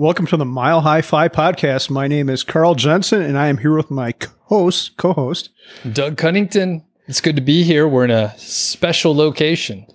Welcome 0.00 0.26
to 0.28 0.38
the 0.38 0.46
Mile 0.46 0.80
High 0.80 1.02
Five 1.02 1.32
podcast. 1.32 1.90
My 1.90 2.08
name 2.08 2.30
is 2.30 2.42
Carl 2.42 2.74
Jensen, 2.74 3.20
and 3.20 3.36
I 3.36 3.48
am 3.48 3.58
here 3.58 3.76
with 3.76 3.90
my 3.90 4.14
host, 4.44 4.96
co-host 4.96 5.50
Doug 5.92 6.16
Cunnington. 6.16 6.86
It's 7.06 7.20
good 7.20 7.36
to 7.36 7.42
be 7.42 7.64
here. 7.64 7.86
We're 7.86 8.06
in 8.06 8.10
a 8.10 8.34
special 8.38 9.14
location. 9.14 9.86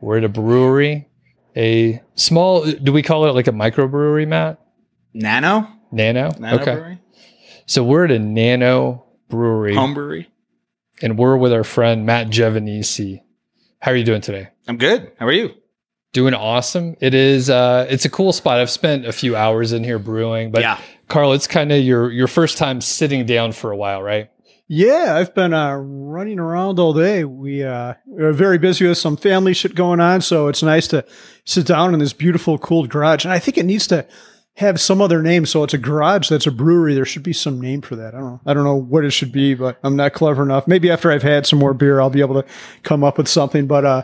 We're 0.00 0.18
at 0.18 0.24
a 0.24 0.28
brewery, 0.28 1.08
a 1.56 2.02
small. 2.16 2.64
Do 2.64 2.92
we 2.92 3.04
call 3.04 3.24
it 3.26 3.36
like 3.36 3.46
a 3.46 3.52
microbrewery, 3.52 4.26
Matt? 4.26 4.60
Nano? 5.14 5.68
Nano. 5.92 6.32
Nano 6.36 6.56
okay. 6.60 6.74
brewery? 6.74 6.98
So 7.66 7.84
we're 7.84 8.06
at 8.06 8.10
a 8.10 8.18
nano 8.18 9.04
brewery, 9.28 9.76
Home 9.76 9.94
brewery? 9.94 10.28
and 11.02 11.16
we're 11.16 11.36
with 11.36 11.52
our 11.52 11.62
friend 11.62 12.04
Matt 12.04 12.30
Giovanisi. 12.30 13.22
How 13.78 13.92
are 13.92 13.96
you 13.96 14.02
doing 14.02 14.22
today? 14.22 14.48
I'm 14.66 14.76
good. 14.76 15.12
How 15.20 15.26
are 15.26 15.32
you? 15.32 15.54
Doing 16.12 16.34
awesome. 16.34 16.96
It 17.00 17.14
is. 17.14 17.50
Uh, 17.50 17.86
it's 17.88 18.04
a 18.04 18.10
cool 18.10 18.32
spot. 18.32 18.58
I've 18.58 18.70
spent 18.70 19.06
a 19.06 19.12
few 19.12 19.36
hours 19.36 19.72
in 19.72 19.84
here 19.84 19.98
brewing, 19.98 20.50
but 20.50 20.62
yeah. 20.62 20.80
Carl, 21.08 21.32
it's 21.32 21.46
kind 21.46 21.70
of 21.70 21.82
your 21.82 22.10
your 22.10 22.26
first 22.26 22.58
time 22.58 22.80
sitting 22.80 23.26
down 23.26 23.52
for 23.52 23.70
a 23.70 23.76
while, 23.76 24.02
right? 24.02 24.28
Yeah, 24.72 25.16
I've 25.16 25.34
been 25.34 25.52
uh, 25.52 25.74
running 25.74 26.38
around 26.38 26.78
all 26.78 26.92
day. 26.92 27.24
We 27.24 27.64
uh, 27.64 27.94
we're 28.06 28.32
very 28.32 28.56
busy 28.58 28.86
with 28.86 28.98
some 28.98 29.16
family 29.16 29.52
shit 29.52 29.74
going 29.74 30.00
on, 30.00 30.20
so 30.20 30.46
it's 30.46 30.62
nice 30.62 30.86
to 30.88 31.04
sit 31.44 31.66
down 31.66 31.92
in 31.92 31.98
this 31.98 32.12
beautiful, 32.12 32.56
cool 32.58 32.86
garage. 32.86 33.24
And 33.24 33.32
I 33.32 33.40
think 33.40 33.58
it 33.58 33.66
needs 33.66 33.88
to 33.88 34.06
have 34.54 34.80
some 34.80 35.00
other 35.00 35.22
name. 35.22 35.46
So 35.46 35.64
it's 35.64 35.74
a 35.74 35.78
garage 35.78 36.28
that's 36.28 36.46
a 36.46 36.52
brewery. 36.52 36.94
There 36.94 37.04
should 37.04 37.22
be 37.22 37.32
some 37.32 37.60
name 37.60 37.82
for 37.82 37.96
that. 37.96 38.14
I 38.14 38.20
don't 38.20 38.30
know. 38.30 38.40
I 38.46 38.54
don't 38.54 38.64
know 38.64 38.76
what 38.76 39.04
it 39.04 39.10
should 39.10 39.32
be, 39.32 39.54
but 39.54 39.78
I'm 39.82 39.96
not 39.96 40.12
clever 40.12 40.42
enough. 40.42 40.68
Maybe 40.68 40.90
after 40.90 41.10
I've 41.10 41.22
had 41.22 41.46
some 41.46 41.58
more 41.58 41.74
beer, 41.74 42.00
I'll 42.00 42.10
be 42.10 42.20
able 42.20 42.40
to 42.40 42.48
come 42.82 43.02
up 43.02 43.18
with 43.18 43.26
something. 43.26 43.66
But 43.66 43.84
uh, 43.84 44.02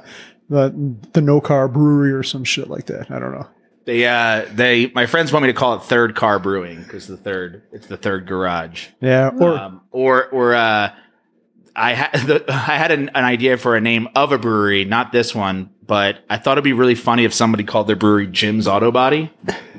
the 0.49 0.97
the 1.13 1.21
No 1.21 1.41
Car 1.41 1.69
Brewery 1.69 2.13
or 2.13 2.23
some 2.23 2.45
shit 2.45 2.69
like 2.69 2.87
that. 2.87 3.11
I 3.11 3.19
don't 3.19 3.33
know. 3.33 3.47
They 3.85 4.05
uh 4.07 4.47
they 4.53 4.89
my 4.95 5.07
friends 5.07 5.33
want 5.33 5.45
me 5.45 5.53
to 5.53 5.59
call 5.59 5.75
it 5.75 5.83
third 5.85 6.17
car 6.17 6.39
brewing 6.39 6.83
because 6.83 7.07
the 7.07 7.17
third 7.17 7.63
it's 7.73 7.87
the 7.87 7.97
third 7.97 8.27
garage. 8.27 8.89
Yeah, 9.01 9.31
or 9.39 9.57
um, 9.57 9.81
or 9.93 10.27
or 10.29 10.55
uh 10.55 10.93
I 11.77 11.93
had 11.95 12.45
I 12.49 12.77
had 12.77 12.91
an, 12.91 13.11
an 13.11 13.25
idea 13.25 13.57
for 13.59 13.77
a 13.77 13.81
name 13.81 14.09
of 14.17 14.33
a 14.33 14.39
brewery, 14.39 14.85
not 14.85 15.13
this 15.13 15.35
one, 15.35 15.71
but 15.87 16.19
I 16.29 16.37
thought 16.39 16.53
it'd 16.53 16.65
be 16.65 16.73
really 16.73 16.95
funny 16.97 17.25
if 17.25 17.33
somebody 17.35 17.63
called 17.65 17.87
their 17.87 17.97
brewery 17.97 18.27
Jim's 18.27 18.67
Auto 18.67 18.91
Body 18.91 19.33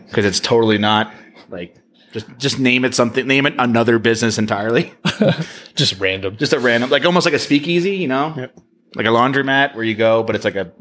because 0.05 0.23
it's 0.23 0.39
totally 0.39 0.77
not 0.77 1.11
like 1.49 1.75
just 2.14 2.27
just 2.38 2.59
name 2.59 2.86
it 2.86 2.95
something, 2.95 3.27
name 3.27 3.45
it 3.45 3.55
another 3.59 3.99
business 3.99 4.38
entirely, 4.38 4.94
Just 5.75 5.99
random. 5.99 6.38
just 6.38 6.53
a 6.53 6.59
random 6.59 6.89
like 6.89 7.03
almost 7.05 7.25
like 7.25 7.33
a 7.33 7.39
speakeasy, 7.39 7.97
you 7.97 8.08
know, 8.08 8.33
Yep. 8.38 8.58
Like 8.95 9.05
a 9.05 9.09
laundromat 9.09 9.75
where 9.75 9.83
you 9.83 9.95
go, 9.95 10.23
but 10.23 10.35
it's 10.35 10.45
like 10.45 10.55
a 10.55 10.71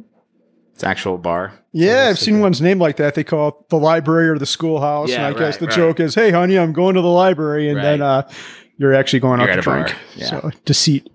it's 0.74 0.84
actual 0.84 1.16
bar. 1.16 1.52
Yeah, 1.72 2.08
I've 2.08 2.18
seen 2.18 2.40
ones 2.40 2.60
named 2.60 2.80
like 2.80 2.96
that. 2.96 3.14
They 3.14 3.24
call 3.24 3.48
it 3.48 3.68
the 3.70 3.76
library 3.78 4.28
or 4.28 4.38
the 4.38 4.46
schoolhouse. 4.46 5.08
Yeah, 5.10 5.26
and 5.26 5.34
I 5.34 5.38
guess 5.38 5.56
the 5.56 5.66
right. 5.66 5.74
joke 5.76 6.00
is, 6.00 6.14
hey, 6.14 6.30
honey, 6.30 6.58
I'm 6.58 6.72
going 6.74 6.96
to 6.96 7.00
the 7.00 7.08
library. 7.08 7.70
And 7.70 7.78
then 7.78 8.02
uh, 8.02 8.28
you're 8.76 8.94
actually 8.94 9.20
going 9.20 9.40
You're 9.40 9.50
out 9.50 9.56
to 9.56 9.62
drink. 9.62 9.94
Yeah. 10.14 10.26
So 10.26 10.50
deceit. 10.66 11.10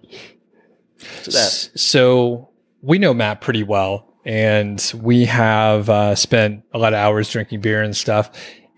So 1.21 1.31
that 1.31 1.69
So 1.79 2.49
we 2.81 2.97
know 2.97 3.13
Matt 3.13 3.41
pretty 3.41 3.63
well, 3.63 4.13
and 4.25 4.91
we 4.95 5.25
have 5.25 5.89
uh, 5.89 6.15
spent 6.15 6.63
a 6.73 6.79
lot 6.79 6.93
of 6.93 6.97
hours 6.97 7.29
drinking 7.29 7.61
beer 7.61 7.81
and 7.81 7.95
stuff. 7.95 8.31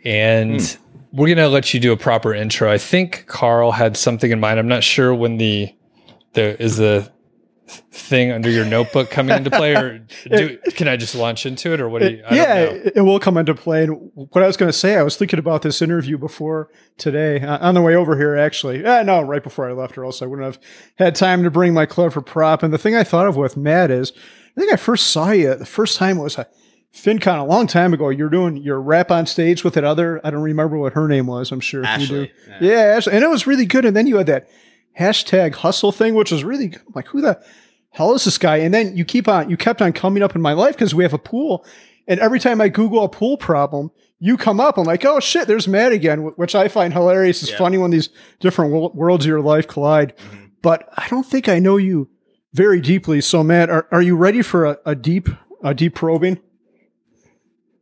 And 0.04 0.62
Hmm. 0.62 0.82
we're 1.14 1.34
gonna 1.34 1.48
let 1.48 1.74
you 1.74 1.80
do 1.80 1.94
a 1.94 1.98
proper 1.98 2.34
intro. 2.34 2.70
I 2.72 2.78
think 2.78 3.26
Carl 3.28 3.72
had 3.72 3.96
something 3.96 4.32
in 4.32 4.40
mind. 4.42 4.60
I'm 4.60 4.68
not 4.68 4.84
sure 4.84 5.14
when 5.16 5.38
the 5.38 5.74
the 6.34 6.62
is 6.62 6.76
the 6.78 7.10
thing 7.68 8.32
under 8.32 8.50
your 8.50 8.66
notebook 8.66 9.10
coming 9.10 9.36
into 9.36 9.50
play, 9.50 9.76
or 9.76 10.06
do, 10.30 10.58
can 10.76 10.88
I 10.88 10.98
just 10.98 11.16
launch 11.16 11.46
into 11.46 11.74
it, 11.74 11.80
or 11.80 11.90
what 11.90 12.02
do 12.02 12.12
you? 12.12 12.24
I 12.30 12.36
yeah, 12.36 12.66
don't 12.66 12.74
know. 12.74 12.82
it, 12.84 12.94
it 12.98 13.02
will 13.02 13.20
come 13.20 13.38
into 13.38 13.56
play. 13.56 13.84
And 13.84 14.12
what 14.14 14.44
I 14.44 14.48
was 14.48 14.58
going 14.58 14.72
to 14.72 14.78
say, 14.78 14.98
I 14.98 15.04
was 15.04 15.16
thinking 15.16 15.40
about 15.40 15.62
this 15.62 15.82
interview 15.82 16.18
before 16.18 16.70
today 16.98 17.42
uh, 17.42 17.66
on 17.66 17.74
the 17.74 17.82
way 17.82 17.96
over 17.96 18.18
here, 18.18 18.36
actually. 18.36 18.84
Eh, 18.84 19.04
no, 19.04 19.22
right 19.22 19.44
before 19.44 19.70
I 19.70 19.74
left, 19.74 19.98
or 19.98 20.06
else 20.06 20.22
I 20.22 20.26
wouldn't 20.26 20.46
have 20.46 20.60
had 20.98 21.16
time 21.16 21.44
to 21.44 21.52
bring 21.52 21.74
my 21.74 21.86
clever 21.86 22.22
prop. 22.22 22.64
And 22.64 22.74
the 22.74 22.78
thing 22.78 22.96
I 22.96 23.04
thought 23.04 23.28
of 23.28 23.36
with 23.36 23.58
Matt 23.58 23.92
is, 23.92 24.12
I 24.56 24.60
think 24.60 24.72
I 24.72 24.76
first 24.76 25.08
saw 25.08 25.32
you 25.32 25.56
the 25.56 25.66
first 25.66 25.98
time 25.98 26.18
was 26.18 26.38
a 26.38 26.48
FinCon 26.94 27.40
a 27.40 27.44
long 27.44 27.66
time 27.66 27.94
ago. 27.94 28.10
You're 28.10 28.30
doing 28.30 28.58
your 28.58 28.80
rap 28.80 29.10
on 29.10 29.26
stage 29.26 29.64
with 29.64 29.74
that 29.74 29.84
other, 29.84 30.22
I 30.24 30.30
don't 30.30 30.44
remember 30.44 30.78
what 30.78 30.94
her 30.94 31.08
name 31.08 31.26
was. 31.26 31.52
I'm 31.52 31.60
sure 31.60 31.82
you 31.82 31.88
do. 31.88 31.92
Ashley. 31.92 32.32
Yeah, 32.62 32.96
Ashley. 32.98 33.14
and 33.14 33.24
it 33.24 33.30
was 33.30 33.48
really 33.48 33.66
good. 33.66 33.84
And 33.86 33.96
then 33.96 34.06
you 34.06 34.18
had 34.18 34.28
that 34.28 34.48
hashtag 35.00 35.56
hustle 35.56 35.92
thing, 35.92 36.16
which 36.16 36.32
was 36.32 36.44
really 36.44 36.68
good. 36.68 36.82
I'm 36.88 36.94
like, 36.96 37.08
who 37.08 37.22
the 37.22 37.42
hell 37.92 38.14
is 38.14 38.26
this 38.26 38.38
guy? 38.38 38.58
And 38.58 38.74
then 38.74 38.96
you 38.98 39.06
keep 39.06 39.28
on, 39.28 39.50
you 39.50 39.58
kept 39.58 39.82
on 39.82 39.94
coming 39.94 40.24
up 40.24 40.36
in 40.36 40.42
my 40.42 40.54
life 40.54 40.76
because 40.76 40.94
we 40.96 41.04
have 41.04 41.14
a 41.14 41.18
pool. 41.20 41.66
And 42.08 42.20
every 42.20 42.40
time 42.40 42.60
I 42.62 42.70
Google 42.70 43.04
a 43.04 43.10
pool 43.10 43.38
problem, 43.38 43.92
you 44.20 44.38
come 44.38 44.60
up. 44.60 44.78
I'm 44.78 44.86
like, 44.86 45.06
oh 45.06 45.20
shit, 45.20 45.48
there's 45.48 45.68
Matt 45.68 45.92
again, 45.92 46.20
which 46.36 46.56
I 46.56 46.68
find 46.68 46.94
hilarious. 46.94 47.42
It's 47.44 47.52
Yeah. 47.52 47.58
funny 47.58 47.78
when 47.78 47.92
these 47.92 48.10
different 48.40 48.72
wo- 48.74 48.92
worlds 48.94 49.26
of 49.26 49.30
your 49.30 49.42
life 49.42 49.68
collide. 49.68 50.14
Mhm. 50.18 50.50
But 50.62 50.88
I 50.98 51.08
don't 51.10 51.26
think 51.26 51.50
I 51.50 51.60
know 51.60 51.78
you 51.78 52.10
very 52.54 52.80
deeply. 52.82 53.20
So, 53.22 53.44
Matt, 53.44 53.70
are, 53.70 53.88
are 53.92 54.02
you 54.02 54.16
ready 54.16 54.42
for 54.42 54.66
a, 54.66 54.78
a 54.86 54.96
deep, 54.96 55.28
a 55.64 55.74
deep 55.74 55.96
probing? 55.96 56.40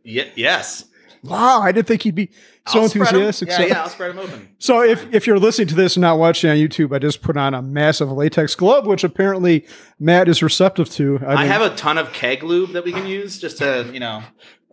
Ye- 0.04 0.32
yes. 0.36 0.86
Wow, 1.24 1.62
I 1.62 1.72
didn't 1.72 1.88
think 1.88 2.02
he'd 2.04 2.16
be 2.16 2.32
so 2.68 2.82
I'll 2.82 2.90
spread 2.90 3.08
'em. 3.10 3.16
enthusiastic. 3.22 3.50
Yeah, 3.50 3.58
so, 3.58 3.66
yeah, 3.66 3.82
I'll 3.84 3.90
spread 3.90 4.10
them 4.12 4.20
open. 4.20 4.50
So 4.60 4.84
if, 4.84 5.12
if 5.14 5.26
you're 5.26 5.40
listening 5.40 5.68
to 5.70 5.76
this 5.76 5.96
and 5.96 6.02
not 6.02 6.20
watching 6.20 6.50
on 6.50 6.58
YouTube, 6.58 6.96
I 6.96 7.00
just 7.00 7.22
put 7.22 7.36
on 7.38 7.54
a 7.54 7.62
massive 7.62 8.12
latex 8.12 8.54
glove, 8.56 8.86
which 8.86 9.04
apparently 9.04 9.66
Matt 10.00 10.28
is 10.30 10.44
receptive 10.44 10.90
to. 10.92 11.20
I, 11.26 11.38
mean, 11.38 11.48
have 11.48 11.62
a 11.64 11.76
ton 11.76 11.98
of 11.98 12.14
keg 12.14 12.44
lube 12.44 12.72
that 12.74 12.84
we 12.86 12.92
can 12.92 13.08
use 13.08 13.40
just 13.40 13.58
to, 13.60 13.90
you 13.92 14.00
know. 14.00 14.22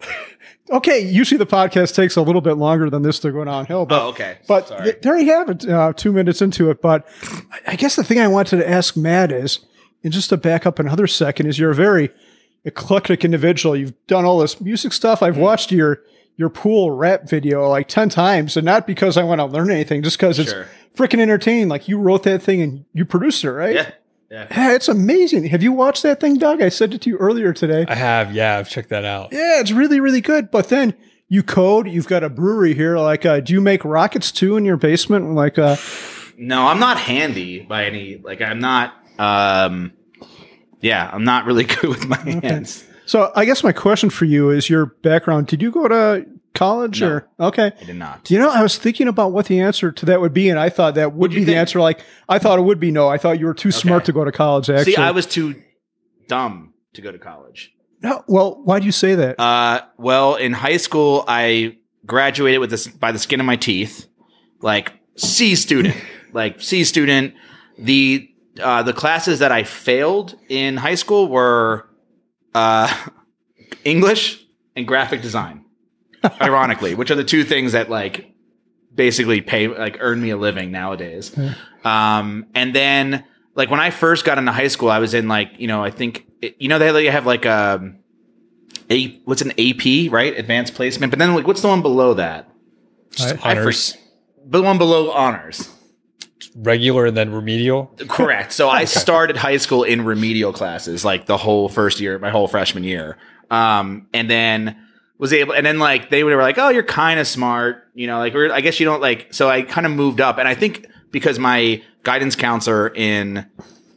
okay. 0.71 1.00
Usually 1.00 1.38
the 1.38 1.47
podcast 1.47 1.94
takes 1.94 2.16
a 2.16 2.22
little 2.22 2.41
bit 2.41 2.54
longer 2.54 2.91
than 2.91 3.03
this 3.03 3.19
to 3.21 3.32
go 3.32 3.44
downhill, 3.44 3.87
but 3.87 4.03
oh, 4.03 4.09
okay. 4.09 4.38
but 4.47 4.69
Sorry. 4.69 4.84
th- 4.84 4.98
there 5.03 5.19
you 5.19 5.32
have 5.32 5.48
it. 5.48 5.69
Uh, 5.69 5.93
two 5.94 6.12
minutes 6.12 6.43
into 6.43 6.71
it, 6.71 6.82
but 6.82 7.06
I- 7.50 7.72
I 7.72 7.77
guess 7.77 7.97
the 7.97 8.04
thing 8.04 8.19
I 8.21 8.28
wanted 8.28 8.59
to 8.59 8.69
ask 8.69 8.97
Matt 8.97 9.32
is, 9.32 9.60
and 10.04 10.12
just 10.12 10.28
to 10.28 10.37
back 10.37 10.66
up 10.66 10.78
another 10.78 11.06
second, 11.06 11.47
is 11.47 11.59
you're 11.59 11.71
a 11.71 11.75
very 11.75 12.10
eclectic 12.65 13.25
individual. 13.25 13.75
You've 13.75 13.94
done 14.06 14.25
all 14.25 14.38
this 14.41 14.60
music 14.60 14.93
stuff. 14.93 15.19
Mm-hmm. 15.21 15.25
I've 15.25 15.38
watched 15.38 15.72
your 15.72 16.03
your 16.38 16.49
pool 16.49 16.91
rap 16.93 17.28
video 17.28 17.69
like 17.69 17.88
ten 17.88 18.09
times, 18.09 18.56
and 18.56 18.65
not 18.65 18.87
because 18.87 19.19
I 19.19 19.25
want 19.25 19.41
to 19.41 19.44
learn 19.44 19.71
anything, 19.71 20.03
just 20.03 20.16
because 20.19 20.38
it's 20.38 20.50
Sure. 20.53 20.66
freaking 20.97 21.21
entertaining. 21.21 21.69
Like 21.69 21.87
you 21.88 21.99
wrote 21.99 22.22
that 22.22 22.43
thing 22.43 22.62
and 22.62 22.84
you 22.94 23.04
produced 23.04 23.44
it, 23.44 23.53
right? 23.53 23.75
Yeah. 23.75 23.91
Yeah. 24.31 24.47
Yeah, 24.50 24.75
it's 24.75 24.88
amazing. 24.88 25.44
Have 25.47 25.62
you 25.62 25.72
watched 25.72 26.03
that 26.04 26.21
thing, 26.21 26.37
Doug? 26.38 26.60
I 26.62 26.69
said 26.69 26.93
it 26.94 27.00
to 27.03 27.10
you 27.10 27.16
earlier 27.16 27.53
today. 27.53 27.84
I 27.88 27.94
have. 27.94 28.32
Yeah, 28.34 28.56
I've 28.59 28.69
checked 28.69 28.91
that 28.91 29.04
out. 29.04 29.32
Yeah, 29.32 29.60
it's 29.60 29.72
really, 29.72 30.00
really 30.00 30.21
good. 30.21 30.50
But 30.50 30.69
then 30.69 30.94
you 31.28 31.43
code. 31.43 31.88
You've 31.88 32.06
got 32.09 32.22
a 32.22 32.28
brewery 32.28 32.75
here. 32.75 32.98
Like, 32.98 33.25
uh, 33.27 33.41
do 33.41 33.53
you 33.54 33.60
make 33.62 33.84
rockets 33.84 34.31
too 34.32 34.56
in 34.56 34.65
your 34.66 34.77
basement? 34.77 35.32
Like, 35.34 35.59
uh, 35.59 35.77
No, 36.37 36.66
I'm 36.69 36.78
not 36.78 36.98
handy 36.98 37.60
by 37.60 37.87
any, 37.87 38.19
like, 38.22 38.41
I'm 38.43 38.60
not, 38.60 38.94
um, 39.19 39.93
yeah, 40.81 41.09
I'm 41.12 41.25
not 41.25 41.47
really 41.47 41.65
good 41.65 41.84
with 41.88 42.06
my 42.06 42.19
hands. 42.19 42.84
So 43.08 43.32
I 43.34 43.44
guess 43.44 43.64
my 43.64 43.72
question 43.72 44.10
for 44.10 44.24
you 44.26 44.50
is 44.50 44.69
your 44.70 44.86
background. 44.86 45.46
Did 45.48 45.62
you 45.62 45.70
go 45.70 45.88
to 45.88 46.26
college 46.54 47.00
No. 47.00 47.08
or 47.08 47.28
okay? 47.41 47.72
I 47.80 47.84
did 47.84 47.96
not. 47.96 48.30
You 48.30 48.38
know? 48.38 48.50
I 48.50 48.62
was 48.62 48.76
thinking 48.78 49.08
about 49.08 49.32
what 49.32 49.46
the 49.46 49.60
answer 49.60 49.91
to 49.92 50.06
that 50.06 50.20
would 50.20 50.32
be, 50.34 50.48
and 50.48 50.58
I 50.58 50.69
thought 50.69 50.94
that 50.96 51.12
would 51.12 51.18
What'd 51.30 51.34
be 51.34 51.41
the 51.41 51.47
think? 51.52 51.58
answer. 51.58 51.80
Like, 51.80 52.00
I 52.28 52.38
thought 52.38 52.58
it 52.58 52.62
would 52.62 52.78
be 52.80 52.91
no. 52.91 53.08
I 53.08 53.18
thought 53.18 53.38
you 53.41 53.47
were 53.47 53.54
too 53.54 53.70
smart 53.72 54.04
to 54.06 54.12
go 54.12 54.24
to 54.24 54.32
college. 54.32 54.68
Actually, 54.70 54.92
See, 54.92 54.97
I 54.97 55.10
was 55.12 55.26
too 55.26 55.54
dumb 56.26 56.74
to 56.94 57.02
go 57.02 57.10
to 57.12 57.18
college. 57.18 57.72
no. 58.02 58.22
Well, 58.28 58.60
why 58.64 58.78
do 58.80 58.86
you 58.86 58.92
say 58.92 59.14
that? 59.14 59.38
Uh, 59.41 59.82
well, 59.97 60.34
in 60.36 60.52
high 60.52 60.76
school, 60.78 61.24
I 61.28 61.76
graduated 62.06 62.60
with 62.60 62.70
this 62.70 62.86
by 62.86 63.12
the 63.12 63.18
skin 63.18 63.41
of 63.41 63.47
my 63.47 63.56
teeth, 63.56 64.06
like 64.60 64.92
C 65.16 65.54
student, 65.54 65.97
like 66.32 66.60
C 66.60 66.84
student. 66.84 67.34
The 67.78 68.28
uh, 68.60 68.82
the 68.82 68.92
classes 68.92 69.38
that 69.38 69.52
I 69.52 69.62
failed 69.62 70.34
in 70.48 70.76
high 70.78 70.97
school 70.97 71.28
were 71.28 71.88
uh, 72.58 72.92
English 73.84 74.44
and 74.76 74.86
graphic 74.86 75.22
design, 75.22 75.64
ironically, 76.41 76.94
which 76.94 77.10
are 77.10 77.15
the 77.15 77.24
two 77.24 77.44
things 77.44 77.72
that 77.72 77.88
like 77.91 78.33
basically 78.94 79.41
pay 79.41 79.68
like 79.68 79.97
earn 80.00 80.21
me 80.21 80.30
a 80.30 80.36
living 80.36 80.71
nowadays. 80.72 81.36
Um, 81.84 82.47
and 82.54 82.74
then 82.74 83.24
like 83.54 83.71
when 83.71 83.80
I 83.80 83.91
first 83.91 84.24
got 84.24 84.38
into 84.38 84.53
high 84.53 84.68
school, 84.68 84.91
I 84.91 84.98
was 84.98 85.15
in 85.15 85.28
like 85.28 85.53
you 85.59 85.68
know 85.68 85.83
I 85.84 85.91
think 85.91 86.27
you 86.59 86.68
know 86.68 86.78
they 86.78 86.91
like, 86.91 87.06
have 87.06 87.27
like 87.27 87.47
um 87.47 87.98
a 88.91 89.18
what's 89.24 89.42
an 89.42 89.53
AP 89.53 90.10
right 90.12 90.36
advanced 90.36 90.74
placement, 90.74 91.10
but 91.10 91.18
then 91.18 91.34
like 91.34 91.47
what's 91.47 91.62
the 91.62 91.68
one 91.68 91.83
below 91.83 92.15
that? 92.15 92.50
Just 93.12 93.36
I- 93.44 93.50
I 93.50 93.59
honors, 93.59 93.97
The 94.44 94.62
one 94.62 94.78
below 94.78 95.10
honors. 95.12 95.68
Regular, 96.63 97.07
and 97.07 97.16
then 97.16 97.33
remedial. 97.33 97.93
Correct. 98.09 98.53
So 98.53 98.69
I 98.81 98.84
started 98.84 99.37
high 99.37 99.57
school 99.57 99.84
in 99.84 100.05
remedial 100.05 100.53
classes, 100.53 101.05
like 101.05 101.27
the 101.27 101.37
whole 101.37 101.69
first 101.69 102.01
year, 102.01 102.19
my 102.19 102.31
whole 102.31 102.49
freshman 102.49 102.84
year. 102.84 103.16
Um, 103.51 104.09
and 104.13 104.28
then 104.28 104.77
was 105.19 105.33
able, 105.33 105.55
and 105.55 105.65
then 105.65 105.78
like 105.78 106.10
they 106.10 106.22
were 106.25 106.37
like, 106.37 106.59
"Oh, 106.59 106.69
you're 106.69 106.83
kind 106.83 107.19
of 107.19 107.27
smart," 107.27 107.84
you 107.95 108.07
know, 108.07 108.19
like 108.19 108.34
I 108.34 108.60
guess 108.60 108.78
you 108.78 108.87
don't 108.87 109.01
like. 109.01 109.33
So 109.33 109.49
I 109.49 109.63
kind 109.63 109.87
of 109.87 109.93
moved 109.93 110.21
up, 110.21 110.39
and 110.39 110.47
I 110.47 110.55
think 110.55 110.87
because 111.10 111.39
my 111.39 111.83
guidance 112.03 112.37
counselor 112.37 112.93
in 112.95 113.47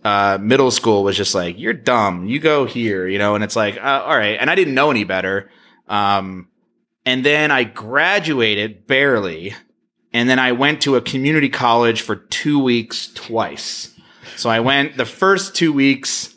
uh, 0.03 0.37
middle 0.41 0.71
school 0.71 1.03
was 1.03 1.15
just 1.15 1.35
like, 1.35 1.59
"You're 1.59 1.73
dumb. 1.73 2.25
You 2.27 2.39
go 2.39 2.65
here," 2.65 3.07
you 3.07 3.19
know, 3.19 3.35
and 3.35 3.43
it's 3.43 3.55
like, 3.55 3.77
uh, 3.77 4.03
all 4.05 4.17
right. 4.17 4.37
And 4.39 4.49
I 4.49 4.55
didn't 4.55 4.73
know 4.73 4.89
any 4.89 5.03
better. 5.03 5.49
Um, 5.87 6.47
and 7.05 7.25
then 7.25 7.51
I 7.51 7.63
graduated 7.65 8.87
barely, 8.87 9.53
and 10.13 10.29
then 10.29 10.39
I 10.39 10.51
went 10.51 10.81
to 10.83 10.95
a 10.95 11.01
community 11.01 11.49
college 11.49 12.01
for 12.01 12.15
two 12.15 12.61
weeks 12.61 13.11
twice. 13.13 13.93
So 14.35 14.49
I 14.49 14.59
went 14.59 14.97
the 14.97 15.05
first 15.05 15.55
two 15.55 15.71
weeks, 15.71 16.33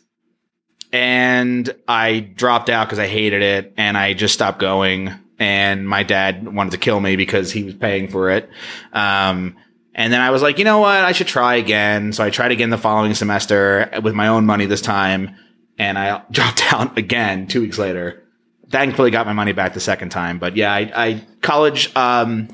and 0.92 1.74
I 1.88 2.20
dropped 2.20 2.70
out 2.70 2.86
because 2.86 2.98
I 2.98 3.06
hated 3.06 3.42
it, 3.42 3.74
and 3.76 3.96
I 3.96 4.14
just 4.14 4.34
stopped 4.34 4.58
going. 4.58 5.12
And 5.38 5.88
my 5.88 6.04
dad 6.04 6.54
wanted 6.54 6.70
to 6.70 6.78
kill 6.78 7.00
me 7.00 7.16
because 7.16 7.50
he 7.50 7.64
was 7.64 7.74
paying 7.74 8.08
for 8.08 8.30
it. 8.30 8.48
Um, 8.92 9.56
and 9.94 10.12
then 10.12 10.20
I 10.20 10.30
was 10.30 10.42
like, 10.42 10.58
you 10.58 10.64
know 10.64 10.80
what? 10.80 11.04
I 11.04 11.12
should 11.12 11.28
try 11.28 11.56
again. 11.56 12.12
So 12.12 12.24
I 12.24 12.30
tried 12.30 12.52
again 12.52 12.70
the 12.70 12.78
following 12.78 13.14
semester 13.14 13.90
with 14.02 14.14
my 14.14 14.28
own 14.28 14.44
money 14.44 14.66
this 14.66 14.80
time. 14.80 15.36
And 15.78 15.98
I 15.98 16.22
dropped 16.30 16.72
out 16.72 16.98
again 16.98 17.46
two 17.46 17.60
weeks 17.60 17.78
later. 17.78 18.22
Thankfully 18.70 19.10
got 19.10 19.26
my 19.26 19.32
money 19.32 19.52
back 19.52 19.74
the 19.74 19.80
second 19.80 20.10
time. 20.10 20.38
But 20.38 20.56
yeah, 20.56 20.72
I, 20.72 20.92
I 20.94 21.26
college, 21.42 21.94
um, 21.94 22.48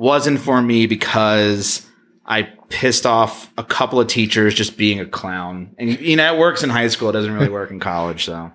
wasn't 0.00 0.40
for 0.40 0.62
me 0.62 0.86
because 0.86 1.86
I 2.24 2.44
pissed 2.70 3.04
off 3.04 3.52
a 3.58 3.62
couple 3.64 4.00
of 4.00 4.06
teachers 4.06 4.54
just 4.54 4.76
being 4.78 4.98
a 4.98 5.06
clown. 5.06 5.74
And 5.78 6.00
you 6.00 6.16
know, 6.16 6.34
it 6.34 6.38
works 6.38 6.62
in 6.62 6.70
high 6.70 6.88
school. 6.88 7.10
It 7.10 7.12
doesn't 7.12 7.32
really 7.32 7.50
work 7.50 7.70
in 7.70 7.78
college. 7.80 8.24
So, 8.24 8.50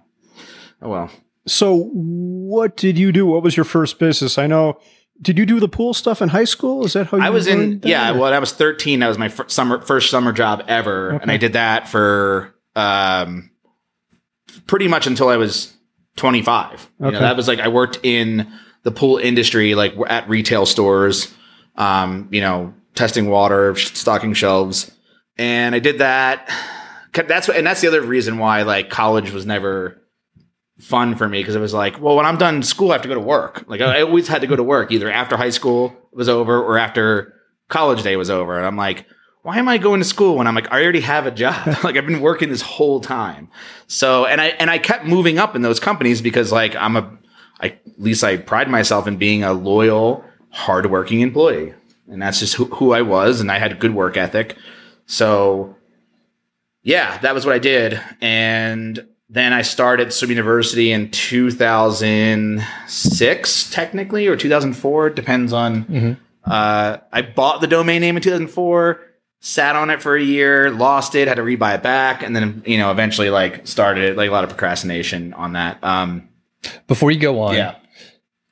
oh 0.81 0.89
well. 0.89 1.11
So, 1.47 1.89
what 1.93 2.75
did 2.75 2.97
you 2.97 3.11
do? 3.11 3.27
What 3.27 3.43
was 3.43 3.55
your 3.55 3.63
first 3.65 3.99
business? 3.99 4.37
I 4.39 4.47
know. 4.47 4.79
Did 5.21 5.37
you 5.37 5.45
do 5.45 5.59
the 5.59 5.67
pool 5.69 5.93
stuff 5.93 6.21
in 6.21 6.29
high 6.29 6.43
school? 6.45 6.83
Is 6.85 6.93
that 6.93 7.07
how 7.07 7.17
you 7.17 7.23
I 7.23 7.29
was 7.29 7.45
in? 7.47 7.79
that, 7.81 7.87
Yeah, 7.87 8.11
well, 8.11 8.33
I 8.33 8.39
was 8.39 8.51
13. 8.51 8.99
That 8.99 9.07
was 9.07 9.17
my 9.19 9.29
fir- 9.29 9.47
summer 9.47 9.79
first 9.81 10.09
summer 10.09 10.33
job 10.33 10.63
ever, 10.67 11.11
and 11.11 11.29
I 11.31 11.37
did 11.37 11.53
that 11.53 11.87
for 11.87 12.55
um, 12.75 13.51
pretty 14.67 14.87
much 14.87 15.05
until 15.07 15.29
I 15.29 15.37
was 15.37 15.71
25. 16.17 16.89
You 16.99 17.05
Okay. 17.05 17.13
know, 17.13 17.19
that 17.21 17.37
was 17.37 17.47
like 17.47 17.59
I 17.59 17.67
worked 17.67 17.99
in 18.03 18.51
the 18.85 18.91
pool 18.91 19.17
industry, 19.17 19.75
like 19.75 19.95
at 20.07 20.29
retail 20.29 20.65
stores, 20.65 21.33
um, 21.75 22.29
you 22.31 22.39
know, 22.39 22.73
testing 22.93 23.29
water, 23.29 23.75
stocking 23.75 24.33
shelves, 24.33 24.91
and 25.37 25.75
I 25.75 25.79
did 25.79 25.97
that. 25.97 26.49
That's 27.11 27.49
and 27.49 27.65
that's 27.65 27.81
the 27.81 27.87
other 27.87 28.01
reason 28.01 28.37
why 28.37 28.61
like 28.61 28.89
college 28.89 29.31
was 29.31 29.45
never 29.45 30.01
fun 30.79 31.15
for 31.15 31.27
me 31.27 31.39
because 31.39 31.55
it 31.55 31.59
was 31.59 31.73
like, 31.73 31.99
well, 31.99 32.15
when 32.15 32.25
I'm 32.25 32.37
done 32.37 32.61
school, 32.61 32.91
I 32.91 32.93
have 32.93 33.01
to 33.01 33.07
go 33.07 33.15
to 33.15 33.19
work. 33.19 33.65
Like 33.67 33.81
I 33.81 34.01
always 34.01 34.27
had 34.27 34.41
to 34.41 34.47
go 34.47 34.55
to 34.55 34.63
work 34.63 34.91
either 34.91 35.09
after 35.09 35.35
high 35.35 35.49
school 35.49 35.95
was 36.11 36.29
over 36.29 36.61
or 36.61 36.77
after 36.77 37.33
college 37.69 38.03
day 38.03 38.15
was 38.17 38.29
over. 38.29 38.57
And 38.57 38.65
I'm 38.65 38.75
like, 38.75 39.05
why 39.41 39.57
am 39.57 39.69
I 39.69 39.77
going 39.77 39.99
to 39.99 40.05
school 40.05 40.35
when 40.35 40.47
I'm 40.47 40.55
like, 40.55 40.71
I 40.71 40.83
already 40.83 41.01
have 41.01 41.25
a 41.25 41.31
job? 41.31 41.65
like 41.83 41.97
I've 41.97 42.05
been 42.05 42.21
working 42.21 42.49
this 42.49 42.61
whole 42.61 42.99
time. 42.99 43.49
So, 43.87 44.25
and 44.25 44.41
I, 44.41 44.47
and 44.47 44.69
I 44.69 44.77
kept 44.77 45.05
moving 45.05 45.39
up 45.39 45.55
in 45.55 45.61
those 45.61 45.79
companies 45.79 46.21
because 46.21 46.51
like 46.51 46.75
I'm 46.75 46.97
a, 46.97 47.17
I, 47.59 47.67
at 47.67 47.79
least 47.97 48.23
I 48.23 48.37
pride 48.37 48.69
myself 48.69 49.07
in 49.07 49.17
being 49.17 49.43
a 49.43 49.53
loyal, 49.53 50.23
hardworking 50.49 51.21
employee. 51.21 51.73
And 52.09 52.21
that's 52.21 52.39
just 52.39 52.53
who, 52.55 52.65
who 52.65 52.91
I 52.93 53.01
was. 53.01 53.39
And 53.41 53.51
I 53.51 53.57
had 53.59 53.71
a 53.71 53.75
good 53.75 53.93
work 53.95 54.17
ethic. 54.17 54.57
So 55.05 55.75
yeah, 56.83 57.17
that 57.19 57.33
was 57.33 57.45
what 57.45 57.55
I 57.55 57.59
did. 57.59 57.99
And 58.21 59.07
then 59.29 59.53
I 59.53 59.61
started 59.63 60.11
Swim 60.13 60.29
University 60.29 60.91
in 60.91 61.09
2006, 61.11 63.69
technically, 63.71 64.27
or 64.27 64.35
2004. 64.35 65.09
Depends 65.09 65.51
on. 65.53 65.85
Mhm. 65.85 66.17
Uh, 66.43 66.97
I 67.11 67.23
bought 67.23 67.61
the 67.61 67.67
domain 67.67 68.01
name 68.01 68.17
in 68.17 68.21
2004, 68.21 68.99
sat 69.39 69.75
on 69.75 69.89
it 69.89 69.99
for 70.01 70.15
a 70.15 70.21
year, 70.21 70.69
lost 70.69 71.15
it, 71.15 71.27
had 71.27 71.37
to 71.37 71.43
rebuy 71.43 71.73
it 71.75 71.81
back, 71.81 72.21
and 72.21 72.35
then 72.35 72.61
you 72.67 72.77
know 72.77 72.91
eventually 72.91 73.31
like 73.31 73.65
started 73.65 74.03
it. 74.03 74.15
Like 74.17 74.29
a 74.29 74.31
lot 74.31 74.43
of 74.43 74.51
procrastination 74.51 75.33
on 75.33 75.53
that. 75.53 75.83
Um, 75.83 76.29
Before 76.87 77.11
you 77.11 77.19
go 77.19 77.39
on, 77.41 77.55
yeah. 77.55 77.75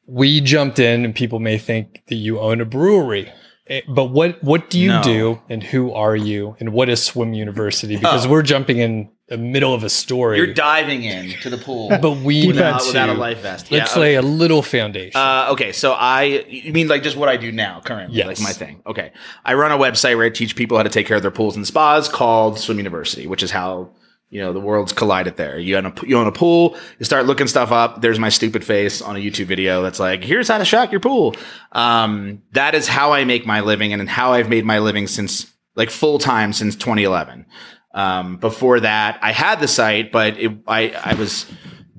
we 0.08 0.42
jumped 0.42 0.80
in, 0.80 1.06
and 1.06 1.16
people 1.16 1.40
may 1.40 1.58
think 1.58 2.04
that 2.08 2.16
you 2.16 2.40
own 2.40 2.62
a 2.62 2.66
brewery. 2.66 3.32
Eh, 3.70 3.82
But 3.88 4.06
what 4.06 4.44
what 4.44 4.70
do 4.70 4.78
you 4.80 4.90
No. 4.90 5.04
do, 5.04 5.42
and 5.50 5.64
who 5.64 5.94
are 5.94 6.16
you, 6.16 6.56
and 6.60 6.74
what 6.74 6.90
is 6.90 7.02
Swim 7.02 7.34
University? 7.34 7.96
Because 7.96 8.26
Oh. 8.26 8.30
we're 8.30 8.42
jumping 8.42 8.80
in 8.80 9.10
the 9.30 9.38
middle 9.38 9.74
of 9.74 9.86
a 9.86 9.90
story. 9.90 10.36
You're 10.38 10.54
diving 10.54 11.04
in 11.06 11.30
to 11.42 11.50
the 11.50 11.58
pool 11.58 11.88
but 12.02 12.18
we 12.18 12.42
need 12.42 12.48
without, 12.48 12.82
to 12.82 12.88
without 12.88 13.08
a 13.08 13.14
life 13.14 13.40
vest. 13.40 13.72
let's 13.72 13.96
Yeah, 13.96 14.02
lay 14.02 14.16
a 14.16 14.22
little 14.22 14.62
foundation. 14.62 15.16
Uh, 15.20 15.48
okay, 15.52 15.72
so 15.72 15.94
I, 15.94 16.44
you 16.50 16.74
mean 16.74 16.90
like 16.90 17.04
just 17.04 17.16
what 17.16 17.30
I 17.30 17.38
do 17.38 17.54
now 17.54 17.82
currently, 17.86 18.18
Yes. 18.18 18.28
like 18.28 18.42
my 18.42 18.52
thing. 18.52 18.82
Okay, 18.86 19.12
I 19.46 19.54
run 19.54 19.72
a 19.72 19.78
website 19.78 20.18
where 20.18 20.26
I 20.26 20.30
teach 20.30 20.58
people 20.58 20.76
how 20.76 20.84
to 20.84 20.90
take 20.90 21.08
care 21.08 21.16
of 21.16 21.22
their 21.24 21.32
pools 21.32 21.56
and 21.56 21.66
spas 21.66 22.10
called 22.10 22.60
Swim 22.60 22.78
University, 22.78 23.26
which 23.28 23.42
is 23.42 23.52
how 23.52 23.92
you 24.34 24.42
know 24.42 24.52
the 24.52 24.60
worlds 24.60 24.94
collided 24.94 25.38
there. 25.38 25.60
You 25.60 25.78
own 25.78 25.86
a 25.86 25.94
you 26.04 26.18
own 26.18 26.26
a 26.26 26.32
pool, 26.32 26.76
you 26.98 27.06
start 27.06 27.28
looking 27.28 27.46
stuff 27.46 27.72
up. 27.72 28.02
There's 28.02 28.18
my 28.18 28.30
stupid 28.30 28.66
face 28.66 29.00
on 29.00 29.16
a 29.16 29.20
YouTube 29.20 29.46
video 29.46 29.84
that's 29.84 30.00
like, 30.00 30.24
here's 30.24 30.48
how 30.48 30.58
to 30.58 30.66
shock 30.66 30.92
your 30.92 31.02
pool. 31.02 31.36
Um, 31.72 32.42
that 32.54 32.74
is 32.74 32.88
how 32.88 33.14
I 33.14 33.26
make 33.26 33.46
my 33.46 33.60
living 33.60 33.94
and 33.94 34.10
how 34.10 34.34
I've 34.34 34.50
made 34.50 34.66
my 34.66 34.80
living 34.80 35.06
since 35.06 35.54
like 35.76 35.92
full 35.92 36.18
time 36.18 36.52
since 36.52 36.76
2011. 36.76 37.46
Um, 37.94 38.38
before 38.38 38.80
that, 38.80 39.20
I 39.22 39.34
had 39.34 39.60
the 39.60 39.68
site, 39.68 40.12
but 40.12 40.36
it, 40.40 40.52
I 40.68 40.90
I 40.90 41.14
was 41.14 41.46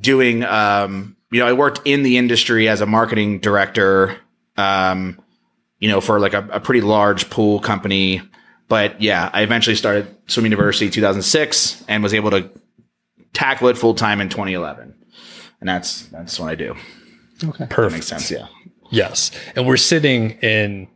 doing 0.01 0.43
um, 0.43 1.17
you 1.31 1.39
know 1.39 1.47
I 1.47 1.53
worked 1.53 1.83
in 1.85 2.03
the 2.03 2.17
industry 2.17 2.69
as 2.69 2.81
a 2.81 2.87
marketing 2.87 3.39
director 3.39 4.17
um, 4.57 5.23
you 5.79 5.89
know 5.89 6.01
for 6.01 6.19
like 6.19 6.35
a, 6.35 6.49
a 6.51 6.59
pretty 6.59 6.81
large 6.81 7.31
pool 7.31 7.61
company 7.61 8.23
but 8.69 9.01
yeah 9.01 9.31
I 9.33 9.43
eventually 9.43 9.77
started 9.77 10.15
Swim 10.27 10.45
University 10.47 10.91
2006 10.91 11.85
and 11.89 12.03
was 12.03 12.15
able 12.15 12.31
to 12.31 12.51
tackle 13.33 13.69
it 13.69 13.77
full 13.79 13.95
time 13.95 14.21
in 14.21 14.29
2011 14.29 14.95
and 15.61 15.69
that's 15.69 16.03
that's 16.07 16.39
what 16.39 16.51
I 16.51 16.55
do 16.55 16.75
Okay. 17.43 17.59
that 17.59 17.71
Perfect. 17.71 17.95
makes 17.95 18.07
sense 18.07 18.31
yeah 18.31 18.47
Yes. 18.91 19.33
And 19.57 19.67
we're 19.67 19.77
sitting 19.79 20.33
in 20.41 20.87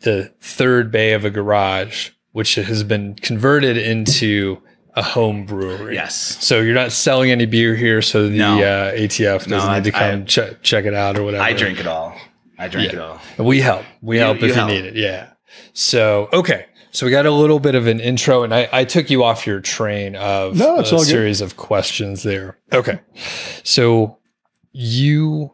the 0.00 0.32
third 0.40 0.90
bay 0.90 1.12
of 1.12 1.26
a 1.26 1.30
garage, 1.30 2.10
which 2.32 2.54
has 2.54 2.82
been 2.84 3.16
converted 3.16 3.76
into 3.76 4.62
a 4.94 5.02
home 5.02 5.44
brewery. 5.44 5.94
yes 5.94 6.14
So 6.42 6.60
you're 6.60 6.74
not 6.74 6.90
selling 6.92 7.30
any 7.30 7.44
beer 7.44 7.74
here, 7.74 8.00
so 8.00 8.28
the 8.28 8.36
No. 8.38 8.62
uh, 8.62 8.92
ATF 8.92 9.46
doesn't 9.46 9.50
No, 9.50 9.74
need 9.74 9.84
to 9.92 9.96
I- 9.96 10.10
come 10.10 10.24
check 10.26 10.84
it 10.86 10.94
out 10.94 11.18
or 11.18 11.24
whatever. 11.24 11.42
I 11.42 11.52
drink 11.52 11.80
it 11.80 11.86
all 11.86 12.16
I 12.58 12.68
drink 12.68 12.92
Yeah. 12.92 12.98
it 12.98 13.02
all 13.02 13.20
And 13.36 13.46
we 13.46 13.60
help. 13.60 13.84
We 14.00 14.16
You- 14.16 14.22
help 14.22 14.40
you 14.40 14.48
if 14.48 14.54
help. 14.54 14.70
you 14.70 14.76
need 14.76 14.84
it. 14.86 14.96
Yeah. 14.96 15.26
So 15.74 16.28
okay. 16.32 16.66
So 16.90 17.04
we 17.06 17.12
got 17.12 17.26
a 17.26 17.30
little 17.30 17.60
bit 17.60 17.74
of 17.74 17.86
an 17.86 18.00
intro, 18.00 18.42
and 18.42 18.54
I, 18.54 18.68
I 18.72 18.84
took 18.84 19.10
you 19.10 19.22
off 19.24 19.46
your 19.46 19.60
train 19.60 20.16
of 20.16 20.56
No, 20.56 20.80
it's 20.80 20.90
a 20.90 20.94
all 20.96 21.00
good. 21.02 21.08
series 21.08 21.40
of 21.40 21.56
questions 21.56 22.22
there. 22.22 22.58
Okay. 22.72 22.98
So 23.62 24.18
you 24.72 25.52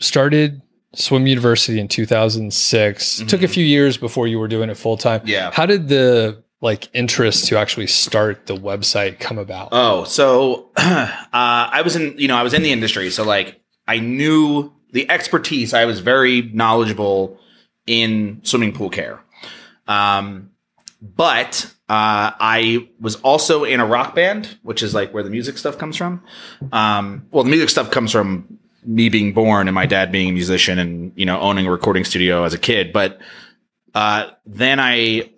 started 0.00 0.62
Swim 0.94 1.26
University 1.26 1.78
in 1.80 1.88
2006. 1.88 3.18
Took 3.26 3.42
a 3.42 3.46
Mhm. 3.46 3.50
few 3.50 3.64
years 3.64 3.96
before 3.96 4.26
you 4.26 4.38
were 4.38 4.48
doing 4.48 4.70
it 4.70 4.76
full 4.76 4.96
time. 4.96 5.20
yeah 5.24 5.50
How 5.52 5.66
did 5.66 5.88
the 5.88 6.42
like 6.60 6.88
interest 6.94 7.46
to 7.48 7.58
actually 7.58 7.86
start 7.86 8.46
the 8.46 8.56
website 8.56 9.18
come 9.20 9.36
about? 9.38 9.68
Oh, 9.72 10.04
so 10.04 10.70
uh, 10.76 11.08
I 11.32 11.82
was 11.84 11.94
in, 11.96 12.14
you 12.16 12.26
know, 12.28 12.36
I 12.36 12.42
was 12.42 12.54
in 12.54 12.62
the 12.62 12.72
industry, 12.72 13.10
so 13.10 13.22
like 13.24 13.60
I 13.86 13.98
knew 13.98 14.72
the 14.92 15.10
expertise. 15.10 15.74
I 15.74 15.84
was 15.84 16.00
very 16.00 16.42
knowledgeable 16.54 17.38
in 17.86 18.40
swimming 18.44 18.72
pool 18.72 18.88
care, 18.88 19.20
um, 19.88 20.50
but 21.04 21.66
uh, 21.88 22.32
I 22.40 22.88
was 22.98 23.16
also 23.16 23.64
in 23.64 23.78
a 23.78 23.86
rock 23.86 24.14
band, 24.14 24.56
which 24.62 24.82
is 24.82 24.94
like 24.94 25.12
where 25.12 25.22
the 25.22 25.28
music 25.28 25.58
stuff 25.58 25.76
comes 25.76 25.96
from. 25.96 26.22
Um, 26.72 27.26
well, 27.30 27.44
the 27.44 27.50
music 27.50 27.68
stuff 27.68 27.90
comes 27.90 28.10
from 28.10 28.58
me 28.86 29.10
being 29.10 29.32
born 29.34 29.68
and 29.68 29.74
my 29.74 29.86
dad 29.86 30.10
being 30.10 30.30
a 30.30 30.32
musician 30.32 30.78
and 30.78 31.12
you 31.16 31.24
know 31.26 31.40
owning 31.40 31.66
a 31.66 31.70
recording 31.70 32.04
studio 32.04 32.44
as 32.44 32.54
a 32.54 32.58
kid. 32.58 32.92
But 32.92 33.20
uh, 33.94 34.30
then 34.46 34.80
I 34.80 35.30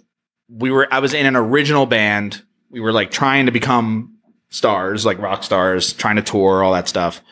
we 0.49 0.71
were 0.71 0.87
I 0.93 1.01
was 1.01 1.15
in 1.15 1.27
an 1.27 1.35
original 1.35 1.85
band. 1.85 2.43
We 2.71 2.79
were 2.79 2.93
like 2.93 3.11
trying 3.11 3.47
to 3.47 3.53
become 3.53 4.19
stars, 4.51 5.05
like 5.05 5.19
rock 5.19 5.43
stars, 5.43 5.93
trying 5.93 6.17
to 6.17 6.23
tour, 6.23 6.63
all 6.63 6.75
that 6.75 6.89
stuff. 6.89 7.23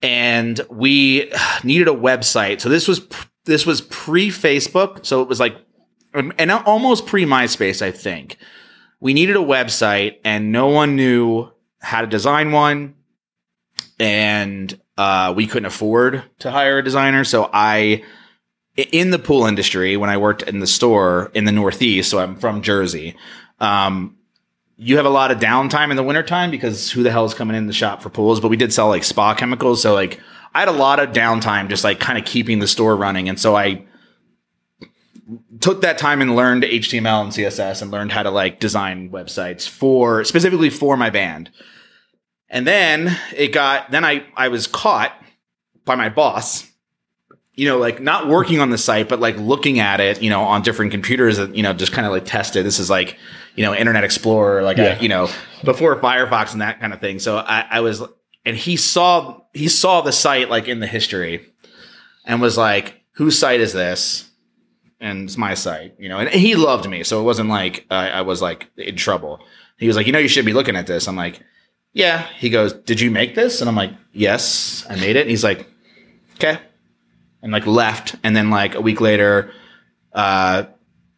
And 0.00 0.58
we 0.70 1.30
needed 1.62 1.88
a 1.88 1.94
website. 1.94 2.62
So 2.62 2.70
this 2.70 2.88
was 2.88 3.02
this 3.44 3.66
was 3.66 3.82
pre 3.82 4.30
Facebook, 4.30 5.04
so 5.04 5.20
it 5.20 5.28
was 5.28 5.40
like 5.40 5.56
and 6.14 6.50
almost 6.50 7.06
pre 7.06 7.24
MySpace, 7.24 7.82
I 7.82 7.90
think. 7.90 8.36
We 9.00 9.14
needed 9.14 9.36
a 9.36 9.40
website 9.40 10.18
and 10.24 10.52
no 10.52 10.68
one 10.68 10.96
knew 10.96 11.50
how 11.80 12.02
to 12.02 12.06
design 12.06 12.52
one 12.52 12.94
and 13.98 14.78
uh, 14.98 15.32
we 15.34 15.46
couldn't 15.46 15.66
afford 15.66 16.24
to 16.40 16.50
hire 16.50 16.78
a 16.78 16.84
designer. 16.84 17.24
So 17.24 17.48
I 17.52 18.02
in 18.76 19.10
the 19.10 19.18
pool 19.18 19.46
industry 19.46 19.96
when 19.96 20.10
I 20.10 20.16
worked 20.16 20.42
in 20.42 20.60
the 20.60 20.66
store 20.66 21.30
in 21.34 21.44
the 21.44 21.52
Northeast, 21.52 22.10
so 22.10 22.18
I'm 22.18 22.36
from 22.36 22.62
Jersey, 22.62 23.16
um, 23.58 24.16
you 24.76 24.96
have 24.96 25.06
a 25.06 25.10
lot 25.10 25.30
of 25.30 25.38
downtime 25.38 25.90
in 25.90 25.96
the 25.96 26.02
wintertime 26.02 26.50
because 26.50 26.90
who 26.90 27.02
the 27.02 27.10
hell 27.10 27.26
is 27.26 27.34
coming 27.34 27.56
in 27.56 27.66
the 27.66 27.72
shop 27.72 28.02
for 28.02 28.08
pools? 28.08 28.40
But 28.40 28.48
we 28.48 28.56
did 28.56 28.72
sell 28.72 28.88
like 28.88 29.04
spa 29.04 29.34
chemicals. 29.34 29.82
So 29.82 29.92
like 29.92 30.18
I 30.54 30.60
had 30.60 30.68
a 30.68 30.72
lot 30.72 30.98
of 31.00 31.10
downtime 31.10 31.68
just 31.68 31.84
like 31.84 32.00
kind 32.00 32.18
of 32.18 32.24
keeping 32.24 32.60
the 32.60 32.66
store 32.66 32.96
running. 32.96 33.28
And 33.28 33.38
so 33.38 33.56
I 33.56 33.84
took 35.60 35.82
that 35.82 35.98
time 35.98 36.20
and 36.20 36.36
learned 36.36 36.64
HTML 36.64 37.22
and 37.22 37.32
CSS 37.32 37.82
and 37.82 37.90
learned 37.90 38.12
how 38.12 38.22
to 38.22 38.30
like 38.30 38.60
design 38.60 39.10
websites 39.10 39.68
for 39.68 40.24
specifically 40.24 40.70
for 40.70 40.96
my 40.96 41.10
band. 41.10 41.50
And 42.48 42.66
then 42.66 43.16
it 43.36 43.48
got 43.48 43.90
then 43.90 44.04
I 44.04 44.24
I 44.36 44.48
was 44.48 44.66
caught 44.66 45.12
by 45.84 45.94
my 45.94 46.08
boss 46.08 46.70
you 47.60 47.66
know, 47.66 47.76
like 47.76 48.00
not 48.00 48.26
working 48.26 48.58
on 48.58 48.70
the 48.70 48.78
site, 48.78 49.06
but 49.06 49.20
like 49.20 49.36
looking 49.36 49.80
at 49.80 50.00
it, 50.00 50.22
you 50.22 50.30
know, 50.30 50.40
on 50.40 50.62
different 50.62 50.92
computers, 50.92 51.36
that, 51.36 51.54
you 51.54 51.62
know, 51.62 51.74
just 51.74 51.92
kind 51.92 52.06
of 52.06 52.12
like 52.12 52.24
test 52.24 52.56
it. 52.56 52.62
This 52.62 52.78
is 52.78 52.88
like, 52.88 53.18
you 53.54 53.62
know, 53.62 53.74
Internet 53.74 54.02
Explorer, 54.02 54.62
like, 54.62 54.78
Yeah. 54.78 54.96
I, 54.98 55.00
you 55.00 55.10
know, 55.10 55.28
before 55.62 55.94
Firefox 55.96 56.52
and 56.52 56.62
that 56.62 56.80
kind 56.80 56.94
of 56.94 57.00
thing. 57.00 57.18
So 57.18 57.36
I, 57.36 57.66
I 57.70 57.80
was, 57.80 58.02
and 58.46 58.56
he 58.56 58.76
saw, 58.76 59.42
he 59.52 59.68
saw 59.68 60.00
the 60.00 60.10
site 60.10 60.48
like 60.48 60.68
in 60.68 60.80
the 60.80 60.86
history 60.86 61.52
and 62.24 62.40
was 62.40 62.56
like, 62.56 63.02
whose 63.12 63.38
site 63.38 63.60
is 63.60 63.74
this? 63.74 64.29
And 65.00 65.24
it's 65.24 65.38
my 65.38 65.54
site, 65.54 65.94
you 65.98 66.08
know, 66.08 66.18
and 66.18 66.28
he 66.28 66.54
loved 66.54 66.88
me. 66.88 67.04
So 67.04 67.20
it 67.20 67.24
wasn't 67.24 67.48
like 67.48 67.86
uh, 67.90 67.94
I 67.94 68.20
was 68.20 68.42
like 68.42 68.68
in 68.76 68.96
trouble. 68.96 69.40
He 69.78 69.86
was 69.86 69.96
like, 69.96 70.06
you 70.06 70.12
know, 70.12 70.18
you 70.18 70.28
should 70.28 70.44
be 70.44 70.52
looking 70.52 70.76
at 70.76 70.86
this. 70.86 71.08
I'm 71.08 71.16
like, 71.16 71.40
yeah. 71.92 72.26
He 72.36 72.50
goes, 72.50 72.72
did 72.72 73.00
you 73.00 73.10
make 73.10 73.34
this? 73.34 73.60
And 73.60 73.68
I'm 73.68 73.76
like, 73.76 73.92
yes, 74.12 74.84
I 74.88 74.96
made 74.96 75.16
it. 75.16 75.22
And 75.22 75.30
he's 75.30 75.42
like, 75.42 75.66
okay. 76.34 76.58
And 77.42 77.50
like 77.50 77.66
left. 77.66 78.14
And 78.22 78.36
then 78.36 78.50
like 78.50 78.74
a 78.74 78.80
week 78.80 79.00
later, 79.00 79.52
uh, 80.12 80.64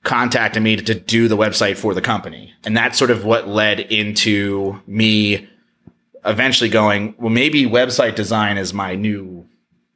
contacted 0.05 0.63
me 0.63 0.77
to, 0.77 0.83
to 0.83 0.95
do 0.95 1.29
the 1.29 1.37
website 1.37 1.77
for 1.77 1.95
the 1.95 2.01
company. 2.01 2.53
And 2.65 2.77
that's 2.77 2.99
sort 2.99 3.11
of 3.11 3.25
what 3.25 3.49
led 3.49 3.81
into 3.81 4.81
me 4.87 5.49
eventually 6.25 6.71
going, 6.71 7.15
well, 7.19 7.31
maybe 7.31 7.65
website 7.65 8.15
design 8.15 8.59
is 8.59 8.73
my 8.73 8.95
new, 8.95 9.47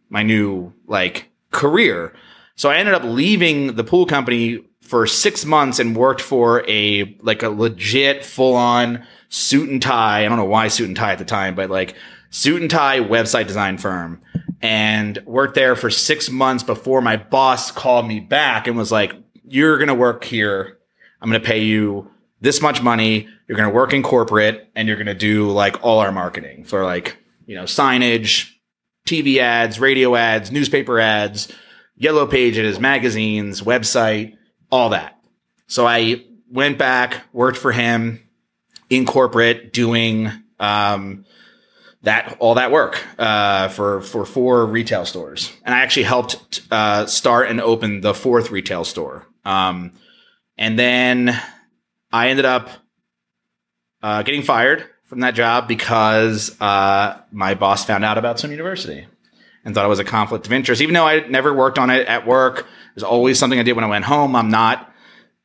my 0.08 0.22
new 0.22 0.72
like 0.86 1.28
career. 1.50 2.12
So 2.56 2.70
I 2.70 2.76
ended 2.76 2.94
up 2.94 3.04
leaving 3.04 3.76
the 3.76 3.84
pool 3.84 4.06
company 4.06 4.64
for 4.80 5.06
six 5.06 5.44
months 5.44 5.78
and 5.78 5.96
worked 5.96 6.20
for 6.20 6.64
a 6.68 7.16
like 7.20 7.42
a 7.42 7.48
legit 7.48 8.25
full 8.25 8.54
on 8.54 9.06
suit 9.28 9.68
and 9.68 9.80
tie. 9.80 10.25
I 10.25 10.28
don't 10.28 10.38
know 10.38 10.44
why 10.44 10.68
suit 10.68 10.88
and 10.88 10.96
tie 10.96 11.12
at 11.12 11.18
the 11.18 11.25
time, 11.25 11.54
but 11.54 11.70
like 11.70 11.94
suit 12.30 12.62
and 12.62 12.70
tie 12.70 13.00
website 13.00 13.46
design 13.46 13.78
firm 13.78 14.22
and 14.62 15.18
worked 15.26 15.54
there 15.54 15.76
for 15.76 15.90
six 15.90 16.30
months 16.30 16.62
before 16.62 17.00
my 17.00 17.16
boss 17.16 17.70
called 17.70 18.06
me 18.06 18.20
back 18.20 18.66
and 18.66 18.76
was 18.76 18.90
like, 18.90 19.14
you're 19.44 19.76
going 19.76 19.88
to 19.88 19.94
work 19.94 20.25
here. 20.25 20.78
I'm 21.20 21.28
going 21.28 21.40
to 21.40 21.46
pay 21.46 21.62
you 21.62 22.10
this 22.40 22.62
much 22.62 22.82
money. 22.82 23.28
You're 23.48 23.56
going 23.56 23.68
to 23.68 23.75
work 23.75 23.92
in 23.92 24.02
corporate 24.02 24.68
and 24.75 24.88
you're 24.88 24.96
going 24.96 25.06
to 25.06 25.14
do 25.14 25.50
like 25.50 25.84
all 25.84 25.98
our 25.98 26.12
marketing 26.12 26.64
for 26.64 26.84
like, 26.84 27.16
you 27.46 27.54
know, 27.54 27.64
signage, 27.64 28.52
TV 29.06 29.38
ads, 29.38 29.78
radio 29.78 30.14
ads, 30.14 30.50
newspaper 30.50 30.98
ads, 30.98 31.52
yellow 31.96 32.26
pages, 32.26 32.78
magazines, 32.78 33.62
website, 33.62 34.36
all 34.70 34.90
that. 34.90 35.18
So 35.66 35.86
I 35.86 36.24
went 36.50 36.78
back, 36.78 37.22
worked 37.32 37.58
for 37.58 37.72
him 37.72 38.22
in 38.88 39.04
corporate 39.06 39.72
doing 39.72 40.30
um, 40.60 41.24
that 42.02 42.36
all 42.38 42.54
that 42.54 42.70
work 42.70 43.04
uh, 43.18 43.68
for 43.68 44.00
for 44.00 44.24
four 44.24 44.64
retail 44.66 45.04
stores, 45.04 45.52
and 45.64 45.74
I 45.74 45.80
actually 45.80 46.04
helped 46.04 46.62
uh, 46.70 47.06
start 47.06 47.48
and 47.48 47.60
open 47.60 48.00
the 48.00 48.14
fourth 48.14 48.50
retail 48.50 48.84
store. 48.84 49.26
Um, 49.44 49.92
and 50.56 50.78
then 50.78 51.40
I 52.12 52.28
ended 52.28 52.44
up 52.44 52.70
uh, 54.02 54.22
getting 54.22 54.42
fired 54.42 54.88
from 55.04 55.20
that 55.20 55.34
job 55.34 55.68
because 55.68 56.58
uh, 56.60 57.20
my 57.32 57.54
boss 57.54 57.84
found 57.84 58.04
out 58.04 58.18
about 58.18 58.38
Swim 58.38 58.52
University 58.52 59.06
and 59.66 59.75
thought 59.75 59.85
it 59.85 59.88
was 59.88 59.99
a 59.99 60.04
conflict 60.04 60.46
of 60.46 60.52
interest, 60.52 60.80
even 60.80 60.94
though 60.94 61.06
I 61.06 61.26
never 61.26 61.52
worked 61.52 61.78
on 61.78 61.90
it 61.90 62.06
at 62.06 62.25
work. 62.26 62.61
It 62.61 62.94
was 62.94 63.02
always 63.02 63.38
something 63.38 63.58
I 63.58 63.64
did 63.64 63.75
when 63.75 63.85
I 63.85 63.88
went 63.88 64.04
home. 64.04 64.37
I'm 64.37 64.49
not 64.49 64.90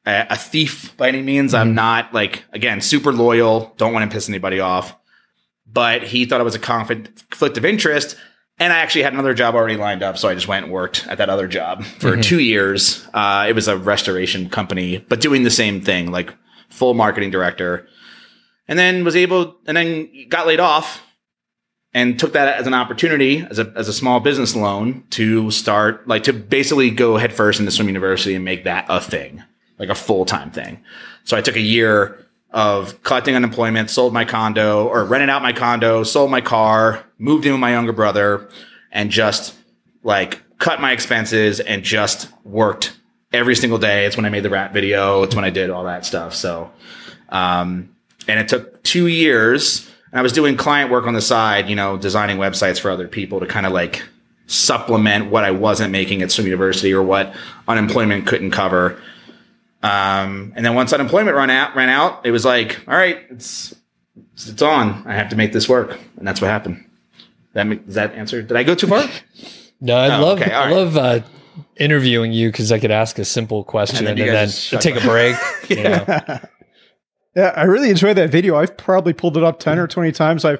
a, 0.05 0.27
a 0.29 0.35
thief 0.37 0.95
by 0.95 1.09
any 1.09 1.23
means. 1.23 1.55
I'm 1.55 1.73
not 1.73 2.13
like 2.13 2.45
again 2.53 2.79
super 2.79 3.11
loyal. 3.11 3.73
Don't 3.77 3.93
want 3.93 4.09
to 4.09 4.13
piss 4.13 4.29
anybody 4.29 4.59
off. 4.59 4.95
But 5.65 6.03
he 6.03 6.25
thought 6.25 6.39
it 6.39 6.45
was 6.45 6.55
a 6.55 6.59
conflict 6.59 7.57
of 7.57 7.65
interest, 7.65 8.15
and 8.59 8.71
I 8.71 8.77
actually 8.77 9.03
had 9.03 9.13
another 9.13 9.33
job 9.33 9.55
already 9.55 9.77
lined 9.77 10.03
up, 10.03 10.17
so 10.17 10.27
I 10.27 10.35
just 10.35 10.47
went 10.47 10.65
and 10.65 10.73
worked 10.73 11.07
at 11.07 11.17
that 11.17 11.29
other 11.29 11.47
job 11.47 11.83
for 11.83 12.15
two 12.17 12.39
years. 12.41 13.07
Uh, 13.13 13.45
it 13.47 13.55
was 13.55 13.69
a 13.69 13.77
restoration 13.77 14.49
company, 14.49 14.97
but 14.97 15.21
doing 15.21 15.43
the 15.43 15.49
same 15.49 15.81
thing, 15.81 16.11
like 16.11 16.33
full 16.69 16.93
marketing 16.93 17.31
director. 17.31 17.87
And 18.67 18.77
then 18.77 19.03
was 19.03 19.15
able, 19.15 19.55
and 19.65 19.75
then 19.75 20.09
got 20.29 20.45
laid 20.45 20.59
off 20.59 21.01
and 21.93 22.19
took 22.19 22.33
that 22.33 22.59
as 22.59 22.67
an 22.67 22.73
opportunity 22.73 23.45
as 23.49 23.59
a, 23.59 23.71
as 23.75 23.87
a 23.87 23.93
small 23.93 24.19
business 24.19 24.55
loan 24.55 25.03
to 25.11 25.51
start 25.51 26.07
like 26.07 26.23
to 26.23 26.33
basically 26.33 26.89
go 26.89 27.17
headfirst 27.17 27.59
into 27.59 27.71
swim 27.71 27.87
university 27.87 28.35
and 28.35 28.45
make 28.45 28.63
that 28.63 28.85
a 28.89 29.01
thing 29.01 29.43
like 29.77 29.89
a 29.89 29.95
full-time 29.95 30.51
thing. 30.51 30.83
So 31.23 31.37
i 31.37 31.41
took 31.41 31.55
a 31.55 31.61
year 31.61 32.25
of 32.51 33.01
collecting 33.03 33.35
unemployment 33.35 33.89
sold 33.89 34.13
my 34.13 34.25
condo 34.25 34.87
or 34.87 35.05
rented 35.05 35.29
out 35.29 35.41
my 35.41 35.53
condo 35.53 36.03
sold 36.03 36.29
my 36.29 36.41
car 36.41 37.03
moved 37.17 37.45
in 37.45 37.51
with 37.53 37.61
my 37.61 37.71
younger 37.71 37.93
brother 37.93 38.49
and 38.91 39.09
just 39.09 39.55
like 40.03 40.41
cut 40.57 40.81
my 40.81 40.91
expenses 40.91 41.59
and 41.59 41.83
just 41.83 42.29
worked 42.43 42.97
every 43.33 43.55
single 43.55 43.77
day. 43.77 44.05
It's 44.05 44.17
when 44.17 44.25
i 44.25 44.29
made 44.29 44.43
the 44.43 44.49
rap 44.49 44.73
video. 44.73 45.23
It's 45.23 45.35
when 45.35 45.45
i 45.45 45.49
did 45.49 45.69
all 45.69 45.83
that 45.85 46.05
stuff. 46.05 46.35
So 46.35 46.71
um, 47.29 47.95
and 48.27 48.39
it 48.39 48.47
took 48.47 48.83
two 48.83 49.07
years 49.07 49.90
and 50.11 50.19
I 50.19 50.21
was 50.21 50.33
doing 50.33 50.57
client 50.57 50.91
work 50.91 51.05
on 51.07 51.13
the 51.13 51.21
side, 51.21 51.69
you 51.69 51.75
know, 51.75 51.97
designing 51.97 52.37
websites 52.37 52.79
for 52.79 52.91
other 52.91 53.07
people 53.07 53.39
to 53.39 53.45
kind 53.45 53.65
of 53.65 53.71
like 53.71 54.03
supplement 54.47 55.31
what 55.31 55.43
I 55.43 55.51
wasn't 55.51 55.91
making 55.91 56.21
at 56.21 56.31
Swim 56.31 56.45
University 56.47 56.93
or 56.93 57.01
what 57.03 57.33
unemployment 57.67 58.27
couldn't 58.27 58.51
cover. 58.51 59.01
Um, 59.83 60.53
and 60.55 60.65
then 60.65 60.75
once 60.75 60.93
unemployment 60.93 61.35
ran 61.35 61.49
out, 61.49 61.75
ran 61.75 61.89
out, 61.89 62.25
it 62.25 62.31
was 62.31 62.45
like, 62.45 62.79
all 62.87 62.95
right, 62.95 63.19
it's 63.29 63.73
it's 64.33 64.61
on. 64.61 65.03
I 65.07 65.13
have 65.13 65.29
to 65.29 65.35
make 65.35 65.53
this 65.53 65.67
work, 65.69 65.99
and 66.17 66.27
that's 66.27 66.41
what 66.41 66.47
happened. 66.49 66.85
That 67.53 67.65
make, 67.67 67.85
does 67.85 67.95
that 67.95 68.13
answer? 68.13 68.41
Did 68.41 68.55
I 68.57 68.63
go 68.63 68.75
too 68.75 68.87
far? 68.87 69.07
No, 69.83 69.95
I 69.97 70.15
Oh, 70.15 70.21
love 70.21 70.39
okay, 70.39 70.51
I 70.51 70.65
right. 70.65 70.75
love 70.75 70.95
uh, 70.95 71.19
interviewing 71.75 72.31
you 72.31 72.49
because 72.51 72.71
I 72.71 72.77
could 72.77 72.91
ask 72.91 73.17
a 73.17 73.25
simple 73.25 73.63
question 73.63 74.05
And 74.05 74.09
and 74.09 74.19
then 74.19 74.27
then, 74.27 74.47
just 74.47 74.61
shut 74.63 74.79
take 74.79 74.95
a 74.95 75.01
break. 75.01 75.35
you 75.69 75.81
know. 75.81 76.05
Yeah, 77.35 77.53
I 77.55 77.63
really 77.63 77.89
enjoyed 77.89 78.17
that 78.17 78.29
video. 78.29 78.55
I've 78.57 78.75
probably 78.77 79.13
pulled 79.13 79.37
it 79.37 79.43
up 79.43 79.59
10 79.59 79.79
or 79.79 79.87
20 79.87 80.11
times. 80.11 80.43
I've 80.45 80.59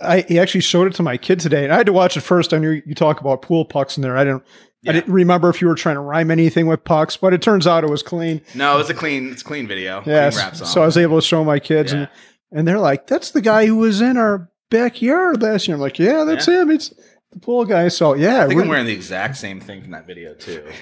I 0.00 0.22
he 0.22 0.40
actually 0.40 0.62
showed 0.62 0.88
it 0.88 0.94
to 0.96 1.04
my 1.04 1.16
kid 1.16 1.38
today, 1.38 1.62
and 1.62 1.72
I 1.72 1.76
had 1.76 1.86
to 1.86 1.92
watch 1.92 2.16
it 2.16 2.22
first. 2.22 2.52
I 2.52 2.58
knew 2.58 2.82
you 2.84 2.94
talk 2.96 3.20
about 3.20 3.42
pool 3.42 3.64
pucks 3.64 3.96
in 3.96 4.02
there. 4.02 4.16
I 4.16 4.24
didn't 4.24 4.42
Yeah. 4.82 4.90
I 4.90 4.94
didn't 4.94 5.12
remember 5.12 5.48
if 5.50 5.60
you 5.60 5.68
were 5.68 5.76
trying 5.76 5.94
to 5.94 6.00
rhyme 6.00 6.32
anything 6.32 6.66
with 6.66 6.82
pucks, 6.82 7.16
but 7.16 7.32
it 7.32 7.42
turns 7.42 7.64
out 7.66 7.84
it 7.84 7.90
was 7.90 8.02
clean. 8.02 8.40
No, 8.56 8.78
it's 8.80 8.90
a 8.90 8.94
clean, 8.94 9.30
it's 9.30 9.42
a 9.42 9.44
clean 9.44 9.68
video. 9.68 10.02
Yes. 10.04 10.34
Clean 10.34 10.46
rap 10.46 10.56
song. 10.56 10.66
So 10.66 10.82
I 10.82 10.86
was 10.86 10.96
able 10.96 11.20
to 11.20 11.26
show 11.26 11.44
my 11.44 11.60
kids 11.60 11.92
Yeah. 11.92 11.98
and 12.00 12.08
and 12.50 12.66
they're 12.66 12.80
like, 12.80 13.06
That's 13.06 13.30
the 13.30 13.40
guy 13.40 13.66
who 13.66 13.76
was 13.76 14.00
in 14.00 14.16
our 14.16 14.50
backyard 14.70 15.42
last 15.42 15.68
year. 15.68 15.76
I'm 15.76 15.80
like, 15.80 15.98
Yeah, 16.00 16.24
that's 16.24 16.46
him. 16.46 16.70
It's 16.72 16.92
the 17.32 17.38
pool 17.40 17.64
guy. 17.64 17.88
So 17.88 18.14
yeah, 18.14 18.38
I 18.38 18.46
think 18.46 18.54
we're- 18.56 18.62
I'm 18.62 18.68
wearing 18.68 18.86
the 18.86 18.92
exact 18.92 19.36
same 19.36 19.60
thing 19.60 19.82
from 19.82 19.90
that 19.92 20.06
video 20.06 20.34
too. 20.34 20.64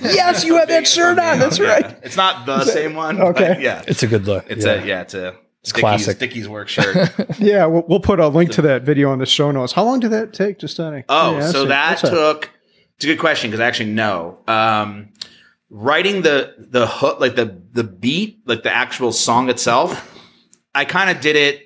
Yes, 0.00 0.44
you 0.44 0.56
had 0.56 0.68
that 0.68 0.86
shirt 0.86 1.18
on. 1.18 1.40
That's 1.40 1.58
Yeah. 1.58 1.66
right. 1.66 1.96
It's 2.04 2.16
not 2.16 2.46
the 2.46 2.64
same 2.64 2.94
one. 2.94 3.20
Okay. 3.20 3.48
But 3.54 3.60
yeah. 3.60 3.82
It's 3.88 4.02
a 4.04 4.06
good 4.06 4.24
look. 4.26 4.44
It's 4.48 4.64
yeah. 4.64 4.72
a 4.74 4.84
yeah, 4.86 5.00
it's 5.00 5.14
a 5.14 5.28
It's 5.62 5.72
Dickies, 5.72 5.80
classic. 5.80 6.18
Dickies 6.20 6.48
work 6.48 6.68
shirt. 6.68 7.12
Yeah, 7.40 7.66
we'll, 7.66 7.84
we'll 7.88 8.00
put 8.00 8.20
a 8.20 8.28
link 8.28 8.52
to 8.52 8.62
that 8.62 8.82
video 8.82 9.10
on 9.10 9.18
the 9.18 9.26
show 9.26 9.50
notes. 9.50 9.72
How 9.72 9.82
long 9.84 9.98
did 9.98 10.10
that 10.12 10.32
take? 10.32 10.58
Just 10.60 10.78
on 10.78 11.02
Oh, 11.08 11.40
so 11.50 11.64
that 11.64 11.90
What's 11.90 12.02
that? 12.02 12.10
took. 12.10 12.50
It's 12.96 13.04
a 13.04 13.08
good 13.08 13.18
question 13.18 13.50
because 13.50 13.60
I 13.60 13.66
actually 13.66 13.90
know. 13.92 14.38
Um, 14.46 15.08
writing 15.68 16.22
the 16.22 16.54
the 16.58 16.86
hook, 16.86 17.18
like 17.18 17.34
the 17.34 17.60
the 17.72 17.82
beat, 17.84 18.40
like 18.46 18.62
the 18.62 18.72
actual 18.74 19.10
song 19.10 19.50
itself. 19.50 20.12
I 20.74 20.84
kind 20.84 21.10
of 21.10 21.20
did 21.20 21.34
it. 21.34 21.65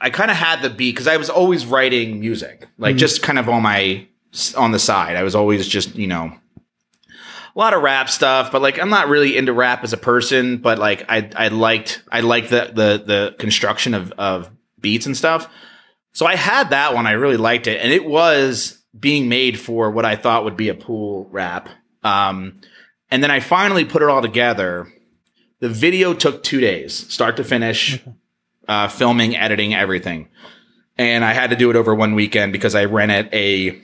I 0.00 0.10
kind 0.10 0.30
of 0.30 0.36
had 0.36 0.62
the 0.62 0.70
beat 0.70 0.92
because 0.94 1.08
I 1.08 1.16
was 1.16 1.28
always 1.30 1.66
writing 1.66 2.20
music, 2.20 2.68
like 2.78 2.96
Mhm. 2.96 2.98
just 3.00 3.22
kind 3.22 3.38
of 3.38 3.48
on 3.48 3.62
my 3.62 4.06
on 4.56 4.72
the 4.72 4.78
side. 4.78 5.16
I 5.16 5.22
was 5.22 5.34
always 5.34 5.66
just 5.66 5.96
you 5.96 6.06
know 6.06 6.32
a 7.56 7.58
lot 7.58 7.74
of 7.74 7.82
rap 7.82 8.08
stuff, 8.08 8.52
but 8.52 8.62
like 8.62 8.78
I'm 8.80 8.90
not 8.90 9.08
really 9.08 9.36
into 9.36 9.52
rap 9.52 9.82
as 9.82 9.92
a 9.92 9.96
person, 9.96 10.58
but 10.58 10.78
like 10.78 11.04
I 11.08 11.28
I 11.34 11.48
liked 11.48 12.02
I 12.12 12.20
liked 12.20 12.50
the 12.50 12.70
the 12.72 13.02
the 13.04 13.34
construction 13.38 13.94
of 13.94 14.12
of 14.18 14.50
beats 14.80 15.06
and 15.06 15.16
stuff. 15.16 15.48
So 16.12 16.26
I 16.26 16.36
had 16.36 16.70
that 16.70 16.94
one. 16.94 17.06
I 17.06 17.12
really 17.12 17.36
liked 17.36 17.66
it, 17.66 17.80
and 17.80 17.92
it 17.92 18.04
was 18.04 18.78
being 18.98 19.28
made 19.28 19.58
for 19.58 19.90
what 19.90 20.04
I 20.04 20.16
thought 20.16 20.44
would 20.44 20.56
be 20.56 20.68
a 20.68 20.74
pool 20.74 21.28
rap. 21.30 21.68
Um, 22.02 22.60
and 23.10 23.22
then 23.22 23.30
I 23.30 23.40
finally 23.40 23.84
put 23.84 24.02
it 24.02 24.08
all 24.08 24.22
together. 24.22 24.88
The 25.60 25.68
video 25.68 26.14
took 26.14 26.42
two 26.42 26.60
days, 26.60 26.94
start 27.12 27.36
to 27.36 27.44
finish, 27.44 28.00
uh, 28.68 28.88
filming, 28.88 29.36
editing, 29.36 29.74
everything, 29.74 30.28
and 30.96 31.24
I 31.24 31.32
had 31.32 31.50
to 31.50 31.56
do 31.56 31.70
it 31.70 31.76
over 31.76 31.94
one 31.94 32.14
weekend 32.14 32.52
because 32.52 32.74
I 32.74 32.84
rented 32.84 33.32
a 33.32 33.80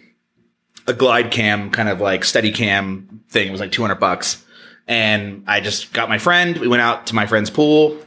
a 0.86 0.92
glide 0.92 1.30
cam, 1.30 1.70
kind 1.70 1.88
of 1.88 2.00
like 2.00 2.24
steady 2.24 2.52
cam 2.52 3.22
thing. 3.28 3.48
It 3.48 3.50
was 3.50 3.60
like 3.60 3.72
two 3.72 3.82
hundred 3.82 4.00
bucks, 4.00 4.44
and 4.86 5.44
I 5.46 5.60
just 5.60 5.92
got 5.92 6.08
my 6.08 6.18
friend. 6.18 6.58
We 6.58 6.68
went 6.68 6.82
out 6.82 7.08
to 7.08 7.14
my 7.14 7.26
friend's 7.26 7.50
pool, 7.50 7.98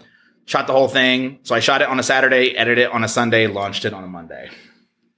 shot 0.45 0.65
the 0.65 0.73
whole 0.73 0.87
thing. 0.87 1.39
So 1.43 1.53
I 1.53 1.59
shot 1.59 1.81
it 1.81 1.89
on 1.89 1.99
a 1.99 2.03
Saturday, 2.03 2.55
edited 2.55 2.85
it 2.85 2.91
on 2.91 3.03
a 3.03 3.07
Sunday, 3.07 3.47
launched 3.47 3.85
it 3.85 3.93
on 3.93 4.03
a 4.03 4.07
Monday. 4.07 4.49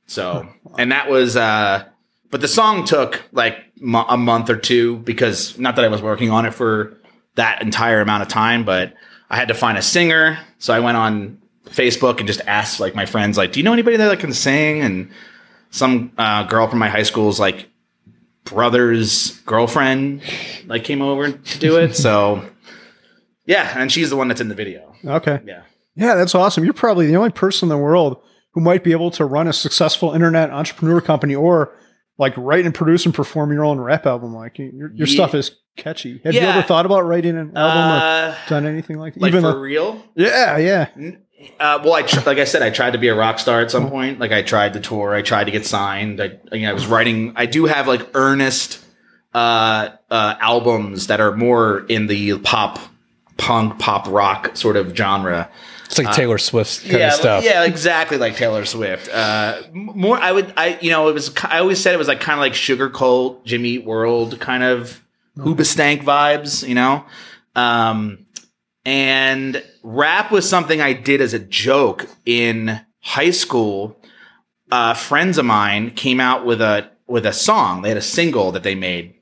So, 0.08 0.48
and 0.78 0.92
that 0.92 1.10
was, 1.10 1.38
uh, 1.38 1.86
but 2.30 2.42
the 2.42 2.48
song 2.48 2.84
took 2.84 3.24
like 3.32 3.58
mo- 3.80 4.06
a 4.10 4.18
month 4.18 4.50
or 4.50 4.58
two 4.58 4.98
because 4.98 5.58
not 5.58 5.76
that 5.78 5.86
I 5.86 5.88
was 5.88 6.02
working 6.02 6.32
on 6.32 6.46
it 6.46 6.54
for 6.54 6.98
that 7.36 7.62
entire 7.62 8.02
amount 8.02 8.24
of 8.24 8.28
time, 8.28 8.66
but 8.66 8.94
I 9.30 9.38
had 9.38 9.48
to 9.50 9.54
find 9.54 9.78
a 9.78 9.82
singer. 9.82 10.40
So 10.58 10.74
I 10.74 10.80
went 10.80 10.98
on 10.98 11.42
Facebook 11.70 12.20
and 12.20 12.28
just 12.28 12.42
asked 12.48 12.80
like 12.80 12.96
my 12.96 13.06
friends, 13.06 13.38
like, 13.38 13.52
do 13.52 13.60
you 13.60 13.64
know 13.64 13.74
anybody 13.74 13.98
that 13.98 14.08
like, 14.08 14.20
can 14.20 14.34
sing? 14.34 14.82
And 14.82 15.12
some 15.72 16.12
uh, 16.18 16.44
girl 16.44 16.68
from 16.68 16.80
my 16.80 16.90
high 16.90 17.04
school 17.04 17.30
is 17.30 17.40
like 17.40 17.70
brother's 18.44 19.40
girlfriend 19.42 20.22
like 20.66 20.84
came 20.84 21.02
over 21.02 21.32
to 21.32 21.60
do 21.60 21.78
it. 21.78 21.96
So 21.96 22.44
yeah, 23.46 23.74
and 23.78 23.92
she's 23.92 24.10
the 24.10 24.16
one 24.16 24.28
that's 24.28 24.42
in 24.42 24.48
the 24.50 24.56
video. 24.56 24.94
Okay. 25.06 25.40
Yeah. 25.46 25.64
Yeah, 25.96 26.16
that's 26.16 26.34
awesome. 26.36 26.64
You're 26.64 26.74
probably 26.74 27.08
the 27.08 27.16
only 27.18 27.32
person 27.32 27.66
in 27.66 27.70
the 27.70 27.78
world 27.78 28.22
who 28.54 28.62
might 28.62 28.84
be 28.84 28.92
able 28.92 29.12
to 29.12 29.26
run 29.26 29.48
a 29.48 29.54
successful 29.54 30.14
internet 30.14 30.50
entrepreneur 30.50 31.02
company 31.02 31.36
or 31.36 31.76
like 32.18 32.34
write 32.38 32.66
and 32.66 32.74
produce 32.74 33.06
and 33.06 33.14
perform 33.14 33.52
your 33.52 33.66
own 33.66 33.80
rap 33.80 34.06
album. 34.06 34.34
Like 34.34 34.58
your, 34.60 34.92
your 34.94 35.08
Ye- 35.08 35.14
stuff 35.14 35.36
is 35.36 35.52
catchy. 35.78 36.20
Have 36.24 36.34
you 36.34 36.42
ever 36.42 36.62
thought 36.62 36.86
about 36.86 37.06
writing 37.06 37.38
an 37.38 37.56
album 37.56 37.92
or 37.92 38.06
Uh, 38.32 38.36
done 38.48 38.66
anything 38.66 38.98
like 38.98 39.14
that? 39.16 39.22
like 39.22 39.30
Even 39.30 39.42
for 39.44 39.54
though- 39.54 39.60
real? 39.60 40.04
yeah, 40.16 40.58
yeah. 40.58 40.88
Uh, 41.60 41.80
well, 41.84 41.94
I 41.94 42.02
tr- 42.02 42.26
like 42.26 42.38
I 42.38 42.44
said, 42.44 42.62
I 42.62 42.70
tried 42.70 42.92
to 42.92 42.98
be 43.00 43.08
a 43.08 43.16
rock 43.16 43.40
star 43.40 43.62
at 43.62 43.72
some 43.72 43.90
point. 43.90 44.20
Like 44.20 44.32
I 44.32 44.42
tried 44.42 44.74
to 44.74 44.80
tour, 44.80 45.14
I 45.16 45.22
tried 45.22 45.46
to 45.46 45.52
get 45.52 45.66
signed. 45.66 46.20
I, 46.22 46.38
you 46.52 46.62
know, 46.64 46.72
I 46.72 46.74
was 46.74 46.86
writing. 46.88 47.34
I 47.36 47.46
do 47.46 47.66
have 47.66 47.88
like 47.88 48.10
earnest 48.14 48.84
uh, 49.34 49.90
uh, 50.12 50.36
albums 50.42 51.08
that 51.08 51.22
are 51.22 51.36
more 51.36 51.86
in 51.88 52.08
the 52.08 52.38
pop, 52.40 52.80
punk, 53.38 53.80
pop 53.80 54.08
rock 54.10 54.58
sort 54.58 54.76
of 54.76 54.96
genre. 54.96 55.50
It's 55.86 55.98
like 55.98 56.12
Taylor 56.14 56.38
Swift's 56.38 56.82
kind 56.82 56.96
Uh, 56.96 56.98
yeah, 57.00 57.08
of 57.08 57.14
stuff. 57.14 57.44
yeah, 57.44 57.64
exactly 57.64 58.18
like 58.18 58.36
Taylor 58.36 58.66
Swift. 58.66 59.10
Uh, 59.10 59.62
more, 59.74 60.18
I 60.18 60.32
would, 60.32 60.54
I 60.58 60.78
you 60.82 60.92
know, 60.92 61.08
it 61.10 61.14
was. 61.14 61.34
I 61.44 61.60
always 61.60 61.82
said 61.82 61.94
it 61.96 61.98
was 61.98 62.08
like 62.08 62.20
kind 62.20 62.38
of 62.38 62.42
like 62.42 62.54
Sugarcult, 62.54 63.44
Jimmy 63.46 63.78
World 63.80 64.40
kind 64.40 64.62
of 64.64 65.04
Hoobastank 65.38 66.04
vibes, 66.04 66.68
you 66.68 66.76
know. 66.76 67.06
Um, 67.56 68.26
and 68.86 69.64
rap 69.84 70.32
was 70.32 70.48
something 70.48 70.82
I 70.82 70.94
did 70.94 71.22
as 71.22 71.34
a 71.34 71.40
joke 71.40 72.08
in 72.26 72.82
high 73.02 73.32
school. 73.32 74.00
Uh, 74.72 74.94
friends 74.94 75.38
of 75.38 75.46
mine 75.46 75.92
came 75.92 76.20
out 76.20 76.46
with 76.46 76.62
a 76.62 76.90
with 77.08 77.26
a 77.26 77.34
song. 77.34 77.82
They 77.82 77.90
had 77.90 77.98
a 77.98 78.02
single 78.02 78.52
that 78.52 78.64
they 78.64 78.76
made, 78.76 79.16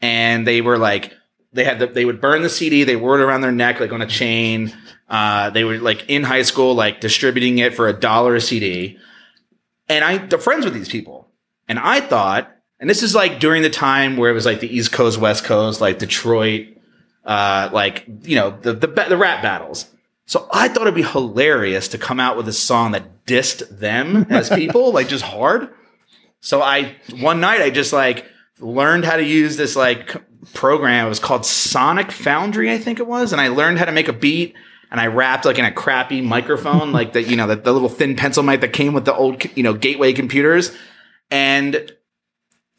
and 0.00 0.46
they 0.46 0.60
were 0.60 0.78
like, 0.78 1.12
they 1.52 1.64
had 1.64 1.78
the, 1.78 1.86
they 1.86 2.04
would 2.04 2.20
burn 2.20 2.42
the 2.42 2.50
CD, 2.50 2.84
they 2.84 2.96
wore 2.96 3.18
it 3.18 3.22
around 3.22 3.40
their 3.40 3.52
neck 3.52 3.80
like 3.80 3.92
on 3.92 4.02
a 4.02 4.06
chain. 4.06 4.76
Uh, 5.08 5.50
they 5.50 5.64
were 5.64 5.78
like 5.78 6.08
in 6.08 6.24
high 6.24 6.42
school, 6.42 6.74
like 6.74 7.00
distributing 7.00 7.58
it 7.58 7.74
for 7.74 7.88
a 7.88 7.92
dollar 7.92 8.34
a 8.34 8.40
CD. 8.40 8.98
And 9.88 10.04
I, 10.04 10.18
the 10.18 10.38
friends 10.38 10.64
with 10.64 10.74
these 10.74 10.88
people, 10.88 11.28
and 11.68 11.78
I 11.78 12.00
thought, 12.00 12.50
and 12.80 12.90
this 12.90 13.02
is 13.02 13.14
like 13.14 13.38
during 13.38 13.62
the 13.62 13.70
time 13.70 14.16
where 14.16 14.30
it 14.30 14.34
was 14.34 14.46
like 14.46 14.60
the 14.60 14.74
East 14.74 14.92
Coast, 14.92 15.18
West 15.18 15.44
Coast, 15.44 15.80
like 15.80 15.98
Detroit, 15.98 16.68
uh, 17.24 17.70
like 17.72 18.04
you 18.22 18.36
know 18.36 18.50
the 18.50 18.72
the 18.72 18.86
the 18.86 19.16
rap 19.16 19.42
battles. 19.42 19.86
So 20.26 20.48
I 20.52 20.68
thought 20.68 20.82
it'd 20.82 20.94
be 20.94 21.02
hilarious 21.02 21.88
to 21.88 21.98
come 21.98 22.18
out 22.18 22.36
with 22.36 22.48
a 22.48 22.52
song 22.52 22.92
that 22.92 23.26
dissed 23.26 23.78
them 23.78 24.26
as 24.30 24.48
people, 24.54 24.92
like 24.92 25.08
just 25.08 25.24
hard. 25.24 25.68
So 26.40 26.62
I 26.62 26.96
one 27.18 27.40
night 27.40 27.60
I 27.60 27.70
just 27.70 27.92
like 27.92 28.26
learned 28.60 29.04
how 29.04 29.16
to 29.16 29.24
use 29.24 29.56
this 29.56 29.76
like 29.76 30.16
program. 30.52 31.06
It 31.06 31.08
was 31.08 31.18
called 31.18 31.46
Sonic 31.46 32.12
Foundry, 32.12 32.70
I 32.70 32.78
think 32.78 33.00
it 33.00 33.06
was, 33.06 33.32
and 33.32 33.40
I 33.40 33.48
learned 33.48 33.78
how 33.78 33.84
to 33.84 33.92
make 33.92 34.08
a 34.08 34.12
beat. 34.12 34.54
And 34.90 35.00
I 35.00 35.06
rapped 35.08 35.44
like 35.44 35.58
in 35.58 35.64
a 35.64 35.72
crappy 35.72 36.20
microphone, 36.20 36.92
like 36.92 37.14
that, 37.14 37.26
you 37.26 37.36
know, 37.36 37.48
the, 37.48 37.56
the 37.56 37.72
little 37.72 37.88
thin 37.88 38.14
pencil 38.14 38.44
mic 38.44 38.60
that 38.60 38.72
came 38.72 38.92
with 38.92 39.04
the 39.04 39.14
old, 39.14 39.44
you 39.56 39.64
know, 39.64 39.74
gateway 39.74 40.12
computers, 40.12 40.70
and 41.30 41.92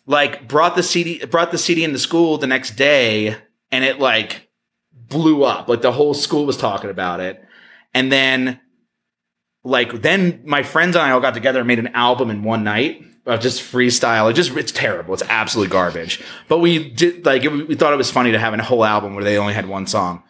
like 0.06 0.48
brought 0.48 0.76
the 0.76 0.84
CD, 0.84 1.26
brought 1.26 1.52
the 1.52 1.58
CD 1.58 1.84
into 1.84 2.00
school 2.00 2.38
the 2.38 2.48
next 2.48 2.78
day, 2.78 3.36
and 3.72 3.84
it 3.84 4.00
like 4.00 4.50
blew 4.94 5.44
up. 5.44 5.68
Like 5.68 5.82
the 5.82 5.92
whole 5.92 6.14
school 6.14 6.46
was 6.46 6.58
talking 6.58 6.90
about 6.90 7.20
it, 7.20 7.44
and 7.94 8.12
then 8.12 8.60
like 9.64 10.02
then 10.02 10.42
my 10.46 10.64
friends 10.64 10.96
and 10.96 11.04
I 11.04 11.12
all 11.12 11.20
got 11.20 11.34
together 11.34 11.60
and 11.60 11.68
made 11.68 11.80
an 11.80 11.90
album 11.90 12.30
in 12.30 12.44
one 12.44 12.64
night 12.64 13.04
of 13.26 13.40
just 13.40 13.62
freestyle. 13.62 14.30
It 14.30 14.34
just 14.34 14.56
it's 14.56 14.72
terrible. 14.72 15.14
It's 15.14 15.24
absolutely 15.24 15.72
garbage. 15.72 16.24
But 16.48 16.60
we 16.60 16.90
did 16.90 17.26
like 17.26 17.44
it, 17.44 17.50
we 17.50 17.76
thought 17.76 17.94
it 17.94 17.98
was 17.98 18.12
funny 18.12 18.32
to 18.32 18.40
have 18.40 18.54
a 18.54 18.64
whole 18.64 18.86
album 18.86 19.16
where 19.16 19.24
they 19.24 19.38
only 19.38 19.54
had 19.54 19.68
one 19.68 19.88
song. 19.88 20.24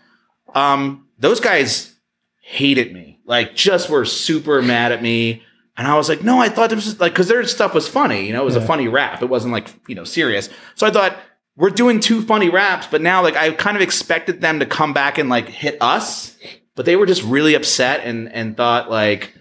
Um, 0.53 1.07
those 1.19 1.39
guys 1.39 1.93
hated 2.41 2.93
me. 2.93 3.19
Like 3.25 3.55
just 3.55 3.89
were 3.89 4.05
super 4.05 4.61
mad 4.61 4.91
at 4.91 5.01
me. 5.01 5.43
And 5.77 5.87
I 5.87 5.97
was 5.97 6.07
like, 6.07 6.23
no, 6.23 6.39
I 6.39 6.47
thought 6.47 6.69
this 6.69 6.85
was 6.85 6.99
like 7.01 7.11
because 7.11 7.27
their 7.27 7.45
stuff 7.45 7.73
was 7.73 7.87
funny. 7.87 8.25
You 8.25 8.33
know, 8.33 8.41
it 8.41 8.45
was 8.45 8.55
a 8.55 8.61
funny 8.61 8.87
rap. 8.87 9.21
It 9.21 9.29
wasn't 9.29 9.51
like 9.51 9.67
you 9.87 9.95
know 9.95 10.05
serious. 10.05 10.49
So 10.75 10.87
I 10.87 10.91
thought 10.91 11.17
we're 11.57 11.69
doing 11.69 11.99
two 11.99 12.21
funny 12.21 12.49
raps, 12.49 12.87
but 12.87 13.01
now 13.01 13.21
like 13.23 13.35
I 13.35 13.51
kind 13.51 13.77
of 13.77 13.81
expected 13.81 14.41
them 14.41 14.59
to 14.59 14.65
come 14.65 14.93
back 14.93 15.17
and 15.17 15.29
like 15.29 15.47
hit 15.47 15.77
us, 15.81 16.37
but 16.75 16.85
they 16.85 16.95
were 16.95 17.05
just 17.05 17.23
really 17.23 17.55
upset 17.55 18.01
and 18.03 18.31
and 18.31 18.57
thought 18.57 18.89
like 18.89 19.33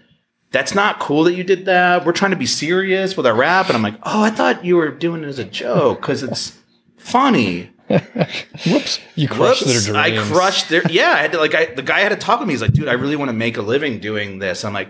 that's 0.51 0.73
not 0.73 0.99
cool 0.99 1.25
that 1.25 1.33
you 1.33 1.43
did 1.43 1.65
that. 1.65 2.05
We're 2.05 2.13
trying 2.13 2.31
to 2.31 2.37
be 2.37 2.45
serious 2.45 3.17
with 3.17 3.25
our 3.25 3.35
rap, 3.35 3.67
and 3.67 3.75
I'm 3.75 3.81
like, 3.81 3.99
oh, 4.03 4.23
I 4.23 4.29
thought 4.29 4.63
you 4.63 4.77
were 4.77 4.89
doing 4.89 5.23
it 5.23 5.27
as 5.27 5.39
a 5.39 5.43
joke 5.43 6.01
because 6.01 6.23
it's 6.23 6.57
funny. 6.97 7.71
Whoops. 7.89 8.99
You 9.15 9.27
crushed 9.27 9.65
Whoops, 9.65 9.85
their 9.85 9.93
dreams. 9.93 10.29
I 10.31 10.33
crushed 10.33 10.69
their. 10.69 10.81
Yeah, 10.89 11.11
I 11.11 11.21
had 11.21 11.33
to 11.33 11.37
like. 11.39 11.53
I, 11.53 11.65
the 11.65 11.83
guy 11.83 11.99
had 11.99 12.09
to 12.09 12.15
talk 12.15 12.39
to 12.39 12.45
me. 12.45 12.53
He's 12.53 12.61
like, 12.61 12.73
dude, 12.73 12.87
I 12.87 12.93
really 12.93 13.15
want 13.15 13.29
to 13.29 13.33
make 13.33 13.57
a 13.57 13.61
living 13.61 13.99
doing 13.99 14.39
this. 14.39 14.63
I'm 14.63 14.73
like, 14.73 14.89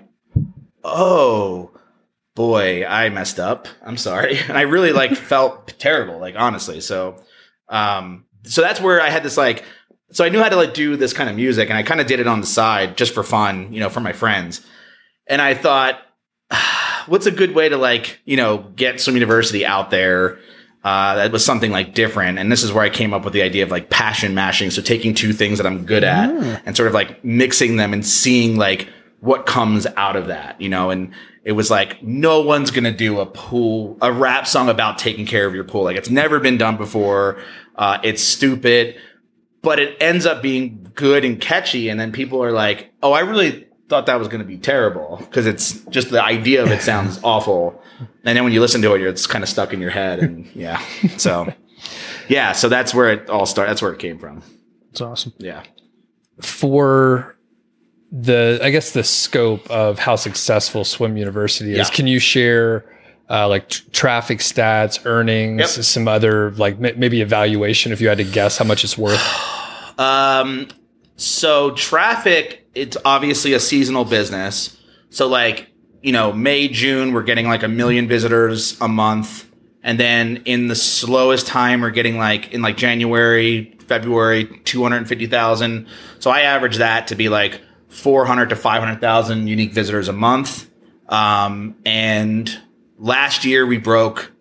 oh 0.83 1.74
boy, 2.35 2.85
I 2.85 3.09
messed 3.09 3.39
up. 3.39 3.67
I'm 3.83 3.97
sorry, 3.97 4.37
and 4.47 4.57
I 4.57 4.61
really 4.61 4.91
like 4.91 5.15
felt 5.15 5.73
terrible. 5.79 6.19
Like 6.19 6.35
honestly, 6.37 6.81
so 6.81 7.17
um, 7.69 8.25
so 8.43 8.61
that's 8.61 8.79
where 8.81 9.01
I 9.01 9.09
had 9.09 9.23
this 9.23 9.37
like. 9.37 9.63
So 10.11 10.23
I 10.23 10.29
knew 10.29 10.39
how 10.41 10.49
to 10.49 10.55
like 10.55 10.73
do 10.73 10.95
this 10.95 11.13
kind 11.13 11.29
of 11.29 11.35
music, 11.35 11.69
and 11.69 11.77
I 11.77 11.83
kind 11.83 11.99
of 11.99 12.07
did 12.07 12.19
it 12.19 12.27
on 12.27 12.39
the 12.41 12.47
side 12.47 12.95
just 12.95 13.13
for 13.13 13.23
fun, 13.23 13.73
you 13.73 13.79
know, 13.79 13.89
for 13.89 13.99
my 14.01 14.13
friends. 14.13 14.61
And 15.27 15.41
I 15.41 15.55
thought, 15.55 15.99
what's 17.07 17.25
a 17.25 17.31
good 17.31 17.55
way 17.55 17.69
to 17.69 17.77
like, 17.77 18.19
you 18.25 18.37
know, 18.37 18.59
get 18.75 19.01
Swim 19.01 19.15
University 19.15 19.65
out 19.65 19.89
there? 19.89 20.37
Uh, 20.83 21.15
that 21.15 21.31
was 21.31 21.43
something 21.43 21.71
like 21.71 21.95
different. 21.95 22.37
And 22.37 22.51
this 22.51 22.61
is 22.61 22.71
where 22.71 22.83
I 22.83 22.91
came 22.91 23.11
up 23.11 23.23
with 23.25 23.33
the 23.33 23.41
idea 23.41 23.63
of 23.63 23.71
like 23.71 23.89
passion 23.89 24.35
mashing. 24.35 24.69
So 24.69 24.83
taking 24.83 25.15
two 25.15 25.33
things 25.33 25.57
that 25.57 25.65
I'm 25.65 25.83
good 25.83 26.03
at 26.03 26.29
Mm. 26.29 26.61
and 26.63 26.75
sort 26.77 26.87
of 26.87 26.93
like 26.93 27.25
mixing 27.25 27.77
them 27.77 27.91
and 27.91 28.05
seeing 28.05 28.55
like 28.55 28.87
what 29.25 29.45
comes 29.45 29.87
out 29.97 30.15
of 30.15 30.27
that, 30.27 30.61
you 30.61 30.69
know? 30.69 30.91
And 30.91 31.13
it 31.43 31.53
was 31.53 31.69
like, 31.69 32.01
no 32.03 32.41
one's 32.41 32.71
going 32.71 32.85
to 32.85 32.91
do 32.91 33.19
a 33.19 33.25
pool, 33.25 33.97
a 34.01 34.11
rap 34.11 34.47
song 34.47 34.69
about 34.69 34.97
taking 34.97 35.25
care 35.25 35.45
of 35.45 35.53
your 35.53 35.63
pool. 35.63 35.83
Like 35.83 35.97
it's 35.97 36.09
never 36.09 36.39
been 36.39 36.57
done 36.57 36.77
before. 36.77 37.39
Uh, 37.75 37.97
it's 38.03 38.21
stupid, 38.21 38.95
but 39.61 39.79
it 39.79 39.97
ends 39.99 40.25
up 40.25 40.41
being 40.41 40.89
good 40.95 41.25
and 41.25 41.41
catchy. 41.41 41.89
And 41.89 41.99
then 41.99 42.11
people 42.11 42.43
are 42.43 42.51
like, 42.51 42.93
oh, 43.03 43.11
I 43.11 43.21
really 43.21 43.67
thought 43.89 44.05
that 44.05 44.17
was 44.17 44.27
going 44.27 44.41
to 44.41 44.47
be 44.47 44.57
terrible 44.57 45.17
because 45.19 45.45
it's 45.45 45.73
just 45.85 46.09
the 46.09 46.23
idea 46.23 46.63
of 46.63 46.71
it 46.71 46.81
sounds 46.83 47.19
awful. 47.23 47.81
And 48.23 48.37
then 48.37 48.43
when 48.43 48.53
you 48.53 48.61
listen 48.61 48.81
to 48.83 48.93
it, 48.93 49.01
you're, 49.01 49.09
it's 49.09 49.27
kind 49.27 49.43
of 49.43 49.49
stuck 49.49 49.73
in 49.73 49.81
your 49.81 49.91
head. 49.91 50.19
And 50.19 50.47
yeah. 50.55 50.83
So, 51.17 51.51
yeah. 52.27 52.53
So 52.53 52.69
that's 52.69 52.93
where 52.93 53.09
it 53.09 53.29
all 53.29 53.45
started. 53.45 53.71
That's 53.71 53.81
where 53.81 53.93
it 53.93 53.99
came 53.99 54.19
from. 54.19 54.41
It's 54.91 55.01
awesome. 55.01 55.33
Yeah. 55.37 55.63
for 56.41 57.35
the 58.17 58.59
I 58.63 58.69
guess 58.69 58.91
the 58.91 59.03
scope 59.03 59.69
of 59.69 59.99
how 59.99 60.15
successful 60.15 60.85
Swim 60.85 61.17
University 61.17 61.71
is. 61.73 61.77
Yeah. 61.77 61.83
Can 61.95 62.07
you 62.07 62.19
share 62.19 62.85
uh, 63.29 63.47
like 63.49 63.67
t- 63.69 63.83
traffic 63.91 64.39
stats, 64.39 65.05
earnings, 65.05 65.59
Yep. 65.75 65.85
some 65.85 66.07
other 66.07 66.51
like 66.51 66.75
m- 66.81 66.97
maybe 66.97 67.21
evaluation 67.21 67.91
if 67.91 67.99
you 67.99 68.07
had 68.07 68.19
to 68.19 68.23
guess 68.23 68.57
how 68.57 68.65
much 68.65 68.83
it's 68.83 68.97
worth? 68.97 69.21
Um, 69.97 70.67
so 71.15 71.71
traffic, 71.71 72.67
it's 72.75 72.97
obviously 73.05 73.53
a 73.53 73.61
seasonal 73.61 74.03
business. 74.03 74.77
So 75.09 75.25
like, 75.27 75.69
you 76.01 76.11
know, 76.11 76.33
May, 76.33 76.67
June, 76.67 77.13
we're 77.13 77.23
getting 77.23 77.47
like 77.47 77.63
a 77.63 77.69
million 77.69 78.05
visitors 78.05 78.77
a 78.81 78.89
month. 78.89 79.49
And 79.83 79.97
then 79.97 80.41
in 80.43 80.67
the 80.67 80.75
slowest 80.75 81.47
time, 81.47 81.79
we're 81.79 81.91
getting 81.91 82.17
like 82.17 82.51
in 82.51 82.61
like 82.61 82.75
January, 82.75 83.77
February, 83.87 84.59
250,000. 84.65 85.87
So 86.19 86.29
I 86.29 86.41
average 86.41 86.75
that 86.77 87.07
to 87.07 87.15
be 87.15 87.29
like 87.29 87.61
400 88.05 88.49
to 88.49 88.55
500,000 88.55 89.47
unique 89.47 89.71
visitors 89.71 90.07
a 90.09 90.13
month. 90.13 90.69
Um, 91.07 91.75
and 91.85 92.59
last 92.97 93.45
year 93.45 93.65
we 93.65 93.77
broke 93.77 94.31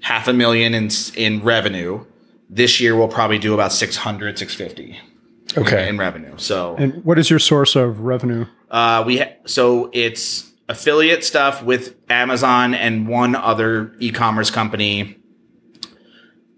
half 0.00 0.26
a 0.26 0.32
million 0.32 0.74
in, 0.74 0.88
in 1.16 1.42
revenue. 1.42 2.04
This 2.48 2.80
year 2.80 2.96
we'll 2.96 3.08
probably 3.08 3.38
do 3.38 3.52
about 3.54 3.72
600, 3.72 4.38
650 4.38 5.00
Okay. 5.60 5.88
in 5.88 5.98
revenue. 5.98 6.34
So 6.38 6.76
And 6.78 7.04
what 7.04 7.18
is 7.18 7.28
your 7.30 7.38
source 7.38 7.76
of 7.76 8.00
revenue? 8.00 8.46
uh, 8.70 9.04
we 9.06 9.18
ha- 9.18 9.32
so 9.44 9.90
it's 9.92 10.50
affiliate 10.68 11.24
stuff 11.24 11.62
with 11.62 11.94
Amazon 12.10 12.72
and 12.74 13.06
one 13.06 13.34
other 13.36 13.92
e-commerce 13.98 14.50
company, 14.50 15.18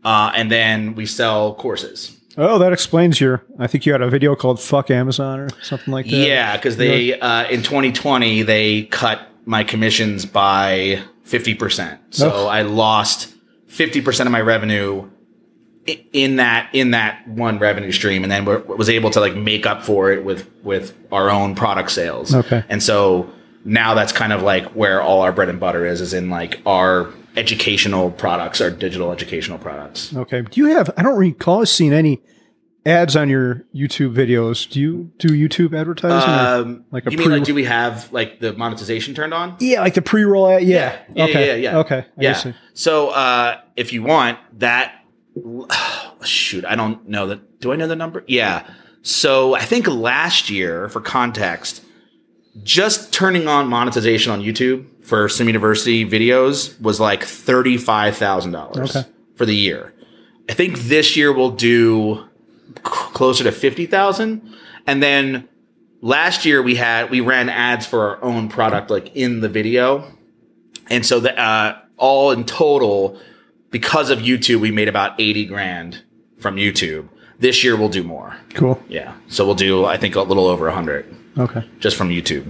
uh, 0.04 0.30
and 0.34 0.50
then 0.50 0.94
we 0.94 1.04
sell 1.06 1.54
courses. 1.54 2.15
Oh, 2.38 2.58
that 2.58 2.72
explains 2.72 3.20
your. 3.20 3.42
I 3.58 3.66
think 3.66 3.86
you 3.86 3.92
had 3.92 4.02
a 4.02 4.10
video 4.10 4.34
called 4.36 4.60
"Fuck 4.60 4.90
Amazon" 4.90 5.40
or 5.40 5.48
something 5.62 5.92
like 5.92 6.06
that. 6.06 6.16
Yeah, 6.16 6.56
because 6.56 6.76
they 6.76 7.18
uh, 7.18 7.46
in 7.48 7.62
2020 7.62 8.42
they 8.42 8.82
cut 8.84 9.26
my 9.44 9.64
commissions 9.64 10.26
by 10.26 11.02
50 11.24 11.54
percent, 11.54 12.00
so 12.10 12.30
Oh. 12.32 12.46
I 12.48 12.62
lost 12.62 13.32
50 13.68 14.00
percent 14.02 14.26
of 14.26 14.32
my 14.32 14.40
revenue 14.40 15.08
in 16.12 16.36
that 16.36 16.68
in 16.72 16.90
that 16.90 17.26
one 17.28 17.58
revenue 17.58 17.92
stream, 17.92 18.22
and 18.24 18.30
then 18.30 18.44
was 18.44 18.88
able 18.88 19.10
to 19.10 19.20
like 19.20 19.34
make 19.36 19.66
up 19.66 19.82
for 19.82 20.10
it 20.10 20.24
with 20.24 20.50
with 20.62 20.96
our 21.12 21.30
own 21.30 21.54
product 21.54 21.90
sales. 21.90 22.34
Okay. 22.34 22.64
and 22.68 22.82
so 22.82 23.30
now 23.64 23.94
that's 23.94 24.12
kind 24.12 24.32
of 24.32 24.42
like 24.42 24.64
where 24.76 25.00
all 25.00 25.22
our 25.22 25.32
bread 25.32 25.48
and 25.48 25.58
butter 25.58 25.86
is, 25.86 26.00
is 26.00 26.12
in 26.12 26.28
like 26.30 26.60
our 26.66 27.12
educational 27.36 28.10
products 28.10 28.60
or 28.60 28.70
digital 28.70 29.12
educational 29.12 29.58
products. 29.58 30.14
Okay. 30.14 30.42
Do 30.42 30.60
you 30.60 30.66
have? 30.76 30.90
I 30.96 31.02
don't 31.02 31.18
recall 31.18 31.64
seeing 31.66 31.92
any 31.92 32.22
ads 32.86 33.16
on 33.16 33.28
your 33.28 33.64
YouTube 33.74 34.14
videos. 34.14 34.70
Do 34.70 34.80
you 34.80 35.10
do 35.18 35.28
YouTube 35.28 35.78
advertising? 35.78 36.30
Um, 36.30 36.84
like 36.90 37.06
a 37.06 37.10
you 37.10 37.18
mean 37.18 37.26
pre- 37.28 37.36
like 37.38 37.44
do 37.44 37.54
we 37.54 37.64
have 37.64 38.10
like 38.12 38.40
the 38.40 38.52
monetization 38.54 39.14
turned 39.14 39.34
on? 39.34 39.56
yeah, 39.60 39.80
like 39.80 39.94
the 39.94 40.02
pre-roll 40.02 40.48
ad. 40.48 40.62
Yeah. 40.62 40.96
Yeah, 41.14 41.24
okay. 41.24 41.46
yeah, 41.46 41.54
yeah. 41.54 41.78
Okay. 41.78 41.98
I 41.98 42.22
Yeah. 42.22 42.52
So 42.74 43.10
uh, 43.10 43.60
if 43.76 43.92
you 43.92 44.02
want 44.02 44.38
that, 44.60 45.04
shoot, 46.22 46.64
I 46.64 46.76
don't 46.76 47.08
know 47.08 47.26
that. 47.26 47.60
Do 47.60 47.72
I 47.72 47.76
know 47.76 47.88
the 47.88 47.96
number? 47.96 48.24
Yeah. 48.26 48.68
So 49.02 49.54
I 49.54 49.60
think 49.60 49.86
last 49.86 50.50
year, 50.50 50.88
for 50.88 51.00
context, 51.00 51.82
just 52.62 53.12
turning 53.12 53.48
on 53.48 53.68
monetization 53.68 54.32
on 54.32 54.40
YouTube 54.42 54.84
for 55.02 55.28
Swim 55.28 55.48
University 55.48 56.04
videos 56.08 56.80
was 56.80 56.98
like 57.00 57.22
thirty 57.22 57.76
five 57.76 58.16
thousand 58.16 58.52
dollars 58.52 58.96
Okay. 58.96 59.08
for 59.34 59.46
the 59.46 59.54
year. 59.54 59.92
I 60.48 60.52
think 60.54 60.78
this 60.80 61.16
year 61.16 61.32
we'll 61.32 61.50
do 61.50 62.24
c- 62.76 62.80
closer 62.82 63.44
to 63.44 63.52
fifty 63.52 63.86
thousand, 63.86 64.54
and 64.86 65.02
then 65.02 65.48
last 66.00 66.44
year 66.44 66.62
we 66.62 66.76
had 66.76 67.10
we 67.10 67.20
ran 67.20 67.48
ads 67.48 67.86
for 67.86 68.00
our 68.16 68.24
own 68.24 68.48
product 68.48 68.90
like 68.90 69.14
in 69.16 69.40
the 69.40 69.48
video 69.48 70.12
and 70.88 71.04
so 71.04 71.18
the 71.18 71.36
uh, 71.40 71.78
all 71.96 72.30
in 72.30 72.44
total, 72.44 73.18
because 73.70 74.10
of 74.10 74.20
YouTube, 74.20 74.60
we 74.60 74.70
made 74.70 74.88
about 74.88 75.18
eighty 75.20 75.44
grand 75.46 76.04
from 76.38 76.56
YouTube. 76.56 77.08
This 77.40 77.64
year 77.64 77.76
we'll 77.76 77.88
do 77.88 78.02
more. 78.04 78.36
Cool. 78.54 78.80
Yeah, 78.88 79.14
so 79.28 79.44
we'll 79.44 79.54
do 79.56 79.84
I 79.84 79.96
think 79.96 80.14
a 80.14 80.22
little 80.22 80.46
over 80.46 80.68
a 80.68 80.72
hundred 80.74 81.12
Okay. 81.38 81.68
just 81.80 81.96
from 81.96 82.08
YouTube. 82.10 82.46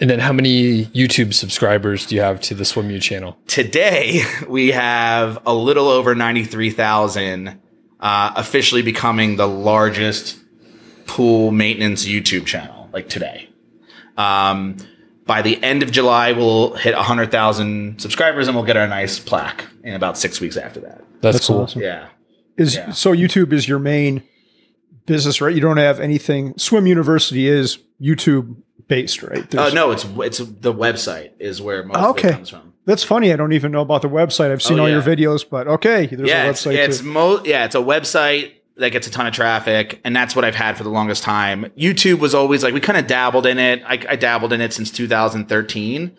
And 0.00 0.08
then 0.08 0.18
how 0.18 0.32
many 0.32 0.86
YouTube 0.86 1.34
subscribers 1.34 2.06
do 2.06 2.14
you 2.14 2.22
have 2.22 2.40
to 2.42 2.54
the 2.54 2.64
Swim 2.64 2.90
U 2.90 2.98
channel? 3.00 3.36
Today 3.46 4.22
we 4.48 4.70
have 4.72 5.38
a 5.46 5.54
little 5.54 5.88
over 5.88 6.14
ninety 6.14 6.44
three 6.44 6.70
thousand, 6.70 7.60
uh, 8.00 8.32
officially 8.36 8.82
becoming 8.82 9.36
the 9.36 9.46
largest 9.46 10.38
pool 11.06 11.50
maintenance 11.50 12.06
YouTube 12.06 12.46
channel. 12.46 12.88
Like 12.92 13.08
today. 13.08 13.48
Um, 14.16 14.76
by 15.26 15.42
the 15.42 15.62
end 15.62 15.82
of 15.82 15.92
July, 15.92 16.32
we'll 16.32 16.74
hit 16.74 16.92
100,000 16.94 18.00
subscribers 18.00 18.48
and 18.48 18.56
we'll 18.56 18.64
get 18.66 18.76
our 18.76 18.88
nice 18.88 19.18
plaque 19.20 19.64
in 19.84 19.94
about 19.94 20.18
six 20.18 20.40
weeks 20.40 20.56
after 20.56 20.80
that. 20.80 21.04
That's, 21.20 21.36
That's 21.36 21.46
cool. 21.46 21.60
awesome. 21.60 21.82
Yeah. 21.82 22.08
Is 22.56 22.74
Yeah. 22.74 22.90
so 22.90 23.12
YouTube 23.14 23.52
is 23.52 23.68
your 23.68 23.78
main 23.78 24.24
business, 25.10 25.40
right? 25.40 25.54
You 25.54 25.60
don't 25.60 25.76
have 25.76 26.00
anything. 26.00 26.56
Swim 26.56 26.86
University 26.86 27.48
is 27.48 27.78
YouTube 28.00 28.56
based, 28.88 29.22
right? 29.22 29.42
Oh 29.44 29.46
There's- 29.50 29.74
no, 29.74 29.90
it's 29.90 30.04
it's 30.04 30.38
the 30.38 30.72
website 30.72 31.32
is 31.38 31.60
where 31.60 31.84
most 31.84 31.96
of 31.96 32.04
Okay. 32.16 32.28
it 32.28 32.32
comes 32.32 32.50
from. 32.50 32.72
That's 32.86 33.04
funny. 33.04 33.32
I 33.32 33.36
don't 33.36 33.52
even 33.52 33.70
know 33.72 33.82
about 33.82 34.02
the 34.02 34.08
website. 34.08 34.50
I've 34.50 34.62
seen 34.62 34.78
Oh, 34.78 34.82
all 34.82 34.88
your 34.88 35.02
videos, 35.02 35.44
but 35.48 35.68
okay, 35.68 36.06
there's 36.06 36.28
yeah, 36.28 36.44
a 36.46 36.50
it's, 36.50 36.64
website 36.64 36.74
it's 36.76 36.98
too. 37.00 37.04
mo- 37.06 37.42
yeah, 37.44 37.64
it's 37.66 37.74
a 37.74 37.78
website 37.78 38.52
that 38.76 38.90
gets 38.90 39.06
a 39.06 39.10
ton 39.10 39.26
of 39.26 39.34
traffic, 39.34 40.00
and 40.04 40.16
that's 40.16 40.34
what 40.34 40.44
I've 40.44 40.54
had 40.54 40.76
for 40.78 40.84
the 40.84 40.88
longest 40.90 41.22
time. 41.22 41.66
YouTube 41.78 42.18
was 42.20 42.34
always 42.34 42.62
like 42.64 42.72
we 42.72 42.80
kind 42.80 42.98
of 42.98 43.06
dabbled 43.06 43.46
in 43.46 43.58
it. 43.58 43.82
I, 43.86 43.94
I 44.08 44.16
dabbled 44.16 44.52
in 44.52 44.60
it 44.62 44.72
since 44.72 44.90
2013. 44.90 46.16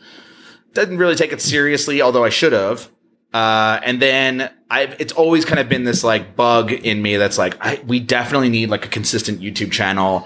Didn't 0.74 0.98
really 0.98 1.16
take 1.16 1.34
it 1.34 1.42
seriously, 1.42 2.02
although 2.02 2.24
I 2.24 2.30
should 2.30 2.54
have. 2.54 2.90
Uh, 3.34 3.80
and 3.84 4.02
then 4.02 4.50
I've 4.72 5.00
it's 5.02 5.12
always 5.12 5.44
kind 5.44 5.60
of 5.60 5.68
been 5.68 5.84
this 5.84 6.02
like 6.02 6.38
bug 6.38 6.72
in 6.72 7.02
me 7.02 7.18
that's 7.18 7.38
like 7.38 7.58
I, 7.60 7.84
we 7.86 8.00
definitely 8.00 8.48
need 8.48 8.70
like 8.70 8.86
a 8.86 8.88
consistent 8.88 9.42
YouTube 9.42 9.74
channel, 9.74 10.26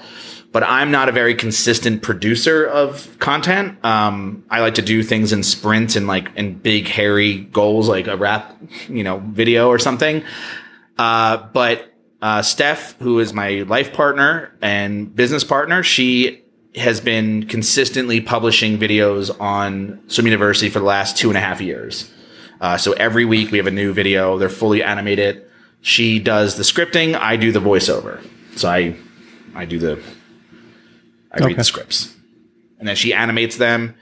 but 0.51 0.61
I'm 0.61 0.91
not 0.91 1.09
a 1.09 1.11
very 1.11 1.33
consistent 1.33 2.03
producer 2.03 2.63
of 2.63 3.17
content. 3.17 3.83
Um, 3.83 4.45
I 4.51 4.61
like 4.61 4.75
to 4.75 4.83
do 4.83 5.01
things 5.01 5.33
in 5.33 5.41
sprints 5.41 5.95
and 5.95 6.05
like 6.05 6.29
in 6.35 6.59
big 6.59 6.87
hairy 6.87 7.39
goals, 7.39 7.89
like 7.89 8.05
a 8.05 8.15
rap, 8.15 8.55
you 8.87 9.03
know, 9.03 9.17
video 9.17 9.67
or 9.67 9.79
something. 9.79 10.23
Uh, 10.95 11.37
but 11.51 11.91
uh, 12.21 12.43
Steph, 12.43 12.99
who 12.99 13.19
is 13.19 13.33
my 13.33 13.63
life 13.63 13.93
partner 13.93 14.55
and 14.61 15.13
business 15.15 15.43
partner, 15.43 15.81
she 15.81 16.43
has 16.75 17.01
been 17.01 17.47
consistently 17.47 18.21
publishing 18.21 18.77
videos 18.77 19.35
on 19.41 20.03
Swim 20.07 20.27
University 20.27 20.69
for 20.69 20.79
the 20.79 20.85
last 20.85 21.17
two 21.17 21.29
and 21.29 21.37
a 21.37 21.41
half 21.41 21.61
years. 21.61 22.11
Uh, 22.61 22.77
so 22.77 22.93
every 22.93 23.25
week 23.25 23.51
we 23.51 23.57
have 23.57 23.67
a 23.67 23.71
new 23.71 23.93
video. 23.93 24.37
They're 24.37 24.49
fully 24.49 24.81
animated. 24.83 25.45
She 25.81 26.19
does 26.19 26.55
the 26.55 26.63
scripting. 26.63 27.15
I 27.15 27.35
do 27.35 27.51
the 27.51 27.59
voiceover. 27.59 28.25
So 28.55 28.69
I, 28.69 28.95
I 29.53 29.65
do 29.65 29.77
the, 29.79 30.01
I 31.31 31.45
read 31.45 31.57
the 31.57 31.63
scripts, 31.63 32.15
and 32.79 32.87
then 32.87 32.95
she 32.95 33.13
animates 33.13 33.57
them. 33.57 33.95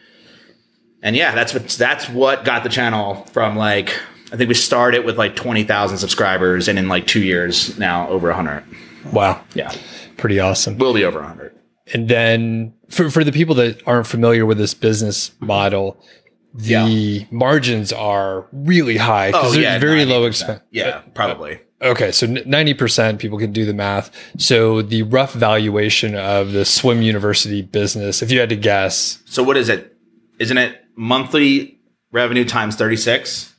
And 1.01 1.15
yeah, 1.15 1.35
that's 1.35 1.53
what 1.53 1.67
that's 1.69 2.07
what 2.07 2.45
got 2.45 2.63
the 2.63 2.69
channel 2.69 3.25
from 3.33 3.57
like 3.57 3.99
I 4.31 4.37
think 4.37 4.47
we 4.47 4.53
started 4.53 5.05
with 5.05 5.17
like 5.17 5.35
twenty 5.35 5.63
thousand 5.63 5.97
subscribers, 5.97 6.67
and 6.67 6.79
in 6.79 6.87
like 6.87 7.07
two 7.07 7.21
years 7.21 7.77
now 7.77 8.07
over 8.09 8.31
hundred. 8.31 8.63
Wow. 9.11 9.43
Yeah, 9.53 9.71
Pretty 10.17 10.39
awesome. 10.39 10.77
we'll 10.77 10.93
be 10.93 11.03
over 11.03 11.21
hundred. 11.21 11.53
And 11.93 12.07
then 12.07 12.73
for, 12.89 13.09
for 13.09 13.23
the 13.25 13.33
people 13.33 13.55
that 13.55 13.85
aren't 13.85 14.07
familiar 14.07 14.45
with 14.45 14.57
this 14.57 14.73
business 14.73 15.31
model, 15.41 15.97
the 16.53 17.25
margins 17.31 17.91
are 17.91 18.47
really 18.51 18.97
high 18.97 19.31
because 19.31 19.55
there's 19.55 19.81
very 19.81 20.05
low 20.05 20.23
90%. 20.23 20.27
expense. 20.27 20.61
Yeah, 20.71 21.01
probably. 21.13 21.59
Okay, 21.81 22.13
so 22.13 22.27
ninety 22.27 22.73
percent 22.73 23.19
people 23.19 23.37
can 23.37 23.51
do 23.51 23.65
the 23.65 23.73
math. 23.73 24.09
So 24.37 24.81
the 24.81 25.03
rough 25.03 25.33
valuation 25.33 26.15
of 26.15 26.53
the 26.53 26.63
Swim 26.63 27.01
University 27.01 27.61
business, 27.61 28.21
if 28.21 28.31
you 28.31 28.39
had 28.39 28.49
to 28.49 28.55
guess, 28.55 29.21
So 29.25 29.43
what 29.43 29.57
is 29.57 29.67
it? 29.67 29.93
Isn't 30.39 30.57
it 30.57 30.81
monthly 30.95 31.79
revenue 32.11 32.45
times 32.45 32.77
thirty 32.77 32.95
six? 32.95 33.53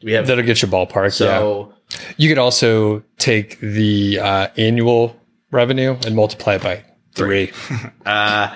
Do 0.00 0.06
we 0.06 0.12
have 0.12 0.26
that'll 0.26 0.44
get 0.44 0.60
you 0.60 0.68
ballpark. 0.68 1.18
yeah, 1.20 1.38
so? 1.38 1.72
you 2.18 2.28
could 2.28 2.38
also 2.38 3.02
take 3.18 3.58
the 3.60 4.18
uh, 4.18 4.48
annual 4.58 5.16
revenue 5.50 5.96
and 6.04 6.14
multiply 6.14 6.56
it 6.56 6.62
by 6.62 6.84
three. 7.12 7.52
Uh, 8.04 8.54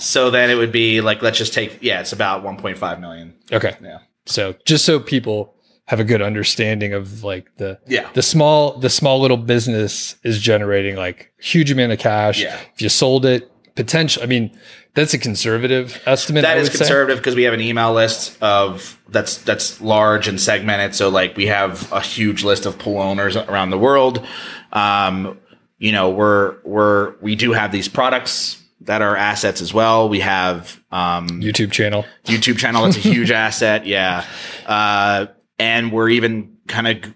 so 0.00 0.28
then 0.30 0.50
it 0.50 0.56
would 0.56 0.72
be 0.72 1.00
like 1.00 1.22
let's 1.22 1.38
just 1.38 1.54
take 1.54 1.78
yeah, 1.80 2.00
it's 2.00 2.12
about 2.12 2.42
one 2.42 2.56
point 2.56 2.76
five 2.76 3.00
million. 3.00 3.34
Okay, 3.52 3.76
Yeah, 3.80 3.98
so 4.26 4.54
just 4.64 4.84
so 4.84 4.98
people 4.98 5.54
have 5.84 6.00
a 6.00 6.04
good 6.04 6.20
understanding 6.20 6.92
of 6.92 7.22
like 7.22 7.48
the 7.58 7.78
yeah, 7.86 8.10
the 8.14 8.22
small 8.22 8.76
the 8.76 8.90
small 8.90 9.20
little 9.20 9.36
business 9.36 10.16
is 10.24 10.40
generating 10.40 10.96
like 10.96 11.32
huge 11.38 11.70
amount 11.70 11.92
of 11.92 11.98
cash. 12.00 12.42
Yeah. 12.42 12.58
If 12.74 12.82
you 12.82 12.88
sold 12.88 13.24
it, 13.24 13.50
potential. 13.76 14.22
I 14.22 14.26
mean, 14.26 14.50
that's 14.94 15.14
a 15.14 15.18
conservative 15.18 16.02
estimate. 16.04 16.42
that 16.42 16.58
is 16.58 16.68
conservative 16.68 17.18
because 17.18 17.36
we 17.36 17.44
have 17.44 17.54
an 17.54 17.60
email 17.60 17.92
list 17.94 18.36
of 18.42 19.00
that's 19.08 19.38
that's 19.38 19.80
large 19.80 20.26
and 20.26 20.40
segmented. 20.40 20.94
So 20.96 21.08
like 21.08 21.36
we 21.36 21.46
have 21.46 21.90
a 21.92 22.00
huge 22.00 22.42
list 22.42 22.66
of 22.66 22.78
pool 22.78 22.98
owners 22.98 23.36
around 23.36 23.70
the 23.70 23.78
world. 23.78 24.26
Um, 24.72 25.38
you 25.78 25.92
know, 25.92 26.10
we're 26.10 26.58
we're 26.64 27.14
we 27.20 27.36
do 27.36 27.52
have 27.52 27.72
these 27.72 27.88
products 27.88 28.62
that 28.82 29.02
are 29.02 29.16
assets 29.16 29.60
as 29.60 29.72
well. 29.72 30.08
We 30.08 30.20
have 30.20 30.82
um, 30.90 31.28
YouTube 31.28 31.72
channel. 31.72 32.04
YouTube 32.24 32.58
channel 32.58 32.84
that's 32.84 32.96
a 32.96 33.00
huge 33.00 33.30
asset. 33.46 33.86
Yeah, 33.86 34.24
uh, 34.66 35.26
and 35.58 35.92
we're 35.92 36.08
even 36.10 36.56
kind 36.66 36.88
of 36.88 37.14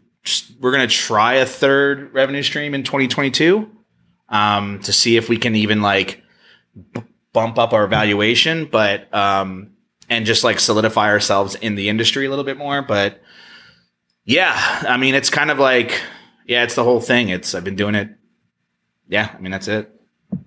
we're 0.60 0.70
going 0.70 0.88
to 0.88 0.94
try 0.94 1.34
a 1.34 1.46
third 1.46 2.14
revenue 2.14 2.42
stream 2.42 2.74
in 2.74 2.84
2022 2.84 3.68
um, 4.28 4.78
to 4.80 4.92
see 4.92 5.16
if 5.16 5.28
we 5.28 5.36
can 5.36 5.56
even 5.56 5.82
like 5.82 6.22
b- 6.92 7.02
bump 7.32 7.58
up 7.58 7.72
our 7.72 7.88
valuation, 7.88 8.66
but 8.66 9.12
um, 9.12 9.72
and 10.08 10.24
just 10.24 10.44
like 10.44 10.60
solidify 10.60 11.08
ourselves 11.08 11.56
in 11.56 11.74
the 11.74 11.88
industry 11.88 12.26
a 12.26 12.30
little 12.30 12.44
bit 12.44 12.56
more. 12.56 12.82
But 12.82 13.20
yeah, 14.24 14.84
I 14.88 14.96
mean, 14.96 15.14
it's 15.16 15.30
kind 15.30 15.50
of 15.50 15.58
like 15.58 16.00
yeah, 16.46 16.62
it's 16.62 16.74
the 16.74 16.84
whole 16.84 17.00
thing. 17.00 17.28
It's 17.28 17.54
I've 17.54 17.64
been 17.64 17.76
doing 17.76 17.94
it. 17.94 18.10
Yeah, 19.08 19.30
I 19.36 19.40
mean 19.40 19.52
that's 19.52 19.68
it. 19.68 19.90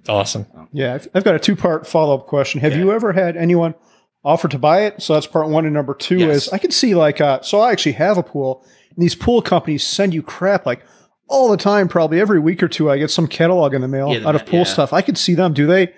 Awesome. 0.08 0.48
Yeah, 0.72 0.96
I've, 0.96 1.08
I've 1.14 1.24
got 1.24 1.36
a 1.36 1.40
two 1.40 1.56
part 1.56 1.86
follow 1.86 2.16
up 2.16 2.26
question. 2.28 2.62
Have 2.62 2.74
Yeah. 2.74 2.80
you 2.80 2.92
ever 2.92 3.14
had 3.14 3.38
anyone 3.38 3.76
offer 4.24 4.48
to 4.48 4.58
buy 4.58 4.82
it? 4.86 5.02
So 5.02 5.14
that's 5.14 5.28
part 5.28 5.50
one. 5.50 5.66
And 5.66 5.74
number 5.74 5.94
two 5.94 6.18
Yes. 6.18 6.48
is 6.48 6.50
I 6.50 6.58
can 6.58 6.72
see 6.72 6.96
like, 6.96 7.22
uh, 7.22 7.42
so 7.42 7.60
I 7.62 7.72
actually 7.72 7.92
have 7.94 8.18
a 8.18 8.24
pool, 8.24 8.66
and 8.96 9.04
these 9.04 9.14
pool 9.16 9.42
companies 9.42 9.86
send 9.86 10.14
you 10.14 10.24
crap 10.24 10.66
like 10.66 10.84
all 11.28 11.50
the 11.50 11.58
time. 11.58 11.88
Probably 11.88 12.20
every 12.20 12.40
week 12.40 12.64
or 12.64 12.68
two, 12.68 12.90
I 12.90 12.98
get 12.98 13.12
some 13.12 13.28
catalog 13.28 13.74
in 13.76 13.82
the 13.82 13.88
mail 13.88 14.12
Yeah, 14.14 14.28
out 14.28 14.36
of 14.36 14.46
pool 14.46 14.60
yeah. 14.60 14.66
stuff. 14.66 14.92
I 14.94 15.02
could 15.02 15.18
see 15.18 15.36
them. 15.36 15.54
Do 15.54 15.68
they 15.68 15.94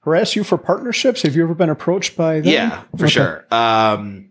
harass 0.00 0.36
you 0.36 0.44
for 0.44 0.58
partnerships? 0.58 1.22
Have 1.22 1.34
you 1.36 1.42
ever 1.42 1.54
been 1.54 1.70
approached 1.70 2.16
by 2.16 2.40
them? 2.40 2.52
Yeah, 2.52 2.82
for 2.96 3.04
Okay. 3.04 3.10
sure. 3.12 3.46
Um, 3.50 4.30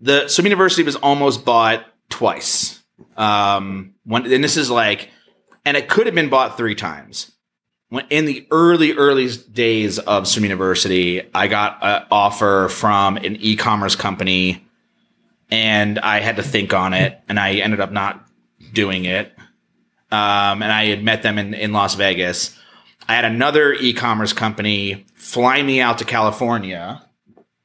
the 0.00 0.28
Swim 0.28 0.46
University 0.46 0.82
was 0.82 0.96
almost 0.96 1.44
bought 1.44 1.84
twice. 2.10 2.82
Um, 3.16 3.94
when, 4.04 4.30
and 4.32 4.44
this 4.44 4.56
is 4.56 4.70
like, 4.70 5.08
and 5.64 5.76
it 5.76 5.88
could 5.88 6.06
have 6.06 6.14
been 6.14 6.28
bought 6.28 6.56
three 6.56 6.74
times. 6.74 7.32
When 7.88 8.06
in 8.10 8.24
the 8.24 8.46
early, 8.50 8.92
early 8.92 9.28
days 9.52 9.98
of 9.98 10.26
Swim 10.26 10.44
University, 10.44 11.22
I 11.34 11.46
got 11.46 11.78
an 11.82 12.06
offer 12.10 12.68
from 12.70 13.16
an 13.16 13.36
e-commerce 13.36 13.96
company, 13.96 14.66
and 15.50 15.98
I 15.98 16.20
had 16.20 16.36
to 16.36 16.42
think 16.42 16.74
on 16.74 16.94
it, 16.94 17.20
and 17.28 17.38
I 17.38 17.54
ended 17.54 17.80
up 17.80 17.92
not 17.92 18.26
doing 18.72 19.04
it. 19.04 19.32
Um, 20.10 20.62
and 20.62 20.72
I 20.72 20.86
had 20.86 21.02
met 21.02 21.22
them 21.22 21.38
in, 21.38 21.54
in 21.54 21.72
Las 21.72 21.94
Vegas. 21.94 22.58
I 23.08 23.14
had 23.14 23.24
another 23.24 23.72
e-commerce 23.72 24.32
company 24.32 25.06
fly 25.14 25.62
me 25.62 25.80
out 25.80 25.98
to 25.98 26.04
California. 26.04 27.02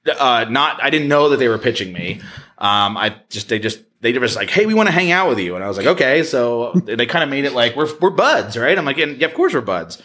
Uh, 0.07 0.45
not, 0.49 0.83
I 0.83 0.89
didn't 0.89 1.07
know 1.07 1.29
that 1.29 1.37
they 1.37 1.47
were 1.47 1.57
pitching 1.57 1.93
me. 1.93 2.21
Um, 2.57 2.97
I 2.97 3.15
just 3.29 3.49
they 3.49 3.59
just 3.59 3.79
they 4.01 4.13
were 4.13 4.21
just 4.21 4.35
like, 4.35 4.49
hey, 4.49 4.65
we 4.65 4.73
want 4.73 4.87
to 4.87 4.93
hang 4.93 5.11
out 5.11 5.27
with 5.27 5.39
you, 5.39 5.55
and 5.55 5.63
I 5.63 5.67
was 5.67 5.77
like, 5.77 5.87
okay. 5.87 6.23
So 6.23 6.73
they 6.85 7.05
kind 7.05 7.23
of 7.23 7.29
made 7.29 7.45
it 7.45 7.53
like 7.53 7.75
we're 7.75 7.89
we're 7.99 8.09
buds, 8.11 8.57
right? 8.57 8.77
I'm 8.77 8.85
like, 8.85 8.97
yeah, 8.97 9.25
of 9.25 9.33
course 9.33 9.53
we're 9.53 9.61
buds. 9.61 10.01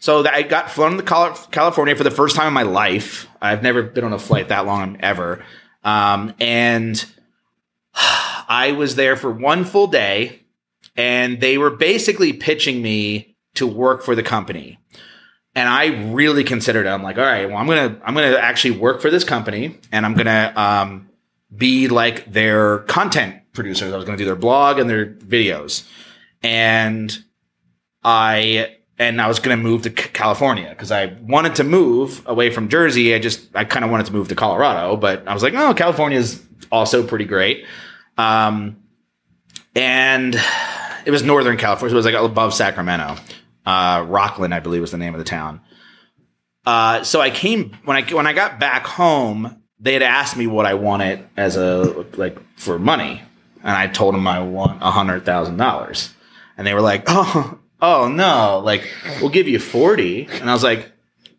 So 0.00 0.26
I 0.26 0.42
got 0.42 0.70
flown 0.70 0.96
to 0.98 1.02
California 1.02 1.96
for 1.96 2.04
the 2.04 2.10
first 2.10 2.36
time 2.36 2.48
in 2.48 2.52
my 2.52 2.62
life. 2.62 3.26
I've 3.40 3.62
never 3.62 3.82
been 3.82 4.04
on 4.04 4.12
a 4.12 4.18
flight 4.18 4.48
that 4.48 4.66
long 4.66 4.98
ever, 5.00 5.44
um, 5.82 6.34
and 6.40 7.04
I 7.94 8.74
was 8.76 8.96
there 8.96 9.16
for 9.16 9.30
one 9.30 9.64
full 9.64 9.86
day, 9.86 10.40
and 10.96 11.40
they 11.40 11.58
were 11.58 11.70
basically 11.70 12.32
pitching 12.32 12.82
me 12.82 13.36
to 13.54 13.66
work 13.66 14.02
for 14.02 14.14
the 14.14 14.22
company. 14.22 14.78
And 15.56 15.68
I 15.68 16.10
really 16.12 16.42
considered 16.42 16.86
it. 16.86 16.88
I'm 16.88 17.02
like, 17.02 17.16
all 17.16 17.24
right, 17.24 17.46
well, 17.46 17.58
I'm 17.58 17.66
gonna 17.66 18.00
I'm 18.04 18.14
gonna 18.14 18.36
actually 18.36 18.78
work 18.78 19.00
for 19.00 19.10
this 19.10 19.24
company, 19.24 19.78
and 19.92 20.04
I'm 20.04 20.14
gonna 20.14 20.52
um, 20.56 21.08
be 21.54 21.88
like 21.88 22.32
their 22.32 22.78
content 22.80 23.36
producers. 23.52 23.92
I 23.92 23.96
was 23.96 24.04
gonna 24.04 24.18
do 24.18 24.24
their 24.24 24.36
blog 24.36 24.78
and 24.78 24.88
their 24.88 25.06
videos, 25.06 25.88
and 26.42 27.16
I 28.02 28.76
and 28.98 29.20
I 29.20 29.26
was 29.26 29.40
going 29.40 29.56
to 29.56 29.62
move 29.62 29.82
to 29.82 29.90
California 29.90 30.68
because 30.68 30.92
I 30.92 31.16
wanted 31.22 31.56
to 31.56 31.64
move 31.64 32.22
away 32.26 32.50
from 32.50 32.68
Jersey. 32.68 33.14
I 33.14 33.18
just 33.18 33.48
I 33.54 33.64
kind 33.64 33.84
of 33.84 33.90
wanted 33.90 34.06
to 34.06 34.12
move 34.12 34.28
to 34.28 34.34
Colorado, 34.34 34.96
but 34.96 35.26
I 35.26 35.34
was 35.34 35.42
like, 35.42 35.54
oh, 35.54 35.74
California 35.74 36.18
is 36.18 36.42
also 36.70 37.06
pretty 37.06 37.24
great. 37.24 37.66
Um, 38.16 38.76
and 39.74 40.36
it 41.04 41.10
was 41.10 41.22
Northern 41.22 41.56
California. 41.56 41.90
So 41.90 41.96
it 41.96 41.98
was 41.98 42.06
like 42.06 42.14
above 42.14 42.54
Sacramento. 42.54 43.16
Uh, 43.66 44.00
Rocklin, 44.00 44.52
I 44.52 44.60
believe, 44.60 44.80
was 44.80 44.92
the 44.92 44.98
name 44.98 45.14
of 45.14 45.18
the 45.18 45.24
town. 45.24 45.60
Uh, 46.64 47.02
so 47.02 47.20
I 47.20 47.30
came 47.30 47.76
when 47.84 47.96
I 47.96 48.02
when 48.12 48.26
I 48.26 48.32
got 48.32 48.60
back 48.60 48.86
home. 48.86 49.60
They 49.84 49.92
had 49.92 50.02
asked 50.02 50.36
me 50.36 50.46
what 50.46 50.64
I 50.66 50.74
wanted 50.74 51.24
as 51.36 51.56
a 51.56 52.04
like 52.16 52.36
for 52.58 52.78
money, 52.78 53.22
and 53.62 53.70
I 53.76 53.86
told 53.86 54.14
them 54.14 54.26
I 54.26 54.40
want 54.40 54.82
a 54.82 54.90
hundred 54.90 55.24
thousand 55.24 55.58
dollars, 55.58 56.12
and 56.56 56.66
they 56.66 56.72
were 56.74 56.80
like, 56.80 57.04
"Oh, 57.08 57.58
oh 57.82 58.08
no, 58.08 58.60
like 58.64 58.88
we'll 59.20 59.28
give 59.30 59.46
you 59.46 59.58
40. 59.58 60.26
And 60.40 60.48
I 60.48 60.54
was 60.54 60.64
like, 60.64 60.90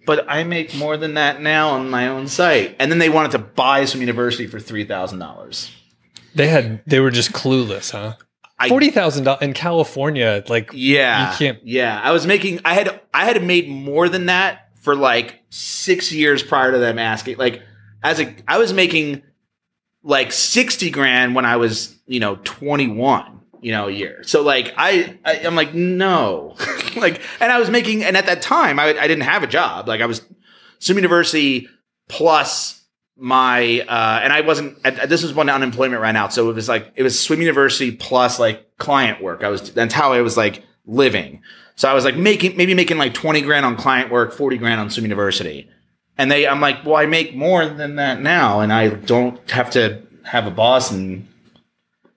but 0.06 0.26
I 0.30 0.44
make 0.44 0.76
more 0.76 0.96
than 0.96 1.16
that 1.16 1.42
now 1.42 1.70
on 1.70 1.90
my 1.90 2.08
own 2.08 2.28
site. 2.28 2.76
And 2.80 2.92
then 2.92 3.00
they 3.00 3.10
wanted 3.10 3.32
to 3.32 3.40
buy 3.40 3.84
Swim 3.86 4.02
University 4.02 4.46
for 4.46 4.60
$3,000. 4.60 5.72
They 6.36 6.48
had 6.48 6.84
they 6.86 7.00
were 7.00 7.10
just 7.12 7.32
clueless, 7.32 7.92
huh? 7.92 8.14
I- 8.60 8.70
Forty 8.70 8.92
thousand 8.92 9.24
dollars 9.24 9.42
in 9.42 9.54
California, 9.54 10.44
like 10.48 10.70
Yeah. 10.74 11.32
You 11.32 11.38
can't- 11.38 11.60
Yeah. 11.66 12.00
I 12.04 12.12
was 12.12 12.28
making, 12.28 12.60
I 12.64 12.76
had, 12.76 13.02
I 13.14 13.26
had 13.26 13.44
made 13.44 13.68
more 13.70 14.08
than 14.08 14.28
that 14.28 14.70
for 14.82 14.96
like 14.96 15.42
six 15.50 16.12
years 16.12 16.44
prior 16.44 16.72
to 16.72 16.78
them 16.78 17.00
asking. 17.00 17.38
Like, 17.38 17.62
as 18.06 18.20
a, 18.20 18.34
I 18.48 18.60
was 18.60 18.72
making 18.72 19.24
like 20.04 20.32
60 20.32 20.92
grand 20.92 21.34
when 21.34 21.44
I 21.44 21.58
was, 21.58 21.98
you 22.06 22.20
know, 22.20 22.38
21, 22.44 23.42
you 23.62 23.72
know, 23.72 23.88
a 23.88 23.92
year. 23.92 24.22
So 24.24 24.44
like, 24.44 24.74
I, 24.78 25.18
I 25.26 25.40
I'm 25.40 25.56
like, 25.56 25.74
no, 25.74 26.56
like, 26.96 27.20
and 27.40 27.52
I 27.52 27.60
was 27.60 27.72
making, 27.72 28.04
and 28.04 28.16
at 28.16 28.28
that 28.28 28.44
time 28.44 28.80
I, 28.80 28.90
I 28.90 29.08
didn't 29.08 29.22
have 29.22 29.42
a 29.42 29.48
job. 29.48 29.88
Like 29.88 30.02
I 30.02 30.06
was 30.06 30.22
Swim 30.78 30.98
University 31.00 31.68
plus 32.08 32.84
my, 33.18 33.80
uh, 33.88 34.20
and 34.22 34.32
I 34.32 34.42
wasn't, 34.42 34.84
this 34.84 35.24
was 35.24 35.34
when 35.34 35.50
unemployment 35.50 36.00
ran 36.00 36.16
out. 36.16 36.32
So 36.32 36.48
it 36.52 36.54
was 36.54 36.70
like, 36.70 36.94
it 36.96 37.02
was 37.02 37.20
Swim 37.20 37.42
University 37.42 37.92
plus 37.92 38.38
like 38.38 38.78
client 38.78 39.20
work. 39.20 39.44
I 39.44 39.50
was, 39.50 39.74
that's 39.74 39.96
how 39.96 40.14
I 40.14 40.22
was 40.22 40.38
like 40.38 40.64
living. 40.86 41.42
So 41.76 41.90
I 41.90 41.96
was 41.96 42.06
like 42.06 42.18
making, 42.18 42.56
maybe 42.56 42.76
making 42.76 43.00
like 43.00 43.16
20 43.16 43.42
grand 43.42 43.66
on 43.66 43.76
client 43.78 44.12
work, 44.12 44.32
40 44.32 44.58
grand 44.58 44.80
on 44.80 44.92
Swim 44.92 45.06
University. 45.06 45.72
And 46.18 46.32
they, 46.32 46.48
I'm 46.48 46.62
like, 46.62 46.86
well, 46.86 46.96
I 46.96 47.06
make 47.06 47.36
more 47.36 47.66
than 47.66 47.96
that 47.98 48.22
now, 48.22 48.62
and 48.62 48.72
I 48.72 48.90
don't 48.90 49.50
have 49.52 49.70
to 49.72 50.02
have 50.26 50.48
a 50.48 50.52
boss 50.52 50.92
and 50.92 51.28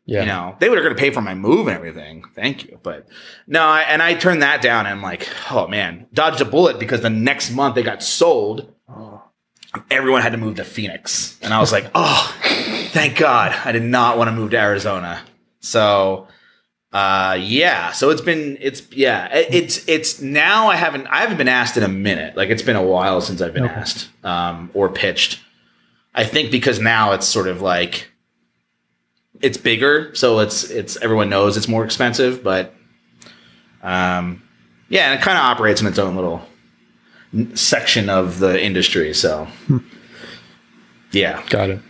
yeah. 0.06 0.20
you 0.20 0.26
know 0.26 0.56
they 0.58 0.70
were 0.70 0.76
going 0.76 0.94
to 0.94 1.00
pay 1.00 1.10
for 1.10 1.20
my 1.20 1.34
move 1.34 1.68
and 1.68 1.76
everything. 1.76 2.24
Thank 2.34 2.64
you. 2.64 2.80
But 2.82 3.06
no 3.46 3.60
I, 3.60 3.82
and 3.82 4.02
i 4.02 4.14
turned 4.14 4.42
that 4.42 4.62
down 4.62 4.86
and 4.86 4.94
i'm 4.96 5.02
like 5.02 5.28
oh 5.50 5.68
man 5.68 6.06
dodged 6.12 6.40
a 6.40 6.44
bullet 6.44 6.78
because 6.78 7.02
the 7.02 7.10
next 7.10 7.50
month 7.50 7.74
they 7.74 7.82
got 7.82 8.02
sold. 8.02 8.72
Everyone 9.90 10.22
had 10.22 10.32
to 10.32 10.38
move 10.38 10.56
to 10.56 10.64
phoenix. 10.64 11.38
And 11.42 11.52
i 11.52 11.60
was 11.60 11.70
like 11.70 11.90
oh 11.94 12.34
thank 12.88 13.18
god 13.18 13.52
i 13.64 13.72
did 13.72 13.82
not 13.82 14.16
want 14.16 14.28
to 14.28 14.32
move 14.32 14.50
to 14.52 14.58
arizona. 14.58 15.22
So 15.60 16.26
uh 16.92 17.36
yeah 17.40 17.92
so 17.92 18.08
it's 18.10 18.22
been 18.22 18.56
it's 18.60 18.82
yeah 18.92 19.26
it- 19.36 19.52
it's 19.54 19.86
it's 19.88 20.22
now 20.22 20.68
i 20.68 20.74
haven't 20.76 21.06
i 21.08 21.18
haven't 21.20 21.36
been 21.36 21.46
asked 21.48 21.76
in 21.76 21.82
a 21.82 21.88
minute 21.88 22.34
like 22.36 22.48
it's 22.48 22.62
been 22.62 22.76
a 22.76 22.82
while 22.82 23.20
since 23.20 23.42
i've 23.42 23.52
been 23.52 23.64
Okay. 23.64 23.74
asked 23.74 24.08
um 24.24 24.70
or 24.72 24.88
pitched 24.88 25.38
i 26.14 26.24
think 26.24 26.50
because 26.50 26.80
now 26.80 27.12
it's 27.12 27.26
sort 27.26 27.46
of 27.46 27.60
like 27.60 28.10
it's 29.40 29.56
bigger, 29.58 30.12
so 30.16 30.40
it's 30.40 30.64
it's 30.68 30.96
everyone 30.96 31.28
knows 31.28 31.56
it's 31.56 31.68
more 31.68 31.84
expensive, 31.84 32.42
but 32.42 32.74
um, 33.84 34.42
yeah, 34.88 35.12
and 35.12 35.20
it 35.20 35.22
kind 35.22 35.38
of 35.38 35.44
operates 35.44 35.80
in 35.80 35.86
its 35.86 35.96
own 35.96 36.16
little 36.16 36.42
section 37.54 38.08
of 38.08 38.40
the 38.40 38.60
industry. 38.60 39.14
So 39.14 39.46
yeah, 41.12 41.40
Got 41.50 41.70
it. 41.70 41.80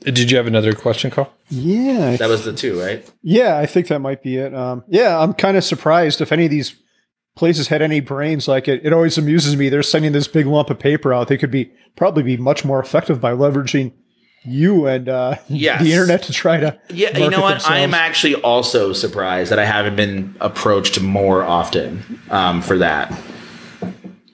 Did 0.00 0.30
you 0.30 0.36
have 0.38 0.46
another 0.46 0.72
question, 0.74 1.10
Carl? 1.10 1.32
Yeah, 1.50 2.16
that 2.16 2.28
was 2.28 2.44
the 2.44 2.52
two, 2.52 2.80
right? 2.80 3.08
yeah, 3.22 3.58
I 3.58 3.66
think 3.66 3.88
that 3.88 3.98
might 4.00 4.22
be 4.22 4.36
it. 4.36 4.54
Um, 4.54 4.82
yeah, 4.88 5.18
I'm 5.18 5.34
kind 5.34 5.56
of 5.56 5.64
surprised 5.64 6.20
if 6.20 6.32
any 6.32 6.44
of 6.46 6.50
these 6.50 6.74
places 7.36 7.68
had 7.68 7.82
any 7.82 8.00
brains. 8.00 8.48
Like 8.48 8.66
it, 8.68 8.84
it 8.84 8.92
always 8.92 9.18
amuses 9.18 9.56
me. 9.56 9.68
They're 9.68 9.82
sending 9.82 10.12
this 10.12 10.26
big 10.28 10.46
lump 10.46 10.70
of 10.70 10.78
paper 10.78 11.12
out. 11.12 11.28
They 11.28 11.36
could 11.38 11.50
be 11.50 11.70
probably 11.96 12.22
be 12.22 12.36
much 12.36 12.64
more 12.64 12.80
effective 12.80 13.20
by 13.20 13.32
leveraging 13.32 13.92
you 14.42 14.86
and 14.86 15.08
uh, 15.08 15.36
Yes. 15.48 15.82
the 15.82 15.92
internet 15.92 16.22
to 16.24 16.32
try 16.32 16.58
to. 16.58 16.78
Yeah, 16.88 17.16
you 17.18 17.28
know 17.28 17.40
market 17.40 17.62
what? 17.64 17.70
I 17.70 17.80
am 17.80 17.92
actually 17.92 18.36
also 18.36 18.94
surprised 18.94 19.50
that 19.50 19.58
I 19.58 19.66
haven't 19.66 19.96
been 19.96 20.34
approached 20.40 20.98
more 21.00 21.42
often 21.44 22.20
um, 22.30 22.62
for 22.62 22.78
that, 22.78 23.12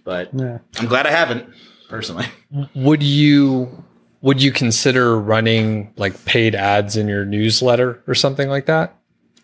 but 0.05 0.31
Yeah. 0.33 0.59
I'm 0.79 0.87
glad 0.87 1.07
I 1.07 1.11
haven't 1.11 1.49
personally. 1.89 2.27
Would 2.75 3.03
you 3.03 3.83
would 4.21 4.43
you 4.43 4.53
consider 4.53 5.19
running 5.19 5.93
like 5.97 6.25
paid 6.25 6.55
ads 6.55 6.97
in 6.97 7.09
your 7.09 7.25
newsletter 7.25 8.03
or 8.07 8.15
something 8.15 8.49
like 8.49 8.67
that? 8.67 8.97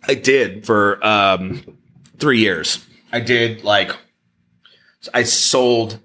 I 0.06 0.14
did 0.14 0.66
for 0.66 1.04
um, 1.06 1.62
three 2.18 2.40
years. 2.40 2.84
I 3.12 3.20
did 3.20 3.62
like 3.64 3.94
I 5.12 5.22
sold 5.24 5.98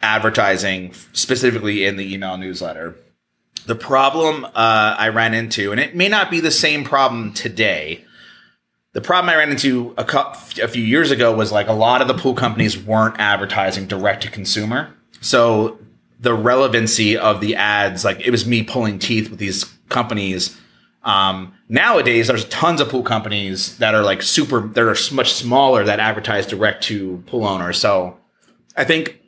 advertising 0.00 0.92
specifically 1.12 1.84
in 1.84 1.96
the 1.96 2.12
email 2.12 2.36
newsletter. 2.36 2.96
The 3.66 3.74
problem 3.74 4.44
uh, 4.44 4.50
I 4.54 5.08
ran 5.08 5.32
into, 5.32 5.72
and 5.72 5.80
it 5.80 5.96
may 5.96 6.08
not 6.08 6.30
be 6.30 6.40
the 6.40 6.50
same 6.50 6.84
problem 6.84 7.32
today. 7.32 8.04
The 8.92 9.00
problem 9.00 9.30
I 9.30 9.36
ran 9.36 9.50
into 9.50 9.94
a, 9.96 10.04
cou- 10.04 10.34
a 10.62 10.68
few 10.68 10.84
years 10.84 11.10
ago 11.10 11.34
was 11.34 11.50
like 11.50 11.68
a 11.68 11.72
lot 11.72 12.02
of 12.02 12.08
the 12.08 12.14
pool 12.14 12.34
companies 12.34 12.78
weren't 12.78 13.18
advertising 13.18 13.86
direct 13.86 14.22
to 14.24 14.30
consumer. 14.30 14.92
So 15.20 15.78
the 16.20 16.34
relevancy 16.34 17.16
of 17.16 17.40
the 17.40 17.56
ads, 17.56 18.04
like 18.04 18.20
it 18.20 18.30
was 18.30 18.46
me 18.46 18.62
pulling 18.62 18.98
teeth 18.98 19.30
with 19.30 19.38
these 19.38 19.64
companies. 19.88 20.58
Um, 21.02 21.54
nowadays, 21.68 22.28
there's 22.28 22.46
tons 22.46 22.80
of 22.80 22.88
pool 22.88 23.02
companies 23.02 23.76
that 23.78 23.94
are 23.94 24.02
like 24.02 24.22
super, 24.22 24.60
that 24.60 24.82
are 24.82 25.14
much 25.14 25.32
smaller 25.34 25.84
that 25.84 26.00
advertise 26.00 26.46
direct 26.46 26.84
to 26.84 27.22
pool 27.26 27.44
owners. 27.44 27.78
So 27.78 28.16
I 28.76 28.84
think 28.84 29.20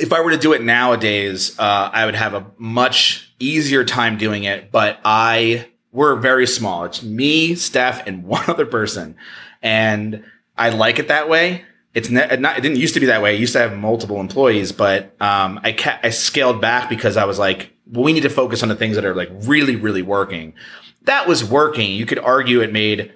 if 0.00 0.12
I 0.12 0.20
were 0.20 0.30
to 0.30 0.38
do 0.38 0.52
it 0.52 0.62
nowadays, 0.62 1.58
uh, 1.58 1.90
I 1.92 2.06
would 2.06 2.14
have 2.14 2.34
a 2.34 2.46
much 2.56 3.32
easier 3.38 3.84
time 3.84 4.18
doing 4.18 4.44
it. 4.44 4.70
But 4.70 5.00
I, 5.04 5.68
we're 5.92 6.16
very 6.16 6.46
small. 6.46 6.84
It's 6.84 7.02
me, 7.02 7.54
Steph, 7.54 8.06
and 8.06 8.24
one 8.24 8.44
other 8.48 8.66
person, 8.66 9.16
and 9.62 10.24
I 10.56 10.70
like 10.70 10.98
it 10.98 11.08
that 11.08 11.28
way. 11.28 11.64
It's 11.94 12.10
ne- 12.10 12.36
not. 12.36 12.58
It 12.58 12.60
didn't 12.60 12.78
used 12.78 12.94
to 12.94 13.00
be 13.00 13.06
that 13.06 13.22
way. 13.22 13.30
I 13.30 13.34
used 13.34 13.54
to 13.54 13.58
have 13.60 13.76
multiple 13.76 14.20
employees, 14.20 14.72
but 14.72 15.14
um, 15.20 15.60
I 15.62 15.72
ca- 15.72 15.98
I 16.02 16.10
scaled 16.10 16.60
back 16.60 16.88
because 16.88 17.16
I 17.16 17.24
was 17.24 17.38
like, 17.38 17.72
well, 17.86 18.04
we 18.04 18.12
need 18.12 18.22
to 18.22 18.30
focus 18.30 18.62
on 18.62 18.68
the 18.68 18.76
things 18.76 18.96
that 18.96 19.04
are 19.04 19.14
like 19.14 19.30
really, 19.32 19.76
really 19.76 20.02
working. 20.02 20.54
That 21.02 21.26
was 21.26 21.44
working. 21.44 21.92
You 21.92 22.06
could 22.06 22.18
argue 22.18 22.60
it 22.60 22.72
made 22.72 23.12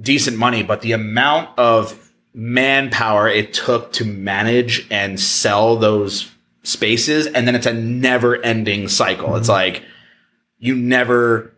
decent 0.00 0.38
money, 0.38 0.62
but 0.62 0.82
the 0.82 0.92
amount 0.92 1.58
of 1.58 2.12
manpower 2.32 3.28
it 3.28 3.52
took 3.52 3.92
to 3.94 4.04
manage 4.04 4.86
and 4.90 5.18
sell 5.18 5.76
those 5.76 6.30
spaces, 6.62 7.26
and 7.26 7.46
then 7.46 7.54
it's 7.54 7.66
a 7.66 7.72
never 7.72 8.36
ending 8.42 8.88
cycle. 8.88 9.36
It's 9.36 9.48
like 9.48 9.82
you 10.58 10.74
never, 10.74 11.54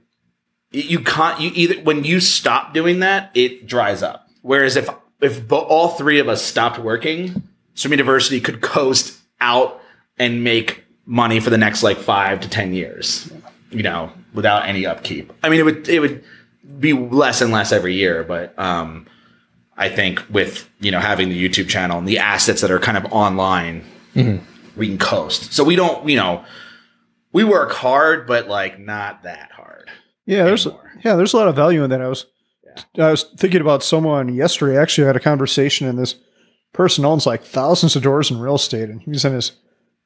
you 0.71 1.01
can't, 1.01 1.41
you 1.41 1.51
either, 1.55 1.81
when 1.83 2.05
you 2.05 2.21
stop 2.21 2.75
doing 2.75 3.01
that, 3.01 3.31
it 3.35 3.67
dries 3.67 4.03
up. 4.03 4.29
Whereas 4.43 4.77
if, 4.77 4.89
if 5.21 5.47
bo- 5.47 5.59
all 5.59 5.89
three 5.89 6.19
of 6.19 6.29
us 6.29 6.43
stopped 6.43 6.79
working, 6.79 7.43
Swim 7.75 7.93
University 7.93 8.41
could 8.41 8.61
coast 8.61 9.19
out 9.41 9.81
and 10.19 10.43
make 10.43 10.85
money 11.07 11.41
for 11.41 11.51
the 11.51 11.59
next 11.59 11.83
like 11.83 11.99
five 11.99 12.41
to 12.41 12.49
10 12.49 12.75
years, 12.75 13.33
you 13.71 13.83
know, 13.83 14.13
without 14.35 14.67
any 14.67 14.87
upkeep. 14.87 15.33
I 15.43 15.49
mean, 15.49 15.61
it 15.61 15.65
would, 15.65 15.89
it 15.89 16.01
would, 16.01 16.25
be 16.79 16.93
less 16.93 17.41
and 17.41 17.51
less 17.51 17.73
every 17.73 17.95
year, 17.95 18.23
but 18.23 18.57
um, 18.59 19.07
I 19.77 19.89
think 19.89 20.23
with 20.31 20.69
you 20.81 20.91
know 20.91 21.01
having 21.01 21.29
the 21.29 21.49
YouTube 21.49 21.69
channel 21.69 21.99
and 21.99 22.07
the 22.07 22.19
assets 22.19 22.61
that 22.61 22.71
are 22.71 22.79
kind 22.79 22.97
of 22.97 23.07
online, 23.07 23.85
we 24.15 24.89
can 24.89 24.99
coast. 24.99 25.53
So 25.53 25.65
we 25.65 25.77
don't, 25.77 26.09
you 26.09 26.17
know, 26.17 26.45
we 27.33 27.45
work 27.45 27.73
hard, 27.73 28.27
but 28.27 28.49
like 28.49 28.79
not 28.79 29.23
that 29.23 29.51
hard. 29.53 29.91
Yeah, 30.27 30.45
there's 30.45 30.67
yeah, 31.05 31.17
there's 31.17 31.33
a 31.33 31.37
lot 31.37 31.49
of 31.49 31.57
value 31.57 31.83
in 31.85 31.91
that. 31.91 32.03
I 32.03 32.09
was 32.09 32.27
I 32.99 33.11
was 33.11 33.25
thinking 33.37 33.61
about 33.61 33.83
someone 33.83 34.35
yesterday. 34.35 34.77
Actually, 34.79 35.05
I 35.05 35.07
had 35.09 35.17
a 35.17 35.21
conversation, 35.21 35.87
and 35.89 35.99
this 35.99 36.15
person 36.73 37.05
owns 37.05 37.27
like 37.27 37.43
thousands 37.43 37.97
of 37.97 38.03
doors 38.03 38.31
in 38.31 38.39
real 38.41 38.55
estate, 38.57 38.89
and 38.91 39.01
he's 39.03 39.25
in 39.25 39.33
his 39.33 39.53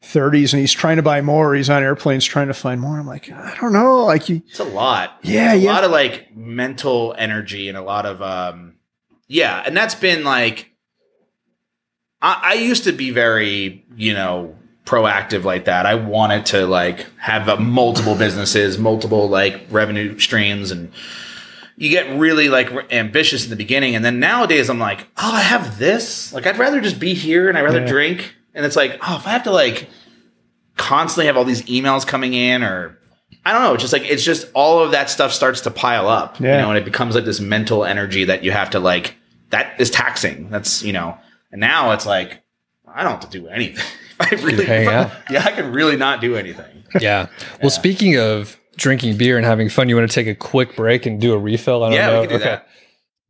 30s, 0.03 0.53
and 0.53 0.61
he's 0.61 0.73
trying 0.73 0.97
to 0.97 1.03
buy 1.03 1.21
more. 1.21 1.55
He's 1.55 1.71
on 1.71 1.83
airplanes 1.83 2.25
trying 2.25 2.49
to 2.49 2.55
find 2.55 2.81
more. 2.81 2.99
I'm 2.99 3.07
like, 3.07 3.31
I 3.31 3.57
don't 3.61 3.73
know, 3.73 4.05
like 4.05 4.29
you, 4.29 4.43
It's 4.49 4.59
a 4.59 4.65
lot. 4.65 5.19
yeah, 5.23 5.53
a 5.53 5.57
yeah, 5.57 5.73
lot 5.73 5.85
of 5.85 5.91
like 5.91 6.35
mental 6.37 7.15
energy 7.19 7.69
and 7.69 7.79
a 7.79 7.83
lot 7.83 8.05
of 8.07 8.21
um 8.23 8.75
yeah 9.29 9.63
and 9.65 9.77
that's 9.77 9.95
been 9.95 10.25
like 10.25 10.73
I, 12.21 12.41
I 12.43 12.55
used 12.55 12.85
to 12.85 12.93
be 12.93 13.11
very 13.11 13.85
you 13.97 14.13
know 14.13 14.57
proactive 14.85 15.45
like 15.45 15.67
that 15.67 15.87
i 15.87 15.95
wanted 15.95 16.45
to 16.47 16.67
like 16.67 17.07
have 17.19 17.61
multiple 17.61 18.17
businesses 18.17 18.79
multiple 18.79 19.29
like 19.29 19.63
revenue 19.71 20.19
streams 20.19 20.71
and 20.73 20.91
you 21.83 21.91
get 21.91 22.19
really 22.19 22.49
like 22.49 22.71
ambitious 22.93 23.45
in 23.45 23.51
the 23.51 23.57
beginning 23.57 23.95
and 23.95 24.05
then 24.05 24.19
nowadays 24.21 24.69
i'm 24.71 24.79
like 24.79 25.01
oh 25.17 25.33
i 25.33 25.41
have 25.41 25.79
this 25.79 26.33
like 26.33 26.47
i'd 26.47 26.59
rather 26.59 26.81
just 26.81 26.99
be 27.01 27.13
here 27.15 27.49
and 27.49 27.59
i'd 27.59 27.63
rather 27.63 27.81
Yeah. 27.81 27.87
drink 27.87 28.35
and 28.55 28.65
it's 28.65 28.77
like 28.77 28.99
oh 29.07 29.17
if 29.17 29.27
i 29.27 29.31
have 29.31 29.43
to 29.45 29.51
like 29.51 29.89
constantly 30.77 31.27
have 31.27 31.37
all 31.37 31.45
these 31.45 31.63
emails 31.63 32.07
coming 32.07 32.35
in 32.35 32.63
or 32.63 32.99
I 33.45 33.53
don't 33.53 33.63
know. 33.63 33.75
It's 33.75 33.83
just 33.83 33.93
like 33.93 34.05
it's 34.05 34.23
just 34.23 34.47
all 34.55 34.85
of 34.85 34.93
that 34.93 35.11
stuff 35.11 35.33
starts 35.33 35.63
to 35.63 35.71
pile 35.73 36.07
up, 36.07 36.39
you 36.39 36.47
know, 36.47 36.69
and 36.69 36.79
it 36.79 36.85
becomes 36.85 37.17
like 37.17 37.25
this 37.25 37.41
mental 37.41 37.85
energy 37.85 38.23
that 38.27 38.45
you 38.45 38.53
have 38.53 38.71
to 38.71 38.79
like. 38.79 39.17
That 39.51 39.81
is 39.81 39.91
taxing. 39.91 40.49
That's 40.49 40.85
you 40.85 40.93
know, 40.93 41.19
and 41.51 41.61
now 41.61 41.91
it's 41.91 42.07
like 42.07 42.41
I 42.87 43.03
don't 43.03 43.11
have 43.21 43.29
to 43.29 43.39
do 43.41 43.49
anything. 43.49 43.83
I 44.21 44.29
really, 44.37 44.65
hang 44.65 44.87
out. 44.99 45.11
yeah, 45.29 45.43
I 45.45 45.51
can 45.51 45.73
really 45.73 45.97
not 45.97 46.21
do 46.21 46.37
anything. 46.37 46.85
Yeah. 47.01 47.27
Well, 47.61 47.71
speaking 47.71 48.17
of 48.17 48.57
drinking 48.77 49.17
beer 49.17 49.37
and 49.37 49.47
having 49.47 49.69
fun, 49.69 49.89
you 49.89 49.97
want 49.97 50.11
to 50.11 50.15
take 50.15 50.27
a 50.27 50.35
quick 50.35 50.77
break 50.77 51.07
and 51.07 51.21
do 51.21 51.33
a 51.35 51.39
refill? 51.39 51.85
I 51.85 51.89
don't 51.89 51.97
Yeah, 51.97 52.07
know. 52.11 52.21
we 52.23 52.27
can 52.29 52.39
do 52.39 52.45
that. 52.45 52.69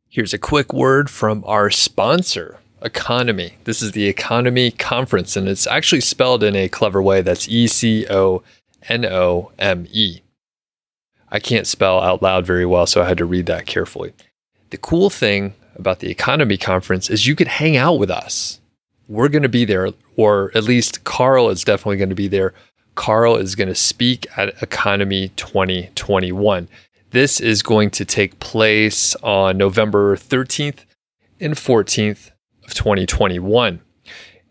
Here's 0.09 0.33
a 0.33 0.37
quick 0.37 0.73
word 0.73 1.09
from 1.09 1.43
our 1.47 1.69
sponsor, 1.69 2.59
EconoMe. 2.81 3.53
This 3.63 3.81
is 3.81 3.93
the 3.93 4.11
EconoMe 4.13 4.77
Conference, 4.77 5.35
and 5.35 5.47
it's 5.47 5.65
actually 5.67 6.01
spelled 6.01 6.43
in 6.43 6.55
a 6.55 6.69
clever 6.69 7.01
way. 7.01 7.21
That's 7.21 7.47
E 7.49 7.67
C 7.67 8.05
O 8.09 8.43
N 8.87 9.05
O 9.05 9.51
M 9.57 9.87
E. 9.91 10.19
I 11.31 11.39
can't 11.39 11.65
spell 11.65 11.99
out 11.99 12.21
loud 12.21 12.45
very 12.45 12.65
well, 12.65 12.85
so 12.85 13.01
I 13.01 13.07
had 13.07 13.17
to 13.17 13.25
read 13.25 13.47
that 13.47 13.65
carefully. 13.65 14.13
The 14.69 14.77
cool 14.77 15.09
thing 15.09 15.55
about 15.75 15.99
the 15.99 16.13
EconoMe 16.13 16.61
Conference 16.61 17.09
is 17.09 17.25
you 17.25 17.35
could 17.35 17.47
hang 17.47 17.75
out 17.75 17.97
with 17.97 18.11
us. 18.11 18.59
We're 19.07 19.29
going 19.29 19.43
to 19.43 19.49
be 19.49 19.65
there, 19.65 19.89
or 20.15 20.51
at 20.53 20.63
least 20.63 21.03
Carl 21.03 21.49
is 21.49 21.63
definitely 21.63 21.97
going 21.97 22.09
to 22.09 22.15
be 22.15 22.27
there. 22.27 22.53
Carl 22.95 23.37
is 23.37 23.55
going 23.55 23.67
to 23.67 23.75
speak 23.75 24.27
at 24.37 24.55
EconoMe 24.57 25.35
2021. 25.35 26.67
This 27.11 27.39
is 27.39 27.61
going 27.61 27.89
to 27.91 28.05
take 28.05 28.39
place 28.39 29.15
on 29.17 29.57
November 29.57 30.15
13th 30.15 30.85
and 31.39 31.53
14th 31.53 32.31
of 32.63 32.73
2021. 32.73 33.81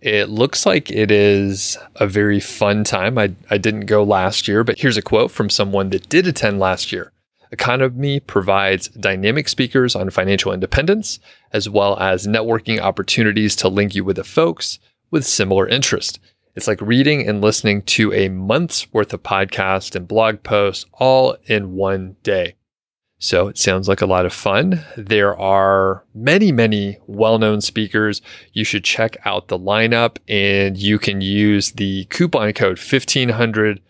It 0.01 0.29
looks 0.29 0.67
like 0.67 0.91
it 0.91 1.11
is 1.11 1.79
a 1.97 2.07
very 2.07 2.41
fun 2.41 2.83
time. 2.83 3.19
I, 3.19 3.35
I 3.51 3.59
didn't 3.59 3.87
go 3.87 4.03
last 4.03 4.49
year, 4.49 4.65
but 4.65 4.79
here's 4.79 4.97
a 4.97 5.03
quote 5.03 5.31
from 5.31 5.49
someone 5.49 5.91
that 5.91 6.09
did 6.09 6.27
attend 6.27 6.59
last 6.59 6.93
year. 6.93 7.13
EconoMe 7.55 8.27
provides 8.27 8.89
dynamic 8.89 9.49
speakers 9.49 9.95
on 9.95 10.11
financial 10.11 10.53
independence, 10.53 11.21
as 11.53 11.69
well 11.69 11.99
as 11.99 12.27
networking 12.27 12.81
opportunities 12.81 13.55
to 13.57 13.69
link 13.69 13.95
you 13.95 14.05
with 14.05 14.17
the 14.17 14.25
folks 14.25 14.79
with 15.11 15.25
similar 15.27 15.69
interest. 15.69 16.19
It's 16.55 16.67
like 16.67 16.81
reading 16.83 17.27
and 17.27 17.41
listening 17.41 17.83
to 17.83 18.13
a 18.13 18.29
month's 18.29 18.93
worth 18.93 19.15
of 19.15 19.23
podcast 19.23 19.97
and 19.97 20.07
blog 20.07 20.43
posts 20.43 20.85
all 20.93 21.37
in 21.47 21.75
one 21.75 22.17
day. 22.23 22.57
So 23.19 23.49
it 23.49 23.57
sounds 23.57 23.89
like 23.89 24.01
a 24.01 24.07
lot 24.07 24.27
of 24.27 24.33
fun. 24.33 24.85
There 24.97 25.39
are 25.39 26.05
many, 26.13 26.53
many 26.53 26.99
well 27.07 27.39
known 27.39 27.61
speakers. 27.61 28.21
You 28.53 28.65
should 28.65 28.85
check 28.85 29.17
out 29.25 29.49
the 29.49 29.59
lineup 29.59 30.19
and 30.29 30.77
you 30.77 30.99
can 30.99 31.21
use 31.21 31.73
the 31.73 32.05
coupon 32.07 32.53
code 32.53 32.79
1500 32.79 33.81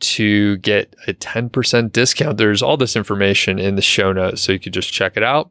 to 0.00 0.58
get 0.58 0.94
a 1.06 1.14
10% 1.14 1.92
discount. 1.92 2.36
There's 2.36 2.62
all 2.62 2.76
this 2.76 2.94
information 2.94 3.58
in 3.58 3.76
the 3.76 3.82
show 3.82 4.12
notes, 4.12 4.42
so 4.42 4.52
you 4.52 4.60
could 4.60 4.74
just 4.74 4.92
check 4.92 5.16
it 5.16 5.22
out. 5.22 5.50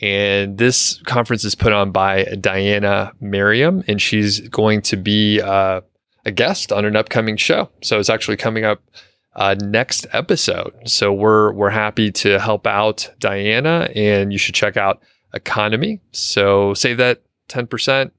And 0.00 0.56
this 0.56 1.02
conference 1.02 1.44
is 1.44 1.54
put 1.54 1.72
on 1.72 1.90
by 1.90 2.24
Diana 2.40 3.12
Merriam, 3.20 3.82
and 3.86 4.00
she's 4.00 4.40
going 4.48 4.82
to 4.82 4.96
be 4.96 5.40
uh, 5.40 5.80
a 6.24 6.30
guest 6.30 6.72
on 6.72 6.84
an 6.84 6.96
upcoming 6.96 7.36
show. 7.36 7.70
So 7.82 7.98
it's 7.98 8.10
actually 8.10 8.36
coming 8.36 8.64
up 8.64 8.82
uh, 9.36 9.54
next 9.60 10.06
episode. 10.12 10.72
So 10.86 11.12
we're 11.12 11.52
we're 11.52 11.70
happy 11.70 12.10
to 12.12 12.38
help 12.40 12.66
out 12.66 13.08
Diana, 13.20 13.88
and 13.94 14.32
you 14.32 14.38
should 14.38 14.54
check 14.54 14.76
out 14.76 15.00
EconoMe. 15.34 16.00
So 16.12 16.74
save 16.74 16.96
that 16.98 17.22
ten 17.48 17.66
percent 17.66 18.12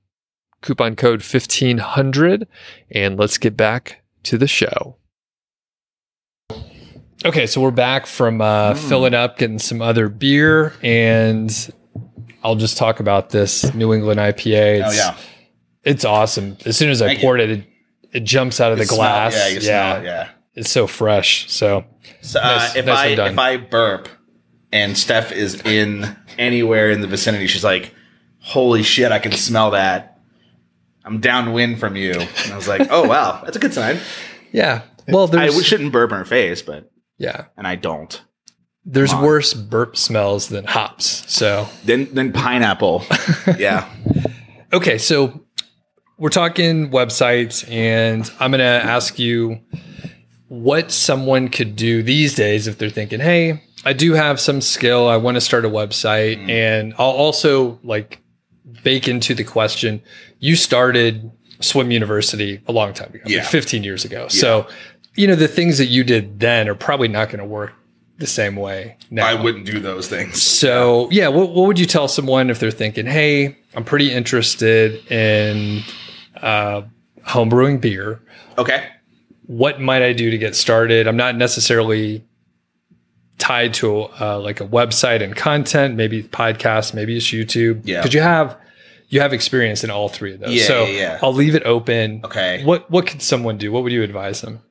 coupon 0.61 0.95
code 0.95 1.21
fifteen 1.23 1.79
hundred, 1.79 2.47
and 2.89 3.19
let's 3.19 3.37
get 3.37 3.57
back 3.57 4.01
to 4.23 4.37
the 4.37 4.47
show. 4.47 4.95
Okay, 7.23 7.45
so 7.45 7.61
we're 7.61 7.69
back 7.71 8.07
from 8.07 8.41
uh, 8.41 8.73
Mm. 8.73 8.89
filling 8.89 9.13
up, 9.13 9.37
getting 9.37 9.59
some 9.59 9.79
other 9.81 10.09
beer, 10.09 10.73
and 10.81 11.51
I'll 12.43 12.55
just 12.55 12.77
talk 12.77 12.99
about 12.99 13.29
this 13.29 13.71
New 13.75 13.93
England 13.93 14.19
IPA. 14.19 14.83
Oh 14.83 14.87
It's, 14.87 14.97
yeah, 14.97 15.17
it's 15.83 16.03
awesome. 16.05 16.57
As 16.65 16.77
soon 16.77 16.89
as 16.89 17.01
I 17.01 17.07
Thank 17.07 17.19
you. 17.19 17.25
poured 17.25 17.39
it, 17.41 17.49
it, 17.51 17.63
it 18.13 18.21
jumps 18.24 18.60
out 18.60 18.71
of 18.71 18.78
the 18.78 18.84
You 18.84 18.88
smell- 18.88 18.97
glass. 18.97 19.34
yeah, 19.36 19.47
you 19.47 19.62
smell 19.62 19.95
it, 19.97 20.04
yeah. 20.06 20.30
it's 20.56 20.69
so 20.69 20.88
fresh. 20.88 21.50
So 21.52 21.86
So, 22.21 22.39
uh, 22.39 22.43
Nice- 22.43 22.76
if 22.76 22.86
nicely 22.86 23.12
I 23.13 23.15
done. 23.15 23.32
if 23.34 23.39
I 23.39 23.58
burp 23.58 24.10
and 24.71 24.97
Steph 24.97 25.32
is 25.32 25.62
in 25.62 26.15
anywhere 26.38 26.91
in 26.91 27.02
the 27.02 27.08
vicinity, 27.08 27.47
she's 27.47 27.63
like, 27.63 27.93
"Holy 28.39 28.84
shit, 28.84 29.12
I 29.12 29.19
can 29.19 29.32
smell 29.34 29.71
that." 29.71 30.17
I'm 31.04 31.19
downwind 31.19 31.80
from 31.80 31.95
you, 31.95 32.13
and 32.13 32.54
I 32.54 32.56
was 32.56 32.67
like, 32.67 32.88
"Oh 32.91 33.08
wow, 33.08 33.41
that's 33.43 33.58
a 33.58 33.60
good 33.60 33.74
sign." 33.74 33.97
yeah, 34.52 34.82
well, 35.08 35.24
I 35.26 35.47
there's 35.50 35.65
shouldn't 35.65 35.91
burp 35.91 36.12
in 36.12 36.17
her 36.17 36.26
face, 36.26 36.62
but 36.62 36.91
yeah, 37.17 37.45
and 37.58 37.65
I 37.67 37.76
don't. 37.76 38.21
there's 38.86 39.13
worse 39.13 39.54
burp 39.54 39.95
smells 39.97 40.47
than 40.50 40.65
hops. 40.65 41.24
So 41.28 41.67
Then 41.86 42.08
then 42.13 42.32
pineapple, 42.34 43.04
yeah. 43.58 43.88
okay, 44.74 44.97
so 44.97 45.41
we're 46.21 46.29
talking 46.29 46.91
websites, 46.91 47.67
and 47.69 48.29
I'm 48.39 48.51
gonna 48.51 48.63
ask 48.63 49.17
you 49.17 49.60
what 50.49 50.91
someone 50.91 51.47
could 51.49 51.75
do 51.75 52.03
these 52.03 52.36
days 52.36 52.67
if 52.67 52.77
they're 52.77 52.89
thinking, 52.89 53.19
hey. 53.19 53.63
I 53.84 53.93
do 53.93 54.13
have 54.13 54.39
some 54.39 54.62
skill. 54.62 55.07
I 55.10 55.17
want 55.17 55.34
to 55.38 55.41
start 55.41 55.65
a 55.65 55.69
website, 55.69 56.38
Mm. 56.38 56.49
and 56.51 56.93
I'll 56.99 57.07
also 57.07 57.79
like 57.84 58.19
bake 58.84 59.07
into 59.07 59.34
the 59.34 59.43
question. 59.43 60.01
You 60.39 60.55
started 60.55 61.31
Swim 61.62 61.89
University 61.89 62.62
a 62.67 62.71
long 62.71 62.93
time 62.93 63.10
ago, 63.10 63.21
like 63.25 63.34
Yeah. 63.34 63.43
15 63.43 63.84
years 63.84 64.05
ago. 64.05 64.27
So, 64.27 64.67
you 65.15 65.25
know, 65.25 65.34
the 65.34 65.47
things 65.47 65.79
that 65.79 65.88
you 65.88 66.03
did 66.03 66.39
then 66.39 66.69
are 66.69 66.75
probably 66.75 67.07
not 67.07 67.29
going 67.29 67.39
to 67.39 67.45
work 67.45 67.73
the 68.19 68.27
same 68.27 68.55
way 68.55 68.97
now. 69.10 69.25
I 69.25 69.34
wouldn't 69.34 69.65
do 69.65 69.79
those 69.79 70.07
things. 70.07 70.39
So, 70.43 71.07
yeah, 71.12 71.27
what, 71.29 71.49
what 71.49 71.65
would 71.65 71.79
you 71.79 71.88
tell 71.88 72.07
someone 72.07 72.51
if 72.51 72.60
they're 72.60 72.69
thinking, 72.69 73.07
hey, 73.07 73.57
I'm 73.75 73.84
pretty 73.84 74.12
interested 74.13 75.03
in 75.12 75.81
uh, 76.41 76.84
homebrewing 77.21 77.82
beer? 77.82 78.21
Okay. 78.58 78.88
What 79.45 79.82
might 79.82 80.01
I 80.01 80.13
do 80.13 80.32
to 80.32 80.38
get 80.38 80.56
started? 80.56 81.08
I'm 81.08 81.17
not 81.17 81.36
necessarily 81.36 82.23
tied 83.38 83.73
to 83.73 84.04
uh, 84.19 84.39
like 84.39 84.62
a 84.62 84.67
website 84.67 85.21
and 85.21 85.36
content, 85.36 85.95
maybe 85.95 86.19
it's 86.19 86.27
podcast, 86.27 86.93
maybe 86.93 87.17
it's 87.17 87.25
YouTube. 87.25 87.82
Yeah. 87.84 88.01
Because 88.01 88.13
you 88.13 88.21
have 88.21 88.58
you 89.10 89.19
have 89.19 89.34
experience 89.34 89.84
in 89.84 89.89
all 89.89 90.08
three 90.08 90.34
of 90.34 90.39
those. 90.39 90.54
Yeah, 90.54 90.63
so 90.63 90.86
yeah, 90.86 90.99
yeah. 90.99 91.19
I'll 91.21 91.34
leave 91.34 91.56
it 91.56 91.63
open. 91.65 92.21
Okay. 92.23 92.63
What 92.63 92.89
what 92.89 93.07
could 93.07 93.22
someone 93.22 93.57
do? 93.57 93.72
What 93.72 93.84
would 93.84 93.91
you 93.91 94.03
advise 94.03 94.41
them? 94.41 94.61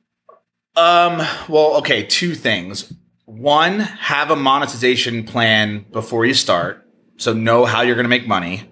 Um, 0.75 1.17
well, 1.49 1.75
okay, 1.77 2.03
two 2.03 2.33
things. 2.33 2.93
One, 3.25 3.79
have 3.79 4.31
a 4.31 4.35
monetization 4.35 5.25
plan 5.25 5.85
before 5.91 6.25
you 6.25 6.33
start. 6.33 6.87
So 7.17 7.33
know 7.33 7.65
how 7.65 7.81
you're 7.81 7.95
going 7.95 8.05
to 8.05 8.09
make 8.09 8.27
money. 8.27 8.63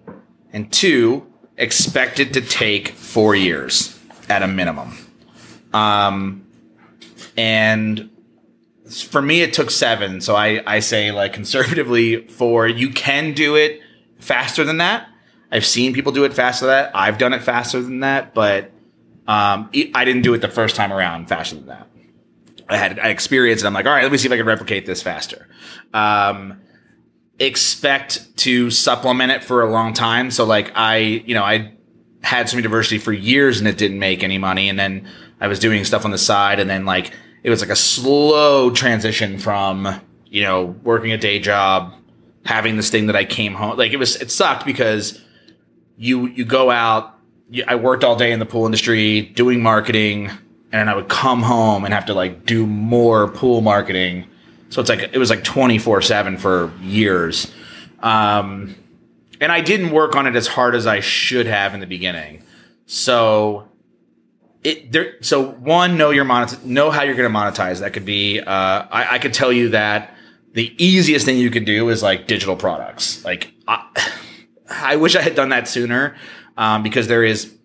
And 0.51 0.71
two, 0.71 1.28
expect 1.59 2.19
it 2.19 2.33
to 2.33 2.41
take 2.41 2.89
4 2.89 3.35
years 3.35 3.97
at 4.27 4.41
a 4.41 4.47
minimum. 4.47 4.97
Um 5.73 6.45
and 7.37 8.09
for 9.09 9.21
me 9.21 9.41
it 9.41 9.53
took 9.53 9.69
7, 9.69 10.21
so 10.21 10.35
I 10.35 10.63
I 10.65 10.79
say 10.79 11.11
like 11.11 11.33
conservatively 11.33 12.27
4. 12.27 12.67
You 12.67 12.89
can 12.89 13.33
do 13.33 13.55
it 13.55 13.81
faster 14.19 14.63
than 14.63 14.77
that. 14.77 15.07
I've 15.51 15.65
seen 15.65 15.93
people 15.93 16.11
do 16.11 16.25
it 16.25 16.33
faster 16.33 16.65
than 16.65 16.75
that. 16.75 16.91
I've 16.95 17.17
done 17.17 17.33
it 17.33 17.41
faster 17.41 17.81
than 17.81 18.01
that, 18.01 18.33
but 18.33 18.71
um, 19.27 19.69
I 19.93 20.05
didn't 20.05 20.23
do 20.23 20.33
it 20.33 20.39
the 20.39 20.47
first 20.47 20.75
time 20.75 20.91
around 20.91 21.27
faster 21.27 21.55
than 21.55 21.67
that. 21.67 21.87
I 22.67 22.77
had 22.77 22.99
I 22.99 23.09
experienced 23.09 23.63
it. 23.63 23.67
I'm 23.67 23.73
like, 23.73 23.85
all 23.85 23.91
right, 23.91 24.03
let 24.03 24.11
me 24.11 24.17
see 24.17 24.27
if 24.27 24.31
I 24.31 24.37
can 24.37 24.45
replicate 24.45 24.85
this 24.85 25.01
faster. 25.01 25.47
Um, 25.93 26.61
expect 27.39 28.35
to 28.37 28.69
supplement 28.69 29.31
it 29.31 29.43
for 29.43 29.61
a 29.61 29.69
long 29.69 29.93
time. 29.93 30.31
So 30.31 30.45
like 30.45 30.71
I, 30.75 30.97
you 30.97 31.33
know, 31.33 31.43
I 31.43 31.73
had 32.21 32.49
some 32.49 32.61
diversity 32.61 32.97
for 32.97 33.13
years 33.13 33.59
and 33.59 33.67
it 33.67 33.77
didn't 33.77 33.99
make 33.99 34.23
any 34.23 34.37
money. 34.37 34.69
And 34.69 34.77
then 34.77 35.07
I 35.39 35.47
was 35.47 35.59
doing 35.59 35.83
stuff 35.85 36.05
on 36.05 36.11
the 36.11 36.17
side 36.17 36.59
and 36.59 36.69
then 36.69 36.85
like 36.85 37.13
it 37.43 37.49
was 37.49 37.61
like 37.61 37.69
a 37.69 37.75
slow 37.75 38.71
transition 38.71 39.37
from, 39.37 40.01
you 40.27 40.43
know, 40.43 40.65
working 40.83 41.11
a 41.11 41.17
day 41.17 41.39
job, 41.39 41.93
having 42.45 42.75
this 42.75 42.89
thing 42.89 43.07
that 43.07 43.15
I 43.15 43.25
came 43.25 43.53
home 43.53 43.77
like 43.77 43.93
it 43.93 43.97
was 43.97 44.15
it 44.17 44.31
sucked 44.31 44.65
because 44.65 45.21
you 45.97 46.27
you 46.27 46.45
go 46.45 46.71
out 46.71 47.17
you, 47.49 47.63
I 47.67 47.75
worked 47.75 48.03
all 48.03 48.15
day 48.15 48.31
in 48.31 48.39
the 48.39 48.45
pool 48.45 48.65
industry 48.65 49.21
doing 49.21 49.61
marketing 49.61 50.27
and 50.71 50.79
then 50.79 50.89
I 50.89 50.95
would 50.95 51.09
come 51.09 51.41
home 51.41 51.83
and 51.83 51.93
have 51.93 52.05
to 52.05 52.13
like 52.13 52.45
do 52.45 52.65
more 52.65 53.27
pool 53.27 53.61
marketing. 53.61 54.27
So 54.69 54.81
it's 54.81 54.89
like 54.89 55.09
it 55.13 55.17
was 55.17 55.29
like 55.29 55.43
24/7 55.43 56.39
for 56.39 56.71
years. 56.81 57.51
Um 58.01 58.75
and 59.41 59.51
I 59.51 59.61
didn't 59.61 59.91
work 59.91 60.15
on 60.15 60.27
it 60.27 60.35
as 60.35 60.47
hard 60.47 60.75
as 60.75 60.85
I 60.85 60.99
should 60.99 61.47
have 61.47 61.73
in 61.73 61.79
the 61.79 61.87
beginning. 61.87 62.43
So 62.85 63.69
it 64.63 64.91
there. 64.91 65.15
So 65.21 65.51
one, 65.51 65.97
know 65.97 66.09
your 66.09 66.25
monet, 66.25 66.57
know 66.65 66.91
how 66.91 67.03
you're 67.03 67.15
going 67.15 67.31
to 67.31 67.37
monetize. 67.37 67.79
That 67.79 67.93
could 67.93 68.05
be. 68.05 68.39
Uh, 68.39 68.45
I, 68.45 69.15
I 69.15 69.19
could 69.19 69.33
tell 69.33 69.51
you 69.51 69.69
that 69.69 70.15
the 70.53 70.73
easiest 70.83 71.25
thing 71.25 71.37
you 71.37 71.49
could 71.49 71.65
do 71.65 71.89
is 71.89 72.03
like 72.03 72.27
digital 72.27 72.55
products. 72.55 73.23
Like 73.23 73.53
I, 73.67 73.85
I 74.69 74.95
wish 74.97 75.15
I 75.15 75.21
had 75.21 75.35
done 75.35 75.49
that 75.49 75.67
sooner 75.67 76.15
um, 76.57 76.83
because 76.83 77.07
there 77.07 77.23
is 77.23 77.55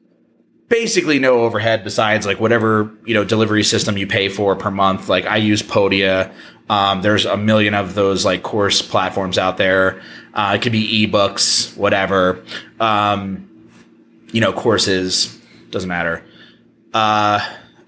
basically 0.75 1.21
no 1.21 1.45
overhead 1.45 1.85
besides 1.85 2.27
like 2.27 2.41
whatever 2.41 2.91
you 3.05 3.15
know 3.15 3.23
delivery 3.23 3.63
system 3.63 3.97
you 3.97 4.09
pay 4.09 4.29
for 4.29 4.57
per 4.57 4.73
month. 4.73 5.09
Like 5.09 5.25
I 5.25 5.37
use 5.37 5.63
Podia. 5.63 6.33
Um, 6.69 7.01
there's 7.01 7.27
a 7.27 7.37
million 7.37 7.75
of 7.75 7.95
those 7.95 8.25
like 8.25 8.43
course 8.43 8.83
platforms 8.83 9.39
out 9.39 9.57
there. 9.57 10.03
Uh, 10.35 10.55
it 10.57 10.63
could 10.63 10.73
be 10.73 11.07
ebooks, 11.07 11.77
whatever. 11.77 12.45
Um, 12.81 13.71
you 14.33 14.41
know, 14.41 14.53
courses 14.53 15.39
doesn't 15.71 15.89
matter. 15.89 16.25
Uh, 16.93 17.39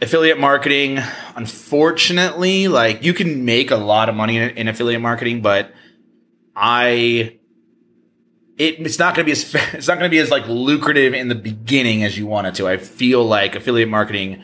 affiliate 0.00 0.38
marketing, 0.38 1.00
unfortunately, 1.34 2.68
like 2.68 3.02
you 3.02 3.14
can 3.14 3.44
make 3.44 3.72
a 3.72 3.76
lot 3.76 4.08
of 4.08 4.14
money 4.14 4.36
in, 4.36 4.50
in 4.50 4.68
affiliate 4.68 5.00
marketing, 5.00 5.42
but 5.42 5.74
I 6.54 7.36
it, 8.58 8.80
it's 8.80 8.98
not 8.98 9.14
going 9.14 9.24
to 9.24 9.26
be 9.26 9.32
as 9.32 9.54
it's 9.74 9.88
not 9.88 9.98
going 9.98 10.10
to 10.10 10.14
be 10.14 10.18
as 10.18 10.30
like 10.30 10.46
lucrative 10.46 11.14
in 11.14 11.28
the 11.28 11.34
beginning 11.34 12.04
as 12.04 12.18
you 12.18 12.26
want 12.26 12.46
it 12.46 12.54
to. 12.56 12.68
I 12.68 12.76
feel 12.76 13.24
like 13.24 13.54
affiliate 13.54 13.88
marketing, 13.88 14.42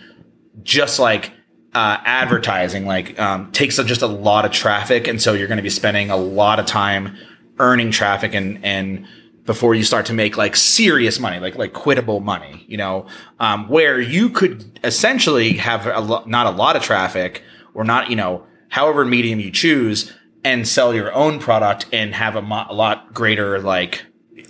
just 0.63 0.99
like 0.99 1.33
uh, 1.75 1.99
advertising, 2.05 2.87
like 2.87 3.19
um, 3.19 3.51
takes 3.53 3.79
a, 3.79 3.85
just 3.85 4.03
a 4.03 4.07
lot 4.07 4.45
of 4.45 4.53
traffic, 4.53 5.09
and 5.09 5.21
so 5.21 5.33
you're 5.33 5.49
going 5.49 5.57
to 5.57 5.63
be 5.63 5.71
spending 5.71 6.11
a 6.11 6.17
lot 6.17 6.59
of 6.59 6.67
time 6.67 7.17
earning 7.59 7.91
traffic 7.91 8.35
and 8.35 8.65
and 8.65 9.07
before 9.45 9.75
you 9.75 9.83
start 9.83 10.07
to 10.07 10.13
make 10.13 10.37
like 10.37 10.55
serious 10.55 11.19
money, 11.19 11.41
like 11.41 11.57
like 11.57 11.73
quittable 11.73 12.23
money, 12.23 12.65
you 12.69 12.77
know, 12.77 13.07
um, 13.41 13.69
where 13.69 14.01
you 14.01 14.29
could 14.29 14.79
essentially 14.85 15.55
have 15.55 15.87
a 15.87 16.01
lo- 16.01 16.25
not 16.27 16.47
a 16.47 16.51
lot 16.51 16.77
of 16.77 16.83
traffic 16.83 17.43
or 17.75 17.85
not, 17.85 18.11
you 18.11 18.17
know, 18.17 18.45
however 18.69 19.05
medium 19.05 19.41
you 19.41 19.51
choose 19.51 20.13
and 20.45 20.67
sell 20.67 20.95
your 20.95 21.13
own 21.13 21.39
product 21.39 21.87
and 21.93 22.15
have 22.15 22.37
a, 22.37 22.43
mo- 22.43 22.67
a 22.69 22.75
lot 22.75 23.15
greater 23.15 23.61
like 23.61 24.05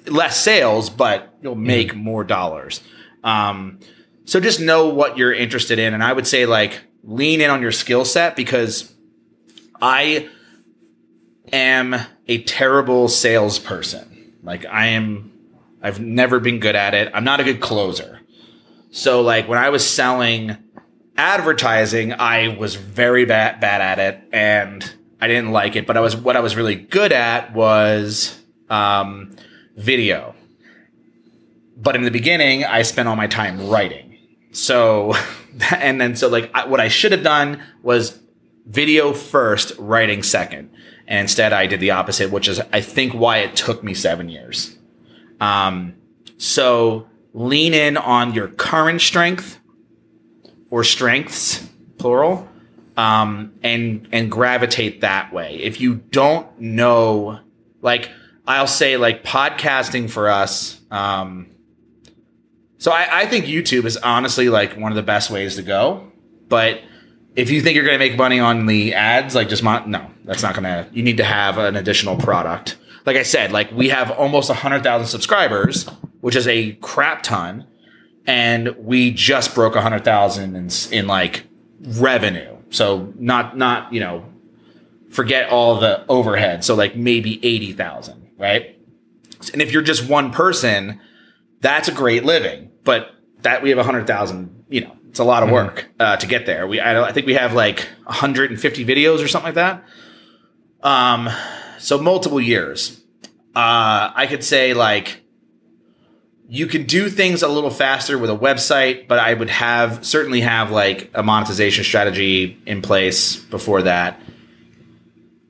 less 0.07 0.41
sales, 0.41 0.91
but 0.91 1.35
you'll 1.43 1.55
make 1.55 1.93
mm. 1.93 2.03
more 2.03 2.25
dollars. 2.25 2.81
Um, 3.25 3.79
so 4.25 4.41
just 4.41 4.61
know 4.61 4.89
what 4.89 5.19
you're 5.19 5.33
interested 5.33 5.79
in, 5.79 5.95
and 5.95 6.03
I 6.03 6.13
would 6.13 6.27
say 6.27 6.47
like 6.47 6.81
lean 7.03 7.41
in 7.41 7.51
on 7.51 7.61
your 7.61 7.73
skill 7.73 8.05
set 8.05 8.37
because 8.37 8.93
I 9.81 10.29
am 11.53 11.97
a 12.29 12.43
terrible 12.43 13.09
salesperson. 13.09 14.35
Like 14.43 14.65
I 14.67 14.89
am, 14.89 15.33
I've 15.83 16.01
never 16.01 16.41
been 16.41 16.61
good 16.61 16.77
at 16.77 16.95
it. 16.95 17.11
I'm 17.15 17.25
not 17.25 17.41
a 17.41 17.45
good 17.45 17.61
closer. 17.61 18.21
So 18.91 19.23
like 19.23 19.49
when 19.49 19.59
I 19.59 19.71
was 19.71 19.89
selling 19.89 20.57
advertising, 21.17 22.13
I 22.13 22.57
was 22.57 22.75
very 22.75 23.25
bad 23.25 23.61
bad 23.61 23.81
at 23.81 23.99
it, 23.99 24.29
and 24.33 24.95
I 25.23 25.29
didn't 25.29 25.53
like 25.53 25.77
it. 25.77 25.87
But 25.87 25.97
I 25.97 26.01
was 26.01 26.17
what 26.17 26.37
I 26.37 26.41
was 26.41 26.57
really 26.57 26.75
good 26.75 27.13
at 27.13 27.55
was 27.55 28.37
um, 28.69 29.37
video. 29.77 30.35
But 31.77 31.95
in 31.95 32.03
the 32.03 32.11
beginning, 32.11 32.65
I 32.65 32.83
spent 32.83 33.09
all 33.09 33.15
my 33.15 33.29
time 33.29 33.69
writing. 33.69 34.19
So, 34.51 35.15
and 35.71 36.01
then 36.01 36.17
so 36.17 36.29
like 36.29 36.51
I, 36.53 36.67
what 36.67 36.81
I 36.81 36.89
should 36.89 37.13
have 37.13 37.23
done 37.23 37.63
was 37.85 38.19
video 38.67 39.13
first, 39.13 39.73
writing 39.79 40.25
second. 40.25 40.71
And 41.07 41.21
instead, 41.21 41.53
I 41.53 41.67
did 41.67 41.79
the 41.79 41.93
opposite, 41.93 42.33
which 42.33 42.49
is, 42.49 42.61
I 42.73 42.81
think, 42.81 43.13
why 43.13 43.39
it 43.39 43.55
took 43.55 43.85
me 43.85 43.95
seven 43.95 44.29
years. 44.29 44.77
Um, 45.41 45.95
so 46.37 47.07
lean 47.33 47.75
in 47.75 47.97
on 47.97 48.35
your 48.35 48.49
current 48.49 49.01
strength 49.01 49.61
or 50.71 50.83
strengths, 50.83 51.69
plural, 51.99 52.49
um, 52.97 53.55
and 53.63 54.09
and 54.13 54.31
gravitate 54.31 55.01
that 55.01 55.33
way. 55.33 55.57
If 55.57 55.81
you 55.81 55.97
don't 55.97 56.61
know, 56.61 57.41
like 57.81 58.11
I'll 58.47 58.67
say, 58.67 58.97
like 58.97 59.25
podcasting 59.25 60.11
for 60.11 60.29
us. 60.29 60.81
Um, 60.91 61.49
so 62.79 62.91
I, 62.91 63.21
I 63.21 63.27
think 63.27 63.45
YouTube 63.45 63.85
is 63.85 63.97
honestly 63.97 64.49
like 64.49 64.77
one 64.77 64.91
of 64.91 64.97
the 64.97 65.03
best 65.03 65.31
ways 65.31 65.57
to 65.57 65.63
go, 65.63 66.11
but 66.49 66.81
if 67.37 67.51
you 67.51 67.63
think 67.63 67.77
you're 67.77 67.85
going 67.85 67.99
to 67.99 68.05
make 68.05 68.17
money 68.17 68.41
on 68.41 68.67
the 68.67 68.95
ads, 68.95 69.35
like 69.35 69.49
just 69.49 69.63
mon- 69.63 69.91
no, 69.91 70.11
that's 70.25 70.43
not 70.43 70.55
going 70.55 70.65
to. 70.65 70.89
You 70.93 71.03
need 71.03 71.17
to 71.19 71.25
have 71.25 71.59
an 71.59 71.77
additional 71.77 72.17
product. 72.17 72.77
Like 73.07 73.17
I 73.17 73.23
said, 73.23 73.53
like 73.53 73.73
we 73.73 73.89
have 73.89 74.11
almost 74.11 74.51
hundred 74.51 74.83
thousand 74.83 75.09
subscribers, 75.09 75.89
which 76.21 76.37
is 76.37 76.47
a 76.47 76.73
crap 76.75 77.23
ton, 77.23 77.67
and 78.27 78.77
we 78.79 79.11
just 79.11 79.55
broke 79.55 79.75
hundred 79.75 80.05
thousand 80.05 80.57
in 80.57 80.69
in 80.91 81.07
like 81.07 81.45
revenue. 81.81 82.52
So 82.73 83.13
not 83.19 83.57
not 83.57 83.93
you 83.93 84.01
know, 84.01 84.25
forget 85.11 85.51
all 85.51 85.79
the 85.79 86.05
overhead. 86.09 86.65
So 86.65 86.75
like 86.75 86.97
maybe 86.97 87.45
eighty 87.45 87.73
thousand, 87.73 88.31
right? 88.39 88.79
And 89.53 89.63
if 89.63 89.73
you're 89.73 89.83
just 89.83 90.09
one 90.09 90.33
person, 90.33 91.01
that's 91.61 91.89
a 91.89 91.93
great 91.93 92.25
living. 92.25 92.71
But 92.85 93.15
that 93.43 93.63
we 93.63 93.71
have 93.71 93.79
a 93.79 93.85
hundred 93.85 94.07
thousand, 94.07 94.65
you 94.69 94.81
know, 94.83 94.97
it's 95.09 95.19
a 95.19 95.25
lot 95.25 95.43
of 95.43 95.49
mm-hmm. 95.49 95.67
work 95.67 95.89
uh, 96.01 96.17
to 96.17 96.27
get 96.27 96.47
there. 96.47 96.67
We 96.67 96.81
I, 96.81 97.09
I, 97.09 97.13
think 97.13 97.27
we 97.27 97.35
have 97.35 97.53
like 97.53 97.87
150 98.05 98.85
videos 98.85 99.23
or 99.23 99.29
something 99.29 99.55
like 99.55 99.55
that. 99.55 99.85
Um, 100.83 101.29
so 101.79 101.99
multiple 101.99 102.41
years. 102.41 102.99
Uh, 103.55 104.11
I 104.15 104.27
could 104.27 104.43
say 104.43 104.73
like 104.73 105.22
you 106.53 106.67
can 106.67 106.85
do 106.85 107.09
things 107.09 107.43
a 107.43 107.49
little 107.49 107.71
faster 107.71 108.19
with 108.19 108.29
a 108.29 108.37
website, 108.37 109.09
but 109.09 109.19
I 109.19 109.33
would 109.33 109.49
have 109.49 110.05
certainly 110.05 110.43
have 110.43 110.71
like 110.71 111.11
a 111.15 111.23
monetization 111.23 111.83
strategy 111.83 112.61
in 112.67 112.83
place 112.83 113.37
before 113.37 113.81
that. 113.81 114.21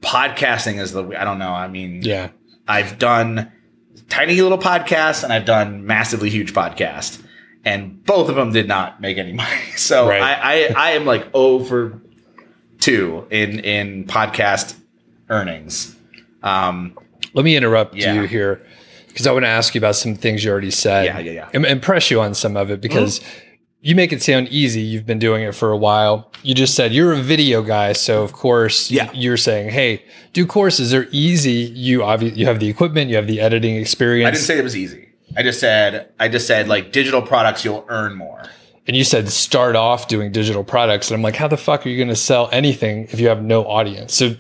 Podcasting 0.01 0.79
is 0.79 0.93
the 0.93 1.05
I 1.21 1.25
don't 1.25 1.41
know. 1.41 1.51
I 1.51 1.67
mean, 1.67 2.03
yeah, 2.03 2.29
I've 2.69 3.01
done 3.01 3.51
tiny 4.11 4.41
little 4.41 4.59
podcasts 4.59 5.25
and 5.25 5.33
I've 5.33 5.45
done 5.45 5.85
massively 5.85 6.31
huge 6.31 6.55
podcasts 6.55 7.21
and 7.65 8.05
both 8.05 8.29
of 8.29 8.37
them 8.37 8.53
did 8.53 8.69
not 8.69 9.01
make 9.01 9.19
any 9.19 9.33
money. 9.45 9.73
So 9.75 10.09
right. 10.09 10.23
I, 10.23 10.35
I, 10.35 10.75
I 10.77 10.91
am 10.93 11.05
like 11.05 11.27
over 11.35 12.01
two 12.79 13.27
in 13.29 13.59
in 13.59 14.05
podcast 14.05 14.79
earnings. 15.29 15.97
Um, 16.45 16.97
Let 17.35 17.45
me 17.45 17.57
interrupt 17.57 17.97
yeah. 17.97 18.15
you 18.15 18.23
here 18.23 18.65
because 19.13 19.27
I 19.27 19.33
want 19.33 19.45
to 19.45 19.49
ask 19.49 19.75
you 19.75 19.79
about 19.81 19.95
some 19.95 20.15
things 20.15 20.43
you 20.43 20.51
already 20.51 20.71
said. 20.71 21.05
Yeah, 21.05 21.19
yeah, 21.19 21.33
yeah. 21.33 21.51
And, 21.53 21.67
and 21.67 21.83
press 21.83 22.11
you 22.11 22.21
on 22.21 22.35
some 22.35 22.57
of 22.57 22.71
it 22.71 22.81
because 22.81 23.21
mm-hmm. 23.21 23.47
you 23.83 23.95
make 23.95 24.13
it 24.13 24.23
sound 24.23 24.49
easy. 24.49 24.81
You've 24.81 25.05
been 25.05 25.19
doing 25.19 25.43
it 25.43 25.55
for 25.55 25.71
a 25.71 25.77
while. 25.77 26.31
You 26.43 26.55
just 26.55 26.75
said 26.75 26.93
you're 26.93 27.13
a 27.13 27.21
video 27.21 27.63
guy, 27.63 27.93
so 27.93 28.23
of 28.23 28.33
course, 28.33 28.91
yeah. 28.91 29.11
you're 29.13 29.37
saying, 29.37 29.71
"Hey, 29.71 30.03
do 30.33 30.47
courses. 30.47 30.91
They're 30.91 31.09
easy. 31.13 31.53
You 31.53 32.03
obviously 32.03 32.41
you 32.41 32.47
have 32.47 32.59
the 32.59 32.69
equipment, 32.69 33.11
you 33.11 33.17
have 33.17 33.27
the 33.27 33.41
editing 33.41 33.77
experience." 33.77 34.29
I 34.29 34.31
didn't 34.31 34.45
say 34.45 34.59
it 34.59 34.65
was 34.65 34.77
easy. 34.77 35.09
I 35.37 35.43
just 35.43 35.61
said 35.61 36.13
I 36.19 36.29
just 36.29 36.47
said 36.47 36.69
like 36.69 36.93
digital 36.93 37.23
products 37.23 37.65
you'll 37.65 37.85
earn 37.89 38.15
more. 38.15 38.43
And 38.87 38.97
you 38.97 39.05
said 39.05 39.29
start 39.29 39.77
off 39.77 40.09
doing 40.09 40.33
digital 40.33 40.65
products, 40.65 41.09
and 41.09 41.15
I'm 41.15 41.23
like, 41.23 41.37
how 41.37 41.47
the 41.47 41.57
fuck 41.57 41.87
are 41.87 41.89
you 41.89 41.97
going 41.97 42.09
to 42.09 42.17
sell 42.17 42.49
anything 42.51 43.05
if 43.13 43.21
you 43.21 43.29
have 43.29 43.41
no 43.41 43.65
audience? 43.65 44.13
So 44.13 44.35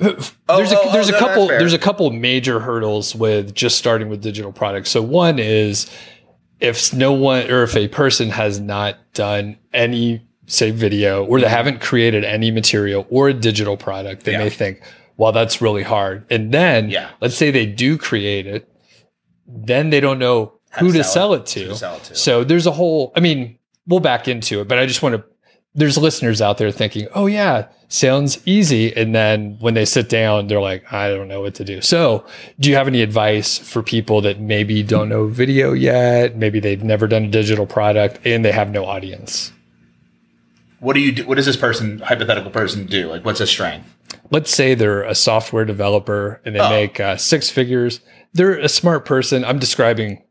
oh, 0.00 0.56
there's 0.56 0.72
a 0.72 0.80
oh, 0.80 0.92
there's 0.92 1.10
oh, 1.10 1.16
a 1.16 1.18
couple 1.18 1.46
there's 1.48 1.72
a 1.72 1.78
couple 1.78 2.10
major 2.10 2.60
hurdles 2.60 3.14
with 3.14 3.54
just 3.54 3.78
starting 3.78 4.08
with 4.08 4.22
digital 4.22 4.52
products. 4.52 4.90
So 4.90 5.02
one 5.02 5.38
is 5.38 5.90
if 6.60 6.92
no 6.92 7.12
one 7.12 7.50
or 7.50 7.62
if 7.62 7.76
a 7.76 7.88
person 7.88 8.30
has 8.30 8.60
not 8.60 8.96
done 9.14 9.58
any 9.72 10.26
say 10.46 10.70
video 10.70 11.24
or 11.24 11.38
they 11.38 11.46
mm-hmm. 11.46 11.54
haven't 11.54 11.80
created 11.80 12.24
any 12.24 12.50
material 12.50 13.06
or 13.10 13.28
a 13.28 13.34
digital 13.34 13.76
product, 13.76 14.24
they 14.24 14.32
yeah. 14.32 14.38
may 14.38 14.50
think, 14.50 14.82
well, 15.16 15.32
that's 15.32 15.60
really 15.60 15.82
hard. 15.82 16.24
And 16.30 16.52
then 16.52 16.90
yeah. 16.90 17.10
let's 17.20 17.36
say 17.36 17.50
they 17.50 17.66
do 17.66 17.96
create 17.96 18.46
it 18.46 18.66
then 19.50 19.90
they 19.90 20.00
don't 20.00 20.18
know 20.18 20.52
who 20.78 20.92
to, 20.92 21.02
sell, 21.04 21.12
sell 21.12 21.34
it, 21.34 21.46
to. 21.46 21.68
to 21.68 21.76
sell 21.76 21.96
it 21.96 22.04
to. 22.04 22.14
So 22.14 22.44
there's 22.44 22.66
a 22.66 22.70
whole, 22.70 23.12
I 23.16 23.20
mean, 23.20 23.58
we'll 23.86 24.00
back 24.00 24.28
into 24.28 24.60
it, 24.60 24.68
but 24.68 24.78
I 24.78 24.86
just 24.86 25.02
want 25.02 25.16
to 25.16 25.24
there's 25.74 25.96
listeners 25.98 26.42
out 26.42 26.58
there 26.58 26.70
thinking, 26.72 27.06
"Oh 27.14 27.26
yeah, 27.26 27.66
sounds 27.88 28.38
easy," 28.46 28.94
and 28.96 29.14
then 29.14 29.56
when 29.60 29.74
they 29.74 29.84
sit 29.84 30.08
down, 30.08 30.46
they're 30.48 30.60
like, 30.60 30.92
"I 30.92 31.08
don't 31.10 31.28
know 31.28 31.40
what 31.42 31.54
to 31.56 31.64
do." 31.64 31.80
So, 31.80 32.24
do 32.58 32.68
you 32.70 32.76
have 32.76 32.88
any 32.88 33.02
advice 33.02 33.58
for 33.58 33.82
people 33.82 34.20
that 34.22 34.40
maybe 34.40 34.82
don't 34.82 35.08
know 35.08 35.26
video 35.28 35.72
yet, 35.72 36.36
maybe 36.36 36.58
they've 36.60 36.82
never 36.82 37.06
done 37.06 37.24
a 37.24 37.28
digital 37.28 37.66
product, 37.66 38.18
and 38.24 38.44
they 38.44 38.52
have 38.52 38.70
no 38.70 38.84
audience? 38.84 39.52
What 40.80 40.94
do 40.94 41.00
you 41.00 41.12
do? 41.12 41.26
What 41.26 41.36
does 41.36 41.46
this 41.46 41.56
person, 41.56 41.98
hypothetical 42.00 42.50
person, 42.50 42.86
do? 42.86 43.08
Like, 43.08 43.24
what's 43.24 43.38
his 43.38 43.50
strength? 43.50 43.94
Let's 44.30 44.50
say 44.52 44.74
they're 44.74 45.02
a 45.02 45.14
software 45.14 45.64
developer 45.64 46.40
and 46.44 46.54
they 46.54 46.60
Oh. 46.60 46.70
make 46.70 46.98
uh, 46.98 47.16
six 47.16 47.50
figures. 47.50 48.00
They're 48.32 48.58
a 48.58 48.68
smart 48.68 49.04
person. 49.04 49.44
I'm 49.44 49.58
describing 49.58 50.22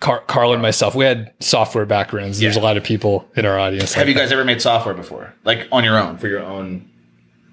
Car- 0.00 0.22
Carl 0.26 0.52
and 0.52 0.62
myself. 0.62 0.94
We 0.94 1.04
had 1.04 1.32
software 1.40 1.86
backgrounds. 1.86 2.38
There's 2.40 2.56
Yeah. 2.56 2.62
a 2.62 2.64
lot 2.64 2.76
of 2.76 2.84
people 2.84 3.28
in 3.36 3.44
our 3.46 3.58
audience. 3.58 3.94
Have 3.94 4.06
like 4.06 4.14
you 4.14 4.20
guys 4.20 4.32
ever 4.32 4.44
made 4.44 4.60
software 4.62 4.94
before, 4.94 5.34
like 5.44 5.66
on 5.72 5.84
your 5.84 5.98
own 5.98 6.18
for 6.18 6.28
your 6.28 6.40
own, 6.44 6.88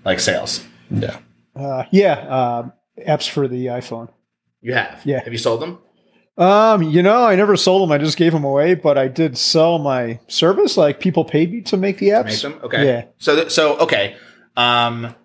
like 0.04 0.20
sales? 0.20 0.64
Yeah. 0.92 1.18
Uh, 1.56 1.84
yeah, 1.92 2.14
uh, 2.14 2.70
apps 3.08 3.30
for 3.30 3.48
the 3.48 3.68
iPhone. 3.68 4.10
You 4.62 4.74
have. 4.74 5.02
Yeah. 5.06 5.24
Have 5.24 5.32
you 5.34 5.40
sold 5.40 5.62
them? 5.62 5.80
Um, 6.38 6.84
you 6.84 7.02
know, 7.02 7.24
I 7.24 7.36
never 7.36 7.56
sold 7.56 7.82
them. 7.82 7.92
I 7.94 7.98
just 7.98 8.18
gave 8.18 8.34
them 8.34 8.44
away, 8.44 8.74
but 8.76 8.98
I 8.98 9.08
did 9.08 9.38
sell 9.38 9.80
my 9.80 10.20
service. 10.28 10.76
Like 10.76 11.00
people 11.00 11.24
paid 11.24 11.52
me 11.54 11.62
to 11.62 11.78
make 11.78 11.98
the 12.00 12.10
apps. 12.10 12.26
Make 12.26 12.42
them? 12.42 12.60
Okay. 12.64 12.86
Yeah. 12.86 13.06
So, 13.20 13.36
th- 13.36 13.52
so 13.52 13.78
okay. 13.78 14.16
Um, 14.58 15.16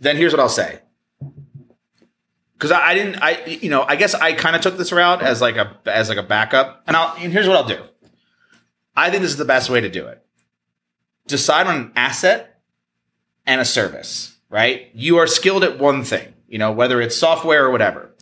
then 0.00 0.16
here's 0.16 0.32
what 0.32 0.40
I'll 0.40 0.48
say. 0.48 0.80
Because 2.58 2.70
I, 2.70 2.88
I 2.88 2.94
didn't, 2.94 3.16
I 3.16 3.44
you 3.44 3.68
know, 3.68 3.82
I 3.82 3.96
guess 3.96 4.14
I 4.14 4.32
kind 4.32 4.56
of 4.56 4.62
took 4.62 4.78
this 4.78 4.92
route 4.92 5.22
as 5.22 5.40
like 5.40 5.56
a 5.56 5.76
as 5.86 6.08
like 6.08 6.18
a 6.18 6.22
backup, 6.22 6.82
and 6.86 6.96
I'll 6.96 7.16
and 7.16 7.32
here's 7.32 7.46
what 7.46 7.56
I'll 7.56 7.68
do. 7.68 7.82
I 8.96 9.10
think 9.10 9.22
this 9.22 9.32
is 9.32 9.36
the 9.36 9.44
best 9.44 9.68
way 9.68 9.80
to 9.80 9.90
do 9.90 10.06
it. 10.06 10.24
Decide 11.26 11.66
on 11.66 11.76
an 11.76 11.92
asset 11.96 12.60
and 13.46 13.60
a 13.60 13.64
service. 13.64 14.36
Right? 14.48 14.90
You 14.94 15.18
are 15.18 15.26
skilled 15.26 15.64
at 15.64 15.78
one 15.78 16.04
thing. 16.04 16.32
You 16.48 16.58
know, 16.58 16.70
whether 16.70 17.00
it's 17.00 17.16
software 17.16 17.64
or 17.66 17.70
whatever. 17.70 18.14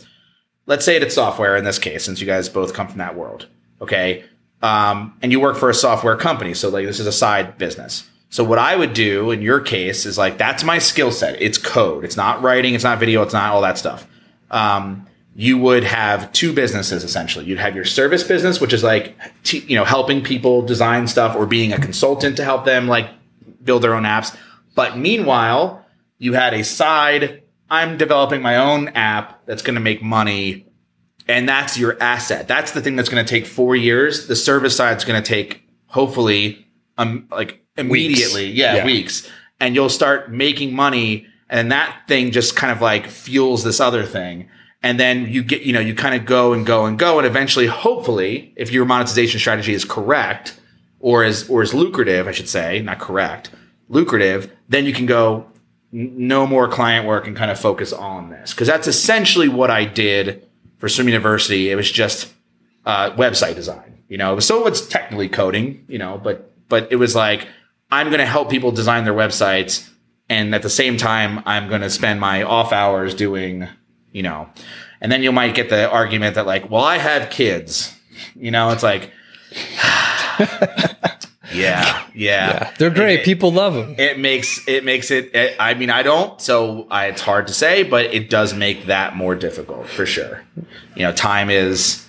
Let's 0.66 0.84
say 0.84 0.96
it's 0.96 1.14
software 1.14 1.56
in 1.56 1.64
this 1.64 1.78
case, 1.78 2.04
since 2.04 2.20
you 2.20 2.26
guys 2.26 2.48
both 2.48 2.72
come 2.72 2.88
from 2.88 2.98
that 2.98 3.14
world. 3.14 3.46
Okay. 3.80 4.24
Um, 4.62 5.18
and 5.20 5.30
you 5.30 5.40
work 5.40 5.58
for 5.58 5.68
a 5.68 5.74
software 5.74 6.16
company, 6.16 6.54
so 6.54 6.70
like 6.70 6.86
this 6.86 6.98
is 6.98 7.06
a 7.06 7.12
side 7.12 7.58
business. 7.58 8.08
So 8.30 8.42
what 8.42 8.58
I 8.58 8.74
would 8.74 8.94
do 8.94 9.30
in 9.30 9.42
your 9.42 9.60
case 9.60 10.06
is 10.06 10.16
like 10.16 10.38
that's 10.38 10.64
my 10.64 10.78
skill 10.78 11.12
set. 11.12 11.40
It's 11.40 11.58
code. 11.58 12.04
It's 12.04 12.16
not 12.16 12.42
writing. 12.42 12.74
It's 12.74 12.82
not 12.82 12.98
video. 12.98 13.22
It's 13.22 13.34
not 13.34 13.52
all 13.52 13.60
that 13.60 13.76
stuff. 13.76 14.08
Um, 14.50 15.06
you 15.36 15.58
would 15.58 15.82
have 15.84 16.30
two 16.32 16.52
businesses 16.52 17.02
essentially. 17.02 17.44
You'd 17.44 17.58
have 17.58 17.74
your 17.74 17.84
service 17.84 18.22
business, 18.22 18.60
which 18.60 18.72
is 18.72 18.84
like 18.84 19.16
t- 19.42 19.64
you 19.66 19.76
know 19.76 19.84
helping 19.84 20.22
people 20.22 20.62
design 20.62 21.06
stuff 21.08 21.34
or 21.36 21.44
being 21.46 21.72
a 21.72 21.78
consultant 21.78 22.36
to 22.36 22.44
help 22.44 22.64
them 22.64 22.86
like 22.86 23.08
build 23.64 23.82
their 23.82 23.94
own 23.94 24.04
apps. 24.04 24.36
But 24.74 24.96
meanwhile, 24.96 25.84
you 26.18 26.34
had 26.34 26.54
a 26.54 26.62
side. 26.62 27.42
I'm 27.70 27.96
developing 27.96 28.42
my 28.42 28.56
own 28.56 28.88
app 28.88 29.44
that's 29.46 29.62
going 29.62 29.74
to 29.74 29.80
make 29.80 30.02
money 30.02 30.66
and 31.26 31.48
that's 31.48 31.78
your 31.78 31.96
asset. 32.02 32.46
That's 32.46 32.72
the 32.72 32.82
thing 32.82 32.96
that's 32.96 33.08
going 33.08 33.24
to 33.24 33.28
take 33.28 33.46
four 33.46 33.74
years. 33.74 34.26
The 34.28 34.36
service 34.36 34.76
side's 34.76 35.04
going 35.04 35.20
to 35.20 35.26
take 35.26 35.62
hopefully 35.86 36.66
um 36.98 37.26
like 37.30 37.64
immediately, 37.76 38.50
yeah, 38.50 38.76
Yeah. 38.76 38.84
weeks, 38.84 39.28
and 39.58 39.74
you'll 39.74 39.88
start 39.88 40.30
making 40.30 40.74
money, 40.74 41.26
and 41.54 41.70
that 41.70 42.08
thing 42.08 42.32
just 42.32 42.56
kind 42.56 42.72
of 42.72 42.82
like 42.82 43.06
fuels 43.06 43.62
this 43.62 43.78
other 43.78 44.04
thing. 44.04 44.48
And 44.82 44.98
then 44.98 45.28
you 45.28 45.44
get, 45.44 45.62
you 45.62 45.72
know, 45.72 45.78
you 45.78 45.94
kind 45.94 46.16
of 46.16 46.26
go 46.26 46.52
and 46.52 46.66
go 46.66 46.84
and 46.84 46.98
go, 46.98 47.18
and 47.18 47.26
eventually, 47.26 47.68
hopefully, 47.68 48.52
if 48.56 48.72
your 48.72 48.84
monetization 48.84 49.38
strategy 49.38 49.72
is 49.72 49.84
correct 49.84 50.60
or 50.98 51.22
is 51.22 51.48
or 51.48 51.62
is 51.62 51.72
lucrative, 51.72 52.26
I 52.26 52.32
should 52.32 52.48
say, 52.48 52.82
not 52.82 52.98
correct, 52.98 53.50
lucrative, 53.88 54.52
then 54.68 54.84
you 54.84 54.92
can 54.92 55.06
go 55.06 55.46
no 55.92 56.44
more 56.44 56.66
client 56.66 57.06
work 57.06 57.28
and 57.28 57.36
kind 57.36 57.52
of 57.52 57.58
focus 57.58 57.92
on 57.92 58.30
this 58.30 58.52
because 58.52 58.66
that's 58.66 58.88
essentially 58.88 59.48
what 59.48 59.70
I 59.70 59.84
did 59.84 60.44
for 60.78 60.88
Swim 60.88 61.06
University. 61.06 61.70
It 61.70 61.76
was 61.76 61.88
just 61.88 62.34
uh, 62.84 63.12
website 63.12 63.54
design. 63.54 64.02
You 64.08 64.18
know, 64.18 64.40
so 64.40 64.66
it's 64.66 64.86
technically 64.86 65.28
coding. 65.28 65.84
You 65.86 65.98
know, 65.98 66.20
but 66.22 66.50
but 66.68 66.90
it 66.90 66.96
was 66.96 67.14
like 67.14 67.46
I'm 67.92 68.08
going 68.08 68.18
to 68.18 68.26
help 68.26 68.50
people 68.50 68.72
design 68.72 69.04
their 69.04 69.14
websites, 69.14 69.88
and 70.28 70.54
at 70.54 70.62
the 70.62 70.70
same 70.70 70.96
time, 70.96 71.42
I'm 71.46 71.68
going 71.68 71.80
to 71.82 71.90
spend 71.90 72.20
my 72.20 72.42
off 72.42 72.72
hours 72.72 73.14
doing, 73.14 73.68
you 74.12 74.22
know, 74.22 74.48
and 75.00 75.10
then 75.12 75.22
you 75.22 75.32
might 75.32 75.54
get 75.54 75.68
the 75.68 75.90
argument 75.90 76.34
that 76.36 76.46
like, 76.46 76.70
well, 76.70 76.84
I 76.84 76.98
have 76.98 77.30
kids. 77.30 77.94
You 78.34 78.50
know, 78.50 78.70
it's 78.70 78.82
like, 78.82 79.10
yeah, 80.40 80.48
yeah, 81.52 82.06
Yeah. 82.14 82.74
They're 82.78 82.90
great. 82.90 83.20
It- 83.20 83.24
People 83.24 83.52
love 83.52 83.74
them. 83.74 83.94
it 83.98 84.18
makes 84.18 84.66
it 84.66 84.84
makes 84.84 85.10
it, 85.10 85.34
it 85.34 85.56
i 85.60 85.74
mean 85.74 85.90
i 85.90 86.02
don't 86.02 86.40
so 86.40 86.86
I, 86.90 87.06
it's 87.06 87.20
hard 87.20 87.46
to 87.48 87.52
say 87.54 87.82
but 87.84 88.06
it 88.06 88.28
does 88.30 88.54
make 88.54 88.86
that 88.86 89.14
more 89.16 89.34
difficult 89.34 89.86
for 89.88 90.06
sure 90.06 90.42
you 90.96 91.02
know 91.02 91.12
time 91.12 91.50
is 91.50 92.04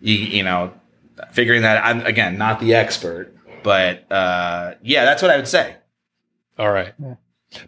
you, 0.00 0.14
you 0.16 0.42
know 0.42 0.72
figuring 1.32 1.62
that 1.62 1.84
i'm 1.84 2.00
again 2.06 2.36
not 2.38 2.58
the 2.60 2.74
expert 2.74 3.32
but 3.62 4.10
uh 4.10 4.74
yeah 4.82 5.04
that's 5.04 5.22
what 5.22 5.30
i 5.30 5.36
would 5.36 5.48
say 5.48 5.76
All 6.58 6.70
right. 6.70 6.94
Does 6.98 7.04
that 7.06 7.08
make 7.08 7.18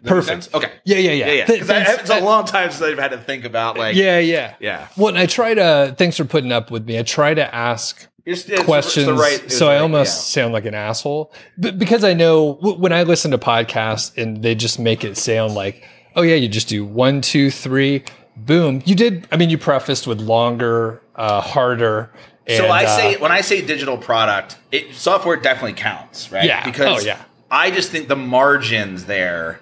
Perfect. 0.05 0.49
okay 0.53 0.71
Yeah, 0.83 0.97
yeah, 0.97 1.11
yeah. 1.11 1.25
yeah 1.27 1.33
yeah 1.35 1.45
Th- 1.45 1.69
I- 1.69 1.93
it's 1.99 2.09
a 2.09 2.19
long 2.21 2.45
time 2.45 2.71
since 2.71 2.81
i've 2.83 2.97
had 2.99 3.11
to 3.11 3.17
think 3.17 3.45
about 3.45 3.77
like 3.77 3.95
yeah, 3.95 4.19
yeah. 4.19 4.55
yeah 4.59 4.87
Well, 4.97 5.09
and 5.09 5.17
I 5.17 5.25
try 5.25 5.53
to. 5.53 5.95
Thanks 5.97 6.17
for 6.17 6.25
putting 6.25 6.51
up 6.51 6.71
with 6.71 6.85
me. 6.85 6.97
I 6.99 7.03
try 7.03 7.33
to 7.33 7.53
ask 7.55 8.07
It's- 8.25 8.45
it's- 8.49 8.65
questions, 8.65 9.19
right- 9.19 9.51
so 9.51 9.65
the 9.65 9.71
I 9.71 9.75
right- 9.75 9.81
almost 9.81 10.31
sound 10.31 10.53
like 10.53 10.65
an 10.65 10.73
asshole. 10.73 11.31
But 11.57 11.77
because 11.79 12.03
I 12.03 12.13
know 12.13 12.55
w- 12.55 12.77
when 12.77 12.91
I 12.93 13.03
listen 13.03 13.31
to 13.31 13.37
podcasts 13.37 14.17
and 14.21 14.41
they 14.43 14.55
just 14.55 14.79
make 14.79 15.03
it 15.03 15.17
sound 15.17 15.53
like, 15.55 15.83
oh 16.15 16.21
yeah, 16.23 16.35
you 16.35 16.47
just 16.49 16.67
do 16.67 16.83
one, 16.85 17.21
two, 17.21 17.49
three, 17.51 18.03
boom. 18.35 18.81
You 18.85 18.95
did. 18.95 19.27
I 19.31 19.37
mean, 19.37 19.49
you 19.49 19.57
prefaced 19.57 20.07
with 20.07 20.19
longer, 20.19 21.01
uh, 21.15 21.41
harder. 21.41 22.11
So 22.49 22.63
and, 22.63 22.71
I 22.73 22.85
say 22.85 23.15
uh, 23.15 23.19
when 23.19 23.31
I 23.31 23.41
say 23.41 23.61
digital 23.61 23.97
product, 23.97 24.57
it, 24.71 24.93
software 24.95 25.35
definitely 25.37 25.73
counts, 25.73 26.31
right? 26.31 26.45
Yeah. 26.45 26.63
Because 26.63 27.03
Oh, 27.03 27.05
yeah. 27.05 27.21
I 27.51 27.71
just 27.71 27.91
think 27.91 28.07
the 28.07 28.15
margins 28.15 29.05
there 29.05 29.59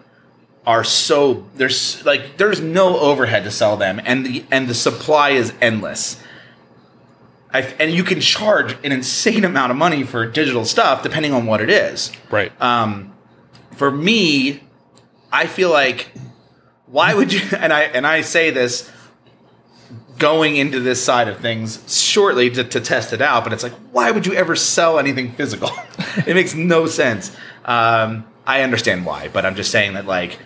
are 0.66 0.84
so 0.84 1.45
there's 1.55 2.03
like 2.05 2.38
there's 2.38 2.61
no 2.61 2.99
overhead 2.99 3.43
to 3.43 3.51
sell 3.51 3.78
them, 3.78 4.01
and 4.03 4.26
the 4.26 4.45
and 4.51 4.68
the 4.68 4.74
supply 4.74 5.32
is 5.32 5.53
endless. 5.61 6.22
I, 7.53 7.61
and 7.80 7.91
you 7.91 8.03
can 8.03 8.20
charge 8.20 8.74
an 8.84 8.91
insane 8.91 9.45
amount 9.45 9.72
of 9.72 9.78
money 9.78 10.03
for 10.03 10.26
digital 10.26 10.66
stuff 10.66 11.03
depending 11.03 11.32
on 11.32 11.45
what 11.45 11.61
it 11.61 11.70
is. 11.70 12.11
right. 12.30 12.51
Um, 12.61 13.13
for 13.72 13.89
me, 13.89 14.61
I 15.32 15.47
feel 15.47 15.70
like 15.70 16.11
why 16.88 17.13
would 17.13 17.32
you? 17.32 17.41
And 17.57 17.72
I 17.72 17.84
and 17.84 18.05
I 18.05 18.22
say 18.22 18.49
this 18.51 18.91
going 20.18 20.55
into 20.55 20.80
this 20.80 21.03
side 21.03 21.28
of 21.28 21.39
things 21.39 21.84
shortly 21.93 22.49
to, 22.49 22.63
to 22.63 22.80
test 22.80 23.13
it 23.13 23.22
out, 23.22 23.43
but 23.43 23.53
it's 23.53 23.63
like 23.63 23.74
why 23.91 24.11
would 24.11 24.26
you 24.26 24.34
ever 24.34 24.55
sell 24.55 24.97
anything 24.99 25.32
physical? 25.34 25.70
it 26.26 26.36
makes 26.36 26.55
no 26.55 26.88
sense. 26.88 27.36
Um, 27.63 28.26
I 28.45 28.61
understand 28.61 29.05
why, 29.05 29.30
but 29.30 29.45
I'm 29.45 29.55
just 29.55 29.72
saying 29.72 29.93
that 29.93 30.05
like 30.05 30.39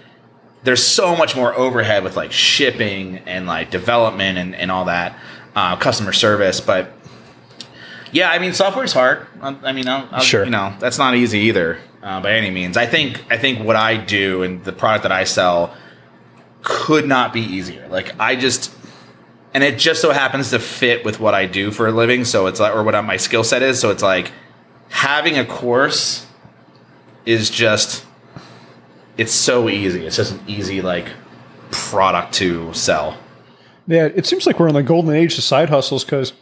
there's 0.63 0.83
so 0.83 1.15
much 1.15 1.35
more 1.35 1.53
overhead 1.53 2.03
with 2.03 2.15
like 2.17 2.31
shipping 2.31 3.19
and 3.19 3.47
like 3.47 3.71
development 3.71 4.37
and, 4.37 4.55
and 4.55 4.71
all 4.71 4.85
that 4.85 5.17
uh, 5.55 5.75
customer 5.75 6.13
service, 6.13 6.59
but. 6.61 6.93
Yeah, 8.11 8.31
I 8.31 8.39
mean, 8.39 8.53
software's 8.53 8.91
hard. 8.91 9.27
I 9.39 9.55
I 9.65 9.71
mean, 9.71 9.87
I'll, 9.87 10.07
I'll, 10.11 10.21
Sure. 10.21 10.43
you 10.43 10.49
know, 10.49 10.73
that's 10.79 10.97
not 10.97 11.13
easy 11.15 11.41
either 11.41 11.77
uh, 12.01 12.19
by 12.19 12.31
any 12.33 12.49
means. 12.49 12.75
I 12.75 12.87
think 12.87 13.23
I 13.29 13.37
think 13.37 13.63
what 13.63 13.75
I 13.75 13.97
do 13.97 14.41
and 14.41 14.63
the 14.63 14.71
product 14.71 15.03
that 15.03 15.11
I 15.11 15.25
sell 15.25 15.75
could 16.63 17.07
not 17.07 17.33
be 17.33 17.41
easier. 17.41 17.87
Like 17.87 18.19
I 18.19 18.35
just, 18.35 18.73
and 19.53 19.63
it 19.63 19.77
just 19.77 20.01
so 20.01 20.11
happens 20.11 20.49
to 20.49 20.57
fit 20.57 21.05
with 21.05 21.19
what 21.19 21.35
I 21.35 21.45
do 21.45 21.69
for 21.69 21.87
a 21.87 21.91
living. 21.91 22.25
So 22.25 22.47
it's 22.47 22.59
like, 22.59 22.73
or 22.73 22.81
what 22.83 22.99
my 23.05 23.17
skill 23.17 23.43
set 23.43 23.61
is. 23.61 23.79
So 23.79 23.91
it's 23.91 24.01
like 24.01 24.31
having 24.89 25.37
a 25.37 25.45
course 25.45 26.25
is 27.27 27.51
just, 27.51 28.05
it's 29.19 29.33
so 29.33 29.69
easy. 29.69 30.05
It's 30.05 30.15
just 30.15 30.33
an 30.33 30.39
easy 30.47 30.81
like 30.81 31.07
product 31.71 32.33
to 32.35 32.73
sell. 32.73 33.17
Yeah, 33.87 34.05
it 34.05 34.25
seems 34.25 34.45
like 34.45 34.59
we're 34.59 34.67
in 34.67 34.75
the 34.75 34.83
golden 34.83 35.13
age 35.13 35.37
of 35.37 35.43
side 35.43 35.69
hustles 35.69 36.03
because 36.03 36.33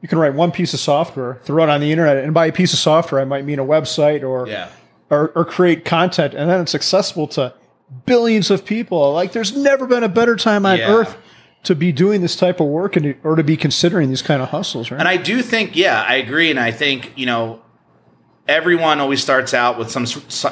you 0.00 0.08
can 0.08 0.18
write 0.18 0.34
one 0.34 0.50
piece 0.50 0.74
of 0.74 0.80
software, 0.80 1.38
throw 1.44 1.62
it 1.64 1.68
on 1.70 1.80
the 1.80 1.90
internet, 1.92 2.18
and 2.18 2.32
by 2.34 2.46
a 2.46 2.52
piece 2.52 2.72
of 2.72 2.78
software, 2.78 3.20
I 3.20 3.24
might 3.24 3.44
mean 3.44 3.58
a 3.58 3.64
website 3.64 4.22
or 4.22 4.48
Yeah. 4.48 4.68
or, 5.10 5.28
or 5.34 5.44
create 5.44 5.84
content, 5.84 6.34
and 6.34 6.48
then 6.50 6.60
it's 6.60 6.74
accessible 6.74 7.26
to 7.28 7.52
billions 8.06 8.50
of 8.50 8.64
people. 8.64 9.12
Like, 9.12 9.32
there's 9.32 9.54
never 9.56 9.86
been 9.86 10.02
a 10.02 10.08
better 10.08 10.34
time 10.36 10.64
on 10.66 10.78
Yeah. 10.78 10.90
earth 10.92 11.16
to 11.64 11.74
be 11.74 11.92
doing 11.92 12.20
this 12.22 12.36
type 12.36 12.58
of 12.60 12.66
work 12.66 12.96
and 12.96 13.04
to- 13.04 13.14
or 13.22 13.36
to 13.36 13.44
be 13.44 13.56
considering 13.56 14.08
these 14.08 14.22
kind 14.22 14.42
of 14.42 14.48
hustles, 14.48 14.90
right? 14.90 14.98
And 14.98 15.08
I 15.08 15.16
do 15.18 15.40
think, 15.42 15.76
yeah, 15.76 16.04
I 16.06 16.16
agree. 16.16 16.50
And 16.50 16.58
I 16.58 16.70
think, 16.70 17.12
you 17.16 17.26
know, 17.26 17.60
everyone 18.46 19.00
always 19.00 19.22
starts 19.22 19.54
out 19.54 19.78
with 19.78 19.90
some 19.90 20.06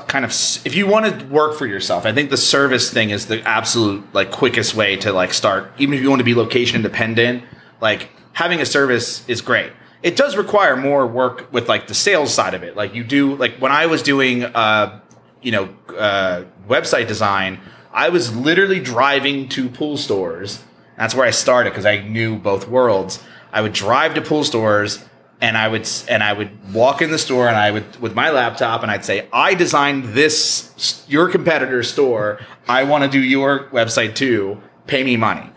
kind 0.07 0.25
of, 0.25 0.31
if 0.65 0.75
you 0.75 0.87
want 0.87 1.21
to 1.21 1.27
work 1.27 1.57
for 1.57 1.67
yourself, 1.67 2.07
I 2.07 2.13
think 2.13 2.31
the 2.31 2.37
service 2.37 2.91
thing 2.91 3.11
is 3.11 3.27
the 3.27 3.47
absolute, 3.47 4.03
like, 4.15 4.31
quickest 4.31 4.75
way 4.75 4.97
to, 4.97 5.13
like, 5.13 5.35
start. 5.35 5.71
Even 5.79 5.95
if 5.95 6.03
you 6.03 6.09
want 6.09 6.21
to 6.21 6.25
be 6.25 6.35
location 6.35 6.77
independent, 6.77 7.45
like, 7.81 8.11
having 8.33 8.61
a 8.61 8.67
service 8.67 9.29
is 9.29 9.43
great. 9.43 9.73
It 10.03 10.17
does 10.17 10.37
require 10.37 10.75
more 10.75 11.07
work 11.07 11.53
with, 11.53 11.69
like, 11.69 11.87
the 11.87 11.95
sales 11.95 12.33
side 12.33 12.55
of 12.55 12.63
it. 12.63 12.77
Like, 12.77 12.95
you 12.95 13.05
do, 13.05 13.37
like, 13.37 13.57
when 13.59 13.71
I 13.71 13.87
was 13.87 14.03
doing, 14.03 14.45
uh, 14.45 15.01
you 15.43 15.53
know, 15.53 15.69
uh, 15.97 16.45
website 16.67 17.09
design, 17.09 17.61
I 17.93 18.09
was 18.09 18.35
literally 18.35 18.81
driving 18.81 19.51
to 19.51 19.69
pool 19.69 19.99
stores. 19.99 20.63
That's 20.97 21.15
where 21.15 21.27
I 21.27 21.31
started 21.31 21.71
because 21.71 21.85
I 21.85 22.01
knew 22.01 22.39
both 22.39 22.69
worlds. 22.69 23.23
I 23.53 23.61
would 23.61 23.75
drive 23.75 24.15
to 24.15 24.23
pool 24.23 24.45
stores 24.45 25.05
and 25.43 25.59
I 25.59 25.67
would 25.67 25.87
and 26.09 26.23
I 26.23 26.33
would 26.33 26.73
walk 26.73 27.03
in 27.03 27.11
the 27.11 27.19
store 27.19 27.49
and 27.49 27.57
I 27.57 27.73
would 27.73 28.01
with 28.01 28.15
my 28.15 28.31
laptop 28.31 28.83
and 28.83 28.91
I'd 28.91 29.05
say 29.05 29.27
I 29.33 29.55
designed 29.55 30.05
this 30.15 31.05
your 31.09 31.29
competitor's 31.29 31.93
store. 31.93 32.41
I 32.69 32.85
want 32.85 33.03
to 33.05 33.11
do 33.11 33.21
your 33.21 33.69
website 33.71 34.15
too. 34.15 34.61
Pay 34.87 35.03
me 35.03 35.17
money. 35.17 35.51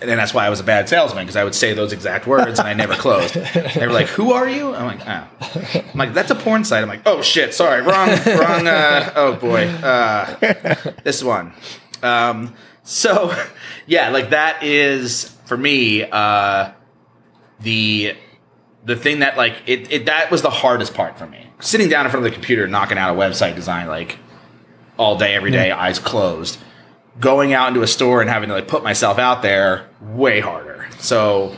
And 0.00 0.08
then 0.08 0.16
that's 0.16 0.32
why 0.32 0.46
I 0.46 0.50
was 0.50 0.58
a 0.58 0.64
bad 0.64 0.88
salesman 0.88 1.24
because 1.24 1.36
I 1.36 1.44
would 1.44 1.54
say 1.54 1.74
those 1.74 1.92
exact 1.92 2.26
words 2.26 2.58
and 2.58 2.68
I 2.68 2.74
never 2.74 2.94
closed. 2.94 3.34
They 3.34 3.86
were 3.86 3.92
like, 3.92 4.08
"Who 4.08 4.32
are 4.32 4.48
you?" 4.48 4.74
I'm 4.74 4.86
like, 4.86 5.00
"Oh." 5.06 5.82
I'm 5.92 5.98
like, 5.98 6.12
"That's 6.12 6.30
a 6.30 6.34
porn 6.34 6.64
site." 6.64 6.82
I'm 6.82 6.88
like, 6.88 7.02
"Oh 7.06 7.22
shit, 7.22 7.54
sorry, 7.54 7.82
wrong, 7.82 8.08
wrong." 8.08 8.66
Uh, 8.66 9.12
oh 9.14 9.36
boy, 9.36 9.66
uh, 9.66 10.92
this 11.04 11.22
one. 11.22 11.52
Um, 12.02 12.54
so, 12.82 13.32
yeah, 13.86 14.08
like 14.10 14.30
that 14.30 14.64
is 14.64 15.28
for 15.44 15.56
me 15.56 16.02
uh, 16.02 16.72
the 17.60 18.16
the 18.84 18.96
thing 18.96 19.20
that 19.20 19.36
like 19.36 19.54
it, 19.66 19.90
it 19.92 20.06
that 20.06 20.30
was 20.30 20.42
the 20.42 20.50
hardest 20.50 20.94
part 20.94 21.18
for 21.18 21.26
me. 21.26 21.46
Sitting 21.60 21.88
down 21.88 22.04
in 22.06 22.10
front 22.10 22.26
of 22.26 22.30
the 22.32 22.34
computer, 22.34 22.66
knocking 22.66 22.98
out 22.98 23.14
a 23.14 23.18
website 23.18 23.54
design 23.54 23.86
like 23.86 24.18
all 24.98 25.16
day, 25.16 25.34
every 25.34 25.50
day, 25.50 25.70
eyes 25.70 25.98
closed. 25.98 26.58
Going 27.20 27.52
out 27.52 27.68
into 27.68 27.82
a 27.82 27.86
store 27.86 28.20
and 28.20 28.30
having 28.30 28.48
to 28.48 28.54
like 28.54 28.68
put 28.68 28.82
myself 28.82 29.18
out 29.18 29.42
there 29.42 29.88
way 30.00 30.40
harder. 30.40 30.88
So, 30.98 31.54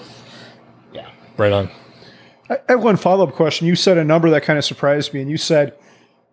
yeah. 0.92 1.10
Right 1.36 1.52
on. 1.52 1.70
I 2.50 2.58
have 2.68 2.82
one 2.82 2.96
follow 2.96 3.26
up 3.26 3.34
question. 3.34 3.66
You 3.66 3.76
said 3.76 3.96
a 3.96 4.04
number 4.04 4.28
that 4.30 4.42
kind 4.42 4.58
of 4.58 4.64
surprised 4.64 5.14
me, 5.14 5.20
and 5.22 5.30
you 5.30 5.36
said 5.38 5.74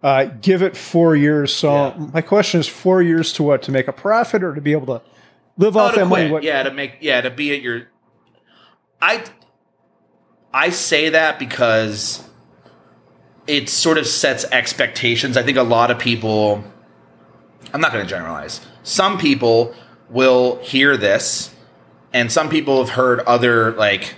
uh, 0.03 0.25
give 0.41 0.61
it 0.63 0.75
four 0.75 1.15
years. 1.15 1.53
So 1.53 1.71
Yeah. 1.71 2.07
my 2.13 2.21
question 2.21 2.59
is 2.59 2.67
four 2.67 3.01
years 3.01 3.31
to 3.33 3.43
what? 3.43 3.61
To 3.63 3.71
make 3.71 3.87
a 3.87 3.93
profit 3.93 4.43
or 4.43 4.53
to 4.55 4.61
be 4.61 4.71
able 4.73 4.87
to 4.87 5.01
live 5.57 5.77
Oh, 5.77 5.81
off 5.81 5.93
to 5.93 5.99
that 5.99 6.05
money? 6.07 6.29
What, 6.29 6.43
Yeah, 6.43 6.63
to 6.63 6.71
make 6.71 6.97
yeah 6.99 7.21
to 7.21 7.29
be 7.29 7.53
at 7.55 7.61
your. 7.61 7.83
I 9.01 9.23
I 10.53 10.69
say 10.69 11.09
that 11.09 11.39
because 11.39 12.27
it 13.47 13.69
sort 13.69 13.97
of 13.97 14.05
sets 14.05 14.45
expectations. 14.45 15.37
I 15.37 15.43
think 15.43 15.57
a 15.57 15.63
lot 15.63 15.91
of 15.91 15.99
people. 15.99 16.63
I'm 17.73 17.79
not 17.79 17.93
going 17.93 18.03
to 18.03 18.09
generalize. 18.09 18.59
Some 18.83 19.17
people 19.17 19.73
will 20.09 20.57
hear 20.57 20.97
this, 20.97 21.55
and 22.11 22.31
some 22.31 22.49
people 22.49 22.79
have 22.79 22.95
heard 22.95 23.21
other 23.21 23.71
like 23.71 24.15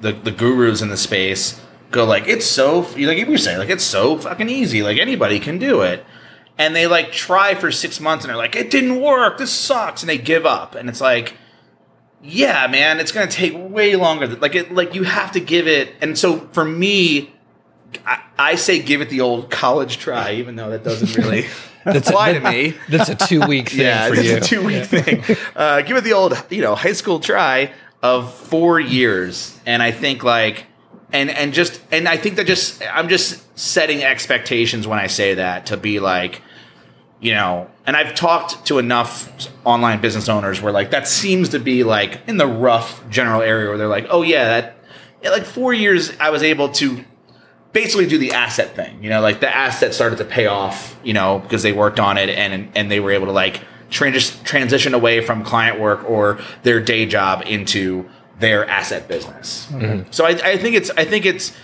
the 0.00 0.12
the 0.12 0.30
gurus 0.30 0.82
in 0.82 0.88
the 0.88 0.96
space 0.96 1.60
go 1.90 2.04
like 2.04 2.26
it's 2.26 2.44
so 2.44 2.80
like 2.80 2.98
you 2.98 3.38
saying 3.38 3.58
like 3.58 3.70
it's 3.70 3.84
so 3.84 4.18
fucking 4.18 4.48
easy 4.48 4.82
like 4.82 4.98
anybody 4.98 5.38
can 5.38 5.58
do 5.58 5.80
it 5.80 6.04
and 6.58 6.74
they 6.74 6.86
like 6.86 7.12
try 7.12 7.54
for 7.54 7.70
six 7.70 8.00
months 8.00 8.24
and 8.24 8.30
they're 8.30 8.36
like 8.36 8.56
it 8.56 8.70
didn't 8.70 9.00
work 9.00 9.38
this 9.38 9.52
sucks 9.52 10.02
and 10.02 10.10
they 10.10 10.18
give 10.18 10.44
up 10.44 10.74
and 10.74 10.88
it's 10.88 11.00
like 11.00 11.34
yeah 12.24 12.66
man 12.66 12.98
it's 12.98 13.12
gonna 13.12 13.26
take 13.26 13.52
way 13.54 13.94
longer 13.94 14.26
like 14.26 14.54
it 14.54 14.72
like 14.72 14.94
you 14.94 15.04
have 15.04 15.30
to 15.32 15.40
give 15.40 15.66
it 15.68 15.94
and 16.00 16.18
so 16.18 16.38
for 16.52 16.64
me 16.64 17.30
I, 18.04 18.22
I 18.38 18.54
say 18.56 18.80
give 18.80 19.00
it 19.00 19.10
the 19.10 19.20
old 19.20 19.50
college 19.50 19.98
try 19.98 20.32
even 20.32 20.56
though 20.56 20.70
that 20.70 20.82
doesn't 20.82 21.16
really 21.22 21.46
apply 21.86 22.32
to 22.32 22.40
me 22.50 22.74
That's 22.88 23.08
a 23.08 23.14
two 23.14 23.46
week 23.46 23.70
thing 23.70 23.80
yeah, 23.80 24.08
for 24.08 24.14
it's 24.14 24.24
you. 24.24 24.36
a 24.36 24.40
two 24.40 24.64
week 24.64 24.84
thing. 24.84 25.36
Uh, 25.54 25.82
give 25.82 25.96
it 25.96 26.04
the 26.04 26.12
old, 26.12 26.34
you 26.50 26.62
know, 26.62 26.74
high 26.74 26.92
school 26.92 27.20
try 27.20 27.72
of 28.02 28.32
four 28.34 28.78
years, 28.80 29.58
and 29.66 29.82
I 29.82 29.90
think 29.90 30.24
like, 30.24 30.66
and 31.12 31.30
and 31.30 31.54
just, 31.54 31.80
and 31.90 32.08
I 32.08 32.16
think 32.16 32.36
that 32.36 32.46
just, 32.46 32.82
I'm 32.92 33.08
just 33.08 33.58
setting 33.58 34.02
expectations 34.02 34.86
when 34.86 34.98
I 34.98 35.06
say 35.06 35.34
that 35.34 35.66
to 35.66 35.76
be 35.76 36.00
like, 36.00 36.42
you 37.20 37.32
know, 37.32 37.70
and 37.86 37.96
I've 37.96 38.14
talked 38.14 38.66
to 38.66 38.78
enough 38.78 39.48
online 39.64 40.00
business 40.00 40.28
owners 40.28 40.60
where 40.60 40.72
like 40.72 40.90
that 40.90 41.08
seems 41.08 41.50
to 41.50 41.58
be 41.58 41.84
like 41.84 42.20
in 42.26 42.36
the 42.36 42.46
rough 42.46 43.08
general 43.08 43.40
area 43.40 43.68
where 43.68 43.78
they're 43.78 43.88
like, 43.88 44.06
oh 44.10 44.22
yeah, 44.22 44.44
that, 44.44 44.76
yeah, 45.22 45.30
like 45.30 45.44
four 45.44 45.72
years 45.72 46.12
I 46.18 46.30
was 46.30 46.42
able 46.42 46.70
to 46.70 47.04
basically 47.72 48.06
do 48.06 48.18
the 48.18 48.32
asset 48.32 48.74
thing. 48.74 49.02
You 49.02 49.10
know, 49.10 49.20
like 49.20 49.40
the 49.40 49.54
asset 49.54 49.94
started 49.94 50.16
to 50.18 50.24
pay 50.24 50.46
off, 50.46 50.98
you 51.02 51.12
know, 51.12 51.38
because 51.38 51.62
they 51.62 51.72
worked 51.72 52.00
on 52.00 52.18
it 52.18 52.28
and 52.28 52.70
and 52.74 52.90
they 52.90 53.00
were 53.00 53.10
able 53.10 53.26
to 53.26 53.32
like 53.32 53.62
trans- 53.90 54.40
transition 54.42 54.94
away 54.94 55.20
from 55.20 55.44
client 55.44 55.80
work 55.80 56.08
or 56.08 56.38
their 56.62 56.80
day 56.80 57.06
job 57.06 57.42
into 57.46 58.08
their 58.38 58.68
asset 58.68 59.08
business. 59.08 59.68
Mm-hmm. 59.70 60.10
So 60.10 60.24
I, 60.24 60.30
I 60.30 60.56
think 60.56 60.76
it's 60.76 60.90
I 60.90 61.04
think 61.04 61.26
it's 61.26 61.56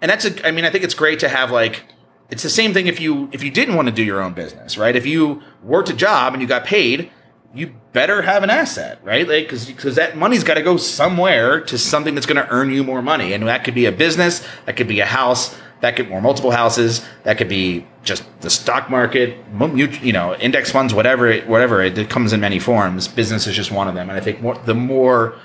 and 0.00 0.10
that's 0.10 0.24
a 0.24 0.46
I 0.46 0.50
mean 0.50 0.64
I 0.64 0.70
think 0.70 0.84
it's 0.84 0.94
great 0.94 1.20
to 1.20 1.28
have 1.28 1.50
like 1.50 1.84
it's 2.30 2.42
the 2.42 2.50
same 2.50 2.74
thing 2.74 2.86
if 2.86 3.00
you 3.00 3.28
if 3.32 3.42
you 3.42 3.50
didn't 3.50 3.76
want 3.76 3.88
to 3.88 3.94
do 3.94 4.02
your 4.02 4.20
own 4.20 4.34
business, 4.34 4.76
right? 4.76 4.96
If 4.96 5.06
you 5.06 5.42
worked 5.62 5.90
a 5.90 5.94
job 5.94 6.32
and 6.32 6.42
you 6.42 6.48
got 6.48 6.64
paid, 6.64 7.10
you 7.54 7.74
better 7.92 8.22
have 8.22 8.42
an 8.42 8.50
asset, 8.50 9.00
right? 9.04 9.26
Like 9.28 9.44
because 9.44 9.66
because 9.66 9.94
that 9.96 10.16
money's 10.16 10.44
got 10.44 10.54
to 10.54 10.62
go 10.62 10.76
somewhere 10.76 11.60
to 11.62 11.78
something 11.78 12.14
that's 12.14 12.26
going 12.26 12.42
to 12.42 12.48
earn 12.50 12.70
you 12.70 12.84
more 12.84 13.02
money, 13.02 13.32
and 13.32 13.46
that 13.46 13.64
could 13.64 13.74
be 13.74 13.86
a 13.86 13.92
business, 13.92 14.46
that 14.66 14.76
could 14.76 14.88
be 14.88 15.00
a 15.00 15.06
house, 15.06 15.56
that 15.80 15.96
could 15.96 16.10
or 16.10 16.20
multiple 16.20 16.50
houses, 16.50 17.04
that 17.22 17.38
could 17.38 17.48
be 17.48 17.86
just 18.02 18.24
the 18.40 18.50
stock 18.50 18.90
market, 18.90 19.38
you 19.78 20.12
know, 20.12 20.34
index 20.36 20.70
funds, 20.70 20.92
whatever, 20.94 21.28
it, 21.28 21.46
whatever. 21.46 21.82
It, 21.82 21.96
it 21.96 22.10
comes 22.10 22.32
in 22.32 22.40
many 22.40 22.58
forms. 22.58 23.08
Business 23.08 23.46
is 23.46 23.54
just 23.54 23.70
one 23.70 23.88
of 23.88 23.94
them, 23.94 24.08
and 24.08 24.18
I 24.18 24.20
think 24.20 24.40
more, 24.40 24.56
the 24.56 24.74
more, 24.74 25.38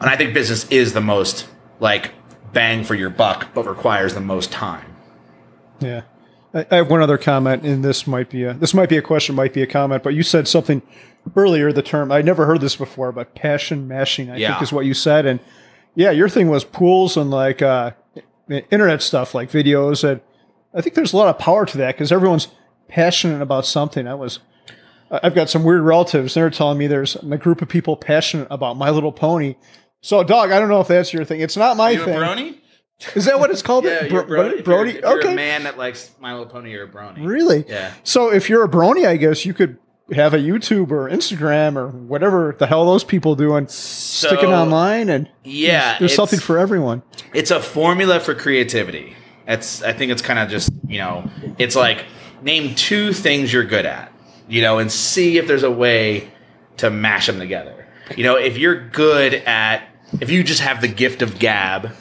and 0.00 0.10
I 0.10 0.16
think 0.16 0.34
business 0.34 0.68
is 0.70 0.92
the 0.92 1.00
most 1.00 1.48
like 1.80 2.12
bang 2.52 2.84
for 2.84 2.94
your 2.94 3.10
buck, 3.10 3.48
but 3.54 3.66
requires 3.66 4.14
the 4.14 4.20
most 4.20 4.52
time. 4.52 4.96
Yeah. 5.80 6.02
I, 6.56 6.66
I 6.70 6.76
have 6.76 6.90
one 6.90 7.02
other 7.02 7.18
comment, 7.18 7.62
and 7.64 7.84
this 7.84 8.06
might 8.06 8.30
be 8.30 8.44
a 8.44 8.54
this 8.54 8.72
might 8.74 8.88
be 8.88 8.96
a 8.96 9.02
question, 9.02 9.34
might 9.34 9.52
be 9.52 9.62
a 9.62 9.66
comment, 9.66 10.02
but 10.02 10.14
you 10.14 10.22
said 10.22 10.48
something 10.48 10.82
earlier. 11.36 11.72
The 11.72 11.82
term 11.82 12.10
I 12.10 12.22
never 12.22 12.46
heard 12.46 12.60
this 12.60 12.76
before, 12.76 13.12
but 13.12 13.34
passion 13.34 13.86
mashing. 13.86 14.30
I 14.30 14.36
Yeah. 14.36 14.52
think 14.52 14.62
is 14.62 14.72
what 14.72 14.86
you 14.86 14.94
said, 14.94 15.26
and 15.26 15.40
yeah, 15.94 16.10
your 16.10 16.28
thing 16.28 16.48
was 16.48 16.64
pools 16.64 17.16
and 17.16 17.30
like 17.30 17.62
uh, 17.62 17.92
internet 18.48 19.02
stuff, 19.02 19.34
like 19.34 19.50
videos, 19.50 20.08
and 20.08 20.20
I 20.74 20.80
think 20.80 20.94
there's 20.94 21.12
a 21.12 21.16
lot 21.16 21.28
of 21.28 21.38
power 21.38 21.66
to 21.66 21.78
that 21.78 21.94
because 21.94 22.10
everyone's 22.12 22.48
passionate 22.88 23.42
about 23.42 23.66
something. 23.66 24.06
I 24.08 24.14
was. 24.14 24.40
I've 25.08 25.36
got 25.36 25.48
some 25.48 25.62
weird 25.62 25.82
relatives. 25.82 26.34
They're 26.34 26.50
telling 26.50 26.78
me 26.78 26.88
there's 26.88 27.14
a 27.14 27.38
group 27.38 27.62
of 27.62 27.68
people 27.68 27.96
passionate 27.96 28.48
about 28.50 28.76
My 28.76 28.90
Little 28.90 29.12
Pony. 29.12 29.54
So, 30.00 30.24
dog, 30.24 30.50
I 30.50 30.58
don't 30.58 30.68
know 30.68 30.80
if 30.80 30.88
that's 30.88 31.12
your 31.12 31.24
thing. 31.24 31.40
It's 31.40 31.56
not 31.56 31.76
my 31.76 31.90
you 31.90 32.04
thing. 32.04 32.14
Brony? 33.00 33.16
Is 33.16 33.24
that 33.26 33.38
what 33.38 33.50
it's 33.50 33.62
called? 33.62 33.84
Yeah, 33.84 34.08
Bro- 34.08 34.08
you're 34.08 34.24
brony. 34.24 34.52
If 34.58 34.64
Brody. 34.64 34.90
You're, 34.92 34.98
if 34.98 35.04
you're 35.04 35.18
okay. 35.20 35.32
a 35.32 35.36
man 35.36 35.62
that 35.64 35.78
likes 35.78 36.10
My 36.20 36.32
Little 36.32 36.46
Pony, 36.46 36.70
you're 36.72 36.84
a 36.84 36.88
brony. 36.88 37.24
Really? 37.26 37.64
Yeah. 37.68 37.92
So 38.04 38.32
if 38.32 38.48
you're 38.48 38.64
a 38.64 38.68
brony, 38.68 39.06
I 39.06 39.16
guess 39.16 39.44
you 39.44 39.54
could 39.54 39.78
have 40.12 40.34
a 40.34 40.38
YouTube 40.38 40.92
or 40.92 41.10
Instagram 41.10 41.74
or 41.76 41.88
whatever 41.88 42.54
the 42.58 42.66
hell 42.68 42.86
those 42.86 43.02
people 43.02 43.34
do 43.34 43.48
doing, 43.48 43.66
sticking 43.68 44.52
online, 44.52 45.08
and 45.08 45.28
Yeah, 45.44 45.98
there's 45.98 46.12
it's- 46.12 46.16
something 46.16 46.38
for 46.38 46.58
everyone. 46.58 47.02
It's 47.34 47.50
a 47.50 47.60
formula 47.60 48.20
for 48.20 48.34
creativity. 48.34 49.14
It's 49.48 49.82
I 49.82 49.92
think 49.92 50.10
it's 50.12 50.22
kind 50.22 50.38
of 50.38 50.48
just 50.48 50.70
you 50.88 50.98
know 50.98 51.28
it's 51.58 51.76
like 51.76 52.04
name 52.42 52.74
two 52.74 53.12
things 53.12 53.52
you're 53.52 53.64
good 53.64 53.86
at, 53.86 54.12
you 54.48 54.60
know, 54.62 54.78
and 54.78 54.90
see 54.92 55.38
if 55.38 55.46
there's 55.48 55.62
a 55.64 55.70
way 55.70 56.30
to 56.78 56.90
mash 56.90 57.26
them 57.26 57.38
together. 57.38 57.86
You 58.16 58.22
know, 58.24 58.36
if 58.36 58.56
you're 58.58 58.88
good 58.88 59.34
at 59.34 59.82
if 60.20 60.30
you 60.30 60.44
just 60.44 60.60
have 60.62 60.80
the 60.80 60.88
gift 60.88 61.22
of 61.22 61.38
gab 61.40 61.92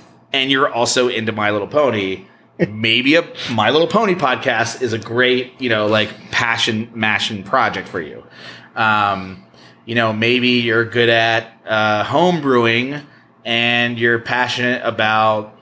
and 0.41 0.51
you're 0.51 0.71
also 0.71 1.07
into 1.07 1.31
My 1.31 1.51
Little 1.51 1.67
Pony. 1.67 2.25
Maybe 2.69 3.15
a 3.15 3.27
My 3.51 3.69
Little 3.69 3.87
Pony 3.87 4.15
podcast 4.15 4.81
is 4.81 4.93
a 4.93 4.97
great, 4.97 5.59
you 5.59 5.69
know, 5.69 5.87
like 5.87 6.31
passion 6.31 6.91
mashing 6.93 7.43
project 7.43 7.87
for 7.87 8.01
you. 8.01 8.23
Um, 8.75 9.45
you 9.85 9.95
know, 9.95 10.13
maybe 10.13 10.49
you're 10.49 10.85
good 10.85 11.09
at 11.09 11.51
uh, 11.65 12.03
home 12.03 12.41
brewing 12.41 13.01
and 13.43 13.97
you're 13.97 14.19
passionate 14.19 14.81
about 14.85 15.57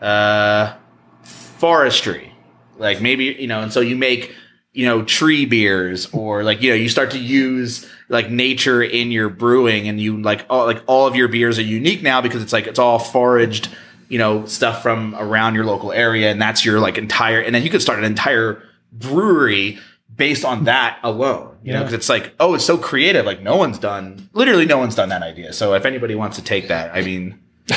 uh, 0.00 0.74
forestry. 1.22 2.32
Like 2.78 3.00
maybe, 3.00 3.24
you 3.26 3.46
know, 3.46 3.60
and 3.60 3.72
so 3.72 3.80
you 3.80 3.96
make, 3.96 4.34
you 4.72 4.86
know, 4.86 5.02
tree 5.02 5.44
beers 5.44 6.08
or 6.12 6.42
like, 6.42 6.62
you 6.62 6.70
know, 6.70 6.76
you 6.76 6.88
start 6.88 7.10
to 7.12 7.18
use 7.18 7.88
like 8.10 8.28
nature 8.28 8.82
in 8.82 9.12
your 9.12 9.28
brewing 9.28 9.88
and 9.88 10.00
you 10.00 10.20
like 10.20 10.44
all 10.50 10.66
like 10.66 10.82
all 10.86 11.06
of 11.06 11.14
your 11.14 11.28
beers 11.28 11.58
are 11.58 11.62
unique 11.62 12.02
now 12.02 12.20
because 12.20 12.42
it's 12.42 12.52
like 12.52 12.66
it's 12.66 12.78
all 12.78 12.98
foraged, 12.98 13.70
you 14.08 14.18
know, 14.18 14.44
stuff 14.46 14.82
from 14.82 15.14
around 15.14 15.54
your 15.54 15.64
local 15.64 15.92
area 15.92 16.30
and 16.30 16.42
that's 16.42 16.64
your 16.64 16.80
like 16.80 16.98
entire 16.98 17.40
and 17.40 17.54
then 17.54 17.62
you 17.62 17.70
could 17.70 17.80
start 17.80 18.00
an 18.00 18.04
entire 18.04 18.62
brewery 18.92 19.78
based 20.14 20.44
on 20.44 20.64
that 20.64 20.98
alone. 21.04 21.56
You 21.62 21.74
know, 21.74 21.80
because 21.80 21.92
it's 21.92 22.08
like, 22.08 22.34
oh, 22.40 22.54
it's 22.54 22.64
so 22.64 22.76
creative. 22.76 23.26
Like 23.26 23.42
no 23.42 23.56
one's 23.56 23.78
done 23.78 24.28
literally 24.32 24.66
no 24.66 24.76
one's 24.78 24.96
done 24.96 25.10
that 25.10 25.22
idea. 25.22 25.52
So 25.52 25.74
if 25.74 25.84
anybody 25.84 26.16
wants 26.16 26.36
to 26.36 26.42
take 26.42 26.66
that, 26.68 26.94
I 26.94 27.02
mean, 27.02 27.38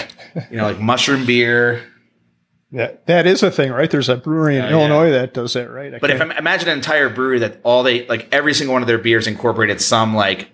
you 0.49 0.57
know, 0.57 0.65
like 0.65 0.79
mushroom 0.79 1.25
beer. 1.27 1.83
That 2.73 3.05
that 3.05 3.27
is 3.27 3.43
a 3.43 3.51
thing, 3.51 3.71
right? 3.71 3.89
There's 3.89 4.09
a 4.09 4.17
brewery 4.17 4.57
in 4.57 4.63
Oh, 4.63 4.67
yeah. 4.69 4.75
Illinois 4.77 5.11
that 5.11 5.33
does 5.33 5.53
that, 5.53 5.69
right? 5.69 5.93
I 5.93 5.99
But 5.99 6.09
if 6.09 6.17
can't- 6.17 6.31
I 6.33 6.37
imagine 6.39 6.69
an 6.69 6.75
entire 6.77 7.07
brewery 7.07 7.39
that 7.39 7.59
all 7.63 7.83
they 7.83 8.05
like 8.07 8.27
every 8.31 8.53
single 8.53 8.73
one 8.73 8.81
of 8.81 8.87
their 8.87 8.97
beers 8.97 9.27
incorporated 9.27 9.79
some 9.79 10.15
like 10.15 10.49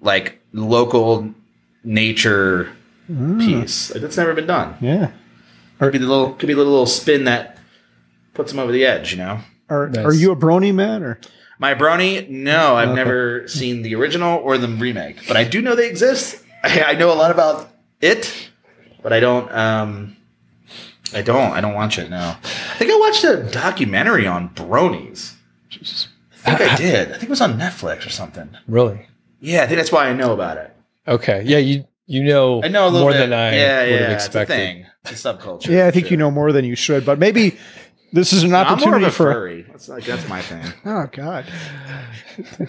like 0.00 0.40
local 0.52 1.34
nature 1.84 2.70
piece. 3.38 3.90
Like 3.92 4.02
that's 4.02 4.16
never 4.16 4.32
been 4.34 4.46
done. 4.46 4.76
yeah, 4.80 5.10
Or, 5.80 5.86
Could 5.90 5.92
be 5.92 5.98
the 5.98 6.06
little 6.06 6.32
could 6.34 6.46
be 6.46 6.54
the 6.54 6.62
little 6.62 6.86
spin 6.86 7.24
that 7.24 7.58
puts 8.34 8.52
them 8.52 8.60
over 8.60 8.70
the 8.72 8.84
edge. 8.86 9.12
You 9.12 9.18
know. 9.18 9.40
Are 9.68 9.88
Nice. 9.88 10.04
are 10.04 10.14
you 10.14 10.30
a 10.32 10.36
brony 10.36 10.72
man 10.74 11.02
or? 11.02 11.18
My 11.58 11.74
brony, 11.74 12.28
no, 12.28 12.76
I've 12.76 12.88
Okay. 12.90 12.96
never 12.96 13.48
seen 13.48 13.82
the 13.82 13.94
original 13.94 14.38
or 14.38 14.56
the 14.56 14.68
remake, 14.68 15.26
but 15.28 15.36
I 15.36 15.44
do 15.44 15.60
know 15.60 15.74
they 15.76 15.88
exist. 15.88 16.42
I, 16.64 16.82
I 16.82 16.94
know 16.94 17.12
a 17.12 17.14
lot 17.14 17.30
about 17.30 17.68
it, 18.00 18.50
but 19.02 19.12
I 19.12 19.20
don't. 19.20 19.50
Um, 19.52 20.16
I 21.14 21.22
don't. 21.22 21.52
I 21.52 21.60
don't 21.60 21.74
watch 21.74 21.98
it. 21.98 22.10
now. 22.10 22.38
I 22.42 22.74
think 22.76 22.90
I 22.90 22.96
watched 22.98 23.24
a 23.24 23.42
documentary 23.50 24.26
on 24.26 24.50
bronies. 24.50 25.34
Jesus. 25.68 26.08
I 26.46 26.54
think 26.56 26.70
I 26.72 26.76
did. 26.88 27.08
I 27.08 27.12
think 27.12 27.24
it 27.24 27.30
was 27.30 27.40
on 27.40 27.58
Netflix 27.58 28.06
or 28.06 28.10
something. 28.10 28.50
Really? 28.68 29.06
Yeah, 29.40 29.62
I 29.62 29.66
think 29.66 29.78
that's 29.78 29.92
why 29.92 30.08
I 30.08 30.12
know 30.12 30.32
about 30.32 30.56
it. 30.58 30.74
Okay. 31.08 31.42
Yeah, 31.44 31.58
you 31.58 31.84
you 32.06 32.24
know, 32.24 32.62
I 32.62 32.68
know 32.68 32.84
a 32.86 32.90
little 32.90 33.00
more 33.02 33.12
bit. 33.12 33.18
than 33.18 33.32
I 33.32 33.54
yeah, 33.56 33.82
would 33.82 33.90
yeah, 33.90 33.96
have 34.00 34.10
it's 34.12 34.24
a 34.24 34.26
expected. 34.26 34.54
thing. 34.54 34.86
It's 35.04 35.24
a 35.24 35.32
subculture. 35.34 35.68
Yeah, 35.68 35.86
I 35.86 35.90
for 35.90 35.94
think 35.94 36.10
you 36.10 36.16
know 36.16 36.30
more 36.30 36.52
than 36.52 36.64
you 36.64 36.74
should, 36.76 37.06
but 37.06 37.18
maybe 37.18 37.56
this 38.12 38.32
is 38.32 38.42
an 38.42 38.52
I'm 38.52 38.66
more 38.66 38.66
of 38.66 38.72
opportunity 38.72 39.04
a 39.06 39.10
for. 39.10 39.32
furry. 39.32 39.62
That's 39.68 39.88
like 39.88 40.04
that's 40.04 40.28
my 40.28 40.42
thing. 40.42 40.62
Oh 40.84 41.08
God, 41.12 41.46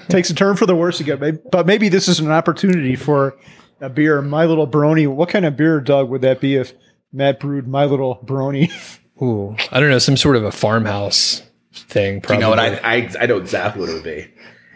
takes 0.09 0.29
a 0.29 0.35
turn 0.35 0.55
for 0.55 0.65
the 0.65 0.75
worse 0.75 0.99
again. 0.99 1.39
But 1.51 1.65
maybe 1.65 1.89
this 1.89 2.07
is 2.07 2.19
an 2.19 2.31
opportunity 2.31 2.95
for 2.95 3.35
a 3.79 3.89
beer. 3.89 4.21
My 4.21 4.45
little 4.45 4.67
brony. 4.67 5.07
What 5.07 5.29
kind 5.29 5.45
of 5.45 5.57
beer, 5.57 5.79
Doug, 5.81 6.09
would 6.09 6.21
that 6.21 6.39
be 6.39 6.55
if 6.55 6.73
Matt 7.13 7.39
brewed 7.39 7.67
my 7.67 7.85
little 7.85 8.21
brony? 8.25 8.71
Ooh, 9.21 9.55
I 9.71 9.79
don't 9.79 9.89
know, 9.89 9.99
some 9.99 10.17
sort 10.17 10.35
of 10.35 10.43
a 10.43 10.51
farmhouse 10.51 11.43
thing. 11.73 12.21
Probably. 12.21 12.37
You 12.37 12.41
know 12.41 12.49
what? 12.49 12.59
I, 12.59 12.79
I 12.83 13.09
I 13.21 13.25
know 13.27 13.37
exactly 13.37 13.81
what 13.81 13.89
it 13.89 13.93
would 13.93 14.03
be. 14.03 14.27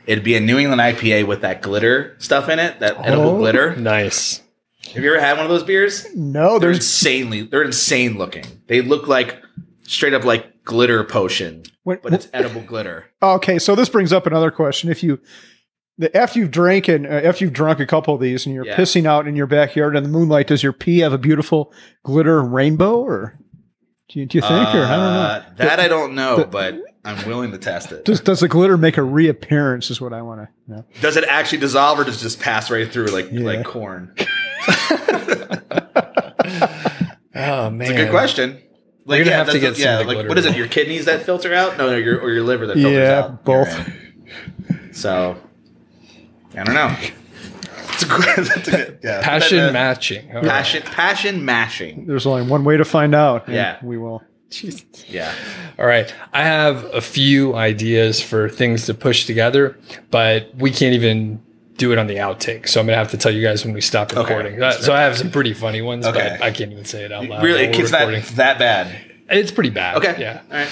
It'd 0.06 0.24
be 0.24 0.36
a 0.36 0.40
New 0.40 0.60
England 0.60 0.82
IPA 0.82 1.26
with 1.26 1.42
that 1.42 1.62
glitter 1.64 2.16
stuff 2.20 2.48
in 2.50 2.60
it, 2.60 2.80
that 2.80 2.96
edible 3.04 3.30
Oh. 3.32 3.38
glitter. 3.38 3.76
nice. 3.76 4.42
Have 4.94 5.04
you 5.04 5.12
ever 5.12 5.20
had 5.20 5.38
one 5.38 5.46
of 5.48 5.50
those 5.50 5.64
beers? 5.64 6.06
No, 6.16 6.60
They're 6.60 6.70
there's 6.70 6.78
insanely, 6.78 7.42
they're 7.42 7.64
insane 7.64 8.20
looking. 8.20 8.46
They 8.68 8.82
look 8.82 9.08
like 9.08 9.42
straight 9.84 10.14
up 10.14 10.24
like 10.24 10.64
glitter 10.64 11.04
potion, 11.04 11.64
when, 11.84 11.98
but 12.04 12.14
it's 12.14 12.28
edible 12.34 12.62
glitter. 12.62 13.08
okay. 13.24 13.58
So 13.58 13.74
this 13.76 13.90
brings 13.90 14.14
up 14.14 14.28
another 14.28 14.52
question: 14.52 14.92
If 14.92 15.02
you 15.02 15.20
the, 15.98 16.16
after 16.16 16.40
you've 16.40 16.52
drank 16.52 16.88
and 16.88 17.06
uh, 17.06 17.10
after 17.10 17.46
you've 17.46 17.54
drunk 17.54 17.80
a 17.80 17.86
couple 17.86 18.14
of 18.14 18.20
these 18.22 18.46
and 18.46 18.54
you're 18.54 18.66
Yeah. 18.66 18.76
pissing 18.76 19.06
out 19.06 19.28
in 19.28 19.36
your 19.36 19.48
backyard 19.48 19.96
in 19.96 20.04
the 20.04 20.10
moonlight, 20.10 20.48
does 20.48 20.62
your 20.64 20.74
pee 20.74 21.00
have 21.00 21.14
a 21.14 21.18
beautiful 21.18 21.72
glitter 22.04 22.42
rainbow, 22.44 22.98
or 23.02 23.40
do 24.10 24.20
you, 24.20 24.26
do 24.26 24.38
you 24.38 24.42
think, 24.42 24.52
or 24.52 24.56
I 24.58 24.70
don't 24.72 24.80
know? 24.80 24.86
Uh, 24.86 25.44
that 25.58 25.80
I 25.80 25.88
don't 25.88 26.14
know, 26.16 26.38
the- 26.38 26.46
but 26.48 26.76
I'm 27.06 27.26
willing 27.28 27.52
to 27.52 27.58
test 27.58 27.92
it. 27.92 28.04
Does 28.06 28.20
does 28.22 28.40
the 28.40 28.48
glitter 28.48 28.78
make 28.78 28.98
a 28.98 29.04
reappearance? 29.04 29.90
Is 29.92 30.02
what 30.02 30.12
I 30.12 30.22
want 30.24 30.42
to 30.42 30.50
know. 30.74 30.86
Does 31.02 31.18
it 31.18 31.24
actually 31.26 31.60
dissolve 31.60 32.00
or 32.00 32.04
does 32.04 32.18
it 32.20 32.24
just 32.24 32.40
pass 32.40 32.70
right 32.72 32.92
through 32.92 33.08
like 33.08 33.30
Yeah. 33.32 33.42
like 33.46 33.64
corn? 33.66 34.14
Oh 37.38 37.70
man, 37.70 37.82
It's 37.82 37.90
a 37.92 37.94
good 37.96 38.12
question. 38.12 38.62
Like, 39.06 39.24
gonna 39.24 39.36
have 39.36 39.50
to 39.52 39.60
get 39.60 39.74
it- 39.74 39.76
some 39.76 39.84
yeah, 39.84 40.00
of 40.00 40.00
the 40.00 40.06
like 40.08 40.16
glitter. 40.16 40.30
what 40.30 40.38
is 40.38 40.46
it? 40.46 40.56
Your 40.56 40.68
kidneys 40.68 41.06
that 41.06 41.24
filter 41.24 41.54
out? 41.54 41.78
No, 41.78 41.90
no, 41.92 41.98
your 41.98 42.20
or 42.22 42.32
your 42.32 42.44
liver 42.44 42.66
that 42.68 42.76
filters 42.76 42.92
Yeah, 42.94 43.20
out. 43.26 43.44
both. 43.44 43.68
Urine. 43.78 44.94
So 44.94 45.38
I 46.58 46.64
don't 46.64 46.76
know. 46.76 46.96
It's 47.94 48.04
a 48.04 48.08
good, 48.08 48.46
that's 48.46 48.68
a 48.68 48.72
good 48.72 49.00
yeah. 49.04 49.22
passion 49.24 49.58
But, 49.60 49.70
uh, 49.70 49.74
matching. 49.74 50.28
All 50.30 50.36
right. 50.42 50.46
passion, 50.50 50.82
passion 50.84 51.46
mashing. 51.46 52.08
There's 52.08 52.26
only 52.26 52.44
one 52.44 52.64
way 52.66 52.78
to 52.78 52.86
find 52.86 53.16
out. 53.16 53.48
Yeah. 53.48 53.78
we 53.84 53.98
will. 53.98 54.22
Jesus. 54.50 54.84
Yeah. 55.08 55.34
All 55.80 55.86
right. 55.86 56.14
I 56.34 56.44
have 56.44 56.84
a 56.94 57.02
few 57.02 57.56
ideas 57.56 58.22
for 58.22 58.50
things 58.50 58.86
to 58.86 58.94
push 58.94 59.26
together, 59.26 59.78
but 60.12 60.54
we 60.56 60.72
can't 60.72 60.94
even 60.94 61.42
do 61.78 61.92
it 61.92 61.98
on 61.98 62.08
the 62.08 62.16
outtake. 62.18 62.68
So 62.70 62.80
I'm 62.80 62.86
going 62.86 62.94
to 62.96 63.00
have 63.00 63.12
to 63.12 63.18
tell 63.18 63.32
you 63.34 63.42
guys 63.42 63.66
when 63.66 63.74
we 63.74 63.82
stop 63.82 64.14
recording. 64.16 64.62
Uh, 64.62 64.72
So 64.72 64.94
I 64.94 65.02
have 65.02 65.18
some 65.18 65.32
pretty 65.32 65.54
funny 65.54 65.82
ones, 65.82 66.06
Okay. 66.06 66.38
but 66.40 66.46
I 66.46 66.52
can't 66.52 66.72
even 66.72 66.86
say 66.86 67.04
it 67.04 67.12
out 67.12 67.26
loud. 67.28 67.44
really, 67.44 67.68
while 67.68 67.78
we're 68.08 68.14
it's 68.14 68.32
that 68.32 68.36
that 68.36 68.60
bad. 68.60 68.96
It's 69.30 69.52
pretty 69.52 69.72
bad. 69.72 69.98
Okay. 69.98 70.16
Yeah. 70.20 70.42
All 70.52 70.58
right. 70.58 70.70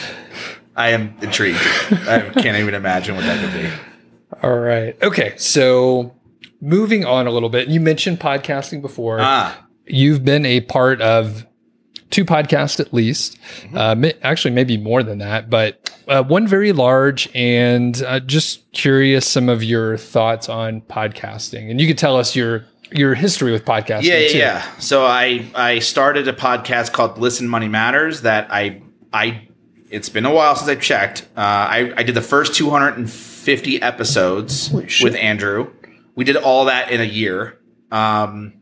I 0.75 0.89
am 0.89 1.15
intrigued. 1.21 1.59
I 2.07 2.29
can't 2.35 2.57
even 2.57 2.73
imagine 2.73 3.15
what 3.15 3.25
that 3.25 3.43
could 3.43 3.61
be. 3.61 3.69
All 4.41 4.57
right. 4.57 5.01
Okay. 5.03 5.33
So 5.37 6.13
moving 6.61 7.05
on 7.05 7.27
a 7.27 7.31
little 7.31 7.49
bit, 7.49 7.67
you 7.67 7.79
mentioned 7.79 8.19
podcasting 8.19 8.81
before. 8.81 9.19
Ah, 9.19 9.59
You've 9.85 10.23
been 10.23 10.45
a 10.45 10.61
part 10.61 11.01
of 11.01 11.45
two 12.09 12.23
podcasts 12.23 12.79
at 12.79 12.93
least, 12.93 13.37
uh, 13.75 13.95
actually 14.21 14.51
maybe 14.51 14.77
more 14.77 15.03
than 15.03 15.17
that, 15.17 15.49
but 15.49 15.91
uh, 16.07 16.23
one 16.23 16.47
very 16.47 16.71
large. 16.71 17.27
And 17.35 18.01
uh, 18.03 18.21
just 18.21 18.71
curious, 18.71 19.27
some 19.27 19.49
of 19.49 19.61
your 19.63 19.97
thoughts 19.97 20.47
on 20.47 20.81
podcasting, 20.81 21.69
and 21.69 21.81
you 21.81 21.87
could 21.87 21.97
tell 21.97 22.15
us 22.15 22.35
your 22.35 22.65
your 22.91 23.15
history 23.15 23.51
with 23.51 23.65
podcasting. 23.65 24.03
yeah, 24.03 24.19
yeah, 24.19 24.27
too. 24.29 24.37
yeah. 24.37 24.77
So 24.79 25.05
I 25.05 25.45
I 25.55 25.79
started 25.79 26.27
a 26.29 26.33
podcast 26.33 26.93
called 26.93 27.17
Listen 27.17 27.47
Money 27.47 27.67
Matters 27.67 28.21
that 28.21 28.47
I 28.51 28.81
I 29.11 29.47
it's 29.89 30.09
been 30.09 30.25
a 30.25 30.33
while 30.33 30.55
since 30.55 30.69
I 30.69 30.75
checked. 30.75 31.23
Uh, 31.35 31.41
I 31.41 31.93
I 31.97 32.03
did 32.03 32.15
the 32.15 32.21
first 32.21 32.53
250 32.55 33.32
episodes 33.81 34.71
with 34.71 35.15
Andrew. 35.15 35.71
We 36.15 36.23
did 36.23 36.35
all 36.37 36.65
that 36.65 36.91
in 36.91 37.01
a 37.01 37.05
year. 37.05 37.59
Um, 37.91 38.53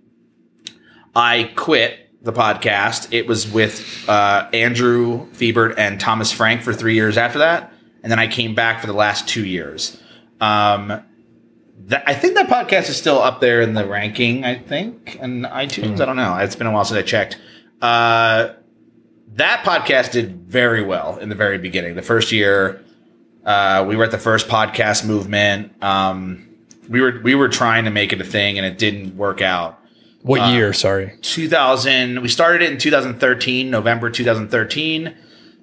I 1.15 1.51
quit 1.55 1.97
the 2.21 2.34
podcast. 2.34 3.13
It 3.13 3.27
was 3.27 3.49
with 3.49 4.07
uh, 4.07 4.49
Andrew 4.53 5.27
Fiebert 5.32 5.75
and 5.77 5.99
Thomas 5.99 6.32
Frank 6.32 6.61
for 6.61 6.73
three 6.73 6.95
years 6.95 7.17
after 7.17 7.39
that, 7.39 7.73
and 8.03 8.11
then 8.11 8.19
I 8.19 8.27
came 8.27 8.55
back 8.55 8.82
for 8.82 8.88
the 8.88 8.93
last 8.93 9.27
two 9.27 9.45
years. 9.45 9.99
Um, 10.39 11.03
that, 11.86 12.03
I 12.07 12.13
think 12.13 12.36
that 12.36 12.47
podcast 12.47 12.89
is 12.89 12.97
still 12.97 13.19
up 13.19 13.41
there 13.41 13.61
in 13.61 13.73
the 13.73 13.86
ranking. 13.86 14.45
I 14.45 14.55
think 14.55 15.15
in 15.15 15.43
iTunes. 15.43 15.99
I 15.99 16.05
don't 16.05 16.15
know. 16.15 16.38
It's 16.38 16.55
been 16.55 16.67
a 16.67 16.71
while 16.71 16.86
since 16.86 16.97
I 16.97 17.03
checked. 17.03 17.39
Uh, 17.82 18.53
that 19.34 19.63
podcast 19.63 20.11
did 20.11 20.47
very 20.47 20.84
well 20.84 21.17
in 21.17 21.29
the 21.29 21.36
very 21.36 21.57
beginning. 21.57 21.95
The 21.95 22.01
first 22.01 22.32
year, 22.32 22.84
uh, 23.45 23.85
we 23.87 23.95
were 23.95 24.03
at 24.03 24.11
the 24.11 24.17
first 24.17 24.47
podcast 24.47 25.05
movement. 25.05 25.71
Um, 25.83 26.47
we 26.89 27.01
were 27.01 27.19
we 27.23 27.35
were 27.35 27.49
trying 27.49 27.85
to 27.85 27.91
make 27.91 28.13
it 28.13 28.21
a 28.21 28.23
thing, 28.23 28.57
and 28.57 28.65
it 28.65 28.77
didn't 28.77 29.15
work 29.17 29.41
out. 29.41 29.79
What 30.23 30.41
Uh, 30.41 30.51
year? 30.51 30.73
Sorry. 30.73 31.17
2000 31.21 32.21
we 32.21 32.27
started 32.27 32.61
it 32.61 32.71
in 32.71 32.77
2013 32.77 33.71
november 33.71 34.09
2013 34.11 35.15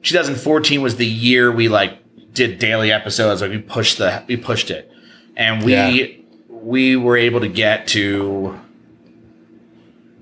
2014 0.02 0.82
was 0.82 0.96
the 0.96 1.06
year 1.06 1.52
we 1.52 1.68
like 1.68 1.98
did 2.34 2.58
daily 2.58 2.90
episodes 2.90 3.40
like 3.40 3.50
we 3.52 3.58
pushed 3.58 3.98
the 3.98 4.22
we 4.26 4.36
pushed 4.36 4.70
it 4.72 4.90
and 5.36 5.62
we 5.64 5.72
Yeah. 5.74 6.06
we 6.48 6.96
were 6.96 7.16
able 7.16 7.38
to 7.40 7.48
get 7.48 7.86
to 7.88 8.58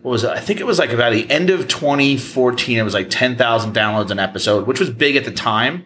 what 0.02 0.11
was 0.12 0.24
it 0.24 0.30
i 0.30 0.40
think 0.40 0.61
it 0.61 0.66
was 0.66 0.78
like 0.78 0.92
about 0.92 1.12
the 1.14 1.28
end 1.30 1.48
of 1.50 1.66
2014 1.68 2.78
it 2.78 2.82
was 2.82 2.92
like 2.94 3.09
10,000 3.11 3.74
downloads 3.74 4.11
an 4.11 4.18
episode 4.18 4.66
which 4.66 4.80
was 4.80 4.90
big 4.90 5.16
at 5.16 5.24
the 5.24 5.30
time 5.32 5.84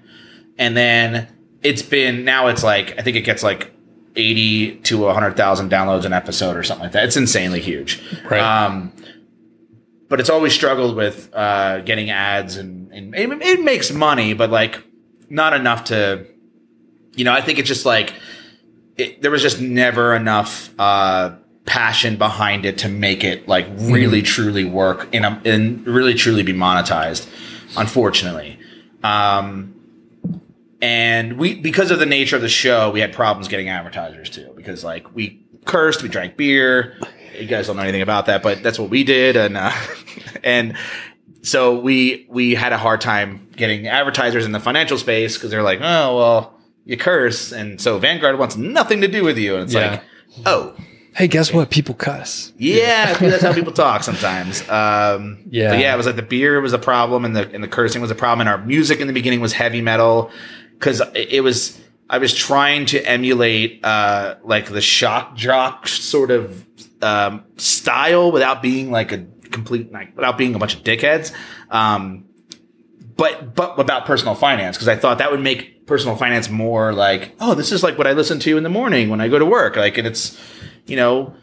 and 0.58 0.76
then 0.76 1.28
it's 1.62 1.82
been 1.82 2.24
now 2.24 2.46
it's 2.48 2.62
like 2.64 2.98
i 2.98 3.02
think 3.02 3.16
it 3.16 3.22
gets 3.22 3.42
like 3.42 3.72
80 4.16 4.76
to 4.80 4.98
100,000 4.98 5.70
downloads 5.70 6.04
an 6.04 6.12
episode 6.12 6.56
or 6.56 6.62
something 6.62 6.84
like 6.84 6.92
that 6.92 7.04
it's 7.04 7.16
insanely 7.16 7.60
huge 7.60 8.02
Right. 8.28 8.40
um, 8.40 8.92
but 10.08 10.18
it's 10.18 10.28
always 10.30 10.52
struggled 10.52 10.96
with 10.96 11.30
uh, 11.32 11.82
getting 11.82 12.10
ads, 12.10 12.56
and, 12.56 12.90
and 12.92 13.14
it, 13.14 13.30
it 13.42 13.62
makes 13.62 13.92
money, 13.92 14.34
but 14.34 14.50
like 14.50 14.82
not 15.28 15.52
enough 15.52 15.84
to, 15.84 16.26
you 17.14 17.22
know. 17.24 17.32
I 17.32 17.40
think 17.40 17.60
it's 17.60 17.68
just 17.68 17.86
like 17.86 18.12
it, 18.96 19.22
there 19.22 19.30
was 19.30 19.40
just 19.40 19.60
never 19.60 20.12
enough 20.16 20.74
uh, 20.80 21.36
passion 21.64 22.16
behind 22.16 22.64
it 22.64 22.78
to 22.78 22.88
make 22.88 23.22
it 23.22 23.46
like 23.46 23.68
really 23.78 24.20
truly 24.20 24.64
work 24.64 25.06
and 25.14 25.24
and 25.46 25.86
really 25.86 26.14
truly 26.14 26.42
be 26.42 26.52
monetized. 26.52 27.28
Unfortunately, 27.76 28.58
um, 29.04 29.76
and 30.82 31.34
we 31.38 31.54
because 31.54 31.90
of 31.90 31.98
the 31.98 32.06
nature 32.06 32.36
of 32.36 32.42
the 32.42 32.48
show, 32.48 32.90
we 32.90 33.00
had 33.00 33.12
problems 33.12 33.48
getting 33.48 33.68
advertisers 33.68 34.30
too 34.30 34.52
because 34.56 34.82
like 34.84 35.14
we 35.14 35.44
cursed, 35.64 36.02
we 36.02 36.08
drank 36.08 36.36
beer. 36.36 36.96
You 37.38 37.46
guys 37.46 37.66
don't 37.68 37.76
know 37.76 37.82
anything 37.82 38.02
about 38.02 38.26
that, 38.26 38.42
but 38.42 38.62
that's 38.62 38.78
what 38.78 38.90
we 38.90 39.04
did, 39.04 39.36
and 39.36 39.56
uh, 39.56 39.72
and 40.44 40.76
so 41.42 41.78
we 41.78 42.26
we 42.28 42.54
had 42.54 42.72
a 42.72 42.78
hard 42.78 43.00
time 43.00 43.48
getting 43.56 43.86
advertisers 43.86 44.44
in 44.44 44.52
the 44.52 44.60
financial 44.60 44.98
space 44.98 45.36
because 45.36 45.50
they're 45.50 45.62
like, 45.62 45.80
oh 45.80 46.16
well, 46.16 46.60
you 46.84 46.96
curse, 46.96 47.52
and 47.52 47.80
so 47.80 47.98
Vanguard 47.98 48.38
wants 48.38 48.56
nothing 48.56 49.00
to 49.02 49.08
do 49.08 49.24
with 49.24 49.38
you, 49.38 49.54
and 49.54 49.64
it's 49.64 49.74
Yeah. 49.74 49.90
like, 49.92 50.02
oh 50.46 50.74
Hey, 51.12 51.26
guess 51.26 51.52
what? 51.52 51.70
People 51.70 51.96
cuss. 51.96 52.52
yeah, 52.56 53.14
that's 53.18 53.42
how 53.42 53.52
people 53.52 53.72
talk 53.72 54.04
sometimes. 54.04 54.60
Um, 54.68 55.38
Yeah. 55.50 55.70
but 55.70 55.78
yeah, 55.80 55.92
it 55.92 55.96
was 55.96 56.06
like 56.06 56.14
the 56.16 56.22
beer 56.22 56.60
was 56.60 56.72
a 56.72 56.78
problem, 56.78 57.24
and 57.24 57.34
the 57.34 57.50
and 57.52 57.64
the 57.64 57.68
cursing 57.68 58.00
was 58.02 58.10
a 58.10 58.14
problem, 58.14 58.40
and 58.46 58.48
our 58.48 58.64
music 58.64 59.00
in 59.00 59.06
the 59.08 59.12
beginning 59.12 59.40
was 59.40 59.52
heavy 59.54 59.80
metal 59.80 60.30
because 60.80 61.02
it 61.14 61.44
was. 61.44 61.78
I 62.12 62.18
was 62.18 62.34
trying 62.34 62.86
to 62.86 63.00
emulate 63.00 63.84
uh, 63.84 64.34
like 64.42 64.66
the 64.66 64.80
shock 64.80 65.36
jock 65.36 65.86
sort 65.86 66.32
of 66.32 66.66
um, 67.02 67.44
style 67.56 68.32
without 68.32 68.62
being 68.62 68.90
like 68.90 69.12
a 69.12 69.26
complete 69.52 69.92
like 69.92 70.16
without 70.16 70.36
being 70.36 70.56
a 70.56 70.58
bunch 70.58 70.74
of 70.74 70.82
dickheads. 70.82 71.32
Um, 71.70 72.24
but 73.16 73.54
but 73.54 73.78
about 73.78 74.06
personal 74.06 74.34
finance 74.34 74.76
because 74.76 74.88
I 74.88 74.96
thought 74.96 75.18
that 75.18 75.30
would 75.30 75.40
make 75.40 75.86
personal 75.86 76.16
finance 76.16 76.48
more 76.48 76.92
like 76.92 77.34
oh 77.38 77.54
this 77.54 77.70
is 77.70 77.82
like 77.82 77.98
what 77.98 78.06
I 78.06 78.12
listen 78.12 78.38
to 78.40 78.56
in 78.56 78.62
the 78.62 78.70
morning 78.70 79.10
when 79.10 79.20
I 79.20 79.28
go 79.28 79.38
to 79.38 79.44
work 79.44 79.76
like 79.76 79.98
and 79.98 80.06
it's 80.06 80.40
you 80.86 80.96
know 80.96 81.34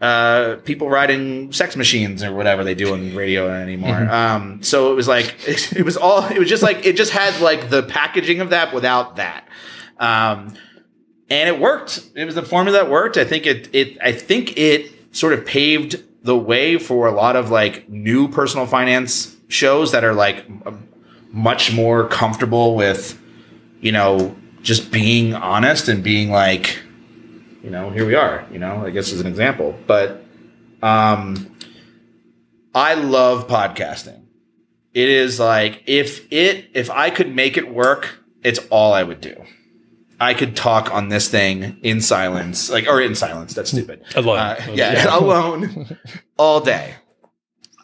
uh, 0.00 0.56
people 0.64 0.88
riding 0.90 1.52
sex 1.52 1.76
machines 1.76 2.22
or 2.22 2.34
whatever 2.34 2.64
they 2.64 2.74
do 2.74 2.92
on 2.92 3.14
radio 3.14 3.50
anymore. 3.50 4.10
Um, 4.10 4.62
so 4.62 4.92
it 4.92 4.94
was 4.94 5.08
like 5.08 5.34
it, 5.46 5.84
was 5.84 5.96
all 5.96 6.24
it 6.24 6.38
was 6.38 6.48
just 6.48 6.62
like 6.62 6.84
it 6.84 6.96
just 6.96 7.12
had 7.12 7.40
like 7.40 7.70
the 7.70 7.82
packaging 7.82 8.40
of 8.40 8.50
that 8.50 8.74
without 8.74 9.16
that. 9.16 9.48
Um, 9.98 10.54
and 11.28 11.48
it 11.48 11.58
worked. 11.58 12.08
It 12.14 12.24
was 12.24 12.34
the 12.34 12.42
formula 12.42 12.78
that 12.78 12.90
worked. 12.90 13.16
I 13.16 13.24
think 13.24 13.46
it 13.46 13.74
it 13.74 13.98
I 14.02 14.12
think 14.12 14.56
it 14.58 14.92
sort 15.16 15.32
of 15.32 15.46
paved 15.46 16.02
the 16.22 16.36
way 16.36 16.76
for 16.78 17.06
a 17.06 17.12
lot 17.12 17.36
of 17.36 17.50
like 17.50 17.88
new 17.88 18.28
personal 18.28 18.66
finance 18.66 19.36
shows 19.48 19.92
that 19.92 20.04
are 20.04 20.12
like 20.12 20.44
much 21.32 21.72
more 21.72 22.08
comfortable 22.08 22.74
with 22.74 23.20
you 23.80 23.92
know 23.92 24.36
just 24.62 24.90
being 24.90 25.34
honest 25.34 25.88
and 25.88 26.02
being 26.02 26.30
like 26.30 26.82
you 27.66 27.72
know 27.72 27.90
here 27.90 28.06
we 28.06 28.14
are 28.14 28.46
you 28.52 28.60
know 28.60 28.86
i 28.86 28.90
guess 28.90 29.12
as 29.12 29.20
an 29.20 29.26
example. 29.26 29.76
But 29.88 30.24
um 30.82 31.58
i 32.74 32.94
love 32.94 33.48
podcasting. 33.48 34.22
It 34.94 35.08
is 35.08 35.40
like 35.40 35.82
if 35.86 36.32
it 36.32 36.70
if 36.74 36.88
i 36.90 37.10
could 37.10 37.34
make 37.34 37.56
it 37.58 37.68
work 37.74 38.20
it's 38.44 38.60
all 38.70 38.94
i 38.94 39.02
would 39.02 39.20
do. 39.20 39.34
I 40.18 40.32
could 40.32 40.56
talk 40.56 40.94
on 40.94 41.08
this 41.08 41.28
thing 41.28 41.78
in 41.82 42.00
silence 42.00 42.70
like 42.70 42.86
or 42.86 43.00
in 43.02 43.16
silence 43.16 43.52
that's 43.52 43.72
stupid. 43.72 44.02
Alone. 44.14 44.38
Uh, 44.38 44.66
yeah 44.72 45.18
alone 45.18 45.98
all 46.38 46.60
day. 46.60 46.94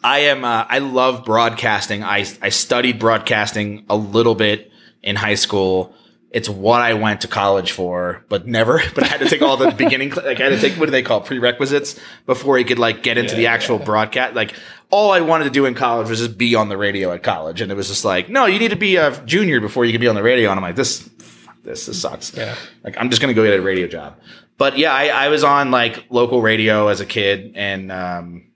I 0.01 0.19
am 0.19 0.45
uh, 0.45 0.65
i 0.69 0.79
love 0.79 1.25
broadcasting. 1.25 2.03
I 2.03 2.25
i 2.41 2.47
studied 2.47 2.99
broadcasting 2.99 3.85
a 3.89 3.97
little 3.97 4.35
bit 4.35 4.71
in 5.01 5.17
high 5.17 5.35
school 5.35 5.93
it's 6.33 6.49
what 6.49 6.81
I 6.81 6.95
went 6.95 7.21
to 7.21 7.27
college 7.27 7.71
for, 7.71 8.25
but 8.27 8.47
never. 8.47 8.81
But 8.95 9.03
I 9.03 9.07
had 9.07 9.19
to 9.21 9.29
take 9.29 9.41
all 9.41 9.55
the 9.55 9.71
beginning, 9.71 10.09
like 10.11 10.41
I 10.41 10.45
had 10.45 10.49
to 10.49 10.59
take 10.59 10.73
what 10.79 10.85
do 10.87 10.91
they 10.91 11.03
call 11.03 11.21
it, 11.21 11.25
prerequisites 11.27 11.99
before 12.25 12.57
he 12.57 12.63
could 12.63 12.79
like 12.79 13.03
get 13.03 13.17
into 13.17 13.35
the 13.35 13.47
actual 13.47 13.77
broadcast. 13.79 14.33
Like 14.35 14.53
all 14.89 15.11
I 15.11 15.21
wanted 15.21 15.45
to 15.45 15.49
do 15.51 15.65
in 15.65 15.75
college 15.75 16.09
was 16.09 16.19
just 16.19 16.37
be 16.37 16.55
on 16.55 16.69
the 16.69 16.77
radio 16.77 17.11
at 17.13 17.23
college, 17.23 17.61
and 17.61 17.71
it 17.71 17.75
was 17.75 17.87
just 17.87 18.03
like, 18.03 18.29
no, 18.29 18.45
you 18.47 18.59
need 18.59 18.71
to 18.71 18.75
be 18.75 18.95
a 18.97 19.11
junior 19.25 19.59
before 19.61 19.85
you 19.85 19.91
can 19.91 20.01
be 20.01 20.07
on 20.07 20.15
the 20.15 20.23
radio. 20.23 20.49
And 20.49 20.57
I'm 20.59 20.63
like, 20.63 20.75
this, 20.75 20.99
fuck 21.19 21.55
this, 21.63 21.85
this 21.85 22.01
sucks. 22.01 22.35
Yeah. 22.35 22.55
Like 22.83 22.97
I'm 22.97 23.09
just 23.09 23.21
gonna 23.21 23.33
go 23.35 23.43
get 23.45 23.57
a 23.57 23.61
radio 23.61 23.87
job. 23.87 24.19
But 24.57 24.77
yeah, 24.77 24.91
I, 24.93 25.07
I 25.07 25.27
was 25.29 25.43
on 25.43 25.71
like 25.71 26.05
local 26.09 26.41
radio 26.41 26.87
as 26.87 26.99
a 26.99 27.05
kid, 27.05 27.53
and 27.55 27.91
um, 27.91 28.51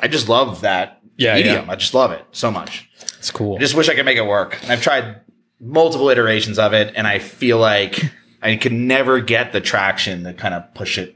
I 0.00 0.08
just 0.08 0.28
love 0.28 0.60
that 0.62 1.00
Yeah, 1.16 1.34
medium. 1.34 1.66
yeah. 1.66 1.72
I 1.72 1.76
just 1.76 1.94
love 1.94 2.10
it 2.12 2.24
so 2.32 2.50
much. 2.50 2.88
It's 3.18 3.30
cool. 3.30 3.56
I 3.56 3.58
just 3.60 3.74
wish 3.74 3.88
I 3.88 3.94
could 3.94 4.04
make 4.04 4.16
it 4.18 4.26
work. 4.26 4.58
And 4.62 4.72
I've 4.72 4.82
tried 4.82 5.20
multiple 5.62 6.08
iterations 6.10 6.58
of 6.58 6.74
it, 6.74 6.92
and 6.96 7.06
I 7.06 7.18
feel 7.20 7.58
like 7.58 8.02
I 8.42 8.56
could 8.56 8.72
never 8.72 9.20
get 9.20 9.52
the 9.52 9.60
traction 9.60 10.24
to 10.24 10.34
kind 10.34 10.52
of 10.54 10.74
push 10.74 10.98
it 10.98 11.14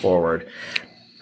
forward. 0.00 0.46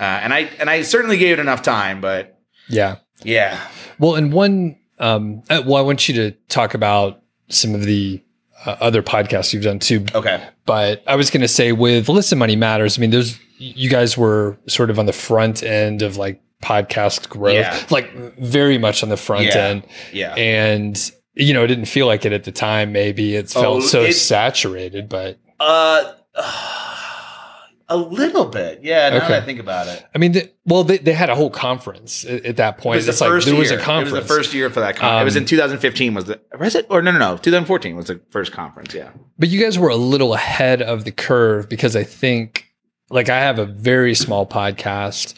Uh, 0.01 0.05
and 0.05 0.33
I 0.35 0.41
and 0.59 0.69
I 0.71 0.83
certainly 0.83 1.19
gave 1.19 1.39
it 1.39 1.41
enough 1.41 1.63
time, 1.63 2.01
but 2.01 2.41
yeah. 2.69 2.97
yeah, 3.23 3.61
Well, 3.99 4.15
and 4.17 4.33
one, 4.33 4.77
um, 4.99 5.43
uh, 5.51 5.63
well, 5.65 5.77
I 5.77 5.83
want 5.83 6.09
you 6.09 6.15
to 6.15 6.31
talk 6.49 6.75
about 6.75 7.23
some 7.49 7.75
of 7.75 7.85
the 7.85 8.23
uh, 8.65 8.77
other 8.81 9.03
podcasts 9.03 9.53
you've 9.53 9.63
done 9.65 9.79
too. 9.79 10.07
okay, 10.15 10.43
But 10.65 11.03
I 11.07 11.15
was 11.17 11.31
going 11.31 11.43
to 11.43 11.49
say 11.49 11.73
with 11.73 12.09
Listen 12.09 12.39
Money 12.39 12.57
Matters, 12.57 12.99
I 12.99 13.03
mean, 13.03 13.11
there's, 13.11 13.39
you 13.59 13.91
guys 13.91 14.17
were 14.17 14.57
sort 14.67 14.89
of 14.91 14.99
on 14.99 15.05
the 15.07 15.13
front 15.13 15.63
end 15.63 16.01
of 16.03 16.17
like 16.17 16.41
podcast 16.63 17.29
growth, 17.29 17.55
Yeah. 17.55 17.79
like 17.91 18.11
very 18.39 18.79
much 18.79 19.03
on 19.03 19.11
the 19.11 19.17
front 19.19 19.45
Yeah. 19.45 19.57
end. 19.59 19.87
yeah. 20.13 20.35
And, 20.35 21.13
you 21.35 21.53
know, 21.55 21.65
it 21.65 21.69
didn't 21.69 21.87
feel 21.87 22.07
like 22.07 22.25
it 22.25 22.33
at 22.33 22.45
the 22.45 22.53
time. 22.53 22.93
Maybe 22.93 23.35
it 23.37 23.51
felt 23.51 23.67
Oh, 23.67 23.81
so 23.81 24.03
it- 24.03 24.13
saturated, 24.15 25.09
but 25.09 25.39
Uh, 25.61 26.13
a 27.89 27.97
little 27.97 28.47
bit, 28.47 28.81
yeah. 28.83 29.11
Now 29.11 29.17
Okay. 29.19 29.29
that 29.29 29.43
I 29.43 29.47
think 29.47 29.61
about 29.61 29.87
it, 29.89 30.05
I 30.15 30.19
mean, 30.19 30.33
the, 30.33 30.51
well, 30.65 30.85
they, 30.85 30.99
they 30.99 31.13
had 31.13 31.29
a 31.31 31.35
whole 31.35 31.51
conference 31.51 32.25
at, 32.25 32.45
at 32.47 32.57
that 32.57 32.79
it 32.79 32.81
point. 32.83 32.97
was 32.97 33.07
the 33.07 33.13
like 33.25 33.31
first 33.31 33.47
there 33.47 33.55
year. 33.55 33.61
was 33.63 33.71
a 33.71 33.75
It 33.75 33.81
conference. 33.81 34.13
was 34.13 34.23
the 34.27 34.35
first 34.35 34.55
year 34.55 34.71
for 34.71 34.81
that. 34.81 34.97
Con- 34.97 35.21
it 35.21 35.25
was 35.25 35.37
Um, 35.37 35.43
in 35.43 35.47
2015. 35.49 36.15
Was 36.15 36.25
the 36.25 36.41
was 36.59 36.75
it 36.75 36.87
or 36.89 37.03
no 37.03 37.11
no 37.13 37.19
no 37.19 37.37
2014 37.37 37.95
was 37.97 38.07
the 38.07 38.21
first 38.31 38.53
conference? 38.53 38.95
Yeah. 38.95 39.11
But 39.39 39.49
you 39.51 39.61
guys 39.63 39.79
were 39.79 39.91
a 39.91 39.97
little 39.97 40.33
ahead 40.35 40.81
of 40.83 41.05
the 41.05 41.13
curve 41.13 41.69
because 41.69 41.95
I 41.95 42.05
think, 42.05 42.71
like, 43.11 43.29
I 43.29 43.39
have 43.41 43.59
a 43.59 43.67
very 43.67 44.15
small 44.15 44.47
podcast, 44.47 45.35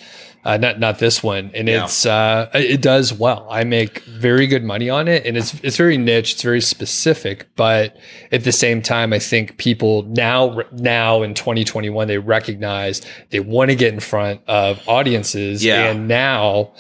uh, 0.47 0.57
not 0.57 0.79
not 0.79 0.99
this 1.01 1.23
one, 1.23 1.51
and 1.55 1.67
Yeah. 1.69 1.85
it's 1.85 2.07
uh, 2.07 2.49
it 2.55 2.81
does 2.81 3.13
well. 3.13 3.47
I 3.51 3.65
make 3.65 3.99
very 4.05 4.47
good 4.47 4.63
money 4.65 4.89
on 4.89 5.09
it, 5.09 5.27
and 5.27 5.37
it's 5.37 5.55
it's 5.63 5.77
very 5.77 5.99
niche, 5.99 6.35
it's 6.35 6.43
very 6.43 6.61
specific. 6.61 7.49
But 7.57 7.97
at 8.33 8.45
the 8.45 8.53
same 8.53 8.81
time, 8.81 9.13
I 9.13 9.19
think 9.19 9.59
people 9.59 10.05
now 10.05 10.61
now 10.73 11.23
in 11.23 11.35
2021 11.35 12.07
they 12.09 12.19
recognize 12.19 13.03
they 13.31 13.41
want 13.41 13.71
to 13.71 13.75
get 13.77 13.93
in 13.93 14.01
front 14.01 14.41
of 14.47 14.81
audiences, 14.89 15.65
Yeah. 15.65 15.91
and 15.91 16.09
now. 16.09 16.73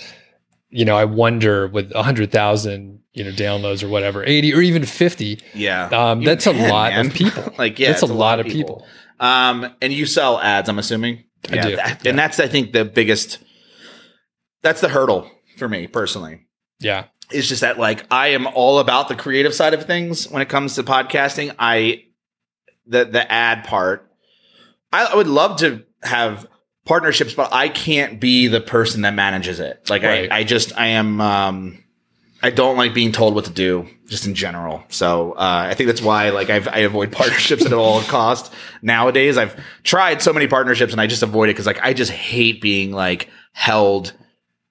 You 0.68 0.84
know, 0.84 0.96
I 0.96 1.04
wonder 1.04 1.68
with 1.68 1.92
a 1.94 2.02
hundred 2.02 2.32
thousand, 2.32 2.98
you 3.14 3.24
know, 3.24 3.30
downloads 3.30 3.82
or 3.84 3.88
whatever, 3.88 4.24
eighty 4.24 4.52
or 4.52 4.60
even 4.60 4.84
fifty, 4.84 5.38
Yeah. 5.54 5.86
um, 5.88 6.22
that's 6.24 6.44
a 6.46 6.52
lot 6.52 6.92
man. 6.92 7.06
of 7.06 7.14
people. 7.14 7.54
like 7.58 7.78
yeah, 7.78 7.88
that's 7.92 8.02
it's 8.02 8.10
a 8.10 8.14
lot 8.14 8.40
of 8.40 8.46
people. 8.46 8.84
Um, 9.20 9.72
and 9.80 9.92
you 9.92 10.04
sell 10.06 10.38
ads, 10.40 10.68
I'm 10.68 10.78
assuming. 10.78 11.24
I 11.50 11.56
do, 11.58 11.76
that- 11.76 12.04
yeah. 12.04 12.10
and 12.10 12.18
that's 12.18 12.40
I 12.40 12.48
think 12.48 12.72
the 12.72 12.84
biggest. 12.84 13.38
That's 14.66 14.80
the 14.80 14.88
hurdle 14.88 15.30
for 15.58 15.68
me 15.68 15.86
personally. 15.86 16.44
Yeah. 16.80 17.04
It's 17.30 17.46
just 17.46 17.60
that 17.60 17.78
like 17.78 18.04
I 18.10 18.28
am 18.28 18.48
all 18.48 18.80
about 18.80 19.06
the 19.06 19.14
creative 19.14 19.54
side 19.54 19.74
of 19.74 19.84
things 19.84 20.28
when 20.28 20.42
it 20.42 20.48
comes 20.48 20.74
to 20.74 20.82
podcasting. 20.82 21.54
I 21.56 22.02
the 22.84 23.04
the 23.04 23.30
ad 23.30 23.62
part. 23.62 24.10
I, 24.92 25.04
I 25.04 25.14
would 25.14 25.28
love 25.28 25.60
to 25.60 25.84
have 26.02 26.48
partnerships, 26.84 27.32
but 27.32 27.52
I 27.52 27.68
can't 27.68 28.18
be 28.20 28.48
the 28.48 28.60
person 28.60 29.02
that 29.02 29.14
manages 29.14 29.60
it. 29.60 29.88
Like 29.88 30.02
Right. 30.02 30.32
I, 30.32 30.38
I 30.38 30.42
just 30.42 30.76
I 30.76 30.88
am 30.88 31.20
um 31.20 31.84
I 32.42 32.50
don't 32.50 32.76
like 32.76 32.92
being 32.92 33.12
told 33.12 33.36
what 33.36 33.44
to 33.44 33.52
do, 33.52 33.86
just 34.08 34.26
in 34.26 34.34
general. 34.34 34.82
So 34.88 35.32
uh, 35.32 35.66
I 35.70 35.74
think 35.74 35.86
that's 35.86 36.02
why, 36.02 36.30
like, 36.30 36.50
I've, 36.50 36.68
I 36.68 36.80
avoid 36.80 37.10
partnerships 37.20 37.64
at 37.64 37.72
all 37.72 38.02
cost. 38.02 38.52
Nowadays, 38.82 39.38
I've 39.38 39.58
tried 39.84 40.22
so 40.22 40.32
many 40.32 40.46
partnerships, 40.46 40.92
and 40.92 41.00
I 41.00 41.06
just 41.06 41.22
avoid 41.22 41.48
it 41.48 41.52
because, 41.54 41.66
like, 41.66 41.80
I 41.82 41.94
just 41.94 42.10
hate 42.10 42.60
being 42.60 42.92
like 42.92 43.30
held, 43.52 44.12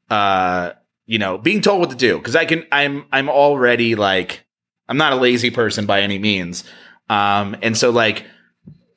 uh, 0.09 0.71
you 1.05 1.19
know, 1.19 1.37
being 1.37 1.61
told 1.61 1.79
what 1.79 1.89
to 1.91 1.95
do. 1.95 2.17
Because 2.17 2.35
I 2.35 2.45
can, 2.45 2.65
I'm, 2.71 3.05
I'm 3.11 3.29
already 3.29 3.95
like, 3.95 4.45
I'm 4.87 4.97
not 4.97 5.13
a 5.13 5.17
lazy 5.17 5.51
person 5.51 5.85
by 5.85 6.01
any 6.01 6.19
means, 6.19 6.63
um, 7.09 7.55
and 7.61 7.77
so 7.77 7.89
like 7.89 8.25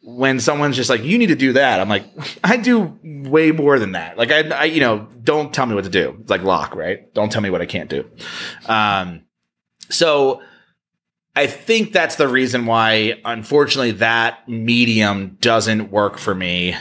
when 0.03 0.41
someone's 0.41 0.75
just 0.75 0.89
like, 0.89 1.03
you 1.03 1.19
need 1.19 1.27
to 1.27 1.37
do 1.37 1.53
that, 1.53 1.81
I'm 1.81 1.89
like, 1.91 2.05
I 2.43 2.57
do 2.57 2.99
way 3.03 3.53
more 3.53 3.79
than 3.79 3.93
that. 3.93 4.17
Like, 4.17 4.31
I, 4.31 4.49
I, 4.49 4.65
you 4.65 4.81
know, 4.81 5.07
don't 5.23 5.53
tell 5.53 5.67
me 5.67 5.75
what 5.75 5.85
to 5.85 5.91
do. 5.91 6.17
It's 6.23 6.31
like 6.31 6.43
lock, 6.43 6.75
right? 6.75 7.13
Don't 7.13 7.31
tell 7.31 7.43
me 7.43 7.51
what 7.51 7.61
I 7.61 7.67
can't 7.67 7.91
do. 7.91 8.11
Um, 8.65 9.27
so 9.91 10.41
I 11.37 11.47
think 11.47 11.93
that's 11.93 12.17
the 12.17 12.27
reason 12.27 12.65
why, 12.65 13.21
unfortunately, 13.23 13.91
that 13.93 14.49
medium 14.49 15.37
doesn't 15.43 15.91
work 15.91 16.17
for 16.17 16.35
me, 16.35 16.73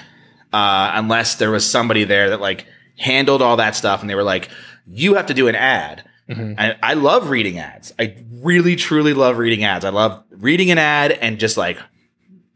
uh, 0.53 0.91
unless 0.93 1.35
there 1.35 1.51
was 1.51 1.69
somebody 1.69 2.05
there 2.05 2.29
that 2.29 2.39
like 2.39 2.65
handled 2.97 3.41
all 3.41 3.57
that 3.57 3.75
stuff 3.75 4.01
and 4.01 4.09
they 4.09 4.15
were 4.15 4.23
like, 4.23 4.49
you 4.87 5.15
have 5.15 5.27
to 5.27 5.33
do 5.33 5.47
an 5.47 5.55
ad. 5.55 6.03
Mhm. 6.29 6.55
I, 6.57 6.75
I 6.83 6.93
love 6.95 7.29
reading 7.29 7.57
ads. 7.59 7.93
I 7.97 8.15
really, 8.41 8.75
truly 8.75 9.13
love 9.13 9.37
reading 9.37 9.63
ads. 9.63 9.85
I 9.85 9.89
love 9.89 10.23
reading 10.31 10.71
an 10.71 10.77
ad 10.77 11.11
and 11.13 11.39
just 11.39 11.57
like 11.57 11.77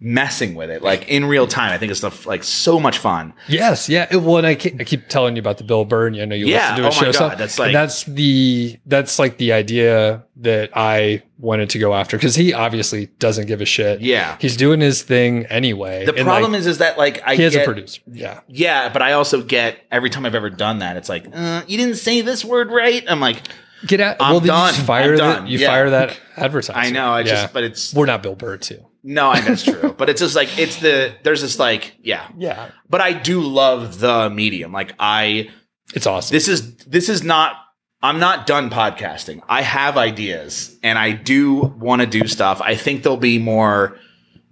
messing 0.04 0.56
with 0.56 0.72
it, 0.72 0.82
like 0.82 1.08
in 1.08 1.26
real 1.26 1.46
time. 1.46 1.72
I 1.72 1.78
think 1.78 1.92
it's 1.92 2.00
stuff 2.00 2.26
like 2.26 2.44
so 2.44 2.80
much 2.80 2.98
fun. 2.98 3.34
Yes, 3.48 3.88
yeah. 3.88 4.08
It, 4.10 4.18
well, 4.18 4.38
and 4.38 4.48
I 4.48 4.56
keep, 4.56 4.82
I 4.82 4.84
keep 4.84 5.08
telling 5.08 5.36
you 5.36 5.40
about 5.40 5.60
the 5.60 5.64
Bill 5.64 5.86
Burr. 5.86 6.08
and 6.08 6.20
I 6.20 6.26
know 6.26 6.36
you 6.36 6.48
Yeah, 6.48 6.76
listen 6.76 6.78
to 6.78 6.84
his 6.90 6.98
oh 6.98 7.12
show. 7.12 7.30
God, 7.30 7.38
that's 7.38 7.60
like- 7.60 7.72
that's 7.72 8.04
the 8.06 8.80
that's 8.88 9.20
like 9.20 9.38
the 9.38 9.54
idea 9.54 10.24
that 10.38 10.72
I 10.76 11.22
wanted 11.38 11.70
to 11.72 11.80
go 11.80 11.94
after 11.94 12.18
because 12.18 12.36
he 12.36 12.52
obviously 12.52 13.08
doesn't 13.20 13.46
give 13.46 13.62
a 13.62 13.66
shit. 13.66 14.02
Yeah. 14.02 14.38
he's 14.42 14.58
doing 14.58 14.80
his 14.82 15.04
thing 15.04 15.46
anyway. 15.48 16.06
The 16.06 16.14
problem 16.14 16.54
like, 16.54 16.60
is, 16.60 16.68
is 16.68 16.78
that 16.80 16.98
like 16.98 17.22
I 17.26 17.36
he 17.36 17.50
get, 17.50 17.62
a 17.62 17.64
producer. 17.66 18.02
Yeah, 18.12 18.40
Yeah, 18.48 18.90
but 18.90 19.04
I 19.04 19.14
also 19.14 19.44
get 19.44 19.78
every 19.92 20.10
time 20.10 20.26
I've 20.26 20.36
ever 20.36 20.50
done 20.50 20.80
that, 20.80 20.98
it's 20.98 21.10
like, 21.10 21.26
uh, 21.32 21.62
you 21.68 21.78
didn't 21.78 21.96
say 21.98 22.22
this 22.22 22.44
word 22.44 22.72
right. 22.72 23.04
I'm 23.08 23.20
like, 23.20 23.44
get 23.86 24.00
out. 24.00 24.18
I'm 24.20 24.34
well, 24.34 24.42
you 24.42 24.48
done. 24.48 24.74
just 24.74 24.86
fire 24.86 25.16
done. 25.16 25.48
You 25.48 25.58
Yeah. 25.60 25.68
fire 25.68 25.90
that 25.92 26.20
advertiser. 26.38 26.74
I 26.80 26.90
know, 26.92 27.12
I 27.12 27.20
Yeah. 27.20 27.26
just, 27.26 27.54
but 27.54 27.64
it's 27.64 27.94
we're 27.94 28.06
not 28.06 28.22
Bill 28.24 28.36
Burr 28.36 28.58
too. 28.58 28.86
no, 29.04 29.30
I 29.30 29.42
that's 29.42 29.64
true. 29.64 29.96
but 29.98 30.10
it's 30.10 30.22
just 30.22 30.36
like 30.36 30.58
it's 30.60 30.78
the 30.78 31.14
there's 31.24 31.42
this 31.42 31.58
like 31.60 31.96
yeah, 32.02 32.28
Yeah, 32.38 32.70
but 32.90 33.02
I 33.02 33.14
do 33.14 33.42
love 33.42 34.00
the 34.00 34.30
medium. 34.30 34.72
Like 34.72 34.94
I 35.00 35.50
it's 35.94 36.06
awesome. 36.08 36.34
this 36.34 36.48
is 36.48 36.76
this 36.86 37.10
is 37.10 37.24
not 37.24 37.56
I'm 38.04 38.20
not 38.20 38.48
done 38.48 38.70
podcasting. 38.70 39.42
I 39.48 39.62
have 39.62 39.98
ideas 39.98 40.78
and 40.82 40.98
I 40.98 41.12
do 41.12 41.56
want 41.80 42.02
to 42.02 42.08
do 42.08 42.28
stuff. 42.28 42.60
I 42.62 42.76
think 42.76 43.04
they'll 43.04 43.18
be 43.18 43.40
more 43.40 43.98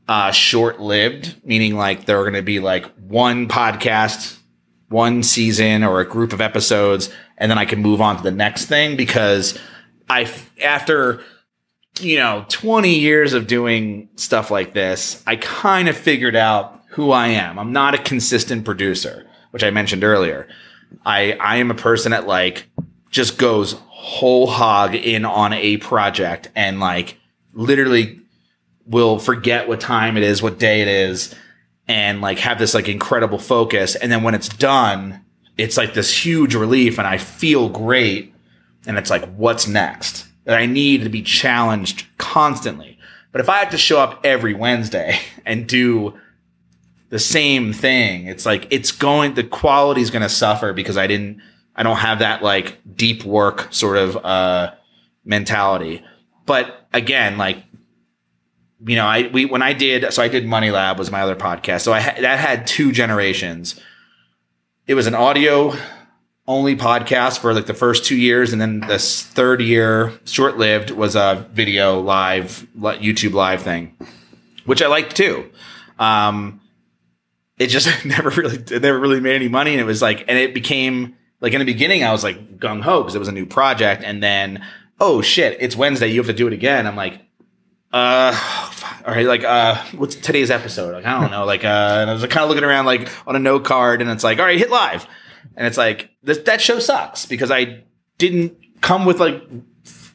uh 0.07 0.31
short 0.31 0.79
lived, 0.79 1.35
meaning 1.45 1.75
like 1.75 2.05
they're 2.05 2.21
going 2.23 2.33
to 2.33 2.41
be 2.41 2.59
like 2.59 2.85
one 2.97 3.47
podcast, 3.47 4.38
one 4.89 5.23
season 5.23 5.83
or 5.83 5.99
a 5.99 6.07
group 6.07 6.33
of 6.33 6.41
episodes 6.41 7.09
and 7.37 7.49
then 7.49 7.57
I 7.57 7.65
can 7.65 7.81
move 7.81 8.01
on 8.01 8.17
to 8.17 8.23
the 8.23 8.31
next 8.31 8.65
thing 8.65 8.97
because 8.97 9.57
I 10.09 10.29
after 10.63 11.21
you 12.01 12.17
know 12.17 12.45
20 12.49 12.93
years 12.95 13.33
of 13.33 13.47
doing 13.47 14.09
stuff 14.15 14.51
like 14.51 14.73
this, 14.73 15.23
I 15.25 15.37
kind 15.37 15.87
of 15.87 15.97
figured 15.97 16.35
out 16.35 16.83
who 16.89 17.11
I 17.11 17.27
am. 17.27 17.57
I'm 17.57 17.71
not 17.71 17.95
a 17.95 17.99
consistent 17.99 18.65
producer. 18.65 19.25
which 19.51 19.63
I 19.63 19.71
mentioned 19.71 20.03
earlier. 20.03 20.47
I 21.05 21.33
I 21.33 21.57
am 21.57 21.71
a 21.71 21.75
person 21.75 22.11
that 22.11 22.27
like 22.27 22.67
just 23.09 23.37
goes 23.37 23.73
whole 23.87 24.47
hog 24.47 24.95
in 24.95 25.25
on 25.25 25.53
a 25.53 25.77
project 25.77 26.49
and 26.55 26.79
like 26.79 27.17
literally 27.53 28.19
will 28.85 29.19
forget 29.19 29.67
what 29.67 29.79
time 29.79 30.17
it 30.17 30.23
is, 30.23 30.41
what 30.41 30.57
day 30.59 30.81
it 30.81 30.87
is, 30.87 31.35
and 31.89 32.21
like 32.21 32.37
have 32.37 32.59
this 32.59 32.75
like 32.75 32.87
incredible 32.87 33.39
focus. 33.39 33.95
And 33.95 34.11
then 34.11 34.21
when 34.23 34.35
it's 34.35 34.47
done, 34.47 35.25
it's 35.57 35.75
like 35.75 35.95
this 35.95 36.23
huge 36.23 36.55
relief 36.55 36.99
and 36.99 37.07
I 37.07 37.17
feel 37.17 37.67
great. 37.67 38.33
And 38.85 38.97
it's 38.97 39.09
like, 39.09 39.27
what's 39.33 39.67
next? 39.67 40.27
That 40.45 40.57
I 40.57 40.67
need 40.67 41.03
to 41.03 41.09
be 41.09 41.23
challenged 41.23 42.05
constantly. 42.17 42.97
But 43.31 43.41
if 43.41 43.49
I 43.49 43.57
have 43.57 43.71
to 43.71 43.77
show 43.77 43.99
up 43.99 44.21
every 44.23 44.53
Wednesday 44.53 45.19
and 45.45 45.67
do 45.67 46.13
the 47.09 47.19
same 47.19 47.73
thing, 47.73 48.27
it's 48.27 48.45
like 48.45 48.67
it's 48.69 48.91
going 48.91 49.33
the 49.33 49.43
quality 49.43 50.01
is 50.01 50.11
going 50.11 50.21
to 50.21 50.29
suffer 50.29 50.73
because 50.73 50.95
I 50.95 51.07
didn't 51.07 51.41
I 51.75 51.81
don't 51.81 51.97
have 51.97 52.19
that 52.19 52.43
like 52.43 52.77
deep 52.95 53.23
work 53.23 53.67
sort 53.71 53.97
of 53.97 54.15
uh 54.23 54.73
mentality. 55.25 56.03
But 56.45 56.87
again, 56.93 57.37
like 57.37 57.63
you 58.85 58.95
know, 58.95 59.05
I 59.05 59.27
we 59.27 59.45
when 59.45 59.61
I 59.61 59.73
did 59.73 60.13
so 60.13 60.23
I 60.23 60.27
did 60.27 60.45
Money 60.45 60.71
Lab 60.71 60.97
was 60.97 61.11
my 61.11 61.21
other 61.21 61.35
podcast. 61.35 61.81
So 61.81 61.93
I 61.93 61.99
ha- 61.99 62.15
that 62.19 62.39
had 62.39 62.67
two 62.67 62.91
generations. 62.91 63.79
It 64.87 64.95
was 64.95 65.07
an 65.07 65.15
audio 65.15 65.73
only 66.47 66.75
podcast 66.75 67.39
for 67.39 67.53
like 67.53 67.67
the 67.67 67.73
first 67.73 68.05
two 68.05 68.15
years, 68.17 68.51
and 68.53 68.61
then 68.61 68.79
this 68.79 69.23
third 69.23 69.61
year, 69.61 70.19
short 70.25 70.57
lived, 70.57 70.89
was 70.91 71.15
a 71.15 71.47
video 71.51 71.99
live 71.99 72.65
YouTube 72.75 73.33
live 73.33 73.61
thing, 73.61 73.95
which 74.65 74.81
I 74.81 74.87
liked 74.87 75.15
too. 75.15 75.51
Um, 75.99 76.61
it 77.59 77.67
just 77.67 77.87
never 78.05 78.29
really 78.29 78.57
never 78.79 78.99
really 78.99 79.19
made 79.19 79.35
any 79.35 79.49
money, 79.49 79.71
and 79.71 79.81
it 79.81 79.85
was 79.85 80.01
like, 80.01 80.25
and 80.27 80.37
it 80.37 80.53
became 80.53 81.15
like 81.41 81.53
in 81.53 81.59
the 81.59 81.65
beginning, 81.65 82.03
I 82.03 82.11
was 82.11 82.23
like 82.23 82.59
gung 82.59 82.81
ho 82.81 83.01
because 83.01 83.15
it 83.15 83.19
was 83.19 83.27
a 83.27 83.33
new 83.33 83.45
project, 83.45 84.03
and 84.03 84.23
then 84.23 84.65
oh 85.01 85.21
shit, 85.21 85.57
it's 85.59 85.75
Wednesday, 85.75 86.07
you 86.07 86.19
have 86.19 86.27
to 86.27 86.33
do 86.33 86.47
it 86.47 86.53
again. 86.53 86.87
I'm 86.87 86.95
like, 86.95 87.21
uh, 87.91 89.01
all 89.05 89.13
right, 89.13 89.25
like, 89.25 89.43
uh, 89.43 89.83
what's 89.95 90.15
today's 90.15 90.51
episode? 90.51 90.93
Like, 90.93 91.05
I 91.05 91.19
don't 91.21 91.31
know. 91.31 91.45
Like, 91.45 91.63
uh, 91.63 91.67
and 92.01 92.09
I 92.09 92.13
was 92.13 92.21
kind 92.23 92.43
of 92.43 92.49
looking 92.49 92.63
around 92.63 92.85
like 92.85 93.09
on 93.27 93.35
a 93.35 93.39
note 93.39 93.65
card 93.65 94.01
and 94.01 94.09
it's 94.09 94.23
like, 94.23 94.39
all 94.39 94.45
right, 94.45 94.57
hit 94.57 94.69
live. 94.69 95.07
And 95.55 95.65
it's 95.67 95.77
like, 95.77 96.09
this, 96.23 96.37
that 96.39 96.61
show 96.61 96.79
sucks 96.79 97.25
because 97.25 97.51
I 97.51 97.83
didn't 98.17 98.57
come 98.81 99.05
with 99.05 99.19
like 99.19 99.41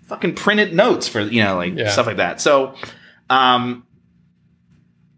fucking 0.06 0.34
printed 0.34 0.74
notes 0.74 1.08
for, 1.08 1.20
you 1.20 1.42
know, 1.42 1.56
like 1.56 1.74
Yeah. 1.74 1.90
stuff 1.90 2.06
like 2.06 2.18
that. 2.18 2.40
So, 2.40 2.74
um, 3.30 3.86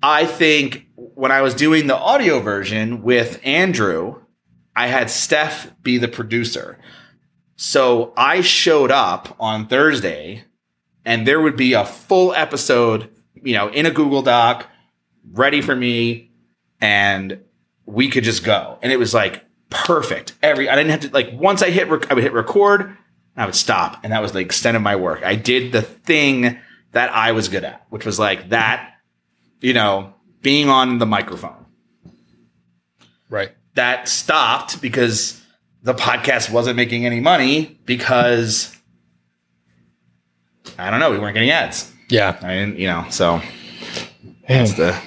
I 0.02 0.26
think 0.26 0.86
when 0.94 1.32
I 1.32 1.42
was 1.42 1.54
doing 1.54 1.86
the 1.88 1.96
audio 1.96 2.38
version 2.40 3.02
with 3.02 3.40
Andrew, 3.44 4.20
I 4.76 4.86
had 4.88 5.10
Steph 5.10 5.72
be 5.82 5.98
the 5.98 6.06
producer. 6.08 6.78
So 7.56 8.12
I 8.16 8.42
showed 8.42 8.90
up 8.92 9.34
on 9.40 9.66
Thursday 9.66 10.44
and 11.06 11.26
there 11.26 11.40
would 11.40 11.56
be 11.56 11.72
a 11.72 11.86
full 11.86 12.34
episode, 12.34 13.08
you 13.34 13.54
know, 13.54 13.68
in 13.68 13.86
a 13.86 13.90
Google 13.90 14.22
Doc, 14.22 14.66
ready 15.32 15.62
for 15.62 15.74
me, 15.74 16.32
and 16.80 17.40
we 17.86 18.10
could 18.10 18.24
just 18.24 18.44
go. 18.44 18.78
And 18.82 18.92
it 18.92 18.98
was 18.98 19.14
like 19.14 19.44
perfect. 19.70 20.34
Every 20.42 20.68
I 20.68 20.74
didn't 20.74 20.90
have 20.90 21.00
to 21.00 21.10
like 21.10 21.30
once 21.32 21.62
I 21.62 21.70
hit 21.70 21.88
rec- 21.88 22.10
I 22.10 22.14
would 22.14 22.24
hit 22.24 22.32
record, 22.32 22.96
I 23.36 23.46
would 23.46 23.54
stop, 23.54 24.00
and 24.02 24.12
that 24.12 24.20
was 24.20 24.32
the 24.32 24.40
extent 24.40 24.76
of 24.76 24.82
my 24.82 24.96
work. 24.96 25.22
I 25.24 25.36
did 25.36 25.72
the 25.72 25.82
thing 25.82 26.58
that 26.90 27.10
I 27.14 27.32
was 27.32 27.48
good 27.48 27.64
at, 27.64 27.86
which 27.88 28.04
was 28.04 28.18
like 28.18 28.48
that, 28.48 28.94
you 29.60 29.72
know, 29.72 30.12
being 30.42 30.68
on 30.68 30.98
the 30.98 31.06
microphone. 31.06 31.66
Right. 33.30 33.52
That 33.74 34.08
stopped 34.08 34.80
because 34.80 35.40
the 35.82 35.94
podcast 35.94 36.50
wasn't 36.50 36.76
making 36.76 37.06
any 37.06 37.20
money 37.20 37.78
because 37.84 38.75
I 40.78 40.90
don't 40.90 41.00
know, 41.00 41.10
we 41.10 41.18
weren't 41.18 41.34
getting 41.34 41.50
ads. 41.50 41.92
Yeah. 42.08 42.38
I 42.42 42.54
didn't, 42.54 42.78
you 42.78 42.86
know, 42.86 43.06
so 43.10 43.40
that's 44.48 44.74
the 44.74 44.98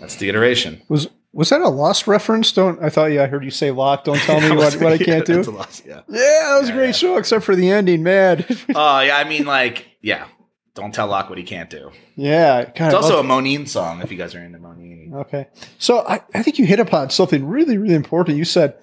that's 0.00 0.16
the 0.16 0.28
iteration. 0.28 0.82
Was 0.88 1.08
was 1.32 1.48
that 1.50 1.60
a 1.60 1.68
lost 1.68 2.06
reference? 2.06 2.52
Don't 2.52 2.82
I 2.82 2.88
thought 2.90 3.06
yeah 3.06 3.22
I 3.22 3.26
heard 3.26 3.44
you 3.44 3.50
say 3.50 3.70
lock. 3.70 4.04
Don't 4.04 4.18
tell 4.18 4.40
me 4.40 4.50
what, 4.56 4.74
what 4.74 4.92
I 4.92 4.98
can't 4.98 5.24
That's 5.26 5.46
a 5.48 5.50
do. 5.50 5.56
loss, 5.56 5.82
yeah. 5.86 6.00
Yeah, 6.08 6.18
that 6.18 6.58
was 6.60 6.68
a 6.68 6.72
great 6.72 6.86
yeah. 6.86 6.92
show 6.92 7.16
except 7.16 7.44
for 7.44 7.54
the 7.56 7.70
ending. 7.70 8.02
Man, 8.02 8.44
Oh 8.74 9.00
yeah, 9.00 9.16
I 9.16 9.24
mean 9.28 9.44
like 9.44 9.86
yeah. 10.00 10.26
Don't 10.74 10.94
tell 10.94 11.06
Locke 11.06 11.28
what 11.28 11.36
he 11.36 11.44
can't 11.44 11.68
do. 11.68 11.90
yeah. 12.16 12.64
God, 12.74 12.86
It's 12.86 12.94
also 12.94 13.20
a 13.20 13.22
Moneen 13.22 13.68
song 13.68 14.00
if 14.00 14.10
you 14.10 14.16
guys 14.16 14.34
are 14.34 14.40
into 14.42 14.58
Moneen. 14.58 15.12
okay. 15.12 15.48
So 15.78 15.98
I, 16.08 16.22
I 16.34 16.42
think 16.42 16.58
you 16.58 16.64
hit 16.64 16.80
upon 16.80 17.10
something 17.10 17.46
really 17.46 17.76
really 17.78 17.94
important. 17.94 18.38
You 18.38 18.44
said 18.46 18.74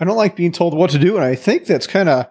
I 0.00 0.04
don't 0.04 0.16
like 0.16 0.34
being 0.36 0.50
told 0.52 0.74
what 0.74 0.90
to 0.90 0.98
do, 0.98 1.14
and 1.16 1.24
I 1.24 1.34
think 1.36 1.66
that's 1.66 1.86
kind 1.86 2.08
of 2.08 2.26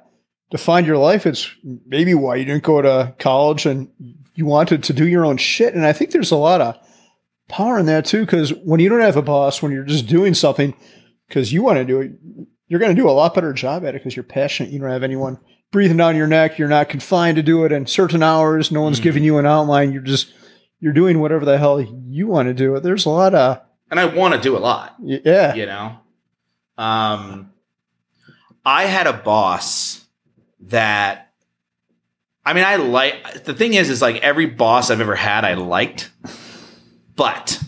defined 0.51 0.87
your 0.87 0.97
life. 0.97 1.25
It's 1.25 1.49
maybe 1.85 2.13
why 2.13 2.35
you 2.35 2.45
didn't 2.45 2.63
go 2.63 2.81
to 2.81 3.13
college 3.19 3.65
and 3.65 3.89
you 4.35 4.45
wanted 4.45 4.83
to 4.83 4.93
do 4.93 5.07
your 5.07 5.25
own 5.25 5.37
shit. 5.37 5.73
And 5.73 5.85
I 5.85 5.93
think 5.93 6.11
there's 6.11 6.31
a 6.31 6.35
lot 6.37 6.61
of 6.61 6.77
power 7.47 7.79
in 7.79 7.85
that 7.87 8.05
too, 8.05 8.21
because 8.21 8.51
when 8.53 8.79
you 8.79 8.89
don't 8.89 9.01
have 9.01 9.17
a 9.17 9.21
boss, 9.21 9.61
when 9.61 9.71
you're 9.71 9.83
just 9.83 10.07
doing 10.07 10.33
something 10.33 10.73
because 11.27 11.51
you 11.53 11.63
want 11.63 11.77
to 11.77 11.85
do 11.85 12.01
it, 12.01 12.11
you're 12.67 12.79
going 12.79 12.95
to 12.95 13.01
do 13.01 13.09
a 13.09 13.11
lot 13.11 13.33
better 13.35 13.53
job 13.53 13.83
at 13.85 13.89
it 13.95 13.99
because 14.01 14.15
you're 14.15 14.23
passionate. 14.23 14.71
You 14.71 14.79
don't 14.79 14.89
have 14.89 15.03
anyone 15.03 15.39
breathing 15.71 15.97
down 15.97 16.15
your 16.15 16.27
neck. 16.27 16.57
You're 16.57 16.67
not 16.67 16.89
confined 16.89 17.35
to 17.37 17.43
do 17.43 17.63
it 17.65 17.71
in 17.71 17.85
certain 17.85 18.23
hours. 18.23 18.71
No 18.71 18.81
one's 18.81 18.99
Mhm. 18.99 19.03
giving 19.03 19.23
you 19.23 19.37
an 19.37 19.45
outline. 19.45 19.91
You're 19.93 20.01
just 20.01 20.33
you're 20.79 20.93
doing 20.93 21.19
whatever 21.19 21.45
the 21.45 21.57
hell 21.57 21.81
you 21.81 22.27
want 22.27 22.47
to 22.47 22.53
do. 22.53 22.79
There's 22.79 23.05
a 23.05 23.09
lot 23.09 23.33
of 23.33 23.61
And 23.89 23.99
I 23.99 24.05
want 24.05 24.33
to 24.35 24.39
do 24.41 24.55
a 24.57 24.59
lot. 24.59 24.95
yeah. 25.01 25.53
you 25.55 25.65
know 25.65 25.97
um 26.77 27.51
i 28.65 28.83
had 28.85 29.07
a 29.07 29.13
boss 29.13 30.04
that 30.69 31.31
i 32.45 32.53
mean 32.53 32.63
i 32.63 32.75
like 32.77 33.43
the 33.43 33.53
thing 33.53 33.73
is 33.73 33.89
is 33.89 34.01
like 34.01 34.17
every 34.17 34.45
boss 34.45 34.89
i've 34.91 35.01
ever 35.01 35.15
had 35.15 35.43
i 35.45 35.53
liked 35.53 36.11
but 37.15 37.59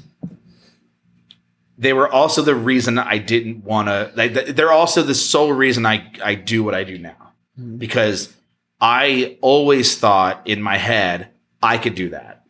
they 1.78 1.94
were 1.94 2.10
also 2.10 2.42
the 2.42 2.56
reason 2.56 2.98
i 2.98 3.18
didn't 3.18 3.64
want 3.64 3.88
to 3.88 4.12
like 4.16 4.34
they're 4.34 4.72
also 4.72 5.04
the 5.04 5.16
sole 5.16 5.52
reason 5.54 5.86
i 5.86 6.10
i 6.24 6.36
do 6.36 6.64
what 6.64 6.74
i 6.76 6.84
do 6.84 6.98
now 6.98 7.16
Mhm. 7.60 7.80
because 7.80 8.34
i 8.80 9.38
always 9.42 9.98
thought 9.98 10.48
in 10.48 10.62
my 10.62 10.78
head 10.78 11.30
i 11.62 11.78
could 11.78 11.96
do 11.96 12.10
that 12.10 12.44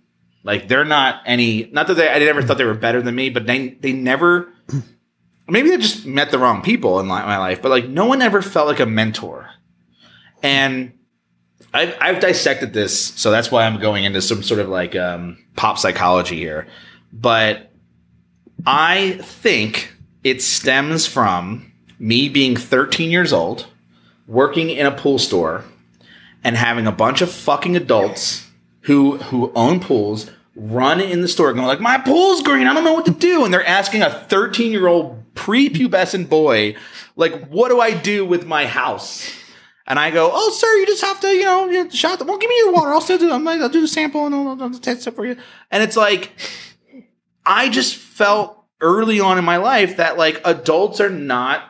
like 0.43 0.67
they're 0.67 0.85
not 0.85 1.21
any 1.25 1.69
not 1.71 1.87
that 1.87 1.93
they 1.95 2.09
i 2.09 2.19
never 2.19 2.41
thought 2.41 2.57
they 2.57 2.65
were 2.65 2.73
better 2.73 3.01
than 3.01 3.15
me 3.15 3.29
but 3.29 3.45
they 3.47 3.69
they 3.69 3.93
never 3.93 4.51
maybe 5.49 5.71
I 5.71 5.77
just 5.77 6.05
met 6.05 6.29
the 6.31 6.37
wrong 6.39 6.61
people 6.61 6.99
in 6.99 7.05
my 7.07 7.37
life, 7.37 7.61
but 7.61 7.69
like 7.71 7.87
no 7.87 8.05
one 8.05 8.21
ever 8.21 8.41
felt 8.41 8.67
like 8.67 8.81
a 8.81 8.85
mentor. 8.85 9.49
And 10.43 10.93
I've, 11.73 11.95
I've 11.99 12.19
dissected 12.19 12.73
this, 12.73 12.97
so 13.15 13.31
that's 13.31 13.51
why 13.51 13.65
I'm 13.65 13.79
going 13.79 14.03
into 14.03 14.21
some 14.21 14.43
sort 14.43 14.59
of 14.59 14.69
like 14.69 14.95
um, 14.95 15.43
pop 15.55 15.77
psychology 15.77 16.37
here. 16.37 16.67
But 17.11 17.71
I 18.65 19.19
think 19.21 19.93
it 20.23 20.41
stems 20.41 21.07
from 21.07 21.71
me 21.99 22.29
being 22.29 22.55
13 22.55 23.09
years 23.09 23.33
old, 23.33 23.67
working 24.27 24.69
in 24.69 24.85
a 24.85 24.91
pool 24.91 25.19
store, 25.19 25.63
and 26.43 26.55
having 26.55 26.87
a 26.87 26.91
bunch 26.91 27.21
of 27.21 27.31
fucking 27.31 27.75
adults 27.75 28.47
who 28.81 29.17
who 29.17 29.51
own 29.53 29.79
pools 29.79 30.31
run 30.55 30.99
in 30.99 31.21
the 31.21 31.27
store 31.27 31.53
going 31.53 31.65
like 31.67 31.79
my 31.79 31.97
pool's 31.97 32.41
green 32.41 32.65
i 32.65 32.73
don't 32.73 32.83
know 32.83 32.93
what 32.93 33.05
to 33.05 33.11
do 33.11 33.43
and 33.43 33.53
they're 33.53 33.67
asking 33.67 34.01
a 34.01 34.09
13 34.09 34.71
year 34.71 34.87
old 34.87 35.21
prepubescent 35.35 36.29
boy 36.29 36.75
like 37.15 37.47
what 37.49 37.69
do 37.69 37.79
i 37.79 37.93
do 37.93 38.25
with 38.25 38.45
my 38.45 38.65
house 38.65 39.29
and 39.87 39.97
i 39.97 40.11
go 40.11 40.29
oh 40.31 40.51
sir 40.51 40.67
you 40.77 40.85
just 40.85 41.03
have 41.03 41.19
to 41.19 41.27
you 41.29 41.43
know 41.43 41.67
you 41.67 41.89
shot 41.89 42.19
the, 42.19 42.25
well 42.25 42.37
give 42.37 42.49
me 42.49 42.57
your 42.57 42.73
water. 42.73 42.91
I'll 42.91 43.01
still 43.01 43.17
do 43.17 43.31
i'm 43.31 43.43
like 43.43 43.61
i'll 43.61 43.69
do 43.69 43.81
the 43.81 43.87
sample 43.87 44.25
and 44.25 44.35
i'll, 44.35 44.61
I'll 44.61 44.73
test 44.79 45.07
it 45.07 45.11
for 45.11 45.25
you. 45.25 45.37
And 45.71 45.81
it's 45.81 45.97
like 45.97 46.33
i 47.45 47.69
just 47.69 47.95
felt 47.95 48.63
early 48.81 49.19
on 49.19 49.37
in 49.37 49.45
my 49.45 49.57
life 49.57 49.97
that 49.97 50.17
like 50.17 50.41
adults 50.45 50.99
are 50.99 51.09
not 51.09 51.63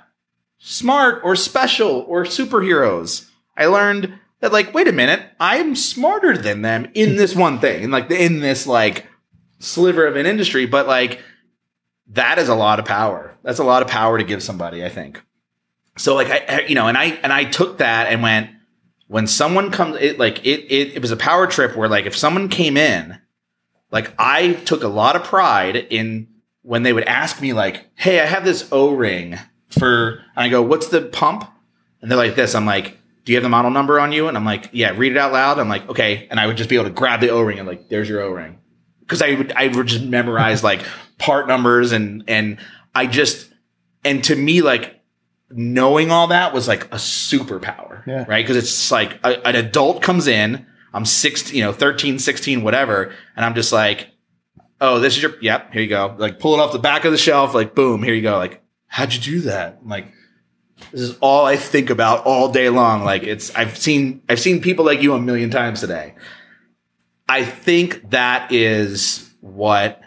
smart 0.58 1.22
or 1.24 1.36
special 1.36 2.04
or 2.08 2.24
superheroes. 2.24 3.30
I 3.56 3.68
learned 3.68 4.20
that 4.42 4.52
like 4.52 4.74
wait 4.74 4.88
a 4.88 4.92
minute 4.92 5.22
i'm 5.40 5.76
smarter 5.76 6.38
than 6.38 6.62
them 6.62 6.92
in 6.94 7.16
this 7.16 7.36
one 7.36 7.60
thing 7.60 7.84
and 7.84 7.92
like 7.92 8.12
in 8.12 8.40
this 8.40 8.68
like 8.68 9.08
sliver 9.60 10.06
of 10.06 10.16
an 10.16 10.26
industry. 10.26 10.66
But 10.66 10.88
like 10.88 11.22
that 12.10 12.40
is 12.40 12.50
a 12.50 12.56
lot 12.56 12.80
of 12.80 12.86
power. 12.86 13.36
That's 13.44 13.60
a 13.60 13.64
lot 13.64 13.82
of 13.82 13.88
power 13.88 14.18
to 14.18 14.24
give 14.24 14.42
somebody 14.42 14.84
i 14.84 14.90
think 14.90 15.22
so 15.98 16.16
like 16.16 16.30
i 16.30 16.62
you 16.62 16.76
know 16.76 16.88
and 16.88 16.98
i 16.98 17.06
and 17.24 17.34
i 17.34 17.44
took 17.44 17.80
that 17.80 18.08
and 18.08 18.22
went 18.22 18.50
when 19.08 19.28
someone 19.28 19.72
comes 19.72 19.98
it 20.00 20.20
like 20.20 20.46
it 20.46 20.66
it, 20.72 20.96
it 20.96 21.02
was 21.02 21.12
a 21.12 21.18
power 21.18 21.48
trip 21.48 21.76
where 21.76 21.90
like 21.90 22.06
if 22.06 22.16
someone 22.16 22.50
came 22.50 22.78
in 22.78 23.18
like 23.92 24.14
i 24.18 24.54
took 24.54 24.84
a 24.84 24.88
lot 24.88 25.16
of 25.16 25.24
pride 25.24 25.76
in 25.76 26.28
when 26.62 26.84
they 26.84 26.94
would 26.94 27.06
ask 27.06 27.42
me 27.42 27.54
like 27.54 27.90
hey 27.96 28.20
i 28.20 28.26
have 28.26 28.44
this 28.44 28.68
o-ring 28.72 29.38
for 29.70 30.22
and 30.36 30.46
i 30.46 30.50
go 30.50 30.62
what's 30.62 30.88
the 30.90 31.02
pump? 31.02 31.50
And 32.02 32.12
they're 32.12 32.18
like 32.18 32.36
this. 32.36 32.54
I'm 32.56 32.66
like 32.66 32.98
do 33.26 33.34
you 33.34 33.38
have 33.38 33.44
the 33.44 33.50
model 33.50 33.72
number 33.72 34.00
on 34.00 34.12
you? 34.12 34.28
And 34.28 34.38
i'm 34.38 34.46
like 34.46 34.70
yeah 34.72 34.92
read 34.96 35.14
it 35.14 35.18
out 35.18 35.34
loud. 35.34 35.60
I'm 35.60 35.70
like 35.70 35.88
okay. 35.90 36.28
And 36.30 36.40
i 36.40 36.48
would 36.48 36.58
just 36.58 36.70
be 36.70 36.76
able 36.76 36.86
to 36.86 36.92
grab 36.92 37.22
the 37.22 37.30
o-ring 37.30 37.60
and 37.60 37.68
like 37.68 37.90
there's 37.90 38.10
your 38.10 38.22
o-ring. 38.22 38.60
Because 39.00 39.22
i 39.22 39.34
would 39.34 39.52
i 39.54 39.68
would 39.68 39.88
just 39.88 40.04
memorize 40.04 40.64
like 40.64 40.84
part 41.18 41.48
numbers 41.48 41.92
and 41.92 42.24
and 42.28 42.58
i 42.94 43.08
just 43.08 43.50
and 44.04 44.24
to 44.26 44.36
me 44.36 44.62
like 44.62 44.97
knowing 45.50 46.12
all 46.12 46.28
that 46.28 46.54
was 46.54 46.68
like 46.68 46.86
a 46.86 46.98
superpower, 46.98 48.06
Yeah. 48.06 48.26
right? 48.28 48.44
Because 48.46 48.58
it's 48.58 48.92
like 48.92 49.20
a, 49.24 49.46
an 49.48 49.56
adult 49.56 50.02
comes 50.02 50.28
in, 50.28 50.66
I'm 50.94 51.06
16, 51.06 51.56
you 51.56 51.64
know, 51.64 51.72
13, 51.74 52.20
16, 52.20 52.64
whatever, 52.64 53.14
and 53.36 53.46
I'm 53.46 53.56
just 53.56 53.72
like, 53.72 54.10
oh, 54.82 55.00
this 55.00 55.16
is 55.16 55.24
your, 55.24 55.34
yep, 55.42 55.72
here 55.74 55.82
you 55.82 55.88
go. 55.88 56.16
Like 56.18 56.40
pull 56.40 56.54
it 56.56 56.60
off 56.60 56.72
the 56.74 56.80
back 56.80 57.06
of 57.06 57.12
the 57.12 57.18
shelf, 57.18 57.54
like 57.54 57.76
boom, 57.76 58.04
here 58.04 58.14
you 58.14 58.22
go. 58.22 58.38
Like, 58.38 58.62
how'd 58.88 59.14
you 59.14 59.20
do 59.22 59.42
that? 59.42 59.80
I'm 59.82 59.90
like, 59.90 60.12
this 60.92 61.02
is 61.02 61.18
all 61.20 61.46
I 61.46 61.56
think 61.56 61.90
about 61.90 62.26
all 62.26 62.52
day 62.52 62.70
long. 62.70 63.04
Like 63.04 63.24
it's, 63.24 63.54
I've 63.56 63.78
seen, 63.78 64.22
I've 64.30 64.40
seen 64.40 64.62
people 64.62 64.86
like 64.86 65.02
you 65.02 65.14
a 65.14 65.20
million 65.20 65.50
times 65.50 65.80
today. 65.80 66.14
I 67.30 67.44
think 67.44 68.12
that 68.12 68.52
is 68.52 69.30
what 69.42 70.02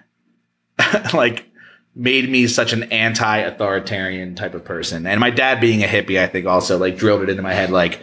like 1.15 1.50
made 1.95 2.31
me 2.31 2.47
such 2.47 2.73
an 2.73 2.85
anti-authoritarian 2.85 4.35
type 4.35 4.55
of 4.55 4.65
person. 4.65 5.07
And 5.07 5.21
my 5.21 5.31
dad 5.31 5.61
being 5.61 5.83
a 5.83 5.87
hippie, 5.87 6.21
I 6.21 6.27
think 6.27 6.47
also 6.47 6.79
like 6.79 6.97
drilled 6.97 7.23
it 7.23 7.29
into 7.29 7.43
my 7.43 7.53
head 7.55 7.71
like, 7.71 8.01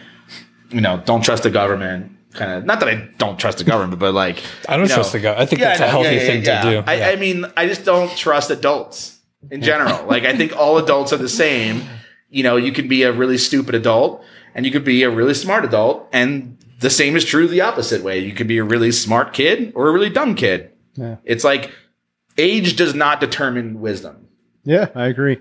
you 0.70 0.80
know, 0.80 1.02
don't 1.04 1.22
trust 1.24 1.42
the 1.42 1.50
government. 1.50 2.12
Kind 2.34 2.52
of 2.52 2.64
not 2.66 2.80
that 2.80 2.88
I 2.88 3.08
don't 3.16 3.38
trust 3.38 3.58
the 3.58 3.64
government, 3.64 3.98
but 3.98 4.12
like 4.12 4.42
I 4.68 4.76
don't 4.76 4.84
you 4.84 4.88
know- 4.90 4.94
trust 4.96 5.12
the 5.12 5.20
government. 5.20 5.42
I 5.42 5.46
think 5.46 5.60
Yeah, 5.60 5.68
that's 5.68 5.80
I 5.80 5.86
a 5.86 5.88
healthy 5.88 6.08
Yeah, 6.08 6.14
yeah, 6.22 6.26
thing 6.26 6.42
to 6.44 6.70
do. 6.82 6.82
I, 6.86 7.12
I 7.12 7.16
mean, 7.16 7.46
I 7.56 7.66
just 7.66 7.84
don't 7.84 8.14
trust 8.16 8.50
adults 8.50 9.18
in 9.50 9.62
general. 9.62 10.06
like 10.06 10.24
I 10.24 10.36
think 10.36 10.54
all 10.56 10.76
adults 10.78 11.12
are 11.12 11.16
the 11.16 11.28
same. 11.28 11.82
You 12.28 12.42
know, 12.42 12.56
you 12.56 12.72
can 12.72 12.86
be 12.88 13.04
a 13.04 13.12
really 13.12 13.38
stupid 13.38 13.74
adult 13.74 14.22
and 14.54 14.66
you 14.66 14.72
could 14.72 14.84
be 14.84 15.02
a 15.04 15.10
really 15.10 15.34
smart 15.34 15.64
adult, 15.64 16.08
and 16.12 16.58
the 16.80 16.90
same 16.90 17.16
is 17.16 17.24
true 17.24 17.46
the 17.48 17.60
opposite 17.62 18.02
way. 18.02 18.18
You 18.18 18.32
could 18.32 18.46
be 18.48 18.58
a 18.58 18.64
really 18.64 18.92
smart 18.92 19.32
kid 19.32 19.72
or 19.74 19.88
a 19.88 19.92
really 19.92 20.10
dumb 20.10 20.34
kid. 20.34 20.70
Yeah. 20.96 21.16
It's 21.24 21.44
like 21.44 21.70
age 22.38 22.76
does 22.76 22.94
not 22.94 23.20
determine 23.20 23.80
wisdom. 23.80 24.28
Yeah, 24.64 24.88
I 24.94 25.06
agree. 25.06 25.38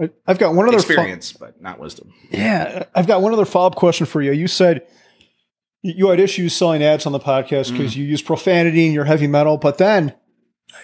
I, 0.00 0.10
I've 0.26 0.38
got 0.38 0.54
one 0.54 0.68
other 0.68 0.78
fo- 0.78 0.92
Experience, 0.92 1.32
but 1.32 1.60
not 1.60 1.80
wisdom. 1.80 2.12
Yeah, 2.30 2.84
I've 2.94 3.06
got 3.06 3.20
one 3.22 3.32
other 3.32 3.44
follow 3.44 3.66
up 3.68 3.74
question 3.76 4.06
for 4.06 4.22
you. 4.22 4.32
You 4.32 4.46
said 4.46 4.86
you 5.82 6.08
had 6.08 6.20
issues 6.20 6.54
selling 6.54 6.82
ads 6.82 7.06
on 7.06 7.12
the 7.12 7.20
podcast 7.20 7.72
because 7.72 7.96
you 7.96 8.04
use 8.04 8.20
profanity 8.22 8.84
and 8.86 8.94
you're 8.94 9.04
heavy 9.04 9.26
metal, 9.26 9.56
but 9.56 9.78
then 9.78 10.14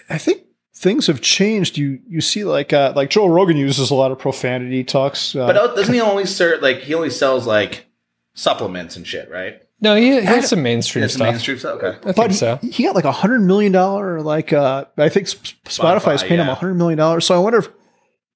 I 0.09 0.17
think 0.17 0.43
things 0.73 1.07
have 1.07 1.21
changed. 1.21 1.77
You 1.77 1.99
you 2.07 2.21
see 2.21 2.43
like 2.43 2.73
uh, 2.73 2.93
like 2.95 3.09
Joe 3.09 3.27
Rogan 3.27 3.57
uses 3.57 3.91
a 3.91 3.95
lot 3.95 4.11
of 4.11 4.19
profanity 4.19 4.83
talks. 4.83 5.35
Uh, 5.35 5.47
But 5.47 5.75
doesn't 5.75 5.93
he 5.93 6.01
only 6.01 6.25
serve 6.25 6.61
like 6.61 6.79
he 6.79 6.93
only 6.93 7.09
sells 7.09 7.45
like 7.45 7.85
supplements 8.33 8.95
and 8.97 9.05
shit, 9.07 9.29
right? 9.29 9.61
No, 9.81 9.95
he, 9.95 10.11
he 10.19 10.21
has 10.21 10.49
some 10.49 10.63
mainstream 10.63 11.03
It's 11.05 11.15
stuff. 11.15 11.27
mainstream 11.27 11.57
stuff. 11.59 11.81
Okay. 11.83 11.97
I 11.99 12.01
think 12.13 12.15
but 12.15 12.33
so. 12.33 12.57
he, 12.57 12.69
he 12.69 12.83
got 12.83 12.95
like 12.95 13.03
a 13.05 13.11
hundred 13.11 13.41
million 13.41 13.71
dollar 13.71 14.21
like 14.21 14.53
uh, 14.53 14.85
I 14.97 15.09
think 15.09 15.27
Sp- 15.29 15.55
Spotify's 15.65 16.23
Spotify, 16.23 16.27
paying 16.27 16.39
him 16.41 16.47
yeah. 16.47 16.53
a 16.53 16.55
hundred 16.55 16.75
million 16.75 16.97
dollars. 16.97 17.25
So 17.25 17.35
I 17.35 17.39
wonder 17.39 17.59
if 17.59 17.69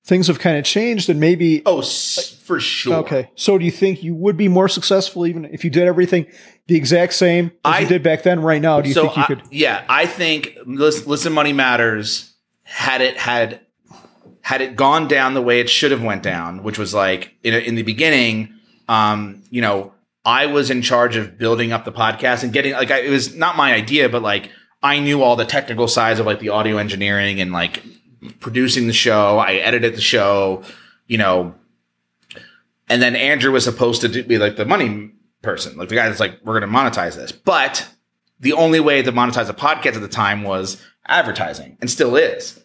things 0.05 0.27
have 0.27 0.39
kind 0.39 0.57
of 0.57 0.63
changed 0.65 1.09
and 1.09 1.19
maybe 1.19 1.61
Oh, 1.65 1.79
s- 1.79 2.39
for 2.43 2.59
sure. 2.59 2.95
Okay. 2.97 3.29
So 3.35 3.57
do 3.57 3.65
you 3.65 3.71
think 3.71 4.03
you 4.03 4.15
would 4.15 4.37
be 4.37 4.47
more 4.47 4.67
successful 4.67 5.25
even 5.27 5.45
if 5.45 5.63
you 5.63 5.69
did 5.69 5.87
everything 5.87 6.25
the 6.67 6.75
exact 6.75 7.13
same 7.13 7.47
as 7.63 7.75
I- 7.75 7.79
you 7.79 7.87
did 7.87 8.03
back 8.03 8.23
then 8.23 8.41
right 8.41 8.61
now? 8.61 8.81
Do 8.81 8.89
you 8.89 8.95
so 8.95 9.03
think 9.03 9.17
you 9.17 9.23
I- 9.23 9.27
could 9.27 9.41
yeah, 9.51 9.85
I 9.87 10.05
think 10.07 10.57
listen, 10.65 11.07
listen, 11.07 11.33
money 11.33 11.53
matters. 11.53 12.33
Had 12.63 13.01
it 13.01 13.17
had 13.17 13.61
had 14.41 14.61
it 14.61 14.75
gone 14.75 15.07
down 15.07 15.33
the 15.35 15.41
way 15.41 15.59
it 15.59 15.69
should 15.69 15.91
have 15.91 16.01
went 16.03 16.23
down, 16.23 16.63
which 16.63 16.77
was 16.79 16.93
like 16.93 17.33
in, 17.43 17.53
in 17.53 17.75
the 17.75 17.83
beginning, 17.83 18.53
um, 18.87 19.43
you 19.51 19.61
know, 19.61 19.91
I 20.29 20.45
was 20.45 20.69
in 20.69 20.83
charge 20.83 21.15
of 21.15 21.39
building 21.39 21.71
up 21.71 21.85
the 21.85 21.91
podcast 21.91 22.43
and 22.43 22.53
getting 22.53 22.73
like 22.73 22.91
I, 22.91 22.99
it 22.99 23.09
was 23.09 23.35
not 23.35 23.57
my 23.57 23.73
idea, 23.73 24.09
but 24.09 24.21
like 24.21 24.51
I 24.83 24.99
knew 24.99 25.23
all 25.23 25.35
the 25.35 25.43
technical 25.43 25.87
sides 25.87 26.19
of 26.19 26.27
like 26.27 26.39
the 26.39 26.49
audio 26.49 26.77
engineering 26.77 27.41
and 27.41 27.51
like 27.51 27.81
producing 28.39 28.85
the 28.85 28.93
show. 28.93 29.39
I 29.39 29.53
edited 29.53 29.95
the 29.95 30.01
show, 30.01 30.63
you 31.07 31.17
know, 31.17 31.55
and 32.87 33.01
then 33.01 33.15
Andrew 33.15 33.51
was 33.51 33.63
supposed 33.63 34.01
to 34.01 34.07
do, 34.07 34.23
be 34.23 34.37
like 34.37 34.55
the 34.55 34.65
money 34.65 35.11
person, 35.41 35.77
like 35.77 35.89
the 35.89 35.95
guy 35.95 36.07
that's 36.07 36.19
like, 36.19 36.39
we're 36.43 36.59
going 36.59 36.71
to 36.71 36.77
monetize 36.77 37.15
this. 37.15 37.31
But 37.31 37.87
the 38.39 38.53
only 38.53 38.79
way 38.79 39.01
to 39.01 39.11
monetize 39.11 39.49
a 39.49 39.53
podcast 39.53 39.95
at 39.95 40.01
the 40.01 40.07
time 40.07 40.43
was 40.43 40.79
advertising 41.07 41.75
and 41.81 41.89
still 41.89 42.15
is. 42.15 42.63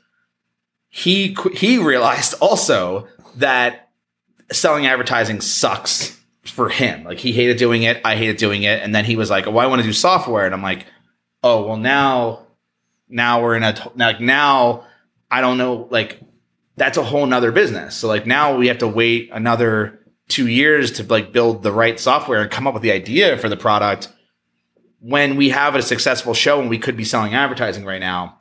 He, 0.91 1.35
he 1.55 1.79
realized 1.79 2.35
also 2.41 3.09
that 3.37 3.89
selling 4.53 4.87
advertising 4.87 5.41
sucks 5.41 6.21
for 6.47 6.69
him. 6.69 7.05
Like 7.05 7.19
he 7.19 7.33
hated 7.33 7.57
doing 7.57 7.83
it. 7.83 8.01
I 8.05 8.17
hated 8.17 8.37
doing 8.37 8.63
it. 8.63 8.83
And 8.83 8.95
then 8.95 9.05
he 9.05 9.17
was 9.17 9.31
like, 9.31 9.47
oh, 9.47 9.57
I 9.57 9.67
want 9.67 9.83
to 9.83 9.87
do 9.87 9.93
software. 9.93 10.45
And 10.45 10.55
I'm 10.55 10.63
like, 10.63 10.87
oh, 11.43 11.67
well 11.67 11.77
now, 11.77 12.47
now 13.09 13.43
we're 13.43 13.57
in 13.57 13.63
a, 13.63 13.93
like 13.97 14.21
now 14.21 14.85
I 15.31 15.41
don't 15.41 15.59
know, 15.59 15.89
like 15.91 16.21
that's 16.77 16.99
a 16.99 17.03
whole 17.03 17.27
nother 17.27 17.53
business. 17.53 17.97
So 17.97 18.09
like 18.09 18.27
now 18.27 18.57
we 18.57 18.69
have 18.69 18.79
to 18.79 18.89
wait 18.89 19.31
another 19.33 20.01
two 20.29 20.49
years 20.49 20.93
to 20.93 21.03
like 21.05 21.33
build 21.33 21.63
the 21.63 21.73
right 21.73 21.99
software 21.99 22.43
and 22.43 22.51
come 22.51 22.67
up 22.67 22.75
with 22.75 22.83
the 22.83 22.93
idea 22.93 23.37
for 23.37 23.49
the 23.49 23.57
product 23.57 24.09
when 25.01 25.37
we 25.37 25.51
have 25.51 25.75
a 25.75 25.83
successful 25.83 26.35
show 26.35 26.61
and 26.61 26.71
we 26.71 26.79
could 26.79 26.97
be 26.97 27.05
selling 27.05 27.35
advertising 27.35 27.85
right 27.85 28.01
now. 28.01 28.39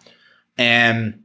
And 0.57 1.22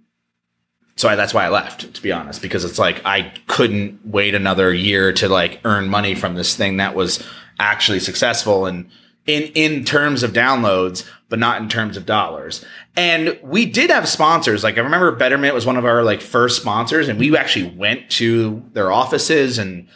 so 0.99 1.09
I, 1.09 1.15
that's 1.15 1.33
why 1.33 1.45
I 1.45 1.49
left, 1.49 1.95
to 1.95 2.03
be 2.03 2.11
honest, 2.11 2.43
because 2.43 2.65
it's 2.65 2.79
like 2.79 3.01
I 3.05 3.33
couldn't 3.47 4.01
wait 4.05 4.35
another 4.35 4.75
year 4.75 5.13
to 5.13 5.29
like 5.29 5.61
earn 5.65 5.89
money 5.89 6.17
from 6.17 6.35
this 6.35 6.57
thing 6.57 6.79
that 6.79 6.97
was 6.97 7.25
actually 7.61 8.01
successful 8.01 8.67
and 8.67 8.91
in 9.25 9.45
in 9.55 9.85
terms 9.85 10.25
of 10.25 10.33
downloads, 10.33 11.09
but 11.29 11.39
not 11.39 11.63
in 11.63 11.69
terms 11.69 11.97
of 11.97 12.05
dollars. 12.05 12.65
And 12.97 13.39
we 13.45 13.65
did 13.65 13.91
have 13.91 14.09
sponsors. 14.09 14.65
Like 14.65 14.77
I 14.77 14.81
remember 14.81 15.13
Betterment 15.13 15.55
was 15.55 15.65
one 15.65 15.77
of 15.77 15.85
our 15.85 16.03
like 16.03 16.21
first 16.21 16.61
sponsors, 16.61 17.09
and 17.09 17.17
we 17.17 17.37
actually 17.37 17.71
went 17.77 18.11
to 18.13 18.65
their 18.73 18.91
offices 18.91 19.57
and 19.59 19.87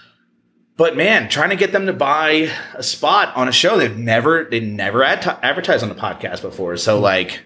but 0.77 0.97
man, 0.97 1.29
trying 1.29 1.51
to 1.51 1.57
get 1.57 1.73
them 1.73 1.87
to 1.87 1.93
buy 1.93 2.49
a 2.75 2.83
spot 2.83 3.35
on 3.35 3.49
a 3.49 3.53
show 3.53 3.77
they've 3.77 3.99
never 3.99 4.45
they 4.45 4.61
never 4.61 5.03
ad- 5.03 5.39
advertised 5.43 5.83
on 5.83 5.89
the 5.89 5.97
podcast 5.97 6.43
before. 6.43 6.77
So 6.77 7.01
like 7.01 7.43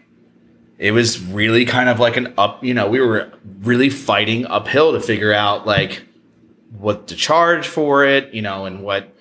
it 0.78 0.92
was 0.92 1.20
really 1.20 1.64
kind 1.64 1.88
of 1.88 1.98
like 1.98 2.16
an 2.16 2.34
up, 2.36 2.62
you 2.62 2.74
know, 2.74 2.88
we 2.88 3.00
were 3.00 3.32
really 3.60 3.90
fighting 3.90 4.46
uphill 4.46 4.92
to 4.92 5.00
figure 5.00 5.32
out 5.32 5.66
like 5.66 6.02
what 6.78 7.08
to 7.08 7.16
charge 7.16 7.66
for 7.66 8.04
it, 8.04 8.34
you 8.34 8.42
know, 8.42 8.66
and 8.66 8.82
what 8.82 9.12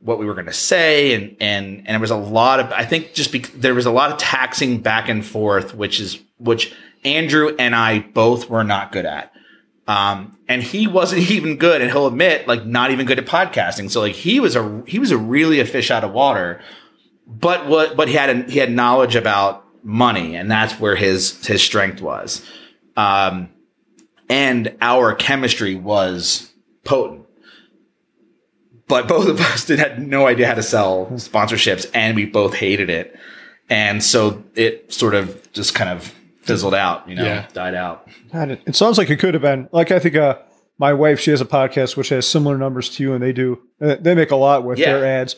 what 0.00 0.18
we 0.18 0.26
were 0.26 0.34
going 0.34 0.46
to 0.46 0.52
say 0.52 1.12
and 1.14 1.36
and 1.40 1.78
and 1.78 1.88
there 1.88 2.00
was 2.00 2.12
a 2.12 2.16
lot 2.16 2.60
of 2.60 2.70
I 2.72 2.84
think 2.84 3.14
just 3.14 3.32
bec 3.32 3.50
there 3.54 3.74
was 3.74 3.86
a 3.86 3.90
lot 3.90 4.12
of 4.12 4.18
taxing 4.18 4.78
back 4.80 5.08
and 5.08 5.26
forth 5.26 5.74
which 5.74 5.98
is 5.98 6.20
which 6.38 6.72
Andrew 7.04 7.54
and 7.58 7.74
I 7.74 8.00
both 8.00 8.48
were 8.48 8.64
not 8.64 8.92
good 8.92 9.06
at. 9.06 9.32
Um, 9.86 10.36
and 10.48 10.62
he 10.62 10.86
wasn't 10.86 11.22
even 11.30 11.56
good, 11.56 11.80
and 11.80 11.90
he'll 11.90 12.06
admit, 12.06 12.46
like, 12.46 12.64
not 12.64 12.90
even 12.90 13.06
good 13.06 13.18
at 13.18 13.26
podcasting. 13.26 13.90
So, 13.90 14.00
like, 14.00 14.14
he 14.14 14.40
was 14.40 14.54
a 14.54 14.82
he 14.86 14.98
was 14.98 15.10
a 15.10 15.18
really 15.18 15.60
a 15.60 15.64
fish 15.64 15.90
out 15.90 16.04
of 16.04 16.12
water. 16.12 16.60
But 17.26 17.66
what? 17.66 17.96
But 17.96 18.08
he 18.08 18.14
had 18.14 18.30
a, 18.30 18.42
he 18.50 18.58
had 18.58 18.70
knowledge 18.70 19.16
about 19.16 19.64
money, 19.82 20.34
and 20.36 20.50
that's 20.50 20.74
where 20.80 20.96
his 20.96 21.46
his 21.46 21.62
strength 21.62 22.00
was. 22.00 22.44
Um, 22.96 23.48
and 24.28 24.76
our 24.80 25.14
chemistry 25.14 25.74
was 25.74 26.52
potent. 26.84 27.24
But 28.88 29.06
both 29.08 29.28
of 29.28 29.40
us 29.40 29.64
did 29.66 29.78
had 29.78 30.06
no 30.06 30.26
idea 30.26 30.46
how 30.46 30.54
to 30.54 30.62
sell 30.62 31.06
sponsorships, 31.14 31.90
and 31.94 32.16
we 32.16 32.26
both 32.26 32.54
hated 32.54 32.90
it. 32.90 33.18
And 33.70 34.02
so 34.02 34.42
it 34.54 34.92
sort 34.92 35.14
of 35.14 35.52
just 35.52 35.74
kind 35.74 35.90
of 35.90 36.14
fizzled 36.42 36.74
out, 36.74 37.06
you 37.08 37.14
know, 37.14 37.24
Yeah. 37.24 37.46
died 37.52 37.74
out. 37.74 38.08
God, 38.32 38.50
it, 38.50 38.62
it 38.66 38.76
sounds 38.76 38.96
like 38.96 39.10
it 39.10 39.18
could 39.18 39.34
have 39.34 39.42
been 39.42 39.68
like 39.72 39.90
I 39.90 39.98
think 39.98 40.16
uh, 40.16 40.38
my 40.78 40.94
wife 40.94 41.20
she 41.20 41.30
has 41.30 41.40
a 41.42 41.46
podcast 41.46 41.96
which 41.96 42.08
has 42.08 42.26
similar 42.26 42.56
numbers 42.56 42.88
to 42.90 43.02
you 43.02 43.12
and 43.12 43.22
they 43.22 43.32
do 43.32 43.60
uh, 43.80 43.96
they 44.00 44.14
make 44.14 44.30
a 44.30 44.36
lot 44.36 44.64
with 44.64 44.78
Yeah. 44.78 44.94
their 44.94 45.04
ads. 45.06 45.36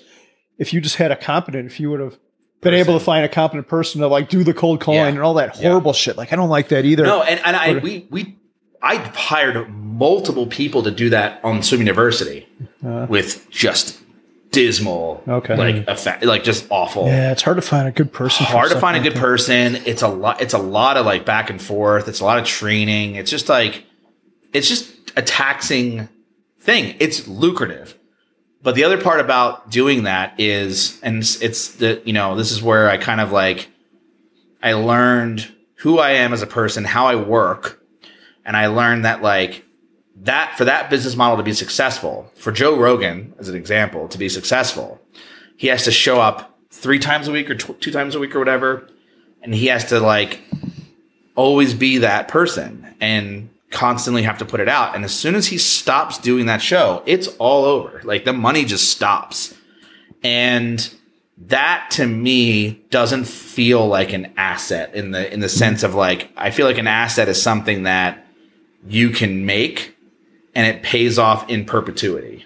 If 0.59 0.73
you 0.73 0.81
just 0.81 0.97
had 0.97 1.11
a 1.11 1.17
competent, 1.17 1.67
if 1.67 1.81
you 1.81 1.91
would 1.91 1.99
have 2.01 2.19
been 2.61 2.74
able 2.74 2.99
to 2.99 3.05
find 3.05 3.24
a 3.24 3.28
competent 3.28 3.69
person 3.69 4.01
to 4.03 4.07
like 4.07 4.28
do 4.28 4.45
the 4.45 4.53
cold 4.55 4.81
calling 4.81 5.01
Yeah. 5.01 5.09
and 5.09 5.19
all 5.20 5.35
that 5.35 5.59
Yeah. 5.61 5.69
horrible 5.70 5.93
shit, 5.93 6.16
like 6.16 6.32
I 6.32 6.37
don't 6.37 6.51
like 6.51 6.69
that 6.69 6.85
either. 6.85 7.05
No, 7.05 7.23
and, 7.23 7.41
and 7.45 7.57
I 7.57 7.78
we 7.78 8.07
we 8.11 8.37
I 8.82 8.97
hired 8.97 9.69
multiple 9.74 10.47
people 10.47 10.82
to 10.85 10.91
do 10.91 11.11
that 11.11 11.41
on 11.45 11.62
Swim 11.62 11.81
University 11.81 12.47
Uh. 12.85 13.07
with 13.09 13.51
just 13.51 13.99
dismal, 14.53 15.23
Okay. 15.28 15.55
like 15.57 15.87
effect, 15.89 16.24
like 16.24 16.43
just 16.45 16.66
awful. 16.70 17.07
Yeah, 17.07 17.31
it's 17.32 17.43
hard 17.43 17.57
to 17.57 17.62
find 17.62 17.87
a 17.87 17.93
good 17.93 18.12
person. 18.12 18.47
Hard 18.47 18.70
to 18.70 18.81
find 18.81 18.97
a 18.97 19.01
good 19.01 19.15
person. 19.19 19.77
It's 19.87 20.03
a 20.03 20.09
lot. 20.09 20.41
It's 20.41 20.55
a 20.55 20.59
lot 20.59 20.97
of 20.97 21.07
like 21.07 21.24
back 21.24 21.51
and 21.51 21.61
forth. 21.62 22.09
It's 22.09 22.20
a 22.20 22.24
lot 22.24 22.39
of 22.39 22.45
training. 22.45 23.15
It's 23.15 23.31
just 23.31 23.49
like, 23.49 23.85
it's 24.53 24.69
just 24.69 24.91
a 25.16 25.23
taxing 25.23 26.09
thing. 26.59 26.97
It's 26.99 27.28
lucrative, 27.28 27.95
but 28.62 28.74
the 28.74 28.85
other 28.85 29.01
part 29.01 29.20
about 29.20 29.70
doing 29.70 30.05
that 30.05 30.39
is, 30.39 31.01
and 31.03 31.19
it's, 31.19 31.69
the 31.77 32.03
you 32.05 32.12
know 32.12 32.37
this 32.37 32.53
is 32.53 32.62
where 32.62 32.89
I 32.91 32.97
kind 32.97 33.20
of 33.20 33.32
like, 33.32 33.69
I 34.62 34.74
learned 34.74 35.51
who 35.77 35.99
I 35.99 36.11
am 36.11 36.32
as 36.32 36.43
a 36.43 36.47
person, 36.47 36.85
how 36.85 37.07
I 37.07 37.16
work, 37.16 37.82
and 38.45 38.57
I 38.57 38.66
learned 38.66 39.05
that 39.05 39.23
like 39.23 39.65
that 40.23 40.59
for 40.59 40.66
that 40.66 40.91
business 40.91 41.16
model 41.16 41.39
to 41.39 41.43
be 41.43 41.55
successful, 41.55 42.31
for 42.35 42.53
Joe 42.53 42.77
Rogan 42.77 43.35
as 43.39 43.49
an 43.49 43.55
example, 43.55 44.09
to 44.09 44.19
be 44.19 44.28
successful, 44.28 45.01
he 45.57 45.69
has 45.69 45.85
to 45.85 45.91
show 45.91 46.20
up 46.20 46.59
three 46.70 46.99
times 46.99 47.28
a 47.28 47.32
week 47.32 47.51
or 47.51 47.55
tw- 47.55 47.81
two 47.81 47.91
times 47.91 48.15
a 48.15 48.19
week 48.19 48.35
or 48.35 48.39
whatever, 48.39 48.89
and 49.43 49.55
he 49.55 49.66
has 49.66 49.87
to 49.87 50.01
like 50.01 50.41
always 51.35 51.73
be 51.73 51.99
that 51.99 52.28
person. 52.28 52.95
And 53.01 53.49
constantly 53.71 54.23
have 54.23 54.39
to 54.39 54.45
put 54.45 54.61
it 54.61 54.69
out. 54.69 54.95
And 54.95 55.05
as 55.05 55.15
soon 55.15 55.35
as 55.35 55.47
he 55.47 55.59
stops 55.59 56.19
doing 56.19 56.47
that 56.47 56.61
show, 56.61 57.03
it's 57.07 57.29
all 57.39 57.65
over. 57.65 58.01
Like 58.05 58.25
the 58.25 58.33
money 58.33 58.65
just 58.65 58.91
stops. 58.91 59.55
And 60.23 60.93
that 61.47 61.89
to 61.93 62.07
me 62.07 62.83
doesn't 62.91 63.25
feel 63.25 63.87
like 63.87 64.13
an 64.13 64.33
asset 64.37 64.95
in 64.95 65.13
the 65.13 65.33
in 65.33 65.41
the 65.41 65.49
sense 65.49 65.83
of 65.83 65.95
like 65.95 66.31
I 66.37 66.51
feel 66.51 66.67
like 66.67 66.79
an 66.79 66.87
asset 66.87 67.29
is 67.29 67.41
something 67.41 67.85
that 67.85 68.27
you 68.87 69.11
can 69.11 69.47
make 69.47 69.97
and 70.55 70.67
it 70.67 70.83
pays 70.83 71.19
off 71.19 71.49
in 71.49 71.65
perpetuity. 71.65 72.45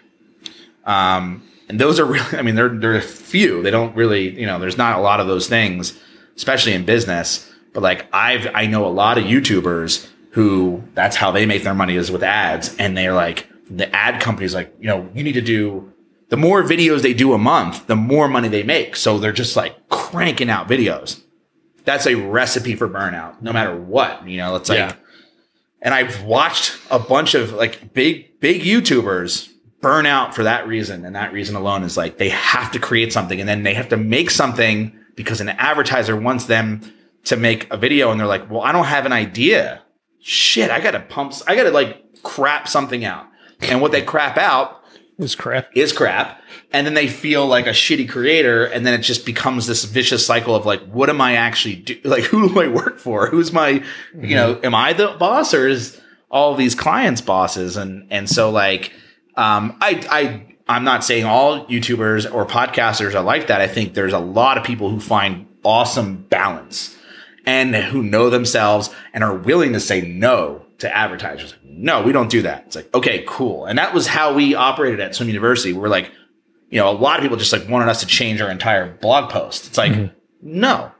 Um, 0.85 1.43
and 1.69 1.81
those 1.81 1.99
are 1.99 2.05
really, 2.05 2.27
I 2.39 2.43
mean, 2.43 2.55
they're 2.55 2.69
they're 2.69 2.97
a 2.97 3.03
few. 3.03 3.63
They 3.63 3.71
don't 3.71 3.97
really, 3.97 4.39
you 4.39 4.47
know, 4.47 4.59
there's 4.59 4.79
not 4.79 4.99
a 4.99 5.03
lot 5.03 5.21
of 5.21 5.27
those 5.27 5.49
things, 5.49 5.99
especially 6.37 6.75
in 6.75 6.85
business. 6.85 7.51
But 7.73 7.83
like 7.83 8.07
I've 8.13 8.47
I 8.55 8.67
know 8.67 8.87
a 8.87 8.89
lot 8.89 9.19
of 9.19 9.25
YouTubers 9.25 10.09
who 10.35 10.83
that's 10.95 11.17
how 11.17 11.31
they 11.31 11.47
make 11.47 11.63
their 11.63 11.75
money 11.75 11.95
is 11.97 12.11
with 12.11 12.23
ads, 12.23 12.77
and 12.77 12.97
they're 12.97 13.15
like 13.15 13.49
the 13.71 13.93
ad 13.95 14.21
companies 14.21 14.53
like, 14.55 14.75
you 14.81 14.89
know, 14.89 15.09
you 15.15 15.23
need 15.25 15.33
to 15.33 15.41
do 15.41 15.91
the 16.29 16.37
more 16.37 16.63
videos 16.63 17.03
they 17.03 17.15
do 17.15 17.33
a 17.33 17.39
month, 17.39 17.87
the 17.87 17.97
more 17.97 18.29
money 18.29 18.49
they 18.49 18.63
make. 18.65 18.97
So 18.97 19.19
they're 19.19 19.33
just 19.33 19.57
like 19.57 19.89
cranking 19.89 20.51
out 20.51 20.69
videos. 20.69 21.21
That's 21.85 22.07
a 22.07 22.15
recipe 22.17 22.75
for 22.75 22.89
burnout, 22.89 23.41
no 23.43 23.53
matter 23.53 23.77
what. 23.77 24.27
You 24.27 24.39
know, 24.39 24.57
it's 24.57 24.69
like, 24.69 24.79
Yeah. 24.79 24.95
and 25.83 25.95
I've 25.95 26.23
watched 26.25 26.79
a 26.91 26.99
bunch 26.99 27.35
of 27.35 27.53
like 27.53 27.93
big, 27.95 28.41
big 28.41 28.63
YouTubers 28.63 29.51
burn 29.81 30.07
out 30.07 30.35
for 30.35 30.43
that 30.45 30.67
reason. 30.67 31.05
And 31.05 31.15
that 31.15 31.33
reason 31.33 31.55
alone 31.57 31.85
is 31.85 31.97
like 31.97 32.19
they 32.19 32.31
have 32.31 32.73
to 32.73 32.79
create 32.81 33.13
something 33.13 33.39
and 33.39 33.49
then 33.49 33.63
they 33.63 33.75
have 33.75 33.91
to 33.91 33.97
make 33.97 34.31
something 34.31 34.99
because 35.15 35.41
an 35.41 35.51
advertiser 35.51 36.17
wants 36.17 36.47
them 36.47 36.81
to 37.25 37.37
make 37.37 37.71
a 37.73 37.77
video 37.77 38.11
and 38.11 38.19
they're 38.19 38.27
like, 38.27 38.51
well, 38.51 38.63
I 38.63 38.73
don't 38.73 38.87
have 38.87 39.07
an 39.07 39.13
idea. 39.13 39.83
Shit, 40.27 40.71
I 40.71 40.81
gotta 40.81 41.01
pump, 41.01 41.35
I 41.47 41.55
gotta 41.55 41.71
like 41.71 42.23
crap 42.23 42.67
something 42.67 43.05
out. 43.05 43.27
And 43.61 43.83
what 43.83 43.93
they 43.93 44.01
crap 44.01 44.39
out 44.39 44.83
is 45.19 45.35
crap. 45.35 45.69
is 45.77 45.93
crap. 45.93 46.41
And 46.73 46.87
then 46.87 46.95
they 46.95 47.09
feel 47.09 47.47
like 47.47 47.67
a 47.67 47.73
shitty 47.73 48.09
creator 48.09 48.65
and 48.65 48.87
then 48.87 48.95
it 48.99 49.03
just 49.03 49.27
becomes 49.27 49.67
this 49.67 49.85
vicious 49.85 50.25
cycle 50.25 50.57
of 50.57 50.65
like 50.65 50.83
what 50.87 51.11
am 51.11 51.21
i 51.21 51.35
actually 51.35 51.77
do 51.77 52.01
like 52.05 52.25
who 52.25 52.49
do 52.49 52.59
i 52.59 52.69
work 52.69 52.99
for? 52.99 53.27
Who's 53.27 53.53
my 53.53 53.85
you 54.19 54.35
know 54.35 54.59
am 54.65 54.75
i 54.75 54.95
the 54.95 55.09
boss 55.19 55.53
or 55.53 55.69
is 55.69 56.01
all 56.31 56.55
these 56.55 56.75
clients 56.75 57.21
bosses? 57.21 57.77
And 57.77 58.07
and 58.11 58.27
so 58.27 58.49
like 58.49 58.95
um 59.37 59.77
i 59.83 60.03
i 60.11 60.57
i'm 60.69 60.85
not 60.85 61.05
saying 61.05 61.27
all 61.27 61.67
youtubers 61.67 62.33
or 62.33 62.47
podcasters 62.47 63.15
are 63.15 63.23
like 63.23 63.49
that. 63.49 63.61
I 63.61 63.69
think 63.69 63.93
there's 63.93 64.15
a 64.15 64.19
lot 64.19 64.57
of 64.57 64.65
people 64.65 64.89
who 64.89 65.01
find 65.01 65.49
awesome 65.63 66.23
balance 66.31 66.94
and 67.47 67.75
who 67.75 68.03
know 68.03 68.31
themselves 68.31 68.91
and 69.13 69.23
are 69.23 69.35
willing 69.35 69.73
to 69.73 69.81
say 69.81 70.01
no 70.01 70.65
to 70.79 70.95
advertisers. 70.95 71.53
Like, 71.53 71.65
no, 71.65 72.03
we 72.03 72.13
don't 72.13 72.31
do 72.31 72.43
that. 72.43 72.65
It's 72.67 72.77
like, 72.77 72.93
okay, 72.95 73.25
cool. 73.27 73.67
And 73.67 73.79
that 73.79 73.95
was 73.95 74.07
how 74.07 74.35
we 74.35 74.55
operated 74.55 75.01
at 75.01 75.15
Swim 75.15 75.29
University. 75.29 75.73
We're 75.73 75.89
like, 75.89 76.11
you 76.71 76.81
know, 76.81 76.91
a 76.91 76.93
lot 76.93 77.19
of 77.19 77.23
people 77.23 77.37
just 77.37 77.53
like 77.53 77.69
wanted 77.69 77.89
us 77.89 78.01
to 78.01 78.07
change 78.07 78.41
our 78.41 78.51
entire 78.51 78.93
blog 78.97 79.31
post. 79.31 79.67
It's 79.67 79.79
like, 79.79 79.93
mm-hmm. 79.93 80.15
no, 80.43 80.91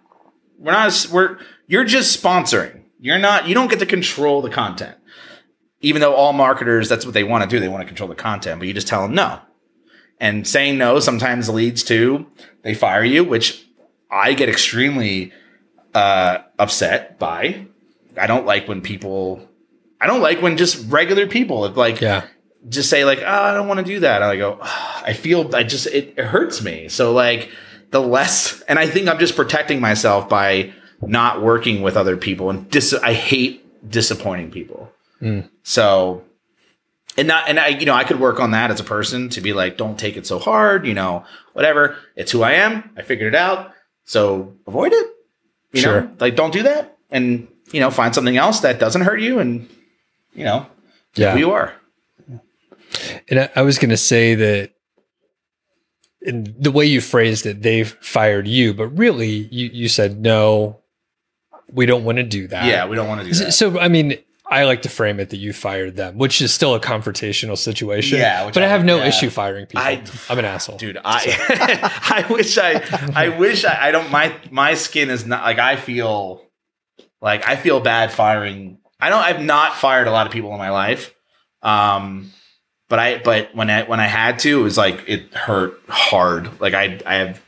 we're 0.59 0.73
not, 0.73 1.07
we're, 1.13 1.39
you're 1.67 1.85
just 1.85 2.23
sponsoring. 2.23 2.83
You're 2.99 3.19
not, 3.19 3.49
you 3.49 3.55
don't 3.55 3.69
get 3.69 3.81
to 3.81 3.87
control 3.87 4.43
the 4.43 4.51
content. 4.51 4.97
Even 5.81 6.01
though 6.01 6.15
all 6.15 6.33
marketers, 6.33 6.89
that's 6.89 7.05
what 7.05 7.13
they 7.13 7.25
want 7.25 7.43
to 7.45 7.51
do. 7.51 7.61
They 7.61 7.69
want 7.69 7.83
to 7.83 7.87
control 7.87 8.09
the 8.09 8.15
content, 8.15 8.59
but 8.59 8.69
you 8.69 8.75
just 8.75 8.89
tell 8.89 9.03
them 9.03 9.15
no. 9.15 9.41
And 10.21 10.47
saying 10.47 10.79
no 10.79 11.01
sometimes 11.01 11.49
leads 11.49 11.83
to 11.85 12.27
they 12.63 12.73
fire 12.73 13.05
you, 13.05 13.25
which 13.25 13.67
I 14.11 14.33
get 14.33 14.49
extremely 14.49 15.33
uh, 15.95 16.39
upset 16.59 17.19
by. 17.19 17.67
I 18.17 18.27
don't 18.27 18.47
like 18.47 18.69
when 18.69 18.81
people. 18.81 19.49
I 20.01 20.07
don't 20.07 20.21
like 20.21 20.43
when 20.43 20.57
just 20.57 20.91
regular 20.91 21.27
people 21.27 21.65
if 21.65 21.77
like 21.77 22.01
Yeah. 22.01 22.25
just 22.69 22.91
say 22.91 23.05
like 23.05 23.21
oh, 23.21 23.25
I 23.27 23.55
don't 23.55 23.69
want 23.69 23.79
to 23.81 23.85
do 23.87 24.01
that. 24.01 24.23
And 24.23 24.31
I 24.31 24.37
go 24.37 24.59
"Ah, 24.61 25.03
I 25.07 25.13
feel 25.15 25.55
I 25.55 25.63
just 25.65 25.87
it, 25.87 26.15
it 26.17 26.25
hurts 26.25 26.63
me. 26.63 26.89
So 26.89 27.13
like 27.13 27.51
the 27.91 28.01
less 28.01 28.61
and 28.63 28.79
I 28.79 28.87
think 28.87 29.09
I'm 29.09 29.19
just 29.19 29.35
protecting 29.37 29.81
myself 29.81 30.29
by 30.29 30.73
not 31.01 31.43
working 31.43 31.81
with 31.83 31.97
other 31.97 32.17
people 32.17 32.51
and 32.51 32.69
dis- 32.71 32.93
I 32.95 33.13
hate 33.15 33.65
disappointing 33.89 34.51
people. 34.51 34.91
So 35.63 36.23
and 37.17 37.27
not 37.29 37.49
and 37.49 37.59
I 37.59 37.69
you 37.69 37.87
know 37.87 37.95
I 37.95 38.05
could 38.05 38.21
work 38.21 38.41
on 38.41 38.51
that 38.51 38.71
as 38.71 38.81
a 38.81 38.85
person 38.85 39.29
to 39.31 39.41
be 39.41 39.53
like 39.55 39.77
don't 39.79 39.99
take 39.99 40.17
it 40.19 40.27
so 40.27 40.39
hard, 40.39 40.87
you 40.87 40.93
know, 40.95 41.25
whatever. 41.55 41.97
It's 42.15 42.31
who 42.33 42.43
I 42.43 42.53
am. 42.53 42.91
I 42.97 43.03
figured 43.03 43.33
it 43.35 43.39
out. 43.39 43.73
So 44.05 44.53
avoid 44.67 44.93
it. 44.93 45.07
You 45.75 45.81
Sure. 45.83 46.01
know, 46.03 46.11
like 46.21 46.37
don't 46.37 46.53
do 46.53 46.63
that 46.63 46.97
and 47.11 47.47
you 47.73 47.81
know 47.81 47.91
find 47.91 48.15
something 48.15 48.37
else 48.37 48.61
that 48.61 48.79
doesn't 48.79 49.03
hurt 49.03 49.21
you 49.21 49.39
and 49.41 49.69
you 50.35 50.45
know 50.45 50.67
Yeah. 51.17 51.33
who 51.33 51.39
you 51.39 51.53
are. 51.53 51.75
And 53.29 53.41
I, 53.41 53.51
I 53.57 53.63
was 53.63 53.79
going 53.79 53.91
to 53.91 53.97
say 53.97 54.35
that 54.37 54.71
in 56.23 56.55
the 56.59 56.71
way 56.71 56.87
you 56.87 57.01
phrased 57.01 57.45
it, 57.45 57.61
they've 57.63 57.89
fired 58.01 58.47
you, 58.49 58.73
but 58.73 58.89
really 58.89 59.29
you, 59.29 59.69
you 59.73 59.89
said, 59.89 60.21
no, 60.21 60.81
we 61.73 61.87
don't 61.87 62.05
want 62.05 62.17
to 62.19 62.23
do 62.25 62.47
that. 62.49 62.65
Yeah, 62.67 62.87
we 62.87 62.97
don't 62.97 63.09
want 63.09 63.21
to 63.23 63.27
do 63.27 63.35
that. 63.45 63.53
So, 63.53 63.79
I 63.79 63.89
mean, 63.89 64.17
I 64.61 64.65
like 64.65 64.83
to 64.83 64.89
frame 64.89 65.21
it 65.21 65.31
that 65.31 65.37
you 65.39 65.53
fired 65.53 65.97
them, 65.97 66.17
which 66.19 66.41
is 66.41 66.53
still 66.55 66.75
a 66.75 66.81
confrontational 66.81 67.59
situation. 67.59 68.19
Yeah, 68.19 68.47
which 68.47 68.55
But 68.55 68.63
I, 68.63 68.67
I- 68.67 68.69
have 68.71 68.85
no 68.85 68.99
yeah. 68.99 69.07
issue 69.07 69.31
firing 69.31 69.67
people. 69.67 69.83
I, 69.83 70.03
am 70.31 70.39
an 70.39 70.45
asshole. 70.45 70.77
dude 70.79 70.99
i 71.05 71.23
i 72.29 72.33
wish 72.33 72.57
i 72.59 72.73
i 73.15 73.29
wish 73.31 73.65
I, 73.65 73.89
I 73.89 73.91
don't 73.91 74.11
my 74.11 74.35
my 74.51 74.75
skin 74.75 75.11
is 75.11 75.27
not 75.27 75.43
like 75.45 75.59
i 75.59 75.77
feel 75.77 76.43
like 77.21 77.47
i 77.49 77.57
feel 77.57 77.81
bad 77.81 78.13
firing 78.13 78.79
i 79.01 79.09
don't 79.11 79.23
i've 79.23 79.43
not 79.43 79.75
fired 79.77 80.07
a 80.07 80.11
lot 80.11 80.27
of 80.27 80.33
people 80.33 80.53
in 80.53 80.59
my 80.59 80.71
life 80.71 81.15
um 81.63 82.31
but 82.89 82.99
i 82.99 83.19
but 83.19 83.55
when 83.55 83.71
i 83.71 83.83
when 83.85 84.01
i 84.01 84.07
had 84.07 84.39
to 84.41 84.61
it 84.61 84.63
was 84.63 84.77
like 84.79 85.05
it 85.07 85.33
hurt 85.35 85.81
hard 85.89 86.61
like 86.61 86.75
i 86.75 87.01
i 87.07 87.15
have 87.17 87.43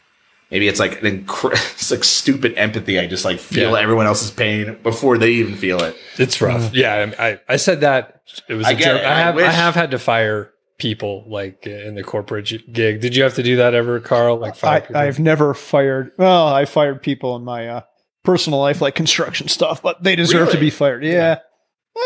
maybe 0.57 0.69
it's 0.69 0.81
like 0.81 1.03
an 1.03 1.25
incre- 1.27 1.53
it's 1.75 1.91
like 1.91 2.03
stupid 2.03 2.55
empathy 2.57 2.99
i 2.99 3.07
just 3.07 3.27
like 3.27 3.39
feel 3.39 3.73
Yeah. 3.73 3.79
everyone 3.81 4.07
else's 4.07 4.31
pain 4.31 4.79
before 4.83 5.19
they 5.19 5.33
even 5.33 5.55
feel 5.55 5.83
it 5.83 5.95
It's 6.19 6.41
rough. 6.41 6.75
Yeah, 6.75 7.13
I, 7.19 7.29
I, 7.29 7.41
I 7.47 7.57
said 7.57 7.83
that. 7.83 8.23
It 8.49 8.55
was 8.55 8.65
a 8.67 8.71
I 8.71 8.73
get 8.73 8.85
joke. 8.85 9.01
it. 9.03 9.05
I 9.05 9.13
I 9.13 9.19
have 9.19 9.35
I 9.35 9.37
wish- 9.37 9.55
have 9.55 9.75
had 9.75 9.91
to 9.91 9.99
fire 9.99 10.51
people 10.79 11.25
like 11.29 11.67
in 11.67 11.95
the 11.95 12.03
corporate 12.03 12.47
gig. 12.73 13.01
Did 13.03 13.15
you 13.15 13.23
have 13.23 13.35
to 13.35 13.43
do 13.43 13.57
that 13.57 13.75
ever, 13.75 14.01
Carl? 14.01 14.39
Like 14.39 14.57
fire 14.57 14.77
I, 14.77 14.81
people? 14.81 14.97
I've 14.97 15.19
never 15.19 15.53
fired. 15.55 16.13
Well, 16.17 16.49
I 16.49 16.65
fired 16.65 17.03
people 17.03 17.37
in 17.37 17.45
my 17.45 17.69
uh, 17.69 17.81
personal 18.25 18.59
life, 18.61 18.81
like 18.81 18.95
construction 18.95 19.49
stuff, 19.49 19.83
but 19.83 20.03
they 20.03 20.17
deserve 20.17 20.51
to 20.53 20.59
be 20.59 20.71
fired. 20.71 21.05
Yeah. 21.05 21.41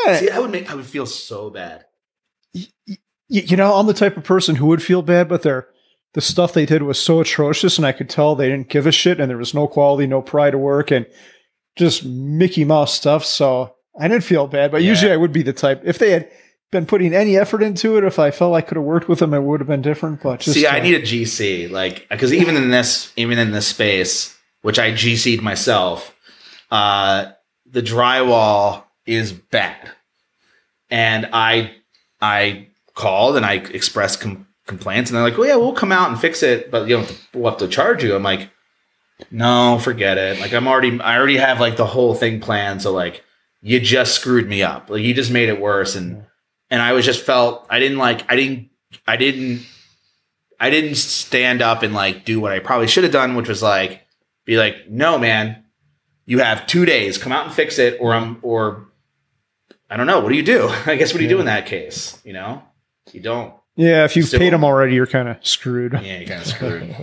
Eh, 0.06 0.16
see 0.18 0.30
i 0.30 0.38
would 0.38 0.50
make 0.52 0.70
i 0.70 0.74
would 0.74 0.86
feel 0.86 1.06
so 1.06 1.50
bad 1.50 1.84
y- 2.54 2.66
you 3.28 3.56
know, 3.56 3.74
I'm 3.74 3.86
the 3.86 3.94
type 3.94 4.16
of 4.16 4.24
person 4.24 4.56
who 4.56 4.66
would 4.66 4.82
feel 4.82 5.02
bad, 5.02 5.28
but 5.28 5.42
they're 5.42 5.68
the 6.14 6.20
stuff 6.20 6.52
they 6.52 6.66
did 6.66 6.82
was 6.82 6.98
so 6.98 7.20
atrocious, 7.20 7.76
and 7.78 7.86
I 7.86 7.92
could 7.92 8.08
tell 8.10 8.34
they 8.34 8.48
didn't 8.48 8.68
give 8.68 8.86
a 8.86 8.92
shit, 8.92 9.20
and 9.20 9.30
there 9.30 9.38
was 9.38 9.54
no 9.54 9.66
quality, 9.68 10.06
no 10.06 10.22
pride 10.22 10.54
of 10.54 10.60
work, 10.60 10.90
and 10.90 11.06
just 11.76 12.04
Mickey 12.04 12.64
Mouse 12.64 12.92
stuff. 12.94 13.24
So 13.24 13.74
I 13.98 14.08
didn't 14.08 14.24
feel 14.24 14.46
bad, 14.46 14.70
but 14.72 14.82
Yeah. 14.82 14.88
usually 14.90 15.12
I 15.12 15.16
would 15.16 15.32
be 15.32 15.42
the 15.42 15.52
type 15.52 15.82
if 15.84 15.98
they 15.98 16.10
had 16.10 16.28
been 16.72 16.86
putting 16.86 17.12
any 17.14 17.36
effort 17.36 17.62
into 17.62 17.96
it. 17.96 18.04
If 18.04 18.18
I 18.18 18.30
felt 18.30 18.54
I 18.54 18.60
could 18.60 18.76
have 18.76 18.84
worked 18.84 19.08
with 19.08 19.18
them, 19.20 19.34
it 19.34 19.42
would 19.42 19.60
have 19.60 19.66
been 19.68 19.82
different. 19.82 20.22
But 20.22 20.40
just 20.40 20.54
See, 20.56 20.66
I 20.66 20.78
uh, 20.78 20.82
need 20.82 20.94
a 20.94 21.00
GC, 21.02 21.68
like 21.70 22.08
because 22.08 22.32
even 22.32 22.56
in 22.56 22.70
this, 22.70 23.12
even 23.16 23.38
in 23.38 23.52
this 23.52 23.66
space, 23.68 24.36
which 24.62 24.78
I 24.78 24.92
GC'd 24.92 25.42
myself, 25.42 26.14
uh, 26.70 27.26
the 27.66 27.82
drywall 27.82 28.84
is 29.06 29.32
bad, 29.32 29.90
and 30.90 31.28
I 31.32 31.72
I 32.20 32.68
called 32.94 33.36
and 33.36 33.46
I 33.46 33.54
expressed 33.54 34.20
com- 34.20 34.46
complaints, 34.70 35.10
and 35.10 35.16
they're 35.16 35.24
like, 35.24 35.36
"Well, 35.36 35.46
yeah, 35.46 35.56
we'll 35.56 35.74
come 35.74 35.92
out 35.92 36.08
and 36.08 36.18
fix 36.18 36.42
it, 36.42 36.70
but 36.70 36.88
you 36.88 36.96
know, 36.98 37.06
we'll 37.34 37.50
have 37.50 37.58
to 37.58 37.68
charge 37.68 38.02
you." 38.02 38.14
I'm 38.16 38.22
like, 38.22 38.48
"No, 39.30 39.78
forget 39.78 40.16
it. 40.16 40.40
Like, 40.40 40.54
I'm 40.54 40.66
already, 40.66 40.98
I 40.98 41.18
already 41.18 41.36
have 41.36 41.60
like 41.60 41.76
the 41.76 41.86
whole 41.86 42.14
thing 42.14 42.40
planned, 42.40 42.80
so 42.80 42.92
like, 42.92 43.22
you 43.60 43.78
just 43.80 44.14
screwed 44.14 44.48
me 44.48 44.62
up. 44.62 44.88
Like, 44.88 45.02
you 45.02 45.12
just 45.12 45.30
made 45.30 45.50
it 45.50 45.60
worse, 45.60 45.94
and 45.94 46.24
and 46.70 46.80
I 46.80 46.92
was 46.92 47.04
just 47.04 47.26
felt 47.26 47.66
I 47.68 47.80
didn't 47.80 47.98
like, 47.98 48.30
I 48.32 48.36
didn't, 48.36 48.70
I 49.06 49.16
didn't." 49.16 49.66
I 50.62 50.68
didn't 50.68 50.96
stand 50.96 51.62
up 51.62 51.82
and 51.82 51.94
like 51.94 52.26
do 52.26 52.38
what 52.38 52.52
I 52.52 52.58
probably 52.58 52.86
should 52.86 53.04
have 53.04 53.14
done, 53.14 53.34
which 53.34 53.48
was 53.48 53.62
like 53.62 54.06
be 54.44 54.58
like, 54.58 54.90
no, 54.90 55.18
man, 55.18 55.64
you 56.26 56.40
have 56.40 56.66
two 56.66 56.84
days, 56.84 57.16
come 57.16 57.32
out 57.32 57.46
and 57.46 57.54
fix 57.54 57.78
it, 57.78 57.96
or 57.98 58.12
I'm 58.12 58.38
or 58.42 58.88
I 59.88 59.96
don't 59.96 60.06
know, 60.06 60.20
what 60.20 60.28
do 60.28 60.36
you 60.36 60.42
do? 60.42 60.68
I 60.86 60.96
guess 60.96 61.14
what 61.14 61.18
do 61.18 61.24
you 61.24 61.30
do 61.30 61.40
in 61.40 61.46
that 61.46 61.66
case? 61.66 62.20
You 62.24 62.34
know? 62.34 62.62
You 63.12 63.20
don't. 63.20 63.54
Yeah, 63.80 64.04
if 64.04 64.16
you've 64.16 64.26
Still- 64.26 64.40
paid 64.40 64.52
them 64.52 64.64
already, 64.64 64.94
you're 64.94 65.06
kind 65.06 65.28
of 65.28 65.36
screwed. 65.46 65.92
Yeah, 65.94 66.18
you 66.20 66.26
kind 66.26 66.40
of 66.40 66.46
screwed. 66.46 66.94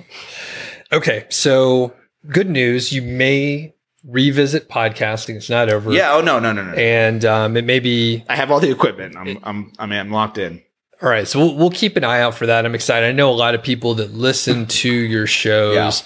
okay, 0.92 1.26
so 1.30 1.94
good 2.30 2.50
news. 2.50 2.92
You 2.94 3.02
may 3.02 3.74
revisit 4.06 4.70
podcasting. 4.70 5.36
It's 5.36 5.50
not 5.50 5.70
over. 5.70 5.92
yeah, 5.92 6.14
oh 6.14 6.22
no, 6.22 6.40
no, 6.40 6.54
no, 6.54 6.64
no. 6.64 6.74
And 6.74 7.26
um, 7.26 7.58
it 7.58 7.66
may 7.66 7.80
be 7.80 8.24
I 8.30 8.36
have 8.36 8.52
all 8.52 8.60
the 8.60 8.72
equipment. 8.72 9.16
I'm 9.18 9.40
I'm 9.44 9.72
I 9.80 9.86
mean 9.86 10.00
I'm 10.00 10.12
locked 10.12 10.38
in. 10.38 10.62
All 11.02 11.10
right, 11.10 11.28
so 11.28 11.38
we'll, 11.40 11.56
we'll 11.56 11.70
keep 11.70 11.96
an 11.96 12.04
eye 12.04 12.22
out 12.22 12.34
for 12.34 12.48
that. 12.48 12.66
I'm 12.66 12.74
excited. 12.74 13.08
I 13.08 13.12
know 13.12 13.30
a 13.30 13.34
lot 13.36 13.54
of 13.54 13.62
people 13.62 13.94
that 13.96 14.14
listen 14.14 14.66
to 14.82 14.92
your 14.92 15.28
shows, 15.28 16.04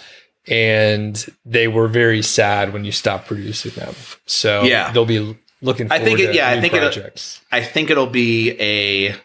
and 0.48 1.26
they 1.45 1.68
were 1.69 1.88
very 1.88 2.22
sad 2.22 2.73
when 2.73 2.84
you 2.84 2.91
stopped 2.91 3.27
producing 3.27 3.72
them. 3.72 3.93
So 4.26 4.64
Yeah. 4.64 4.91
they'll 4.91 5.06
be 5.06 5.38
looking 5.61 5.89
I 5.91 5.99
think 5.99 6.19
it- 6.19 6.27
to 6.27 6.34
yeah, 6.34 6.49
I 6.49 6.56
new 6.56 6.61
think 6.61 6.73
it'll- 6.73 7.06
I 7.53 7.61
think 7.64 7.89
it'll 7.89 8.07
be 8.07 8.52
a 8.60 9.15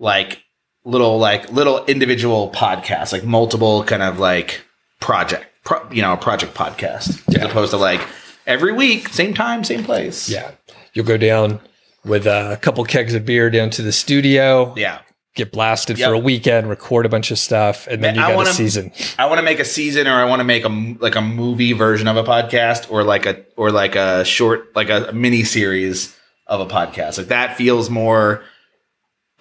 like 0.00 0.42
little 0.84 1.18
like 1.18 1.50
little 1.52 1.84
individual 1.86 2.50
podcast, 2.50 3.12
like 3.12 3.24
multiple 3.24 3.84
kind 3.84 4.02
of 4.02 4.18
like 4.18 4.62
project, 5.00 5.46
pro, 5.64 5.78
you 5.90 6.02
know, 6.02 6.16
project 6.16 6.54
podcast, 6.54 7.22
Yeah. 7.28 7.44
as 7.44 7.50
opposed 7.50 7.70
to 7.70 7.76
like 7.76 8.00
every 8.46 8.72
week, 8.72 9.08
same 9.08 9.34
time, 9.34 9.64
same 9.64 9.84
place. 9.84 10.28
yeah. 10.28 10.52
You'll 10.94 11.06
go 11.06 11.16
down 11.16 11.60
with 12.04 12.26
a 12.26 12.58
couple 12.60 12.84
kegs 12.84 13.14
of 13.14 13.24
beer 13.24 13.48
down 13.48 13.70
to 13.70 13.82
the 13.82 13.92
studio, 13.92 14.74
yeah. 14.76 14.98
get 15.36 15.52
blasted 15.52 15.98
Yep. 15.98 16.08
for 16.08 16.14
a 16.14 16.18
weekend, 16.18 16.68
record 16.68 17.06
a 17.06 17.08
bunch 17.08 17.30
of 17.30 17.38
stuff, 17.38 17.86
and 17.86 18.02
then 18.02 18.16
Man, 18.16 18.22
you 18.24 18.28
got 18.30 18.36
wanna- 18.36 18.50
a 18.50 18.52
season. 18.52 18.92
I 19.18 19.26
want 19.26 19.38
to 19.38 19.42
make 19.44 19.60
a 19.60 19.64
season, 19.64 20.06
or 20.08 20.12
I 20.14 20.24
want 20.24 20.40
to 20.40 20.44
make 20.44 20.64
a 20.64 20.94
like 21.00 21.14
a 21.14 21.22
movie 21.22 21.72
version 21.72 22.08
of 22.08 22.16
a 22.16 22.24
podcast, 22.24 22.90
or 22.90 23.04
like 23.04 23.24
a 23.26 23.38
or 23.56 23.70
like 23.70 23.94
a 23.94 24.24
short 24.24 24.74
like 24.76 24.90
a, 24.90 25.12
mini 25.12 25.44
series 25.44 26.14
of 26.48 26.60
a 26.60 26.66
podcast. 26.66 27.16
Like 27.18 27.28
that 27.28 27.56
feels 27.56 27.88
more 27.88 28.42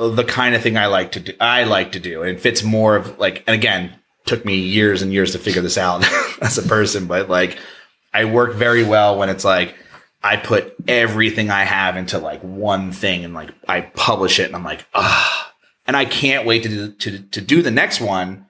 the 0.09 0.23
kind 0.23 0.55
of 0.55 0.61
thing 0.61 0.77
I 0.77 0.87
like 0.87 1.13
to 1.13 1.19
do. 1.19 1.33
I 1.39 1.63
like 1.63 1.91
to 1.93 1.99
do, 1.99 2.21
and 2.21 2.31
it 2.31 2.39
fits 2.39 2.63
more 2.63 2.95
of 2.95 3.19
like. 3.19 3.43
And 3.47 3.53
again, 3.53 3.93
took 4.25 4.45
me 4.45 4.55
years 4.55 5.01
and 5.01 5.13
years 5.13 5.33
to 5.33 5.39
figure 5.39 5.61
this 5.61 5.77
out 5.77 6.05
as 6.41 6.57
a 6.57 6.63
person, 6.63 7.07
but 7.07 7.29
like 7.29 7.57
I 8.13 8.25
work 8.25 8.53
very 8.55 8.83
well 8.83 9.17
when 9.17 9.29
it's 9.29 9.45
like 9.45 9.75
I 10.23 10.37
put 10.37 10.75
everything 10.87 11.49
I 11.49 11.63
have 11.63 11.97
into 11.97 12.17
like 12.19 12.41
one 12.41 12.91
thing, 12.91 13.25
and 13.25 13.33
like 13.33 13.51
I 13.67 13.81
publish 13.81 14.39
it, 14.39 14.47
and 14.47 14.55
I'm 14.55 14.63
like 14.63 14.85
ah, 14.93 15.53
and 15.85 15.95
I 15.95 16.05
can't 16.05 16.45
wait 16.45 16.63
to 16.63 16.69
do, 16.69 16.91
to 16.91 17.19
to 17.19 17.41
do 17.41 17.61
the 17.61 17.71
next 17.71 18.01
one 18.01 18.47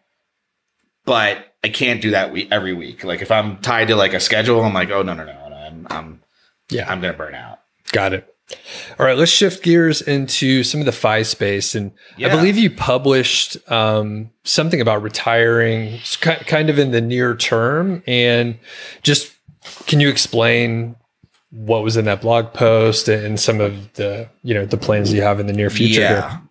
but 1.06 1.56
I 1.64 1.69
can't 1.69 2.02
do 2.02 2.11
that 2.11 2.32
week 2.32 2.48
every 2.52 2.73
week. 2.73 3.03
Like 3.03 3.22
if 3.22 3.32
I'm 3.32 3.57
tied 3.57 3.88
to 3.88 3.95
like 3.95 4.14
a 4.14 4.19
schedule, 4.19 4.61
I'm 4.61 4.73
like, 4.73 4.90
oh 4.90 5.02
no 5.02 5.14
no 5.14 5.26
no, 5.26 5.49
no 5.49 5.56
I'm 5.56 5.88
I'm 5.90 6.22
Yeah. 6.69 6.90
I'm 6.90 7.02
gonna 7.02 7.14
burn 7.14 7.36
out. 7.36 7.60
Got 7.91 8.14
it. 8.14 8.34
All 8.99 9.06
right, 9.06 9.18
let's 9.18 9.32
shift 9.32 9.64
gears 9.64 10.02
into 10.02 10.64
some 10.64 10.80
of 10.80 10.86
the 10.86 10.91
FI 10.91 11.23
space, 11.23 11.76
and 11.76 11.91
I 12.18 12.30
believe 12.30 12.57
you 12.57 12.69
published 12.69 13.57
um, 13.72 14.30
something 14.44 14.82
about 14.82 15.02
retiring, 15.02 15.99
kind 16.19 16.69
of 16.69 16.80
in 16.80 16.91
the 16.91 17.02
near 17.02 17.36
term. 17.36 18.03
And 18.07 18.60
just 19.02 19.34
can 19.88 19.99
you 19.99 20.10
explain 20.10 20.95
what 21.52 21.84
was 21.84 21.98
in 21.98 22.06
that 22.06 22.22
blog 22.22 22.53
post 22.53 23.07
and 23.07 23.40
some 23.40 23.60
of 23.60 23.94
the 23.94 24.30
you 24.44 24.53
know 24.53 24.65
the 24.65 24.78
plans 24.78 25.11
you 25.14 25.22
have 25.22 25.40
in 25.40 25.48
the 25.48 25.53
near 25.53 25.69
future? 25.69 26.07
Here? 26.07 26.41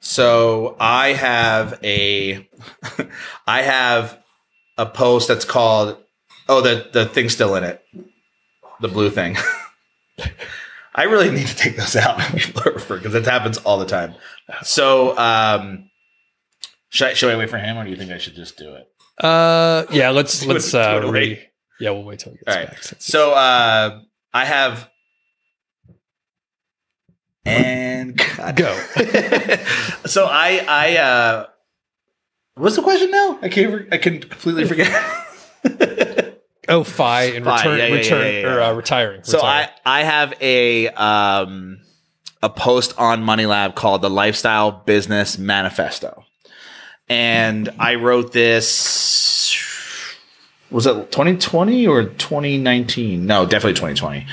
So 0.00 0.76
I 0.78 1.12
have 1.12 1.78
a 1.82 2.48
I 3.46 3.62
have 3.62 4.18
a 4.78 4.86
post 4.86 5.28
that's 5.28 5.44
called 5.44 5.96
oh 6.48 6.60
the 6.60 6.88
the 6.92 7.06
thing's 7.06 7.32
still 7.32 7.54
in 7.56 7.64
it. 7.64 7.82
The 8.80 8.88
blue 8.88 9.10
thing. 9.10 9.36
I 10.96 11.04
really 11.04 11.30
need 11.30 11.46
to 11.46 11.54
take 11.54 11.76
those 11.76 11.94
out 11.94 12.18
because 12.32 13.14
it 13.14 13.24
happens 13.26 13.58
all 13.58 13.78
the 13.78 13.86
time. 13.86 14.14
So 14.62 15.16
um 15.18 15.90
should 16.88 17.08
I, 17.08 17.14
should 17.14 17.30
I 17.32 17.36
wait 17.36 17.50
for 17.50 17.58
him 17.58 17.76
or 17.76 17.84
do 17.84 17.90
you 17.90 17.96
think 17.96 18.10
I 18.10 18.18
should 18.18 18.34
just 18.34 18.56
do 18.56 18.74
it? 18.74 18.88
Uh, 19.22 19.84
yeah. 19.90 20.10
Let's 20.10 20.40
Do 20.46 20.52
let's 20.52 20.72
uh, 20.74 21.02
it 21.04 21.08
re- 21.08 21.42
yeah, 21.78 21.90
we'll 21.90 22.04
wait 22.04 22.20
till 22.20 22.32
he 22.32 22.38
gets 22.38 22.48
All 22.56 22.62
right. 22.62 22.70
back. 22.70 22.82
So 22.98 23.32
uh, 23.32 24.00
I 24.32 24.44
have 24.44 24.88
and 27.44 28.16
Go. 28.56 28.76
so 30.06 30.26
I 30.26 30.64
I 30.68 30.96
uh, 30.96 31.46
what's 32.56 32.76
the 32.76 32.82
question 32.82 33.10
now? 33.10 33.38
I 33.42 33.48
can't 33.48 33.92
I 33.92 33.98
can 33.98 34.20
completely 34.20 34.64
forget. 34.64 34.90
Oh, 36.68 36.84
FI 36.84 37.22
and 37.24 37.44
FI, 37.44 37.56
return, 37.56 37.78
yeah, 37.78 37.86
yeah, 37.86 37.94
return 37.94 38.34
yeah, 38.34 38.54
or 38.54 38.60
uh, 38.60 38.72
retiring. 38.74 39.24
so 39.24 39.38
retiring. 39.38 39.68
I 39.84 40.00
I 40.00 40.02
have 40.04 40.34
a 40.40 40.88
um 40.88 41.80
a 42.42 42.50
post 42.50 42.98
on 42.98 43.22
Money 43.22 43.46
Lab 43.46 43.74
called 43.74 44.02
the 44.02 44.10
Lifestyle 44.10 44.70
Business 44.70 45.38
Manifesto, 45.38 46.24
and 47.08 47.68
I 47.78 47.94
wrote 47.96 48.32
this. 48.32 49.04
Was 50.70 50.86
it 50.86 51.12
2020 51.12 51.86
or 51.86 52.04
2019? 52.04 53.24
No, 53.24 53.46
definitely 53.46 53.74
2020. 53.74 54.26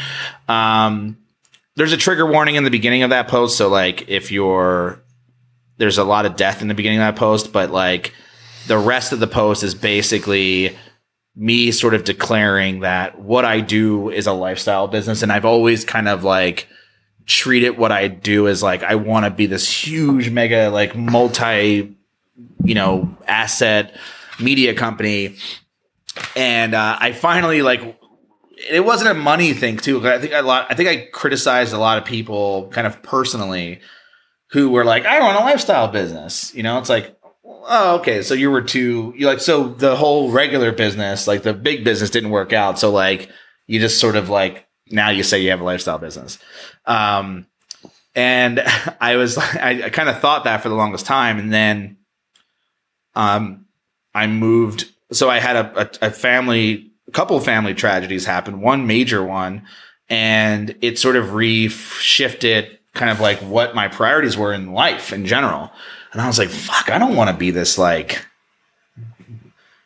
Um, 0.49 1.18
there's 1.76 1.93
a 1.93 1.97
trigger 1.97 2.26
warning 2.26 2.55
in 2.55 2.64
the 2.64 2.72
beginning 2.72 3.03
of 3.03 3.11
that 3.11 3.27
post, 3.27 3.55
so 3.57 3.69
like 3.69 4.10
if 4.10 4.31
you're 4.31 4.99
there's 5.77 5.97
a 5.97 6.03
lot 6.03 6.26
of 6.26 6.35
death 6.35 6.61
in 6.61 6.68
the 6.68 6.73
beginning 6.73 6.99
of 6.99 7.14
that 7.14 7.19
post, 7.19 7.53
but 7.53 7.72
like 7.72 8.14
the 8.68 8.77
rest 8.77 9.11
of 9.11 9.19
the 9.19 9.27
post 9.27 9.64
is 9.64 9.76
basically 9.76 10.76
me 11.35 11.72
sort 11.72 11.93
of 11.93 12.03
declaring 12.03 12.81
that 12.81 13.19
what 13.19 13.45
I 13.45 13.60
do 13.60 14.10
is 14.10 14.27
a 14.27 14.34
lifestyle 14.34 14.88
business. 14.88 15.23
And 15.23 15.31
I've 15.31 15.45
always 15.45 15.84
kind 15.84 16.07
of 16.07 16.23
like 16.23 16.68
treated 17.26 17.77
what 17.77 17.91
I 17.91 18.07
do 18.07 18.47
as 18.47 18.61
like, 18.61 18.84
I 18.84 18.95
want 18.95 19.26
to 19.26 19.31
be 19.31 19.45
this 19.45 19.68
huge, 19.68 20.30
mega, 20.30 20.69
like 20.69 20.95
multi, 20.95 21.95
you 22.64 22.76
know, 22.76 23.18
asset 23.27 23.97
media 24.39 24.76
company. 24.76 25.35
And 26.35 26.76
uh, 26.76 26.97
I 26.99 27.14
finally 27.14 27.61
like, 27.61 27.99
it 28.69 28.85
wasn't 28.85 29.10
a 29.10 29.15
money 29.15 29.53
thing 29.53 29.77
too. 29.77 30.07
I 30.07 30.19
think 30.19 30.34
I 30.34 30.41
lot, 30.41 30.68
I 30.69 30.76
think 30.76 30.88
I 30.88 31.07
criticized 31.11 31.73
a 31.73 31.80
lot 31.80 31.97
of 31.97 32.05
people 32.05 32.69
kind 32.69 32.85
of 32.85 33.01
personally 33.01 33.81
who 34.51 34.69
were 34.69 34.85
like, 34.85 35.05
I 35.05 35.18
run 35.18 35.35
a 35.35 35.39
lifestyle 35.39 35.88
business. 35.88 36.53
You 36.53 36.61
know, 36.61 36.77
it's 36.77 36.89
like, 36.89 37.18
oh, 37.63 37.95
okay. 37.99 38.21
So 38.21 38.34
you 38.34 38.51
were 38.51 38.61
too, 38.61 39.13
you 39.15 39.27
like, 39.27 39.39
so 39.39 39.69
the 39.69 39.95
whole 39.95 40.31
regular 40.31 40.71
business, 40.71 41.27
like 41.27 41.43
the 41.43 41.53
big 41.53 41.84
business 41.84 42.09
didn't 42.09 42.31
work 42.31 42.53
out. 42.53 42.80
So 42.80 42.91
like, 42.91 43.30
you 43.67 43.80
just 43.80 43.99
sort 43.99 44.15
of 44.15 44.30
like, 44.30 44.67
now 44.89 45.09
you 45.09 45.23
say 45.23 45.39
you 45.41 45.49
have 45.51 45.61
a 45.61 45.63
lifestyle 45.63 45.97
business. 45.97 46.38
Um, 46.85 47.47
and 48.15 48.59
I 49.01 49.15
was, 49.15 49.38
I, 49.38 49.84
I 49.85 49.89
kind 49.89 50.09
of 50.09 50.19
thought 50.19 50.43
that 50.45 50.61
for 50.61 50.69
the 50.69 50.75
longest 50.75 51.05
time. 51.05 51.39
And 51.39 51.53
then, 51.53 51.97
um, 53.15 53.65
I 54.13 54.27
moved. 54.27 54.91
So 55.11 55.30
I 55.30 55.39
had 55.39 55.55
a, 55.55 55.81
a, 55.81 56.07
a 56.07 56.11
family, 56.11 56.91
a 57.07 57.11
couple 57.11 57.39
family 57.39 57.73
tragedies 57.73 58.25
happen, 58.25 58.61
one 58.61 58.88
major 58.88 59.23
one, 59.23 59.63
and 60.09 60.75
it 60.81 60.99
sort 60.99 61.15
of 61.15 61.34
re-shifted 61.34 62.80
kind 62.93 63.09
of 63.09 63.19
like 63.19 63.39
what 63.39 63.73
my 63.73 63.88
priorities 63.88 64.38
were 64.38 64.53
in 64.53 64.73
life 64.73 65.11
in 65.11 65.25
general. 65.25 65.71
And 66.14 66.22
I 66.22 66.27
was 66.27 66.38
like, 66.38 66.49
fuck, 66.49 66.90
I 66.90 66.99
don't 66.99 67.15
want 67.15 67.31
to 67.31 67.35
be 67.35 67.52
this 67.52 67.77
like, 67.77 68.23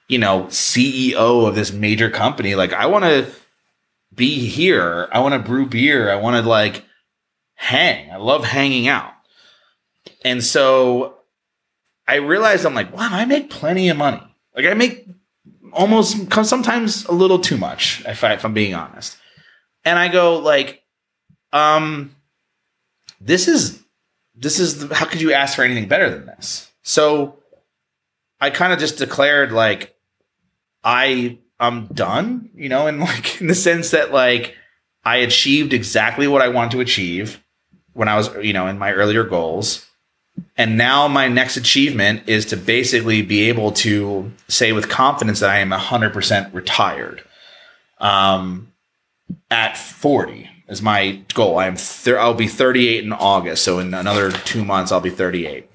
you 0.07 0.19
know, 0.19 0.43
CEO 0.43 1.47
of 1.47 1.55
this 1.55 1.71
major 1.71 2.09
company. 2.09 2.53
Like, 2.55 2.73
I 2.73 2.85
want 2.85 3.05
to 3.05 3.31
be 4.13 4.47
here. 4.47 5.07
I 5.11 5.19
want 5.19 5.33
to 5.33 5.39
brew 5.39 5.65
beer. 5.65 6.11
I 6.11 6.15
want 6.15 6.35
to 6.35 6.47
like 6.47 6.83
hang. 7.55 8.11
I 8.11 8.17
love 8.17 8.43
hanging 8.43 8.87
out. 8.87 9.13
And 10.23 10.43
so 10.43 11.15
I 12.07 12.15
realized 12.15 12.65
I'm 12.65 12.73
like, 12.73 12.93
wow, 12.93 13.09
I 13.11 13.25
make 13.25 13.49
plenty 13.49 13.89
of 13.89 13.97
money. 13.97 14.21
Like, 14.55 14.65
I 14.65 14.73
make 14.73 15.07
almost 15.71 16.33
sometimes 16.43 17.05
a 17.05 17.11
little 17.11 17.39
too 17.39 17.57
much, 17.57 18.03
if, 18.05 18.23
I, 18.23 18.33
if 18.33 18.43
I'm 18.43 18.53
being 18.53 18.73
honest. 18.73 19.17
And 19.85 19.97
I 19.97 20.07
go, 20.09 20.39
like, 20.39 20.83
um, 21.53 22.15
this 23.21 23.47
is 23.47 23.81
this 24.37 24.59
is 24.59 24.87
the, 24.87 24.95
how 24.95 25.05
could 25.05 25.21
you 25.21 25.33
ask 25.33 25.55
for 25.55 25.63
anything 25.63 25.87
better 25.87 26.09
than 26.09 26.25
this? 26.25 26.71
So 26.83 27.37
i 28.39 28.49
kind 28.49 28.73
of 28.73 28.79
just 28.79 28.97
declared 28.97 29.51
like 29.51 29.95
i 30.83 31.37
i'm 31.59 31.87
done 31.87 32.49
you 32.55 32.69
know 32.69 32.87
and 32.87 32.99
like 33.01 33.41
in 33.41 33.47
the 33.47 33.55
sense 33.55 33.91
that 33.91 34.11
like 34.11 34.55
i 35.03 35.17
achieved 35.17 35.73
exactly 35.73 36.27
what 36.27 36.41
i 36.41 36.47
wanted 36.47 36.71
to 36.71 36.79
achieve 36.79 37.43
when 37.93 38.07
i 38.07 38.15
was 38.15 38.33
you 38.41 38.53
know 38.53 38.67
in 38.67 38.77
my 38.77 38.91
earlier 38.91 39.23
goals. 39.23 39.83
And 40.55 40.77
now 40.77 41.07
my 41.07 41.27
next 41.27 41.57
achievement 41.57 42.29
is 42.29 42.45
to 42.47 42.57
basically 42.57 43.23
be 43.23 43.49
able 43.49 43.71
to 43.71 44.31
say 44.47 44.71
with 44.71 44.87
confidence 44.87 45.39
that 45.39 45.49
i 45.49 45.57
am 45.57 45.71
100% 45.71 46.53
retired 46.53 47.23
um 47.99 48.71
at 49.49 49.75
40 49.77 50.47
is 50.67 50.81
my 50.81 51.21
goal. 51.33 51.59
I'm 51.59 51.75
thir- 51.75 52.19
I'll 52.19 52.33
be 52.33 52.47
38 52.47 53.03
in 53.03 53.13
August, 53.13 53.63
so 53.63 53.79
in 53.79 53.93
another 53.93 54.31
2 54.31 54.65
months 54.65 54.91
I'll 54.91 55.01
be 55.01 55.09
38. 55.09 55.69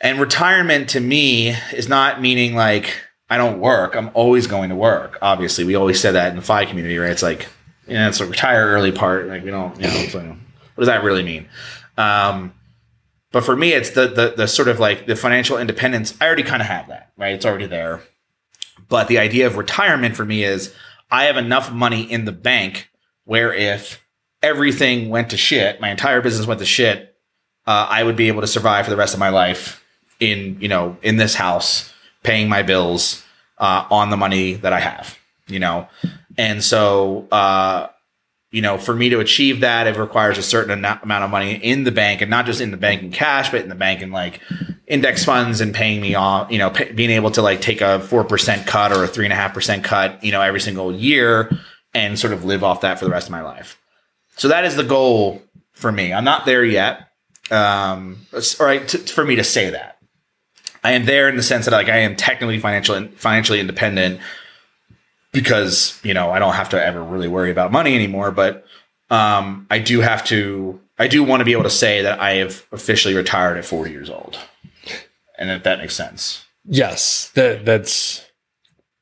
And 0.00 0.20
retirement 0.20 0.88
to 0.90 1.00
me 1.00 1.50
is 1.72 1.88
not 1.88 2.20
meaning 2.20 2.54
like 2.54 2.94
I 3.30 3.36
don't 3.36 3.60
work. 3.60 3.94
I'm 3.94 4.10
always 4.14 4.46
going 4.46 4.70
to 4.70 4.74
work. 4.74 5.18
Obviously, 5.20 5.64
we 5.64 5.74
always 5.74 6.00
said 6.00 6.12
that 6.12 6.30
in 6.30 6.36
the 6.36 6.42
FI 6.42 6.64
community, 6.64 6.96
right? 6.96 7.10
It's 7.10 7.22
like, 7.22 7.48
you 7.86 7.94
know, 7.94 8.08
it's 8.08 8.20
a 8.20 8.26
retire 8.26 8.68
early 8.68 8.92
part. 8.92 9.26
Like 9.26 9.44
we 9.44 9.50
don't, 9.50 9.76
you 9.76 9.86
know, 9.86 10.36
what 10.74 10.84
does 10.84 10.86
that 10.86 11.02
really 11.02 11.22
mean? 11.22 11.48
Um, 11.96 12.54
but 13.32 13.44
for 13.44 13.56
me, 13.56 13.72
it's 13.72 13.90
the, 13.90 14.08
the 14.08 14.34
the 14.36 14.48
sort 14.48 14.68
of 14.68 14.80
like 14.80 15.06
the 15.06 15.16
financial 15.16 15.58
independence. 15.58 16.16
I 16.20 16.26
already 16.26 16.44
kind 16.44 16.62
of 16.62 16.68
have 16.68 16.88
that, 16.88 17.12
right? 17.18 17.34
It's 17.34 17.44
already 17.44 17.66
there. 17.66 18.00
But 18.88 19.08
the 19.08 19.18
idea 19.18 19.46
of 19.46 19.56
retirement 19.56 20.16
for 20.16 20.24
me 20.24 20.44
is 20.44 20.74
I 21.10 21.24
have 21.24 21.36
enough 21.36 21.70
money 21.70 22.10
in 22.10 22.24
the 22.24 22.32
bank 22.32 22.87
where 23.28 23.52
if 23.52 24.02
everything 24.42 25.10
went 25.10 25.28
to 25.28 25.36
shit, 25.36 25.82
my 25.82 25.90
entire 25.90 26.22
business 26.22 26.46
went 26.46 26.60
to 26.60 26.64
shit, 26.66 27.14
uh, 27.66 27.86
I 27.90 28.02
would 28.02 28.16
be 28.16 28.28
able 28.28 28.40
to 28.40 28.46
survive 28.46 28.86
for 28.86 28.90
the 28.90 28.96
rest 28.96 29.12
of 29.12 29.20
my 29.20 29.28
life 29.28 29.84
in 30.18 30.56
you 30.60 30.68
know 30.68 30.96
in 31.02 31.18
this 31.18 31.34
house, 31.34 31.92
paying 32.22 32.48
my 32.48 32.62
bills 32.62 33.22
uh, 33.58 33.84
on 33.90 34.08
the 34.08 34.16
money 34.16 34.54
that 34.54 34.72
I 34.72 34.80
have, 34.80 35.18
you 35.46 35.58
know, 35.58 35.88
and 36.38 36.64
so 36.64 37.28
uh, 37.30 37.88
you 38.50 38.62
know, 38.62 38.78
for 38.78 38.96
me 38.96 39.10
to 39.10 39.20
achieve 39.20 39.60
that, 39.60 39.86
it 39.86 39.98
requires 39.98 40.38
a 40.38 40.42
certain 40.42 40.72
amount 40.72 41.04
of 41.04 41.30
money 41.30 41.52
in 41.56 41.84
the 41.84 41.92
bank, 41.92 42.22
and 42.22 42.30
not 42.30 42.46
just 42.46 42.62
in 42.62 42.70
the 42.70 42.78
bank 42.78 43.02
in 43.02 43.12
cash, 43.12 43.50
but 43.50 43.60
in 43.60 43.68
the 43.68 43.74
bank 43.74 44.00
in 44.00 44.10
like 44.10 44.40
index 44.86 45.22
funds 45.22 45.60
and 45.60 45.74
paying 45.74 46.00
me 46.00 46.14
off. 46.14 46.50
You 46.50 46.56
know, 46.56 46.70
being 46.94 47.10
able 47.10 47.30
to 47.32 47.42
like 47.42 47.60
take 47.60 47.82
a 47.82 48.00
four 48.00 48.24
percent 48.24 48.66
cut 48.66 48.90
or 48.90 49.04
a 49.04 49.06
three 49.06 49.26
and 49.26 49.34
a 49.34 49.36
half 49.36 49.52
percent 49.52 49.84
cut, 49.84 50.24
you 50.24 50.32
know, 50.32 50.40
every 50.40 50.62
single 50.62 50.94
year, 50.94 51.50
and 51.94 52.18
sort 52.18 52.32
of 52.32 52.44
live 52.44 52.62
off 52.62 52.80
that 52.82 52.98
for 52.98 53.04
the 53.04 53.10
rest 53.10 53.28
of 53.28 53.32
my 53.32 53.42
life. 53.42 53.80
So 54.36 54.48
that 54.48 54.64
is 54.64 54.76
the 54.76 54.84
goal 54.84 55.42
for 55.72 55.90
me. 55.90 56.12
I'm 56.12 56.24
not 56.24 56.46
there 56.46 56.64
yet, 56.64 57.08
um, 57.50 58.26
or 58.60 58.68
I, 58.68 58.78
t- 58.78 58.98
for 58.98 59.24
me 59.24 59.36
to 59.36 59.44
say 59.44 59.70
that. 59.70 59.98
I 60.84 60.92
am 60.92 61.06
there 61.06 61.28
in 61.28 61.36
the 61.36 61.42
sense 61.42 61.64
that 61.64 61.72
like 61.72 61.88
I 61.88 61.98
am 61.98 62.14
technically 62.14 62.58
financially 62.58 63.08
financially 63.08 63.60
independent 63.60 64.20
because 65.32 66.00
you 66.04 66.14
know 66.14 66.30
I 66.30 66.38
don't 66.38 66.54
have 66.54 66.68
to 66.70 66.82
ever 66.82 67.02
really 67.02 67.28
worry 67.28 67.50
about 67.50 67.72
money 67.72 67.94
anymore. 67.94 68.30
But 68.30 68.64
um, 69.10 69.66
I 69.70 69.78
do 69.78 70.00
have 70.00 70.24
to. 70.26 70.80
I 70.98 71.08
do 71.08 71.22
want 71.22 71.40
to 71.40 71.44
be 71.44 71.52
able 71.52 71.64
to 71.64 71.70
say 71.70 72.02
that 72.02 72.20
I 72.20 72.34
have 72.34 72.64
officially 72.72 73.14
retired 73.14 73.56
at 73.56 73.64
40 73.64 73.90
years 73.90 74.10
old, 74.10 74.38
and 75.38 75.50
if 75.50 75.62
that 75.64 75.78
makes 75.78 75.94
sense. 75.94 76.44
Yes, 76.64 77.30
that 77.30 77.64
that's 77.64 78.24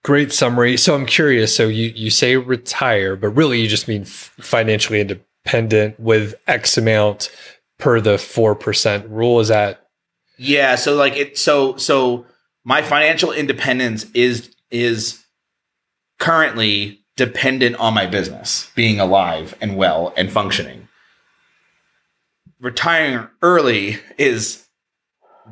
great 0.07 0.33
summary. 0.33 0.77
So 0.77 0.95
I'm 0.95 1.05
curious. 1.05 1.55
So 1.55 1.67
you 1.67 1.89
you 1.89 2.11
say 2.11 2.37
retire, 2.37 3.17
but 3.17 3.31
really 3.31 3.61
you 3.61 3.67
just 3.67 3.89
mean 3.89 4.05
financially 4.05 5.01
independent 5.01 5.99
with 5.99 6.37
X 6.47 6.79
amount 6.79 7.29
per 7.79 8.01
the 8.01 8.17
four 8.17 8.55
percent 8.55 9.09
rule. 9.11 9.41
Is 9.41 9.49
that? 9.49 9.89
Yeah. 10.39 10.77
So 10.77 10.95
like 10.95 11.17
it. 11.17 11.37
So 11.37 11.77
so 11.77 12.25
my 12.65 12.83
financial 12.83 13.33
independence 13.33 14.07
is 14.15 14.55
is 14.71 15.25
currently 16.21 17.01
dependent 17.17 17.75
on 17.77 17.93
my 17.93 18.07
business 18.07 18.71
being 18.77 19.01
alive 19.01 19.57
and 19.61 19.77
well 19.77 20.15
and 20.17 20.31
functioning. 20.31 20.87
Retiring 22.61 23.27
early 23.43 23.99
is 24.19 24.69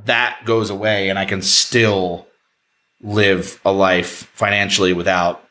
that 0.05 0.43
goes 0.45 0.71
away 0.71 1.09
and 1.09 1.19
I 1.19 1.25
can 1.25 1.43
still 1.43 2.29
live 3.05 3.61
a 3.65 3.71
life 3.73 4.29
financially 4.35 4.93
without 4.93 5.45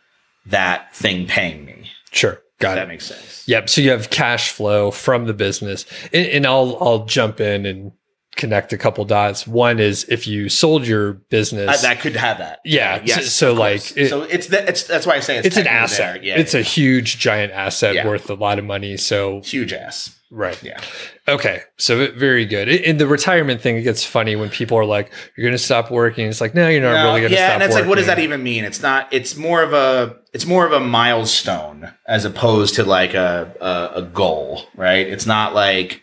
that 0.47 0.93
thing 0.95 1.27
paying 1.27 1.63
me. 1.65 1.89
Sure. 2.11 2.41
Got 2.59 2.75
that 2.75 2.83
it. 2.83 2.87
makes 2.87 3.05
sense. 3.05 3.47
Yep. 3.47 3.69
So 3.69 3.81
you 3.81 3.91
have 3.91 4.09
cash 4.09 4.51
flow 4.51 4.91
from 4.91 5.25
the 5.25 5.33
business, 5.33 5.85
and, 6.13 6.25
and 6.27 6.45
I'll 6.45 6.77
I'll 6.81 7.05
jump 7.05 7.39
in 7.39 7.65
and 7.65 7.91
connect 8.35 8.73
a 8.73 8.77
couple 8.77 9.03
dots. 9.05 9.45
One 9.45 9.79
is 9.79 10.05
if 10.09 10.25
you 10.27 10.49
sold 10.49 10.87
your 10.87 11.13
business, 11.13 11.69
Uh, 11.69 11.87
that 11.87 11.99
could 11.99 12.15
have 12.15 12.39
that. 12.39 12.59
Yeah, 12.65 13.01
Yes. 13.05 13.25
so- 13.25 13.53
so, 13.53 13.53
like, 13.53 13.95
it- 13.97 14.09
so 14.09 14.23
it's 14.23 14.47
that. 14.47 14.69
It's 14.69 14.83
that's 14.83 15.05
why 15.05 15.15
I 15.15 15.19
say 15.19 15.37
it's, 15.37 15.47
it's 15.47 15.57
an 15.57 15.67
asset. 15.67 16.15
there. 16.15 16.23
Yeah, 16.23 16.39
it's 16.39 16.53
a 16.53 16.61
huge, 16.61 17.19
giant 17.19 17.51
asset 17.53 17.95
Yeah. 17.95 18.07
worth 18.07 18.29
a 18.29 18.33
lot 18.35 18.57
of 18.59 18.65
money. 18.65 18.97
So 18.97 19.41
huge 19.41 19.71
ass. 19.73 20.15
Right. 20.33 20.61
Yeah. 20.63 20.81
Okay. 21.27 21.61
So 21.77 22.11
very 22.11 22.45
good. 22.45 22.67
In 22.67 22.97
the 22.97 23.07
retirement 23.07 23.61
thing, 23.61 23.77
it 23.77 23.83
gets 23.83 24.03
funny 24.03 24.35
when 24.35 24.49
people 24.49 24.77
are 24.77 24.85
like, 24.85 25.11
"You're 25.37 25.43
going 25.45 25.53
to 25.57 25.63
stop 25.63 25.91
working." 25.91 26.27
It's 26.27 26.41
like, 26.41 26.53
no, 26.55 26.67
you're 26.67 26.81
not 26.81 26.93
No, 26.93 27.05
really 27.05 27.21
going 27.21 27.31
to 27.31 27.37
stop. 27.37 27.39
yeah, 27.39 27.47
stop. 27.47 27.53
and 27.55 27.63
it's 27.63 27.75
like, 27.75 27.87
what 27.87 27.95
does 27.97 28.07
that 28.07 28.19
even 28.19 28.41
mean? 28.43 28.65
It's 28.65 28.81
not. 28.81 29.07
It's 29.11 29.37
more 29.37 29.61
of 29.61 29.73
a. 29.73 30.17
It's 30.33 30.45
more 30.45 30.65
of 30.65 30.71
a 30.73 30.79
milestone 30.79 31.93
as 32.07 32.25
opposed 32.25 32.75
to 32.75 32.83
like 32.83 33.13
a 33.13 33.53
a, 33.61 33.99
a 33.99 34.01
goal, 34.01 34.63
right? 34.75 35.07
It's 35.07 35.25
not 35.25 35.53
like. 35.53 36.01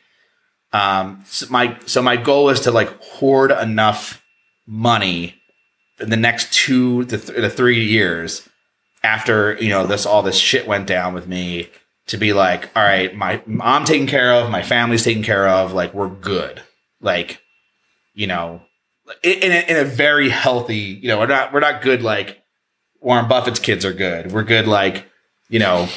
Um. 0.72 1.22
So 1.26 1.46
my 1.50 1.76
so 1.86 2.00
my 2.00 2.16
goal 2.16 2.48
is 2.50 2.60
to 2.60 2.70
like 2.70 2.88
hoard 3.02 3.50
enough 3.50 4.22
money 4.66 5.34
in 5.98 6.10
the 6.10 6.16
next 6.16 6.52
two 6.52 7.04
to, 7.06 7.18
th- 7.18 7.36
to 7.36 7.50
three 7.50 7.84
years 7.84 8.48
after 9.02 9.54
you 9.60 9.68
know 9.68 9.86
this 9.86 10.06
all 10.06 10.22
this 10.22 10.36
shit 10.38 10.66
went 10.66 10.86
down 10.86 11.12
with 11.12 11.26
me 11.26 11.68
to 12.10 12.16
be 12.18 12.32
like, 12.32 12.70
all 12.76 12.82
right, 12.82 13.14
my 13.16 13.42
I'm 13.60 13.84
taken 13.84 14.06
care 14.06 14.32
of, 14.34 14.50
my 14.50 14.62
family's 14.62 15.04
taken 15.04 15.22
care 15.22 15.48
of, 15.48 15.72
like 15.72 15.94
we're 15.94 16.08
good, 16.08 16.62
like 17.00 17.40
you 18.14 18.26
know 18.26 18.62
in 19.22 19.42
in 19.42 19.52
a, 19.52 19.70
in 19.70 19.76
a 19.76 19.84
very 19.84 20.28
healthy, 20.28 20.76
you 20.76 21.08
know, 21.08 21.18
we're 21.18 21.26
not 21.26 21.52
we're 21.52 21.60
not 21.60 21.82
good 21.82 22.02
like 22.02 22.42
Warren 23.00 23.28
Buffett's 23.28 23.58
kids 23.60 23.84
are 23.84 23.92
good. 23.92 24.30
We're 24.32 24.44
good 24.44 24.66
like, 24.68 25.06
you 25.48 25.58
know, 25.58 25.88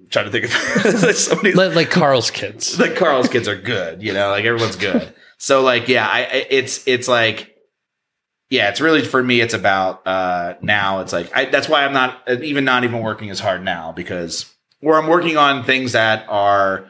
I'm 0.00 0.08
trying 0.08 0.24
to 0.26 0.30
think 0.30 0.44
of 0.46 0.50
somebody 1.16 1.52
like, 1.52 1.74
like 1.74 1.90
Carl's 1.90 2.30
kids? 2.30 2.78
like 2.80 2.96
Carl's 2.96 3.28
kids 3.28 3.48
are 3.48 3.60
good, 3.60 4.02
you 4.02 4.12
know, 4.12 4.30
like 4.30 4.44
everyone's 4.44 4.76
good. 4.76 5.12
So 5.38 5.62
like 5.62 5.88
yeah, 5.88 6.06
I- 6.08 6.46
it's 6.50 6.86
it's 6.86 7.08
like 7.08 7.51
yeah, 8.52 8.68
it's 8.68 8.82
really 8.82 9.02
for 9.02 9.22
me 9.22 9.40
it's 9.40 9.54
about 9.54 10.06
uh 10.06 10.56
now 10.60 11.00
it's 11.00 11.10
like 11.10 11.34
I 11.34 11.46
that's 11.46 11.70
why 11.70 11.86
I'm 11.86 11.94
not 11.94 12.20
even 12.42 12.66
not 12.66 12.84
even 12.84 13.00
working 13.00 13.30
as 13.30 13.40
hard 13.40 13.64
now 13.64 13.92
because 13.92 14.52
where 14.80 14.98
I'm 14.98 15.06
working 15.06 15.38
on 15.38 15.64
things 15.64 15.92
that 15.92 16.26
are 16.28 16.84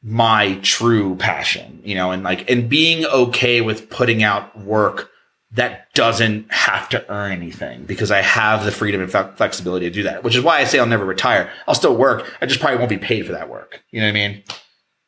my 0.00 0.60
true 0.62 1.16
passion, 1.16 1.80
you 1.82 1.96
know, 1.96 2.12
and 2.12 2.22
like 2.22 2.48
and 2.48 2.68
being 2.68 3.04
okay 3.04 3.60
with 3.60 3.90
putting 3.90 4.22
out 4.22 4.56
work 4.56 5.10
that 5.50 5.92
doesn't 5.92 6.52
have 6.52 6.88
to 6.90 7.10
earn 7.10 7.32
anything 7.32 7.82
because 7.82 8.12
I 8.12 8.22
have 8.22 8.64
the 8.64 8.70
freedom 8.70 9.00
and 9.00 9.10
fle- 9.10 9.34
flexibility 9.34 9.86
to 9.86 9.92
do 9.92 10.04
that, 10.04 10.22
which 10.22 10.36
is 10.36 10.44
why 10.44 10.60
I 10.60 10.64
say 10.64 10.78
I'll 10.78 10.86
never 10.86 11.04
retire. 11.04 11.50
I'll 11.66 11.74
still 11.74 11.96
work. 11.96 12.32
I 12.40 12.46
just 12.46 12.60
probably 12.60 12.78
won't 12.78 12.90
be 12.90 12.98
paid 12.98 13.26
for 13.26 13.32
that 13.32 13.48
work. 13.48 13.82
You 13.90 14.00
know 14.00 14.06
what 14.06 14.10
I 14.10 14.28
mean? 14.28 14.44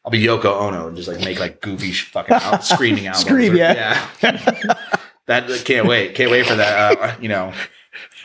I'll 0.04 0.10
be 0.10 0.20
Yoko 0.20 0.60
Ono 0.60 0.88
and 0.88 0.96
just 0.96 1.06
like 1.06 1.20
make 1.20 1.38
like 1.38 1.60
goofy 1.60 1.92
fucking 1.92 2.34
out, 2.34 2.64
screaming 2.64 3.06
out. 3.06 3.16
Scream, 3.16 3.54
yeah. 3.54 4.08
yeah. 4.20 4.74
that 5.26 5.62
can't 5.64 5.86
wait. 5.86 6.14
Can't 6.14 6.30
wait 6.30 6.46
for 6.46 6.54
that. 6.56 6.98
Uh, 6.98 7.14
you 7.20 7.28
know, 7.28 7.52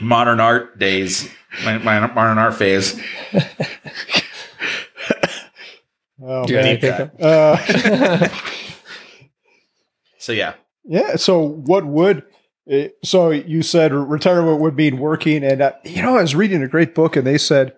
modern 0.02 0.40
art 0.40 0.78
days, 0.80 1.30
my, 1.64 1.78
my 1.78 2.00
modern 2.08 2.38
art 2.38 2.56
phase. 2.56 3.00
Oh, 6.22 6.46
man. 6.48 6.80
think. 6.80 7.12
Uh, 7.20 8.28
So 10.22 10.34
yeah, 10.34 10.56
yeah. 10.84 11.16
So 11.16 11.40
what 11.40 11.86
would? 11.86 12.24
eh, 12.70 12.90
So 13.04 13.30
you 13.32 13.62
said 13.64 13.94
retirement 13.94 14.60
would 14.60 14.76
mean 14.76 15.00
working, 15.00 15.44
and 15.46 15.62
uh, 15.62 15.72
you 15.86 16.02
know 16.02 16.18
I 16.18 16.22
was 16.22 16.36
reading 16.36 16.62
a 16.62 16.68
great 16.68 16.94
book, 16.94 17.16
and 17.16 17.26
they 17.26 17.38
said 17.38 17.74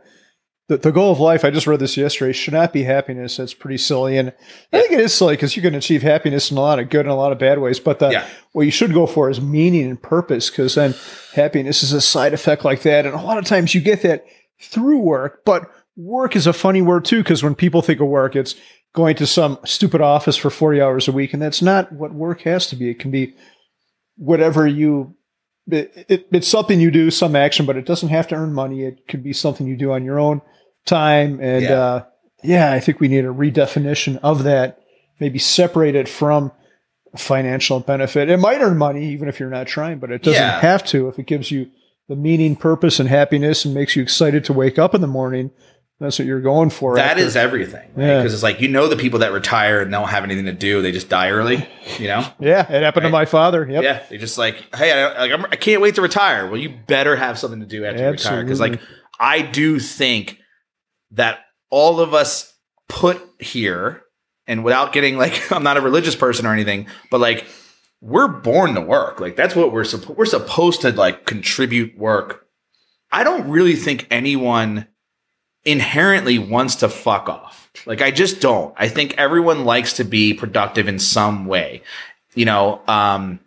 that 0.71 0.83
the 0.83 0.91
goal 0.91 1.11
of 1.11 1.19
life. 1.19 1.43
I 1.43 1.49
just 1.51 1.67
read 1.67 1.81
this 1.81 1.97
yesterday. 1.97 2.31
Should 2.31 2.53
not 2.53 2.71
be 2.71 2.83
happiness. 2.83 3.35
That's 3.35 3.53
pretty 3.53 3.77
silly, 3.77 4.17
and 4.17 4.29
I 4.71 4.79
think 4.79 4.93
it 4.93 5.01
is 5.01 5.13
silly 5.13 5.35
because 5.35 5.57
you 5.57 5.61
can 5.61 5.75
achieve 5.75 6.01
happiness 6.01 6.49
in 6.49 6.55
a 6.55 6.61
lot 6.61 6.79
of 6.79 6.89
good 6.89 7.01
and 7.01 7.09
a 7.09 7.15
lot 7.15 7.33
of 7.33 7.39
bad 7.39 7.59
ways. 7.59 7.77
But 7.77 7.99
the, 7.99 8.09
Yeah. 8.09 8.25
what 8.53 8.63
you 8.63 8.71
should 8.71 8.93
go 8.93 9.05
for 9.05 9.29
is 9.29 9.41
meaning 9.41 9.89
and 9.89 10.01
purpose, 10.01 10.49
because 10.49 10.75
then 10.75 10.95
happiness 11.33 11.83
is 11.83 11.91
a 11.91 11.99
side 11.99 12.33
effect 12.33 12.63
like 12.63 12.83
that, 12.83 13.05
and 13.05 13.13
a 13.13 13.21
lot 13.21 13.37
of 13.37 13.43
times 13.43 13.75
you 13.75 13.81
get 13.81 14.01
that 14.03 14.25
through 14.61 14.99
work, 14.99 15.43
but 15.45 15.69
work 15.97 16.37
is 16.37 16.47
a 16.47 16.53
funny 16.53 16.81
word 16.81 17.03
too 17.03 17.19
because 17.21 17.43
when 17.43 17.53
people 17.53 17.81
think 17.81 17.99
of 17.99 18.07
work 18.07 18.33
it's 18.33 18.55
going 18.93 19.13
to 19.13 19.27
some 19.27 19.59
stupid 19.65 19.99
office 19.99 20.37
for 20.37 20.49
40 20.49 20.81
hours 20.81 21.07
a 21.07 21.11
week 21.11 21.33
and 21.33 21.41
that's 21.41 21.61
not 21.61 21.91
what 21.91 22.13
work 22.13 22.41
has 22.41 22.67
to 22.67 22.77
be 22.77 22.89
it 22.89 22.97
can 22.97 23.11
be 23.11 23.35
whatever 24.15 24.65
you 24.65 25.15
it, 25.67 26.05
it, 26.07 26.27
it's 26.31 26.47
something 26.47 26.79
you 26.79 26.91
do 26.91 27.11
some 27.11 27.35
action 27.35 27.65
but 27.65 27.75
it 27.75 27.85
doesn't 27.85 28.07
have 28.09 28.25
to 28.29 28.35
earn 28.35 28.53
money 28.53 28.83
it 28.85 29.05
could 29.09 29.21
be 29.21 29.33
something 29.33 29.67
you 29.67 29.75
do 29.75 29.91
on 29.91 30.05
your 30.05 30.17
own 30.17 30.41
time 30.85 31.39
and 31.41 31.63
Yeah. 31.63 31.71
uh, 31.79 32.03
yeah 32.43 32.71
i 32.73 32.79
think 32.79 32.99
we 32.99 33.07
need 33.07 33.23
a 33.25 33.29
redefinition 33.29 34.19
of 34.23 34.43
that 34.43 34.79
maybe 35.19 35.37
separate 35.39 35.95
it 35.95 36.09
from 36.09 36.51
financial 37.17 37.79
benefit 37.79 38.29
it 38.29 38.37
might 38.37 38.61
earn 38.61 38.77
money 38.77 39.05
even 39.11 39.27
if 39.27 39.39
you're 39.39 39.49
not 39.49 39.67
trying 39.67 39.99
but 39.99 40.11
it 40.11 40.23
doesn't 40.23 40.41
Yeah. 40.41 40.59
have 40.61 40.83
to 40.87 41.07
if 41.09 41.19
it 41.19 41.25
gives 41.27 41.51
you 41.51 41.69
the 42.07 42.15
meaning 42.15 42.55
purpose 42.55 42.99
and 42.99 43.07
happiness 43.09 43.65
and 43.65 43.73
makes 43.73 43.95
you 43.95 44.01
excited 44.03 44.43
to 44.45 44.53
wake 44.53 44.79
up 44.79 44.95
in 44.95 45.01
the 45.01 45.07
morning 45.07 45.51
that's 45.99 46.17
what 46.17 46.25
you're 46.27 46.41
going 46.41 46.71
for 46.71 46.95
that 46.95 47.11
after- 47.11 47.21
is 47.23 47.35
everything. 47.35 47.87
Because 47.93 48.31
Yeah. 48.31 48.33
it's 48.33 48.41
like 48.41 48.59
you 48.59 48.67
know 48.69 48.87
the 48.87 48.95
people 48.95 49.19
that 49.19 49.31
retire 49.33 49.81
and 49.81 49.91
don't 49.91 50.07
have 50.07 50.23
anything 50.23 50.45
to 50.45 50.51
do, 50.51 50.81
they 50.81 50.91
just 50.91 51.09
die 51.09 51.29
early. 51.29 51.67
You 51.99 52.07
know. 52.07 52.25
yeah 52.39 52.61
it 52.61 52.81
happened 52.81 53.03
to 53.03 53.09
my 53.11 53.25
father 53.25 53.67
yep 53.69 53.83
Yeah, 53.83 53.99
they 54.09 54.17
just 54.17 54.35
like, 54.35 54.55
hey, 54.75 54.91
I, 54.91 55.19
like, 55.19 55.31
I'm, 55.31 55.45
I 55.45 55.55
can't 55.57 55.79
wait 55.79 55.93
to 55.95 56.01
retire. 56.01 56.47
Well, 56.47 56.57
you 56.59 56.73
better 56.87 57.15
have 57.15 57.37
something 57.37 57.59
to 57.59 57.67
do 57.67 57.85
after 57.85 58.01
you 58.03 58.09
retire 58.09 58.43
because, 58.43 58.59
like, 58.59 58.79
I 59.19 59.43
do 59.43 59.77
think 59.79 60.39
that 61.11 61.39
all 61.69 61.99
of 61.99 62.13
us 62.13 62.53
put 62.87 63.21
here, 63.39 64.03
and 64.47 64.63
without 64.63 64.93
getting 64.93 65.17
like, 65.17 65.51
I'm 65.51 65.63
not 65.63 65.77
a 65.77 65.81
religious 65.81 66.15
person 66.15 66.45
or 66.45 66.53
anything, 66.53 66.87
but 67.09 67.19
like, 67.19 67.45
we're 68.01 68.27
born 68.27 68.73
to 68.73 68.81
work. 68.81 69.19
Like, 69.19 69.35
that's 69.35 69.55
what 69.55 69.71
we're 69.71 69.83
supposed. 69.83 70.17
We're 70.17 70.25
supposed 70.25 70.81
to 70.81 70.91
like 70.91 71.25
contribute 71.25 71.97
work. 71.97 72.47
I 73.11 73.23
don't 73.23 73.49
really 73.49 73.75
think 73.75 74.07
anyone 74.09 74.87
inherently 75.63 76.39
wants 76.39 76.77
to 76.77 76.89
fuck 76.89 77.29
off. 77.29 77.69
Like, 77.85 78.01
I 78.01 78.09
just 78.09 78.41
don't. 78.41 78.73
I 78.77 78.87
think 78.87 79.15
everyone 79.17 79.65
likes 79.65 79.93
to 79.93 80.03
be 80.03 80.33
productive 80.33 80.87
in 80.87 80.97
some 80.97 81.45
way. 81.45 81.83
You 82.33 82.45
know, 82.45 82.81
um, 82.87 83.39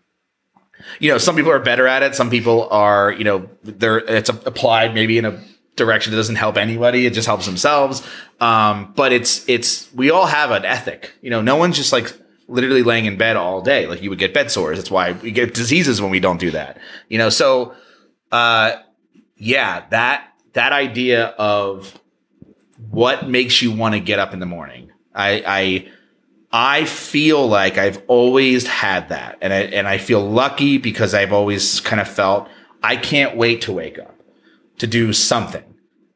you 1.01 1.11
know, 1.11 1.19
some 1.19 1.37
people 1.37 1.51
are 1.51 1.61
better 1.61 1.87
at 1.87 2.03
it. 2.03 2.15
Some 2.15 2.31
people 2.31 2.69
are, 2.71 3.11
you 3.11 3.25
know, 3.25 3.49
they're 3.63 3.99
it's 3.99 4.29
applied 4.29 4.95
maybe 4.95 5.19
in 5.19 5.25
a 5.25 5.43
direction 5.77 6.11
that 6.13 6.17
doesn't 6.17 6.37
help 6.37 6.57
anybody. 6.57 7.07
It 7.07 7.13
just 7.13 7.27
helps 7.27 7.47
themselves. 7.47 8.07
Um, 8.41 8.93
but 8.95 9.13
it's 9.13 9.49
it's 9.49 9.93
we 9.95 10.11
all 10.11 10.27
have 10.27 10.51
an 10.51 10.65
ethic. 10.65 11.13
You 11.21 11.31
know, 11.31 11.43
no 11.43 11.57
one's 11.57 11.77
just 11.77 11.93
like 11.93 12.13
literally 12.49 12.83
laying 12.83 13.07
in 13.07 13.17
bed 13.17 13.37
all 13.37 13.61
day. 13.61 13.87
Like 13.87 14.03
you 14.03 14.11
would 14.11 14.19
get 14.19 14.35
bed 14.35 14.51
sores. 14.51 14.79
That's 14.79 14.91
why 14.91 15.13
we 15.13 15.31
get 15.31 15.55
diseases 15.55 16.01
when 16.01 16.11
we 16.11 16.21
don't 16.21 16.39
do 16.39 16.51
that. 16.53 16.79
You 17.09 17.19
know, 17.19 17.29
so 17.29 17.75
uh, 18.31 18.77
yeah, 19.37 19.85
that 19.91 20.29
that 20.53 20.73
idea 20.73 21.27
of 21.39 21.99
what 22.91 23.29
makes 23.29 23.63
you 23.63 23.73
want 23.73 23.95
to 23.95 24.01
get 24.01 24.19
up 24.19 24.33
in 24.33 24.41
the 24.41 24.47
morning. 24.47 24.93
I 25.15 25.43
I 25.47 25.89
I 26.53 26.85
feel 26.85 27.47
like 27.49 27.79
I've 27.79 28.03
always 28.07 28.67
had 28.67 29.09
that, 29.09 29.39
and 29.41 29.53
I 29.53 29.61
and 29.63 29.89
I 29.89 29.99
feel 29.99 30.21
lucky 30.21 30.79
because 30.79 31.15
I've 31.15 31.33
always 31.33 31.81
kind 31.81 32.01
of 32.01 32.09
felt 32.09 32.49
I 32.83 32.97
can't 32.97 33.37
wait 33.37 33.63
to 33.63 33.73
wake 33.73 33.99
up 33.99 34.14
to 34.79 34.87
do 34.87 35.13
something. 35.13 35.65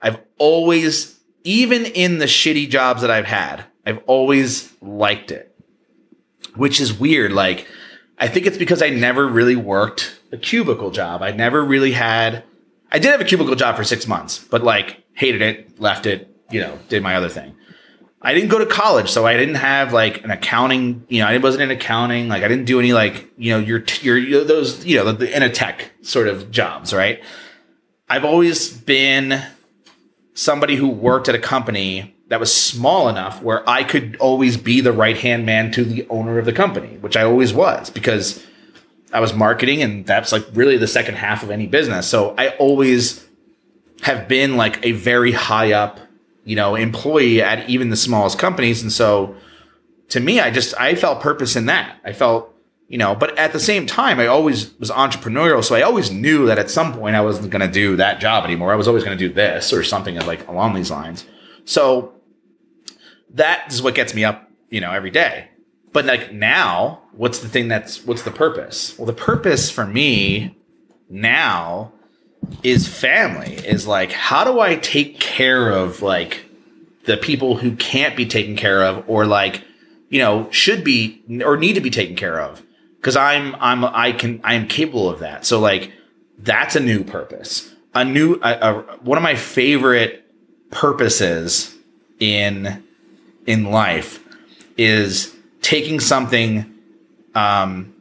I've 0.01 0.21
always, 0.39 1.19
even 1.45 1.85
in 1.85 2.19
the 2.19 2.27
shitty 2.27 2.69
jobs 2.69 3.03
that 3.03 3.11
I've 3.11 3.27
had, 3.27 3.65
I've 3.85 4.01
always 4.07 4.73
liked 4.81 5.31
it, 5.31 5.55
which 6.55 6.81
is 6.81 6.93
weird. 6.93 7.33
Like, 7.33 7.67
I 8.19 8.29
think 8.29 8.47
it's 8.47 8.59
because 8.59 8.83
I 8.83 8.91
never 8.91 9.27
really 9.27 9.57
worked 9.57 10.21
a 10.33 10.37
cubicle 10.37 10.91
job. 10.91 11.23
I 11.23 11.31
never 11.33 11.65
really 11.65 11.93
had, 11.93 12.45
I 12.93 12.99
did 12.99 13.11
have 13.11 13.21
a 13.21 13.25
cubicle 13.25 13.55
job 13.55 13.77
for 13.77 13.85
six 13.85 14.07
months, 14.07 14.39
but 14.39 14.63
like 14.63 15.03
hated 15.15 15.43
it, 15.43 15.81
left 15.81 16.07
it, 16.07 16.35
you 16.51 16.61
know, 16.61 16.79
did 16.89 17.03
my 17.03 17.17
other 17.17 17.29
thing. 17.29 17.55
I 18.21 18.35
didn't 18.35 18.49
go 18.49 18.59
to 18.59 18.67
college, 18.67 19.09
so 19.11 19.27
I 19.27 19.37
didn't 19.37 19.57
have 19.57 19.93
like 19.93 20.25
an 20.25 20.31
accounting. 20.31 21.07
You 21.09 21.23
know, 21.23 21.29
I 21.29 21.39
wasn't 21.39 21.63
in 21.63 21.71
accounting. 21.71 22.29
Like 22.29 22.43
I 22.43 22.49
didn't 22.49 22.65
do 22.65 22.81
any 22.81 22.93
like 22.93 23.31
you 23.39 23.53
know 23.53 23.59
your 23.61 23.85
your 24.03 24.43
those 24.43 24.85
you 24.85 24.97
know 24.97 25.13
the, 25.13 25.35
in 25.35 25.45
a 25.45 25.51
tech 25.51 25.93
sort 26.03 26.27
of 26.27 26.51
jobs, 26.51 26.93
right? 26.93 27.23
I've 28.09 28.25
always 28.25 28.71
been 28.71 29.43
somebody 30.35 30.77
who 30.77 30.89
worked 30.89 31.29
at 31.29 31.35
a 31.35 31.39
company 31.39 32.15
that 32.29 32.41
was 32.41 32.55
small 32.55 33.09
enough 33.09 33.43
where 33.43 33.69
I 33.69 33.85
could 33.85 34.17
always 34.17 34.57
be 34.57 34.81
the 34.81 34.93
right 34.93 35.17
hand 35.17 35.45
man 35.45 35.73
to 35.73 35.85
the 35.85 36.07
owner 36.09 36.39
of 36.39 36.45
the 36.45 36.53
company, 36.53 36.97
which 36.99 37.17
I 37.17 37.23
always 37.23 37.53
was 37.53 37.91
because 37.91 38.45
I 39.13 39.21
was 39.21 39.35
marketing 39.35 39.83
and 39.83 40.07
that's 40.07 40.33
like 40.33 40.45
really 40.53 40.77
the 40.77 40.87
second 40.87 41.17
half 41.17 41.43
of 41.43 41.51
any 41.51 41.67
business. 41.67 42.07
So 42.07 42.35
I 42.39 42.51
always 42.57 43.27
have 44.03 44.29
been 44.29 44.57
like 44.57 44.85
a 44.85 44.93
very 44.93 45.33
high 45.33 45.73
up, 45.73 46.01
you 46.45 46.57
know, 46.57 46.77
employee 46.77 47.43
at 47.43 47.69
even 47.69 47.91
the 47.91 47.97
smallest 47.97 48.39
companies. 48.39 48.83
And 48.83 48.93
so 48.93 49.35
to 50.11 50.21
me, 50.21 50.41
I 50.41 50.51
just, 50.51 50.79
I 50.79 50.95
felt 50.95 51.21
purpose 51.21 51.57
in 51.57 51.67
that. 51.67 51.99
I 52.05 52.13
felt 52.13 52.55
you 52.89 52.97
know, 52.97 53.15
but 53.15 53.37
at 53.39 53.53
the 53.53 53.61
same 53.61 53.87
time, 53.87 54.19
I 54.19 54.27
always 54.27 54.77
was 54.79 54.91
entrepreneurial. 54.91 55.63
So 55.63 55.75
I 55.75 55.83
always 55.83 56.11
knew 56.11 56.47
that 56.47 56.59
at 56.59 56.71
some 56.71 56.95
point 56.95 57.17
I 57.17 57.21
wasn't 57.21 57.51
going 57.51 57.67
to 57.67 57.73
do 57.73 57.97
that 57.97 58.19
job 58.19 58.45
anymore. 58.45 58.73
I 58.73 58.77
was 58.77 58.89
always 58.89 59.05
going 59.05 59.17
to 59.17 59.29
do 59.29 59.33
this 59.33 59.73
or 59.75 59.85
something 59.85 60.17
like 60.21 60.49
along 60.49 60.75
these 60.75 60.91
lines. 60.91 61.27
So 61.67 62.15
that 63.35 63.71
is 63.71 63.83
what 63.83 63.95
gets 63.95 64.15
me 64.15 64.25
up, 64.25 64.51
you 64.71 64.81
know, 64.81 64.91
every 64.91 65.11
day. 65.11 65.51
But 65.93 66.07
like 66.07 66.33
now, 66.33 67.03
what's 67.13 67.41
the 67.41 67.49
thing 67.49 67.69
that's, 67.69 68.07
what's 68.07 68.23
the 68.23 68.31
purpose? 68.31 68.99
Well, 68.99 69.07
the 69.07 69.13
purpose 69.13 69.71
for 69.71 69.87
me 69.87 70.57
now 71.11 71.93
is 72.63 72.89
family, 72.89 73.55
is 73.55 73.87
like, 73.87 74.13
how 74.13 74.45
do 74.45 74.61
I 74.61 74.77
take 74.77 75.21
care 75.21 75.71
of 75.71 76.01
like 76.01 76.47
the 77.05 77.19
people 77.19 77.59
who 77.59 77.77
can't 77.77 78.17
be 78.17 78.25
taken 78.25 78.57
care 78.57 78.83
of 78.83 79.05
or 79.09 79.27
like, 79.27 79.63
you 80.09 80.21
know, 80.21 80.51
should 80.51 80.85
be 80.85 81.23
or 81.45 81.59
need 81.59 81.75
to 81.75 81.83
be 81.83 81.91
taken 81.91 82.17
care 82.17 82.41
of? 82.41 82.63
Because 83.01 83.17
I'm 83.17 83.55
I'm 83.57 83.85
I 83.85 84.13
can 84.13 84.41
I 84.45 84.55
am 84.55 84.67
capable 84.67 85.09
of 85.09 85.21
that. 85.21 85.47
So 85.47 85.61
like 85.61 85.93
that's 86.39 86.77
a 86.77 86.81
new 86.81 87.05
purpose. 87.05 87.73
A 87.95 88.05
new 88.05 88.39
a, 88.43 88.53
a, 88.53 88.73
one 89.03 89.19
of 89.19 89.23
my 89.23 89.35
favorite 89.35 90.25
purposes 90.71 91.75
in 92.21 92.83
in 93.47 93.65
life 93.65 94.23
is 94.77 95.35
taking 95.63 96.01
something 96.01 96.75
um, 97.35 97.95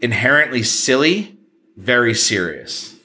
inherently 0.00 0.62
silly 0.62 1.36
very 1.76 2.14
serious. 2.14 2.96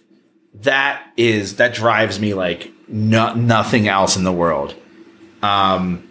That 0.53 1.03
is 1.15 1.57
that 1.57 1.73
drives 1.73 2.19
me 2.19 2.33
like 2.33 2.71
no, 2.87 3.33
nothing 3.33 3.87
else 3.87 4.17
in 4.17 4.23
the 4.23 4.33
world. 4.33 4.75
Um, 5.41 6.08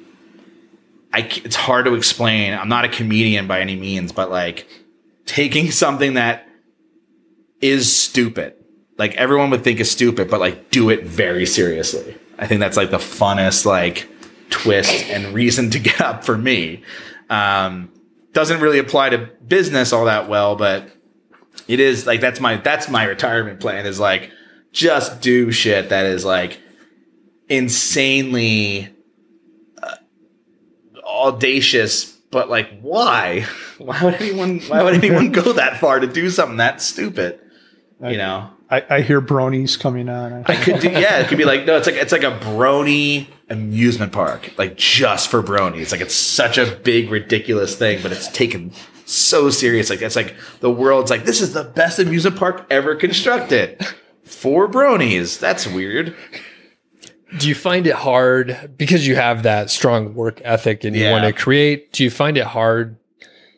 I, 1.18 1.22
it's 1.44 1.56
hard 1.56 1.86
to 1.86 1.94
explain. 1.94 2.54
I'm 2.54 2.68
not 2.68 2.84
a 2.84 2.88
comedian 2.88 3.48
by 3.48 3.60
any 3.60 3.74
means, 3.74 4.12
but 4.12 4.30
like 4.30 4.68
taking 5.26 5.70
something 5.72 6.14
that 6.14 6.48
is 7.60 7.94
stupid, 7.94 8.54
like 8.98 9.16
everyone 9.16 9.50
would 9.50 9.64
think 9.64 9.80
is 9.80 9.90
stupid, 9.90 10.30
but 10.30 10.38
like 10.38 10.70
do 10.70 10.90
it 10.90 11.04
very 11.04 11.44
seriously. 11.44 12.16
I 12.38 12.46
think 12.46 12.60
that's 12.60 12.76
like 12.76 12.90
the 12.92 12.98
funnest 12.98 13.66
like 13.66 14.08
twist 14.50 15.10
and 15.10 15.34
reason 15.34 15.70
to 15.70 15.78
get 15.80 16.00
up 16.00 16.24
for 16.24 16.38
me. 16.38 16.84
Um, 17.28 17.92
doesn't 18.32 18.60
really 18.60 18.78
apply 18.78 19.10
to 19.10 19.18
business 19.46 19.92
all 19.92 20.04
that 20.04 20.28
well, 20.28 20.54
but 20.54 20.88
it 21.66 21.80
is 21.80 22.06
like 22.06 22.20
that's 22.20 22.38
my 22.38 22.58
that's 22.58 22.88
my 22.88 23.02
retirement 23.02 23.58
plan 23.58 23.86
is 23.86 23.98
like 23.98 24.30
just 24.70 25.20
do 25.20 25.50
shit 25.50 25.88
that 25.88 26.06
is 26.06 26.24
like 26.24 26.60
insanely 27.48 28.94
audacious, 31.18 32.04
but 32.30 32.48
like, 32.48 32.80
why? 32.80 33.46
Why 33.78 34.02
would 34.04 34.14
anyone? 34.14 34.58
Why 34.60 34.82
would 34.82 34.94
anyone 34.94 35.30
go 35.30 35.52
that 35.52 35.78
far 35.78 36.00
to 36.00 36.06
do 36.06 36.30
something 36.30 36.56
that 36.56 36.82
stupid? 36.82 37.38
You 38.02 38.16
know. 38.16 38.50
I, 38.70 38.84
I 38.90 39.00
hear 39.00 39.22
bronies 39.22 39.78
coming 39.78 40.08
on. 40.08 40.44
I 40.46 40.56
could 40.56 40.80
do 40.80 40.90
yeah. 40.90 41.20
It 41.20 41.28
could 41.28 41.38
be 41.38 41.44
like 41.44 41.64
no. 41.64 41.76
It's 41.76 41.86
like 41.86 41.96
it's 41.96 42.12
like 42.12 42.24
a 42.24 42.38
brony 42.38 43.28
amusement 43.48 44.12
park, 44.12 44.52
like 44.58 44.76
just 44.76 45.30
for 45.30 45.42
bronies. 45.42 45.92
Like 45.92 46.00
it's 46.00 46.14
such 46.14 46.58
a 46.58 46.76
big 46.76 47.10
ridiculous 47.10 47.76
thing, 47.76 48.02
but 48.02 48.12
it's 48.12 48.28
taken 48.28 48.72
so 49.06 49.48
serious. 49.48 49.90
Like 49.90 50.02
it's 50.02 50.16
like 50.16 50.34
the 50.60 50.70
world's 50.70 51.10
like 51.10 51.24
this 51.24 51.40
is 51.40 51.54
the 51.54 51.64
best 51.64 51.98
amusement 51.98 52.36
park 52.36 52.66
ever 52.68 52.94
constructed 52.94 53.86
for 54.24 54.68
bronies. 54.68 55.38
That's 55.38 55.66
weird 55.66 56.14
do 57.36 57.48
you 57.48 57.54
find 57.54 57.86
it 57.86 57.94
hard 57.94 58.72
because 58.76 59.06
you 59.06 59.16
have 59.16 59.42
that 59.42 59.70
strong 59.70 60.14
work 60.14 60.40
ethic 60.44 60.84
and 60.84 60.96
you 60.96 61.10
want 61.10 61.24
to 61.24 61.32
create? 61.32 61.92
Do 61.92 62.02
you 62.02 62.10
find 62.10 62.38
it 62.38 62.44
hard 62.44 62.96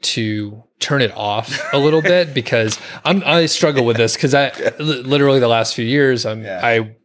to 0.02 0.64
turn 0.80 1.02
it 1.02 1.12
off 1.16 1.72
a 1.72 1.78
little 1.78 2.02
bit? 2.02 2.34
Because 2.34 2.80
I'm, 3.04 3.22
I 3.24 3.46
struggle 3.46 3.84
with 3.84 3.96
this 3.96 4.14
because 4.14 4.34
I 4.34 4.52
literally 4.78 5.38
the 5.38 5.48
last 5.48 5.74
few 5.74 5.84
years, 5.84 6.26
I'm, 6.26 6.42
yeah. 6.42 6.60
I 6.62 6.96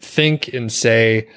think 0.00 0.48
and 0.48 0.72
say, 0.72 1.28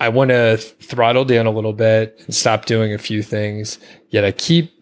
I 0.00 0.08
want 0.08 0.30
to 0.30 0.56
throttle 0.56 1.24
down 1.24 1.46
a 1.46 1.50
little 1.50 1.72
bit 1.72 2.22
and 2.24 2.34
stop 2.34 2.66
doing 2.66 2.94
a 2.94 2.98
few 2.98 3.22
things. 3.22 3.78
Yet 4.10 4.24
I 4.24 4.32
keep 4.32 4.72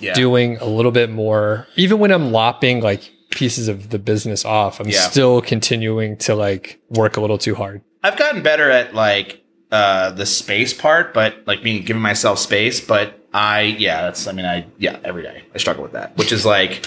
yeah. 0.00 0.14
doing 0.14 0.56
a 0.58 0.64
little 0.64 0.92
bit 0.92 1.10
more, 1.10 1.68
even 1.76 1.98
when 1.98 2.10
I'm 2.10 2.32
lopping 2.32 2.80
like 2.80 3.12
pieces 3.30 3.68
of 3.68 3.90
the 3.90 3.98
business 3.98 4.44
off. 4.44 4.80
I'm 4.80 4.90
still 4.90 5.40
continuing 5.40 6.16
to 6.18 6.34
like 6.34 6.80
work 6.90 7.16
a 7.16 7.20
little 7.20 7.38
too 7.38 7.54
hard. 7.54 7.82
I've 8.02 8.16
gotten 8.16 8.42
better 8.42 8.70
at 8.70 8.94
like 8.94 9.42
uh, 9.70 10.10
the 10.10 10.26
space 10.26 10.74
part, 10.74 11.14
but 11.14 11.46
like 11.46 11.62
being 11.62 11.84
giving 11.84 12.02
myself 12.02 12.38
space. 12.38 12.80
But 12.80 13.18
I, 13.32 13.62
yeah, 13.62 14.02
that's. 14.02 14.26
I 14.26 14.32
mean, 14.32 14.44
I 14.44 14.66
yeah, 14.78 14.98
every 15.04 15.22
day 15.22 15.42
I 15.54 15.58
struggle 15.58 15.82
with 15.82 15.92
that, 15.92 16.16
which 16.16 16.32
is 16.32 16.44
like, 16.44 16.86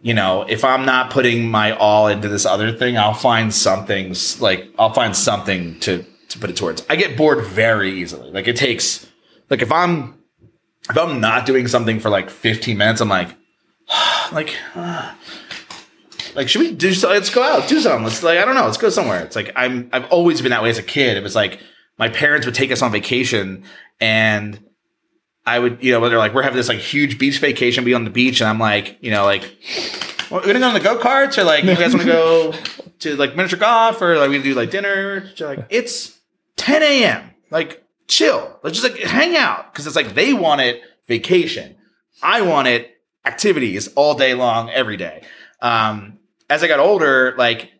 you 0.00 0.14
know, 0.14 0.42
if 0.42 0.64
I'm 0.64 0.84
not 0.84 1.10
putting 1.10 1.50
my 1.50 1.76
all 1.76 2.08
into 2.08 2.28
this 2.28 2.46
other 2.46 2.72
thing, 2.72 2.96
I'll 2.96 3.14
find 3.14 3.54
something 3.54 4.14
like 4.40 4.68
I'll 4.78 4.92
find 4.92 5.16
something 5.16 5.78
to 5.80 6.04
to 6.30 6.38
put 6.38 6.50
it 6.50 6.56
towards. 6.56 6.84
I 6.88 6.96
get 6.96 7.16
bored 7.16 7.44
very 7.44 7.92
easily. 8.00 8.30
Like 8.30 8.48
it 8.48 8.56
takes 8.56 9.06
like 9.50 9.62
if 9.62 9.70
I'm 9.70 10.18
if 10.90 10.98
I'm 10.98 11.20
not 11.20 11.46
doing 11.46 11.68
something 11.68 12.00
for 12.00 12.10
like 12.10 12.30
15 12.30 12.76
minutes, 12.76 13.00
I'm 13.00 13.08
like, 13.08 13.28
like. 14.32 14.56
Uh, 14.74 15.14
like, 16.34 16.48
should 16.48 16.60
we 16.60 16.72
do? 16.72 16.92
So, 16.94 17.10
let's 17.10 17.30
go 17.30 17.42
out, 17.42 17.68
do 17.68 17.80
something. 17.80 18.04
Let's 18.04 18.22
like, 18.22 18.38
I 18.38 18.44
don't 18.44 18.54
know. 18.54 18.64
Let's 18.64 18.76
go 18.76 18.88
somewhere. 18.90 19.22
It's 19.22 19.36
like 19.36 19.52
I'm. 19.56 19.90
I've 19.92 20.10
always 20.10 20.40
been 20.40 20.50
that 20.50 20.62
way 20.62 20.70
as 20.70 20.78
a 20.78 20.82
kid. 20.82 21.16
It 21.16 21.22
was 21.22 21.34
like 21.34 21.60
my 21.98 22.08
parents 22.08 22.46
would 22.46 22.54
take 22.54 22.70
us 22.72 22.82
on 22.82 22.90
vacation, 22.92 23.64
and 24.00 24.58
I 25.44 25.58
would, 25.58 25.82
you 25.82 25.92
know, 25.92 26.08
they're 26.08 26.18
like, 26.18 26.34
we're 26.34 26.42
having 26.42 26.56
this 26.56 26.68
like 26.68 26.78
huge 26.78 27.18
beach 27.18 27.38
vacation, 27.38 27.84
be 27.84 27.94
on 27.94 28.04
the 28.04 28.10
beach, 28.10 28.40
and 28.40 28.48
I'm 28.48 28.58
like, 28.58 28.98
you 29.00 29.10
know, 29.10 29.24
like, 29.24 29.56
we're 30.30 30.40
gonna 30.40 30.60
go 30.60 30.68
on 30.68 30.74
the 30.74 30.80
go 30.80 30.98
karts, 30.98 31.38
or 31.38 31.44
like, 31.44 31.64
you 31.64 31.74
guys 31.74 31.94
want 31.94 32.06
to 32.06 32.12
go 32.12 32.54
to 33.00 33.16
like 33.16 33.36
miniature 33.36 33.58
golf, 33.58 34.00
or 34.00 34.16
like 34.18 34.30
we 34.30 34.40
do 34.42 34.54
like 34.54 34.70
dinner. 34.70 35.30
like, 35.40 35.66
it's 35.68 36.18
10 36.56 36.82
a.m. 36.82 37.30
Like, 37.50 37.84
chill. 38.06 38.58
Let's 38.62 38.80
just 38.80 38.92
like 38.92 39.02
hang 39.02 39.36
out 39.36 39.72
because 39.72 39.86
it's 39.86 39.96
like 39.96 40.14
they 40.14 40.32
want 40.32 40.60
it 40.60 40.82
vacation. 41.08 41.76
I 42.22 42.42
want 42.42 42.68
it 42.68 42.90
activities 43.24 43.88
all 43.94 44.14
day 44.14 44.34
long, 44.34 44.70
every 44.70 44.96
day. 44.96 45.22
Um, 45.60 46.18
as 46.52 46.62
I 46.62 46.68
got 46.68 46.80
older, 46.80 47.34
like 47.38 47.72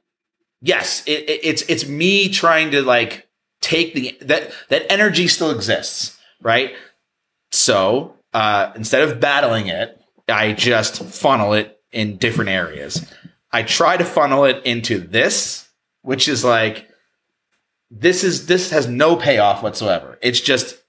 yes, 0.63 1.03
it, 1.07 1.29
it, 1.29 1.41
it's 1.45 1.63
it's 1.63 1.87
me 1.87 2.31
trying 2.31 2.71
to 2.71 2.81
like 2.81 3.29
take 3.61 3.93
the 3.93 4.17
that 4.23 4.51
that 4.71 4.91
energy 4.91 5.29
still 5.29 5.51
exists, 5.51 6.19
right? 6.41 6.75
So 7.51 8.17
uh, 8.33 8.73
instead 8.75 9.03
of 9.07 9.21
battling 9.21 9.67
it, 9.67 10.01
I 10.27 10.55
just 10.55 11.05
funnel 11.05 11.53
it 11.53 11.79
in 11.93 12.17
different 12.17 12.49
areas. 12.49 13.07
I 13.53 13.63
try 13.63 13.99
to 13.99 14.05
funnel 14.05 14.47
it 14.47 14.65
into 14.65 14.99
this, 14.99 15.69
which 16.01 16.27
is 16.27 16.43
like 16.43 16.89
this 17.91 18.25
is 18.25 18.47
this 18.47 18.71
has 18.71 18.87
no 18.87 19.17
payoff 19.17 19.63
whatsoever. 19.63 20.19
It's 20.23 20.41
just 20.41 20.83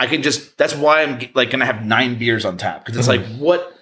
I 0.00 0.08
can 0.08 0.22
just 0.22 0.58
that's 0.58 0.74
why 0.74 1.02
I'm 1.02 1.20
like 1.34 1.50
gonna 1.50 1.64
have 1.64 1.86
nine 1.86 2.18
beers 2.18 2.44
on 2.44 2.56
tap 2.56 2.84
because 2.84 2.98
it's 2.98 3.06
mm-hmm. 3.06 3.34
like 3.34 3.40
what 3.40 3.72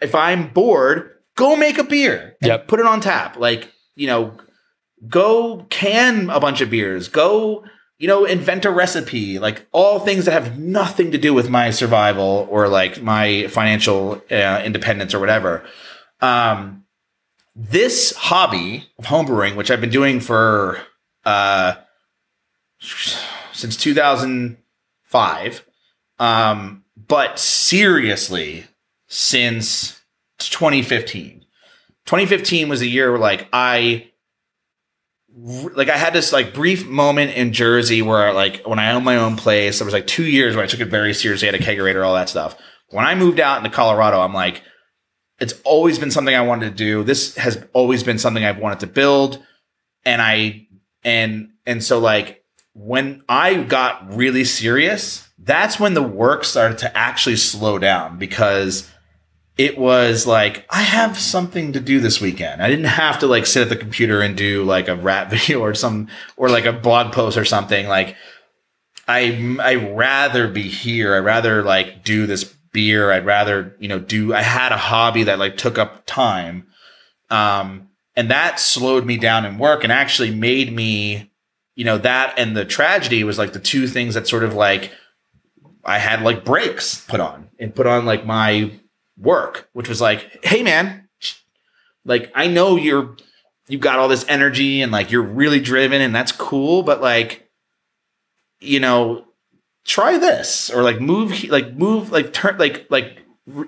if 0.00 0.16
I'm 0.16 0.48
bored 0.52 1.19
go 1.40 1.56
make 1.56 1.78
a 1.78 1.84
beer. 1.84 2.36
Yep. 2.42 2.68
Put 2.68 2.80
it 2.80 2.86
on 2.86 3.00
tap. 3.00 3.38
Like, 3.38 3.72
you 3.94 4.06
know, 4.06 4.34
go 5.08 5.66
can 5.70 6.28
a 6.28 6.38
bunch 6.38 6.60
of 6.60 6.68
beers. 6.68 7.08
Go, 7.08 7.64
you 7.96 8.06
know, 8.06 8.26
invent 8.26 8.66
a 8.66 8.70
recipe, 8.70 9.38
like 9.38 9.66
all 9.72 10.00
things 10.00 10.26
that 10.26 10.32
have 10.32 10.58
nothing 10.58 11.12
to 11.12 11.18
do 11.18 11.32
with 11.32 11.48
my 11.48 11.70
survival 11.70 12.46
or 12.50 12.68
like 12.68 13.00
my 13.02 13.46
financial 13.46 14.22
uh, 14.30 14.60
independence 14.62 15.14
or 15.14 15.18
whatever. 15.18 15.64
Um, 16.20 16.84
this 17.56 18.14
hobby 18.14 18.90
of 18.98 19.06
homebrewing, 19.06 19.56
which 19.56 19.70
I've 19.70 19.80
been 19.80 19.88
doing 19.88 20.20
for 20.20 20.78
uh, 21.24 21.76
since 23.52 23.78
2005, 23.78 25.66
um, 26.18 26.84
but 27.08 27.38
seriously 27.38 28.66
since 29.08 29.99
2015. 30.48 31.44
2015 32.06 32.68
was 32.68 32.80
a 32.82 32.86
year 32.86 33.10
where 33.10 33.20
like 33.20 33.48
I 33.52 34.10
like 35.36 35.88
I 35.88 35.96
had 35.96 36.12
this 36.12 36.32
like 36.32 36.54
brief 36.54 36.86
moment 36.86 37.32
in 37.32 37.52
Jersey 37.52 38.02
where 38.02 38.32
like 38.32 38.62
when 38.66 38.78
I 38.78 38.92
owned 38.92 39.04
my 39.04 39.16
own 39.16 39.36
place, 39.36 39.78
there 39.78 39.84
was 39.84 39.94
like 39.94 40.06
two 40.06 40.24
years 40.24 40.56
where 40.56 40.64
I 40.64 40.68
took 40.68 40.80
it 40.80 40.86
very 40.86 41.14
seriously. 41.14 41.46
Had 41.46 41.54
a 41.54 41.58
kegerator, 41.58 42.04
all 42.04 42.14
that 42.14 42.28
stuff. 42.28 42.56
When 42.88 43.04
I 43.04 43.14
moved 43.14 43.38
out 43.38 43.58
into 43.58 43.70
Colorado, 43.70 44.20
I'm 44.20 44.34
like, 44.34 44.62
it's 45.38 45.54
always 45.64 45.98
been 45.98 46.10
something 46.10 46.34
I 46.34 46.42
wanted 46.42 46.70
to 46.70 46.76
do. 46.76 47.04
This 47.04 47.36
has 47.36 47.64
always 47.72 48.02
been 48.02 48.18
something 48.18 48.44
I've 48.44 48.58
wanted 48.58 48.80
to 48.80 48.86
build. 48.88 49.42
And 50.04 50.20
I 50.20 50.66
and 51.04 51.50
and 51.66 51.82
so 51.82 51.98
like 51.98 52.44
when 52.74 53.22
I 53.28 53.62
got 53.62 54.14
really 54.14 54.44
serious, 54.44 55.28
that's 55.38 55.78
when 55.78 55.94
the 55.94 56.02
work 56.02 56.44
started 56.44 56.78
to 56.78 56.96
actually 56.96 57.36
slow 57.36 57.78
down 57.78 58.18
because 58.18 58.90
it 59.60 59.76
was 59.76 60.26
like 60.26 60.64
I 60.70 60.80
have 60.80 61.18
something 61.18 61.74
to 61.74 61.80
do 61.80 62.00
this 62.00 62.18
weekend. 62.18 62.62
I 62.62 62.70
didn't 62.70 62.86
have 62.86 63.18
to 63.18 63.26
like 63.26 63.44
sit 63.44 63.60
at 63.60 63.68
the 63.68 63.76
computer 63.76 64.22
and 64.22 64.34
do 64.34 64.64
like 64.64 64.88
a 64.88 64.96
rap 64.96 65.28
video 65.30 65.60
or 65.60 65.74
some 65.74 66.08
or 66.38 66.48
like 66.48 66.64
a 66.64 66.72
blog 66.72 67.12
post 67.12 67.36
or 67.36 67.44
something. 67.44 67.86
Like 67.86 68.16
I 69.06 69.58
I 69.60 69.74
rather 69.74 70.48
be 70.48 70.62
here. 70.62 71.14
I'd 71.14 71.26
rather 71.26 71.62
like 71.62 72.04
do 72.04 72.26
this 72.26 72.44
beer. 72.72 73.12
I'd 73.12 73.26
rather, 73.26 73.76
you 73.78 73.88
know, 73.88 73.98
do 73.98 74.32
I 74.32 74.40
had 74.40 74.72
a 74.72 74.78
hobby 74.78 75.24
that 75.24 75.38
like 75.38 75.58
took 75.58 75.76
up 75.76 76.06
time. 76.06 76.66
Um 77.28 77.90
and 78.16 78.30
that 78.30 78.58
slowed 78.58 79.04
me 79.04 79.18
down 79.18 79.44
in 79.44 79.58
work 79.58 79.84
and 79.84 79.92
actually 79.92 80.30
made 80.30 80.72
me, 80.72 81.30
you 81.76 81.84
know, 81.84 81.98
that 81.98 82.32
and 82.38 82.56
the 82.56 82.64
tragedy 82.64 83.24
was 83.24 83.36
like 83.36 83.52
the 83.52 83.60
two 83.60 83.86
things 83.88 84.14
that 84.14 84.26
sort 84.26 84.42
of 84.42 84.54
like 84.54 84.90
I 85.84 85.98
had 85.98 86.22
like 86.22 86.46
brakes 86.46 87.04
put 87.06 87.20
on 87.20 87.50
and 87.58 87.74
put 87.74 87.86
on 87.86 88.06
like 88.06 88.24
my 88.24 88.70
work, 89.20 89.68
which 89.72 89.88
was 89.88 90.00
like, 90.00 90.44
hey 90.44 90.62
man, 90.62 91.08
like 92.04 92.32
I 92.34 92.46
know 92.46 92.76
you're 92.76 93.16
you've 93.68 93.80
got 93.80 93.98
all 93.98 94.08
this 94.08 94.24
energy 94.28 94.82
and 94.82 94.90
like 94.90 95.10
you're 95.10 95.22
really 95.22 95.60
driven 95.60 96.00
and 96.00 96.14
that's 96.14 96.32
cool, 96.32 96.82
but 96.82 97.00
like, 97.00 97.48
you 98.60 98.80
know, 98.80 99.24
try 99.84 100.18
this 100.18 100.70
or 100.70 100.82
like 100.82 101.00
move 101.00 101.44
like 101.44 101.74
move 101.74 102.10
like 102.12 102.32
turn 102.32 102.58
like 102.58 102.86
like 102.90 103.18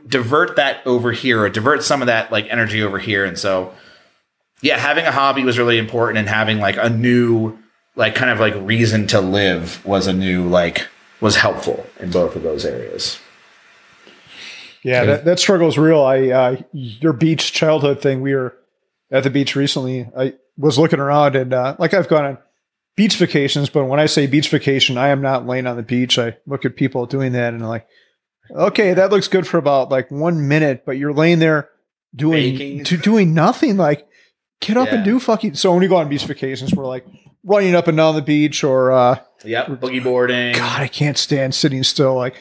divert 0.07 0.57
that 0.57 0.87
over 0.87 1.13
here 1.13 1.41
or 1.43 1.49
divert 1.49 1.83
some 1.83 2.03
of 2.03 2.07
that 2.07 2.31
like 2.31 2.47
energy 2.49 2.83
over 2.83 2.99
here. 2.99 3.25
And 3.25 3.39
so 3.39 3.73
yeah 4.63 4.79
having 4.79 5.05
a 5.05 5.13
hobby 5.13 5.45
was 5.45 5.59
really 5.59 5.77
important 5.77 6.19
and 6.19 6.29
having 6.29 6.59
like 6.59 6.77
a 6.79 6.89
new 6.89 7.59
like 7.97 8.15
kind 8.15 8.31
of 8.31 8.41
like 8.41 8.55
reason 8.57 9.07
to 9.09 9.21
live 9.21 9.85
was 9.85 10.07
a 10.07 10.13
new 10.13 10.49
like 10.49 10.87
was 11.21 11.37
helpful 11.37 11.87
in 12.01 12.11
both 12.11 12.35
of 12.35 12.43
those 12.43 12.65
areas 12.65 13.19
Yeah, 14.85 15.05
that, 15.05 15.25
that 15.25 15.39
struggle 15.39 15.69
is 15.69 15.79
real. 15.79 16.03
I 16.03 16.29
uh, 16.29 16.57
your 16.73 17.13
beach 17.13 17.53
childhood 17.53 18.03
thing. 18.03 18.21
We 18.21 18.35
were 18.35 18.57
at 19.11 19.23
the 19.23 19.31
beach 19.31 19.55
recently. 19.55 20.09
I 20.17 20.35
was 20.57 20.79
looking 20.79 20.99
around 21.01 21.37
and 21.37 21.53
uh, 21.53 21.77
like 21.79 21.95
I've 21.95 22.09
gone 22.09 22.25
on 22.25 22.39
beach 22.97 23.17
vacations, 23.17 23.71
but 23.71 23.85
when 23.85 24.01
I 24.01 24.07
say 24.07 24.27
beach 24.27 24.49
vacation, 24.49 24.99
I 24.99 25.09
am 25.09 25.23
not 25.23 25.47
laying 25.47 25.67
on 25.67 25.77
the 25.77 25.83
beach. 25.83 26.19
I 26.19 26.37
look 26.47 26.65
at 26.65 26.77
people 26.77 27.07
doing 27.07 27.33
that 27.33 27.55
and 27.55 27.63
I'm 27.63 27.69
like, 27.69 27.87
okay, 28.51 28.95
that 28.95 29.11
looks 29.11 29.29
good 29.29 29.47
for 29.47 29.59
about 29.59 29.91
like 29.91 30.11
one 30.11 30.49
minute, 30.49 30.85
but 30.85 30.99
you're 30.99 31.13
laying 31.13 31.39
there 31.39 31.71
doing 32.15 32.85
to 32.85 32.97
doing 32.97 33.35
nothing. 33.35 33.77
Like, 33.77 34.07
get 34.61 34.77
up 34.77 34.89
and 34.89 35.05
do 35.05 35.19
fucking. 35.21 35.55
So 35.55 35.71
when 35.71 35.81
we 35.81 35.89
go 35.89 35.97
on 35.97 36.09
beach 36.09 36.25
vacations, 36.25 36.75
we're 36.75 36.87
like 36.87 37.07
running 37.45 37.75
up 37.75 37.89
and 37.89 37.97
down 37.97 38.15
the 38.15 38.23
beach 38.23 38.65
or. 38.65 38.93
uh 38.93 39.19
yep 39.45 39.67
boogie 39.67 40.03
boarding 40.03 40.55
God, 40.55 40.81
I 40.81 40.87
can't 40.87 41.19
stand 41.19 41.55
sitting 41.55 41.83
still. 41.83 42.15
Like 42.15 42.37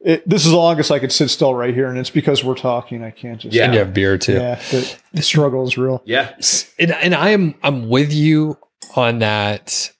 it, 0.00 0.28
this 0.28 0.44
is 0.44 0.50
the 0.52 0.56
longest 0.58 0.90
I 0.90 0.98
could 0.98 1.12
sit 1.12 1.28
still 1.28 1.54
right 1.54 1.74
here, 1.74 1.88
and 1.88 1.98
it's 1.98 2.10
because 2.10 2.44
we're 2.44 2.54
talking. 2.54 3.02
I 3.02 3.10
can't 3.10 3.40
just. 3.40 3.54
Yeah. 3.54 3.64
And 3.64 3.72
you 3.74 3.78
have 3.80 3.94
beer 3.94 4.18
too. 4.18 4.34
yeah. 4.34 4.56
The, 4.70 4.96
the 5.14 5.22
struggle 5.22 5.66
is 5.66 5.76
real. 5.78 6.02
yeah 6.04 6.34
and, 6.78 6.92
and 6.92 7.14
I 7.14 7.30
am 7.30 7.54
I'm 7.62 7.88
with 7.88 8.12
you 8.12 8.58
on 8.94 9.18
that, 9.20 9.90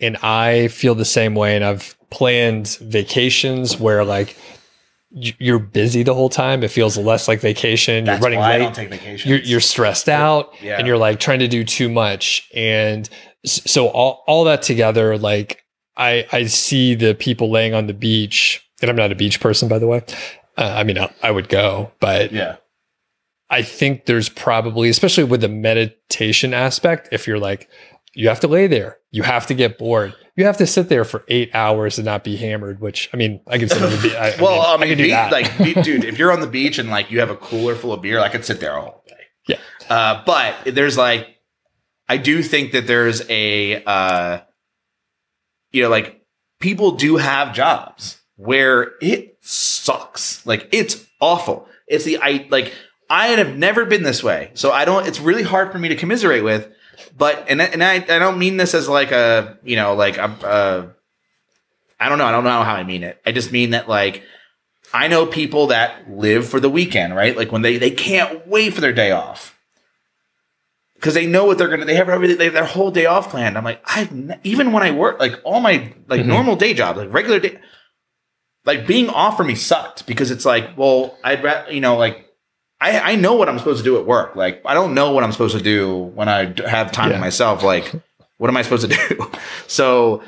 and 0.00 0.16
I 0.18 0.68
feel 0.68 0.94
the 0.94 1.04
same 1.04 1.34
way. 1.34 1.56
And 1.56 1.64
I've 1.64 1.96
planned 2.10 2.78
vacations 2.80 3.78
where 3.78 4.04
like 4.04 4.36
you're 5.10 5.58
busy 5.60 6.02
the 6.02 6.14
whole 6.14 6.28
time. 6.28 6.62
It 6.64 6.70
feels 6.70 6.96
less 6.96 7.28
like 7.28 7.40
vacation. 7.40 8.04
that's 8.04 8.18
you're 8.20 8.24
running 8.24 8.38
why 8.40 8.46
I 8.54 8.58
late. 8.58 8.58
don't 8.64 8.74
take 8.74 8.90
vacations 8.90 9.26
you're 9.26 9.38
you're 9.40 9.60
stressed 9.60 10.08
out, 10.08 10.54
Yeah. 10.62 10.76
and 10.78 10.86
you're 10.86 10.96
like 10.98 11.20
trying 11.20 11.38
to 11.40 11.48
do 11.48 11.64
too 11.64 11.88
much. 11.88 12.48
And 12.54 13.08
so 13.44 13.88
all 13.88 14.24
all 14.26 14.44
that 14.44 14.62
together, 14.62 15.18
like 15.18 15.62
I 15.96 16.26
I 16.32 16.46
see 16.46 16.94
the 16.94 17.14
people 17.14 17.50
laying 17.50 17.74
on 17.74 17.86
the 17.86 17.94
beach, 17.94 18.60
and 18.84 18.90
I'm 18.90 18.96
not 18.96 19.10
a 19.10 19.16
beach 19.16 19.40
person, 19.40 19.68
by 19.68 19.80
the 19.80 19.86
way. 19.86 20.04
Uh, 20.56 20.74
I 20.76 20.84
mean, 20.84 20.98
I, 20.98 21.12
I 21.22 21.30
would 21.32 21.48
go, 21.48 21.90
but 21.98 22.30
yeah 22.30 22.56
I 23.50 23.62
think 23.62 24.06
there's 24.06 24.28
probably, 24.28 24.88
especially 24.88 25.24
with 25.24 25.42
the 25.42 25.48
meditation 25.48 26.54
aspect, 26.54 27.08
if 27.12 27.26
you're 27.26 27.38
like, 27.38 27.68
you 28.14 28.28
have 28.28 28.40
to 28.40 28.48
lay 28.48 28.66
there, 28.66 28.98
you 29.10 29.22
have 29.22 29.46
to 29.48 29.54
get 29.54 29.78
bored, 29.78 30.14
you 30.34 30.44
have 30.46 30.56
to 30.56 30.66
sit 30.66 30.88
there 30.88 31.04
for 31.04 31.24
eight 31.28 31.54
hours 31.54 31.98
and 31.98 32.04
not 32.04 32.24
be 32.24 32.36
hammered. 32.36 32.80
Which 32.80 33.10
I 33.12 33.16
mean, 33.16 33.40
I 33.46 33.58
can 33.58 33.68
sit 33.68 33.82
on 33.82 33.90
the 33.90 33.98
beach. 34.02 34.14
I, 34.14 34.34
well, 34.40 34.60
I 34.60 34.74
I, 34.74 34.76
mean, 34.78 34.96
do 34.96 35.04
be- 35.04 35.10
that. 35.10 35.30
like, 35.30 35.56
be- 35.58 35.74
dude, 35.74 36.04
if 36.04 36.18
you're 36.18 36.32
on 36.32 36.40
the 36.40 36.46
beach 36.48 36.78
and 36.78 36.90
like 36.90 37.10
you 37.10 37.20
have 37.20 37.30
a 37.30 37.36
cooler 37.36 37.74
full 37.74 37.92
of 37.92 38.02
beer, 38.02 38.18
I 38.18 38.28
could 38.28 38.44
sit 38.44 38.60
there 38.60 38.76
all 38.76 39.04
day. 39.06 39.14
Yeah. 39.46 39.58
Uh, 39.88 40.22
but 40.24 40.74
there's 40.74 40.96
like, 40.96 41.28
I 42.08 42.16
do 42.16 42.42
think 42.42 42.72
that 42.72 42.86
there's 42.86 43.22
a, 43.30 43.84
uh, 43.84 44.40
you 45.70 45.82
know, 45.82 45.90
like 45.90 46.24
people 46.60 46.92
do 46.92 47.18
have 47.18 47.54
jobs 47.54 48.20
where 48.44 48.92
it 49.00 49.36
sucks. 49.40 50.44
Like 50.46 50.68
it's 50.72 51.04
awful. 51.20 51.68
It's 51.86 52.04
the 52.04 52.18
I 52.22 52.46
like 52.50 52.72
I 53.10 53.28
have 53.28 53.56
never 53.56 53.84
been 53.84 54.02
this 54.02 54.22
way, 54.22 54.50
so 54.54 54.70
I 54.72 54.84
don't. 54.84 55.06
It's 55.06 55.20
really 55.20 55.42
hard 55.42 55.72
for 55.72 55.78
me 55.78 55.88
to 55.88 55.96
commiserate 55.96 56.44
with. 56.44 56.68
But 57.16 57.46
and 57.48 57.60
and 57.60 57.82
I 57.82 57.94
I 57.96 58.18
don't 58.18 58.38
mean 58.38 58.56
this 58.56 58.74
as 58.74 58.88
like 58.88 59.12
a 59.12 59.58
you 59.64 59.76
know 59.76 59.94
like 59.94 60.16
a. 60.18 60.24
a 60.24 60.94
I 62.00 62.08
don't 62.08 62.18
know. 62.18 62.26
I 62.26 62.32
don't 62.32 62.44
know 62.44 62.62
how 62.62 62.74
I 62.74 62.84
mean 62.84 63.02
it. 63.04 63.20
I 63.24 63.32
just 63.32 63.52
mean 63.52 63.70
that 63.70 63.88
like 63.88 64.22
I 64.92 65.08
know 65.08 65.26
people 65.26 65.68
that 65.68 66.10
live 66.10 66.46
for 66.48 66.60
the 66.60 66.68
weekend, 66.68 67.14
right? 67.14 67.36
Like 67.36 67.50
when 67.52 67.62
they 67.62 67.78
they 67.78 67.90
can't 67.90 68.46
wait 68.46 68.74
for 68.74 68.80
their 68.80 68.92
day 68.92 69.10
off 69.12 69.56
because 70.96 71.14
they 71.14 71.26
know 71.26 71.44
what 71.44 71.56
they're 71.58 71.68
gonna. 71.68 71.84
They 71.84 71.94
have 71.96 72.08
everything. 72.08 72.38
They 72.38 72.44
have 72.44 72.54
their 72.54 72.64
whole 72.64 72.90
day 72.90 73.06
off 73.06 73.30
planned. 73.30 73.56
I'm 73.56 73.64
like, 73.64 73.80
I 73.84 74.08
even 74.44 74.72
when 74.72 74.82
I 74.82 74.90
work 74.90 75.18
like 75.20 75.40
all 75.44 75.60
my 75.60 75.92
like 76.08 76.22
Mhm. 76.22 76.26
normal 76.26 76.56
day 76.56 76.74
jobs, 76.74 76.98
like 76.98 77.12
regular 77.12 77.38
day, 77.38 77.58
like 78.64 78.86
being 78.86 79.08
off 79.08 79.36
for 79.36 79.44
me 79.44 79.54
sucked 79.54 80.06
because 80.06 80.30
it's 80.30 80.44
like, 80.44 80.76
well, 80.76 81.18
I'd 81.24 81.42
rather 81.42 81.72
you 81.72 81.80
know 81.80 81.96
like. 81.96 82.20
I, 82.80 83.12
I 83.12 83.14
know 83.14 83.32
what 83.34 83.48
I'm 83.48 83.56
supposed 83.58 83.78
to 83.78 83.84
do 83.84 83.98
at 83.98 84.04
work. 84.04 84.36
Like, 84.36 84.60
I 84.66 84.74
don't 84.74 84.92
know 84.94 85.12
what 85.12 85.24
I'm 85.24 85.32
supposed 85.32 85.56
to 85.56 85.62
do 85.62 85.96
when 85.96 86.28
I 86.28 86.52
have 86.68 86.92
time 86.92 87.08
Yeah. 87.10 87.14
to 87.16 87.20
myself. 87.20 87.62
Like, 87.62 87.90
what 88.36 88.48
am 88.50 88.56
I 88.58 88.62
supposed 88.62 88.90
to 88.90 88.94
do? 89.08 89.30
So, 89.68 90.22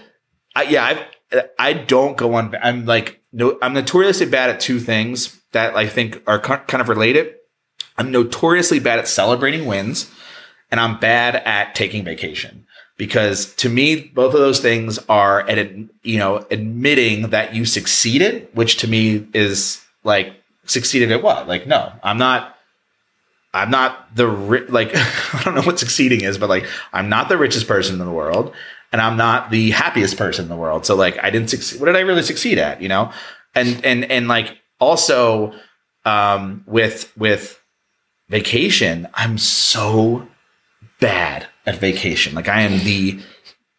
I, 0.54 0.62
yeah, 0.62 1.06
I 1.32 1.44
I 1.58 1.72
don't 1.74 2.16
go 2.16 2.34
on. 2.34 2.54
I'm 2.62 2.86
like 2.86 3.20
no. 3.32 3.58
I'm 3.60 3.74
notoriously 3.74 4.26
bad 4.26 4.48
at 4.48 4.60
two 4.60 4.78
things 4.80 5.38
that 5.52 5.76
I 5.76 5.86
think 5.86 6.22
are 6.26 6.38
ki- 6.38 6.64
kind 6.68 6.80
of 6.80 6.88
related. 6.88 7.34
I'm 7.98 8.10
notoriously 8.10 8.78
bad 8.78 8.98
at 9.00 9.08
celebrating 9.08 9.66
wins, 9.66 10.10
and 10.70 10.80
I'm 10.80 10.98
bad 10.98 11.34
at 11.36 11.74
taking 11.74 12.04
vacation 12.04 12.65
because 12.96 13.54
to 13.56 13.68
me, 13.68 14.00
both 14.00 14.34
of 14.34 14.40
those 14.40 14.60
things 14.60 14.98
are 15.08 15.48
you 16.02 16.18
know 16.18 16.46
admitting 16.50 17.30
that 17.30 17.54
you 17.54 17.64
succeeded, 17.64 18.48
which 18.54 18.78
to 18.78 18.88
me 18.88 19.26
is 19.34 19.84
like 20.04 20.34
succeeded 20.64 21.12
at 21.12 21.22
what? 21.22 21.48
Like, 21.48 21.66
no, 21.66 21.92
I'm 22.02 22.18
not. 22.18 22.52
I'm 23.54 23.70
not 23.70 24.14
the 24.14 24.26
ri- 24.26 24.66
like 24.66 24.90
I 24.94 25.42
don't 25.44 25.54
know 25.54 25.62
what 25.62 25.78
succeeding 25.78 26.22
is, 26.22 26.36
but 26.36 26.48
like 26.48 26.66
I'm 26.92 27.08
not 27.08 27.28
the 27.28 27.38
richest 27.38 27.66
person 27.66 27.98
in 27.98 28.06
the 28.06 28.12
world, 28.12 28.54
and 28.92 29.00
I'm 29.00 29.16
not 29.16 29.50
the 29.50 29.70
happiest 29.70 30.16
person 30.18 30.44
in 30.44 30.48
the 30.48 30.56
world. 30.56 30.84
So 30.84 30.94
like 30.94 31.22
I 31.22 31.30
didn't 31.30 31.48
succeed. 31.48 31.80
What 31.80 31.86
did 31.86 31.96
I 31.96 32.00
really 32.00 32.22
succeed 32.22 32.58
at? 32.58 32.82
You 32.82 32.88
know, 32.88 33.12
and 33.54 33.82
and 33.84 34.10
and 34.10 34.28
like 34.28 34.58
also 34.78 35.54
um, 36.04 36.64
with 36.66 37.12
with 37.16 37.60
vacation, 38.28 39.08
I'm 39.14 39.38
so 39.38 40.26
bad 41.00 41.46
at 41.66 41.76
vacation. 41.76 42.34
Like 42.34 42.48
I 42.48 42.62
am 42.62 42.78
the 42.84 43.20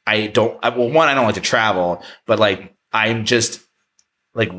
I 0.05 0.27
don't 0.27 0.57
I, 0.63 0.69
well 0.69 0.89
one 0.89 1.07
I 1.07 1.13
don't 1.13 1.25
like 1.25 1.35
to 1.35 1.41
travel, 1.41 2.03
but 2.25 2.39
like 2.39 2.75
I'm 2.91 3.25
just 3.25 3.61
like 4.35 4.51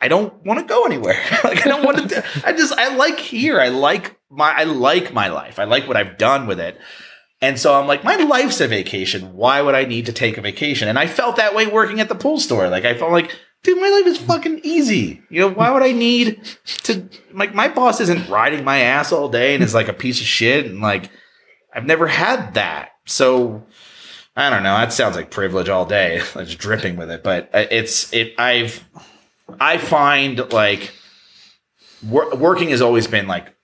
I 0.00 0.08
don't 0.08 0.44
want 0.44 0.60
to 0.60 0.66
go 0.66 0.84
anywhere. 0.84 1.20
like 1.44 1.66
I 1.66 1.68
don't 1.68 1.84
want 1.84 2.10
to. 2.10 2.24
I 2.44 2.52
just 2.52 2.72
I 2.72 2.94
like 2.94 3.18
here. 3.18 3.60
I 3.60 3.68
like 3.68 4.18
my 4.30 4.50
I 4.50 4.64
like 4.64 5.12
my 5.12 5.28
life. 5.28 5.58
I 5.58 5.64
like 5.64 5.88
what 5.88 5.96
I've 5.96 6.18
done 6.18 6.46
with 6.46 6.60
it. 6.60 6.78
And 7.40 7.58
so 7.58 7.78
I'm 7.78 7.86
like, 7.86 8.02
my 8.02 8.16
life's 8.16 8.60
a 8.60 8.66
vacation. 8.66 9.34
Why 9.34 9.62
would 9.62 9.76
I 9.76 9.84
need 9.84 10.06
to 10.06 10.12
take 10.12 10.38
a 10.38 10.40
vacation? 10.40 10.88
And 10.88 10.98
I 10.98 11.06
felt 11.06 11.36
that 11.36 11.54
way 11.54 11.68
working 11.68 12.00
at 12.00 12.08
the 12.08 12.16
pool 12.16 12.40
store. 12.40 12.68
Like 12.68 12.84
I 12.84 12.94
felt 12.94 13.12
like, 13.12 13.32
dude, 13.62 13.80
my 13.80 13.88
life 13.88 14.06
is 14.06 14.18
fucking 14.18 14.60
easy. 14.64 15.22
You 15.30 15.42
know, 15.42 15.50
why 15.50 15.70
would 15.70 15.82
I 15.82 15.92
need 15.92 16.44
to 16.84 17.08
like 17.32 17.54
my 17.54 17.68
boss 17.68 18.00
isn't 18.00 18.28
riding 18.28 18.64
my 18.64 18.80
ass 18.80 19.12
all 19.12 19.28
day 19.28 19.54
and 19.54 19.62
is 19.62 19.74
like 19.74 19.88
a 19.88 19.92
piece 19.92 20.20
of 20.20 20.26
shit 20.26 20.66
and 20.66 20.80
like 20.80 21.10
I've 21.72 21.86
never 21.86 22.06
had 22.06 22.54
that. 22.54 22.90
So 23.06 23.64
I 24.36 24.50
don't 24.50 24.62
know. 24.62 24.76
That 24.76 24.92
sounds 24.92 25.16
like 25.16 25.30
privilege 25.30 25.68
all 25.68 25.84
day, 25.84 26.22
just 26.34 26.58
dripping 26.58 26.96
with 26.96 27.10
it. 27.10 27.22
But 27.22 27.50
uh, 27.54 27.66
it's 27.70 28.12
it. 28.12 28.34
I've 28.38 28.86
I 29.60 29.78
find 29.78 30.52
like 30.52 30.92
wor- 32.06 32.34
working 32.36 32.68
has 32.68 32.80
always 32.80 33.06
been 33.06 33.26
like 33.26 33.54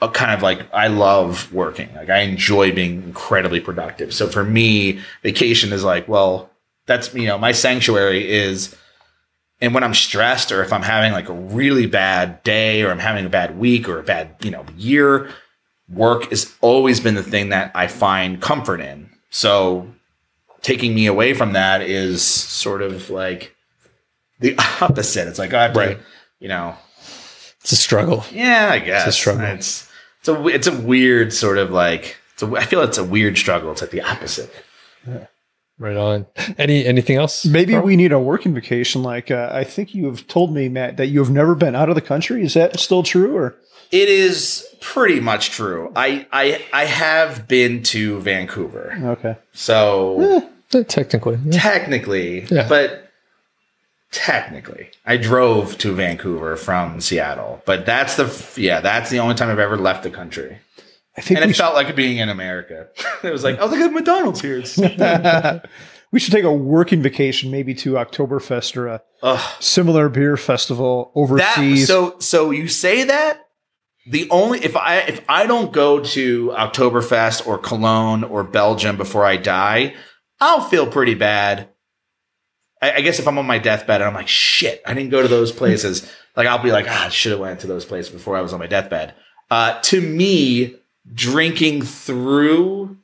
a 0.00 0.08
kind 0.08 0.32
of 0.32 0.42
like 0.42 0.72
I 0.74 0.88
love 0.88 1.52
working. 1.52 1.94
Like 1.94 2.10
I 2.10 2.20
enjoy 2.20 2.72
being 2.72 3.02
incredibly 3.02 3.60
productive. 3.60 4.12
So 4.12 4.28
for 4.28 4.44
me, 4.44 5.00
vacation 5.22 5.72
is 5.72 5.84
like, 5.84 6.08
well, 6.08 6.50
that's 6.86 7.14
you 7.14 7.26
know, 7.26 7.38
my 7.38 7.52
sanctuary 7.52 8.30
is 8.30 8.76
and 9.60 9.74
when 9.74 9.84
I'm 9.84 9.94
stressed 9.94 10.50
or 10.50 10.62
if 10.62 10.72
I'm 10.72 10.82
having 10.82 11.12
like 11.12 11.28
a 11.28 11.32
really 11.32 11.86
bad 11.86 12.42
day 12.42 12.82
or 12.82 12.90
I'm 12.90 12.98
having 12.98 13.24
a 13.24 13.30
bad 13.30 13.56
week 13.58 13.88
or 13.88 14.00
a 14.00 14.02
bad, 14.02 14.34
you 14.42 14.50
know, 14.50 14.66
year, 14.76 15.30
work 15.92 16.30
has 16.30 16.54
always 16.60 17.00
been 17.00 17.14
the 17.14 17.22
thing 17.22 17.50
that 17.50 17.70
I 17.74 17.86
find 17.86 18.40
comfort 18.40 18.80
in. 18.80 19.10
So 19.30 19.88
taking 20.62 20.94
me 20.94 21.06
away 21.06 21.34
from 21.34 21.52
that 21.52 21.82
is 21.82 22.22
sort 22.24 22.82
of 22.82 23.10
like 23.10 23.54
the 24.40 24.56
opposite. 24.80 25.28
It's 25.28 25.38
like 25.38 25.52
I 25.54 25.64
have 25.64 25.74
to, 25.74 25.98
you 26.40 26.48
know, 26.48 26.74
It's 27.60 27.72
a 27.72 27.76
struggle. 27.76 28.24
yeah, 28.32 28.68
I 28.72 28.78
guess 28.78 29.16
struggle. 29.16 29.44
It's 29.46 29.88
it's 30.20 30.28
a 30.28 30.46
it's 30.48 30.66
a 30.66 30.76
weird 30.80 31.32
sort 31.32 31.58
of 31.58 31.70
like 31.70 32.16
it's 32.34 32.42
a, 32.42 32.46
I 32.54 32.64
feel 32.64 32.82
it's 32.82 32.98
a 32.98 33.04
weird 33.04 33.36
struggle. 33.36 33.72
It's 33.72 33.80
like 33.82 33.90
the 33.90 34.02
opposite. 34.02 34.50
Right 35.78 35.96
on. 35.96 36.26
Any 36.58 36.84
anything 36.86 37.16
else? 37.16 37.44
Maybe 37.44 37.72
Carl? 37.72 37.84
we 37.84 37.96
need 37.96 38.12
a 38.12 38.18
working 38.20 38.54
vacation. 38.54 39.02
Like 39.02 39.30
uh, 39.32 39.50
I 39.52 39.64
think 39.64 39.94
you 39.94 40.06
have 40.06 40.26
told 40.28 40.54
me, 40.54 40.68
Matt, 40.68 40.96
that 40.98 41.06
you 41.08 41.18
have 41.18 41.30
never 41.30 41.54
been 41.56 41.74
out 41.74 41.88
of 41.88 41.96
the 41.96 42.00
country. 42.00 42.42
Is 42.44 42.54
that 42.54 42.78
still 42.78 43.02
true? 43.02 43.36
Or 43.36 43.56
It 43.92 44.08
is 44.08 44.66
pretty 44.80 45.20
much 45.20 45.50
true. 45.50 45.92
I 45.94 46.26
I 46.32 46.64
I 46.72 46.84
have 46.86 47.46
been 47.46 47.82
to 47.84 48.18
Vancouver, 48.20 48.98
okay, 49.18 49.36
so 49.52 50.42
Eh, 50.74 50.82
technically. 50.88 51.38
yeah. 51.44 51.60
technically, 51.60 52.46
Yeah. 52.50 52.66
but 52.68 53.10
technically, 54.10 54.88
I 55.06 55.16
drove 55.16 55.78
to 55.78 55.92
Vancouver 55.94 56.56
from 56.56 57.00
Seattle. 57.00 57.62
But 57.64 57.86
that's 57.86 58.16
the 58.16 58.60
yeah, 58.60 58.80
that's 58.80 59.10
the 59.10 59.18
only 59.18 59.34
time 59.34 59.50
I've 59.50 59.58
ever 59.58 59.76
left 59.76 60.02
the 60.02 60.10
country, 60.10 60.58
I 61.16 61.20
think 61.20 61.40
and 61.40 61.50
it 61.50 61.54
felt 61.54 61.74
like 61.74 61.94
being 61.94 62.18
in 62.18 62.28
America. 62.28 62.88
it 63.22 63.30
was 63.30 63.44
like, 63.44 63.58
oh, 63.60 63.66
look 63.66 63.78
at 63.78 63.92
McDonald's 63.92 64.40
here. 64.40 64.58
It's- 64.58 65.62
we 66.12 66.20
should 66.20 66.32
take 66.32 66.44
a 66.44 66.52
working 66.52 67.02
vacation, 67.02 67.50
maybe 67.50 67.74
to 67.76 67.92
Oktoberfest 67.94 68.76
or 68.76 68.86
a 68.88 69.02
Ugh. 69.22 69.50
similar 69.60 70.08
beer 70.08 70.36
festival 70.36 71.10
that 71.14 71.20
overseas. 71.58 71.86
so 71.86 72.18
so 72.18 72.50
you 72.50 72.68
say 72.68 73.04
that 73.04 73.46
the 74.06 74.28
only 74.30 74.64
if 74.64 74.76
I 74.76 74.98
if 74.98 75.24
I 75.28 75.46
don't 75.46 75.72
go 75.72 76.00
to 76.00 76.48
Oktoberfest 76.48 77.46
or 77.46 77.58
Cologne 77.58 78.24
or 78.24 78.42
Belgium 78.44 78.96
before 78.96 79.24
I 79.24 79.36
die, 79.36 79.94
I'll 80.40 80.60
feel 80.60 80.86
pretty 80.86 81.14
bad. 81.14 81.68
I, 82.80 82.92
I 82.94 83.00
guess 83.00 83.18
if 83.20 83.28
I'm 83.28 83.38
on 83.38 83.46
my 83.46 83.58
deathbed 83.58 84.00
and 84.00 84.08
I'm 84.08 84.14
like, 84.14 84.28
shit, 84.28 84.82
I 84.84 84.94
didn't 84.94 85.10
go 85.10 85.22
to 85.22 85.28
those 85.28 85.52
places. 85.52 86.10
like 86.36 86.46
I'll 86.48 86.62
be 86.62 86.72
like, 86.72 86.86
ah, 86.88 87.06
I 87.06 87.08
should 87.10 87.32
have 87.32 87.40
went 87.40 87.60
to 87.60 87.66
those 87.66 87.84
places 87.84 88.12
before 88.12 88.36
I 88.36 88.40
was 88.40 88.52
on 88.52 88.58
my 88.58 88.66
deathbed. 88.66 89.14
Uh, 89.50 89.78
to 89.82 90.00
me, 90.00 90.76
drinking 91.12 91.82
through 91.82 92.96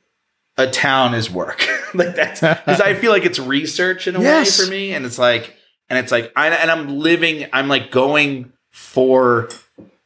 a 0.57 0.67
town 0.69 1.13
is 1.13 1.29
work. 1.31 1.65
like 1.93 2.15
that's 2.15 2.41
because 2.41 2.81
I 2.81 2.93
feel 2.93 3.11
like 3.11 3.23
it's 3.25 3.39
research 3.39 4.07
in 4.07 4.15
a 4.15 4.21
Yes. 4.21 4.59
way 4.59 4.65
for 4.65 4.69
me, 4.71 4.93
and 4.93 5.05
it's 5.05 5.17
like, 5.19 5.55
and 5.89 5.97
it's 5.97 6.11
like, 6.11 6.31
I, 6.35 6.49
and 6.49 6.69
I'm 6.69 6.99
living, 6.99 7.47
I'm 7.53 7.67
like 7.69 7.91
going 7.91 8.51
for 8.71 9.49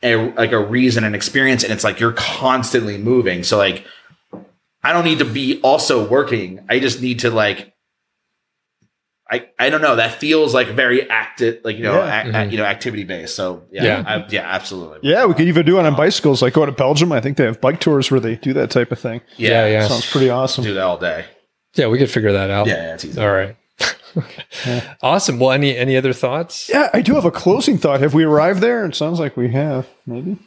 a 0.04 0.16
like 0.34 0.52
a 0.52 0.60
reason 0.60 1.04
and 1.04 1.16
experience, 1.16 1.64
and 1.64 1.72
it's 1.74 1.84
like 1.84 2.00
you're 2.00 2.14
constantly 2.14 2.98
moving. 2.98 3.44
So 3.44 3.58
like, 3.58 3.86
I 4.84 4.92
don't 4.94 5.06
need 5.06 5.20
to 5.20 5.26
be 5.26 5.60
also 5.62 6.08
working. 6.08 6.66
I 6.70 6.80
just 6.80 7.02
need 7.02 7.20
to 7.20 7.30
like. 7.32 7.70
I, 9.32 9.48
I 9.58 9.70
don't 9.70 9.82
know. 9.82 9.96
That 9.96 10.20
feels 10.20 10.54
like 10.54 10.68
very 10.68 11.10
active, 11.10 11.62
like 11.64 11.78
you 11.78 11.84
know, 11.84 11.96
Yeah. 11.96 12.22
ac- 12.22 12.30
Mhm. 12.32 12.52
you 12.52 12.58
know, 12.58 12.66
activity 12.66 13.04
based. 13.04 13.36
So 13.36 13.64
yeah, 13.72 13.84
Yeah. 13.84 14.04
I, 14.06 14.26
yeah, 14.30 14.42
absolutely. 14.42 15.00
yeah, 15.10 15.26
we 15.26 15.34
could 15.34 15.48
even 15.48 15.66
do 15.66 15.80
it 15.80 15.86
on 15.86 15.96
bicycles. 15.96 16.42
Like 16.44 16.54
go 16.54 16.66
to 16.66 16.72
Belgium. 16.72 17.12
I 17.12 17.20
think 17.22 17.38
they 17.38 17.46
have 17.46 17.60
bike 17.62 17.80
tours 17.80 18.12
where 18.12 18.20
they 18.20 18.36
do 18.36 18.54
that 18.54 18.70
type 18.70 18.92
of 18.92 19.00
thing. 19.00 19.22
Yeah, 19.38 19.66
yeah. 19.66 19.88
Sounds 19.88 20.12
pretty 20.12 20.30
awesome. 20.30 20.64
do 20.66 20.74
that 20.76 20.84
all 20.84 20.98
day. 20.98 21.26
Yeah, 21.76 21.88
we 21.88 21.98
could 21.98 22.12
figure 22.12 22.34
that 22.34 22.52
out. 22.52 22.68
Yeah, 22.68 22.74
yeah, 22.76 22.94
it's 22.94 23.06
easy. 23.06 23.20
All 23.20 23.32
right. 23.32 23.56
awesome. 25.02 25.40
Well, 25.40 25.52
any 25.52 25.76
any 25.77 25.98
other 25.98 26.14
thoughts? 26.14 26.69
Yeah, 26.69 26.90
I 26.94 27.02
do 27.02 27.15
have 27.15 27.26
a 27.26 27.31
closing 27.31 27.77
thought. 27.77 28.02
Have 28.02 28.14
we 28.14 28.23
arrived 28.23 28.61
there? 28.61 28.85
It 28.85 28.95
sounds 28.95 29.19
like 29.19 29.35
we 29.38 29.52
have. 29.52 29.88
Maybe. 30.06 30.38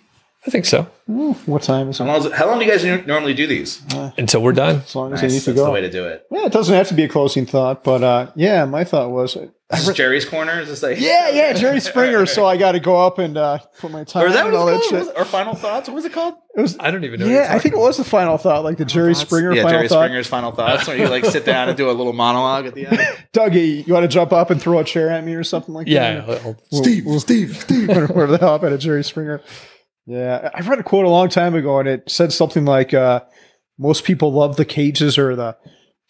I 0.46 0.50
think 0.50 0.64
so. 0.64 0.86
Ooh, 1.10 1.32
what 1.46 1.62
time 1.62 1.88
is 1.88 1.98
How 1.98 2.04
it? 2.04 2.08
long, 2.08 2.16
is 2.20 2.26
it- 2.26 2.32
how 2.32 2.46
long 2.46 2.58
do 2.60 2.64
you 2.64 2.70
guys 2.70 2.84
n- 2.84 3.04
normally 3.06 3.34
do 3.34 3.46
these? 3.48 3.80
Until 4.16 4.42
we're 4.42 4.52
done. 4.52 4.76
As 4.76 4.94
long 4.94 5.12
as 5.12 5.22
Nice. 5.22 5.22
I 5.22 5.26
need 5.26 5.32
That's 5.34 5.44
to 5.46 5.52
the 5.54 5.64
go. 5.64 5.72
way 5.72 5.80
to 5.80 5.90
do 5.90 6.04
it. 6.04 6.24
Yeah, 6.30 6.46
it 6.46 6.52
doesn't 6.52 6.74
have 6.74 6.88
to 6.88 6.94
be 6.94 7.02
a 7.04 7.08
closing 7.08 7.46
thought, 7.46 7.82
but 7.82 8.02
uh, 8.04 8.30
yeah, 8.36 8.64
my 8.64 8.84
thought 8.84 9.10
was, 9.10 9.34
This 9.70 9.88
is 9.88 9.94
Jerry's 9.96 10.24
corner. 10.24 10.60
Is 10.60 10.68
this 10.68 10.82
like 10.84 11.00
yeah, 11.00 11.30
yeah, 11.30 11.52
Jerry 11.52 11.80
Springer. 11.80 12.26
So 12.26 12.46
I 12.46 12.56
got 12.56 12.72
to 12.72 12.80
go 12.80 13.04
up 13.04 13.18
and 13.18 13.36
uh, 13.36 13.58
put 13.78 13.90
my 13.90 14.04
time 14.04 14.24
Or 14.24 14.30
that 14.32 14.46
and 14.46 14.54
all 14.54 14.66
that 14.66 14.76
it's 14.76 14.88
called? 14.90 15.06
shit. 15.06 15.16
Or 15.16 15.24
final 15.24 15.54
thoughts? 15.56 15.88
What 15.88 15.96
was 15.96 16.04
it 16.04 16.12
called? 16.12 16.34
It 16.56 16.60
was, 16.60 16.76
I 16.78 16.90
don't 16.92 17.02
even 17.04 17.18
know. 17.20 17.26
what 17.26 17.32
yeah, 17.32 17.48
I 17.50 17.58
think 17.58 17.74
it 17.74 17.78
was 17.78 17.96
the 17.96 18.04
final 18.04 18.38
thought, 18.38 18.62
like 18.64 18.78
the 18.78 18.84
Jerry 18.84 19.14
Springer 19.16 19.52
yeah, 19.52 19.62
final 19.62 19.78
Jerry 19.78 19.88
thought. 19.88 20.04
Springer's 20.04 20.26
final 20.28 20.52
thoughts. 20.52 20.86
Where 20.86 20.96
you 20.96 21.08
like 21.08 21.24
sit 21.24 21.44
down 21.44 21.68
and 21.68 21.76
do 21.76 21.90
a 21.90 21.92
little 21.92 22.12
monologue 22.12 22.66
at 22.66 22.74
the 22.74 22.86
end. 22.86 22.98
Dougie, 23.32 23.84
you 23.86 23.92
want 23.92 24.04
to 24.04 24.08
jump 24.08 24.32
up 24.32 24.50
and 24.50 24.60
throw 24.62 24.78
a 24.78 24.84
chair 24.84 25.10
at 25.10 25.24
me 25.24 25.34
or 25.34 25.42
something 25.44 25.74
like 25.74 25.88
Yeah. 25.88 26.20
that? 26.20 26.42
I'll- 26.44 26.56
Steve, 26.70 27.04
Steve, 27.20 27.56
Steve, 27.56 27.88
whatever 27.88 28.26
the 28.28 28.38
hell 28.38 28.52
happened 28.52 28.70
to 28.72 28.78
Jerry 28.78 29.02
Springer. 29.04 29.42
Yeah, 30.06 30.50
I 30.54 30.60
read 30.60 30.78
a 30.78 30.82
quote 30.84 31.04
a 31.04 31.10
long 31.10 31.28
time 31.28 31.54
ago, 31.54 31.78
and 31.80 31.88
it 31.88 32.08
said 32.10 32.32
something 32.32 32.64
like, 32.64 32.94
uh, 32.94 33.22
"Most 33.78 34.04
people 34.04 34.32
love 34.32 34.56
the 34.56 34.64
cages 34.64 35.18
or 35.18 35.34
the 35.34 35.56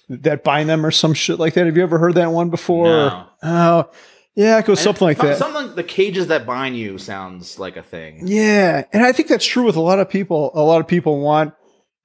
that 0.09 0.45
bind 0.45 0.69
them 0.69 0.85
or 0.85 0.91
some 0.91 1.15
shit 1.15 1.39
like 1.39 1.55
that." 1.55 1.65
Have 1.67 1.77
you 1.77 1.83
ever 1.83 1.99
heard 1.99 2.15
that 2.17 2.31
one 2.33 2.51
before? 2.51 2.87
No. 2.87 3.27
Oh, 3.43 3.91
yeah, 4.35 4.59
it 4.59 4.67
goes 4.67 4.81
something 4.81 5.07
like 5.07 5.19
that. 5.19 5.39
Something 5.39 5.69
like 5.69 5.77
the 5.77 5.83
cages 5.83 6.27
that 6.27 6.45
bind 6.45 6.77
you 6.77 6.99
sounds 6.99 7.59
like 7.59 7.77
a 7.79 7.83
thing. 7.83 8.27
Yeah, 8.27 8.85
and 8.93 9.03
I 9.03 9.13
think 9.13 9.29
that's 9.29 9.47
true 9.47 9.65
with 9.65 9.77
a 9.77 9.81
lot 9.81 9.99
of 9.99 10.11
people. 10.11 10.51
A 10.55 10.61
lot 10.63 10.81
of 10.83 10.87
people 10.87 11.21
want 11.21 11.55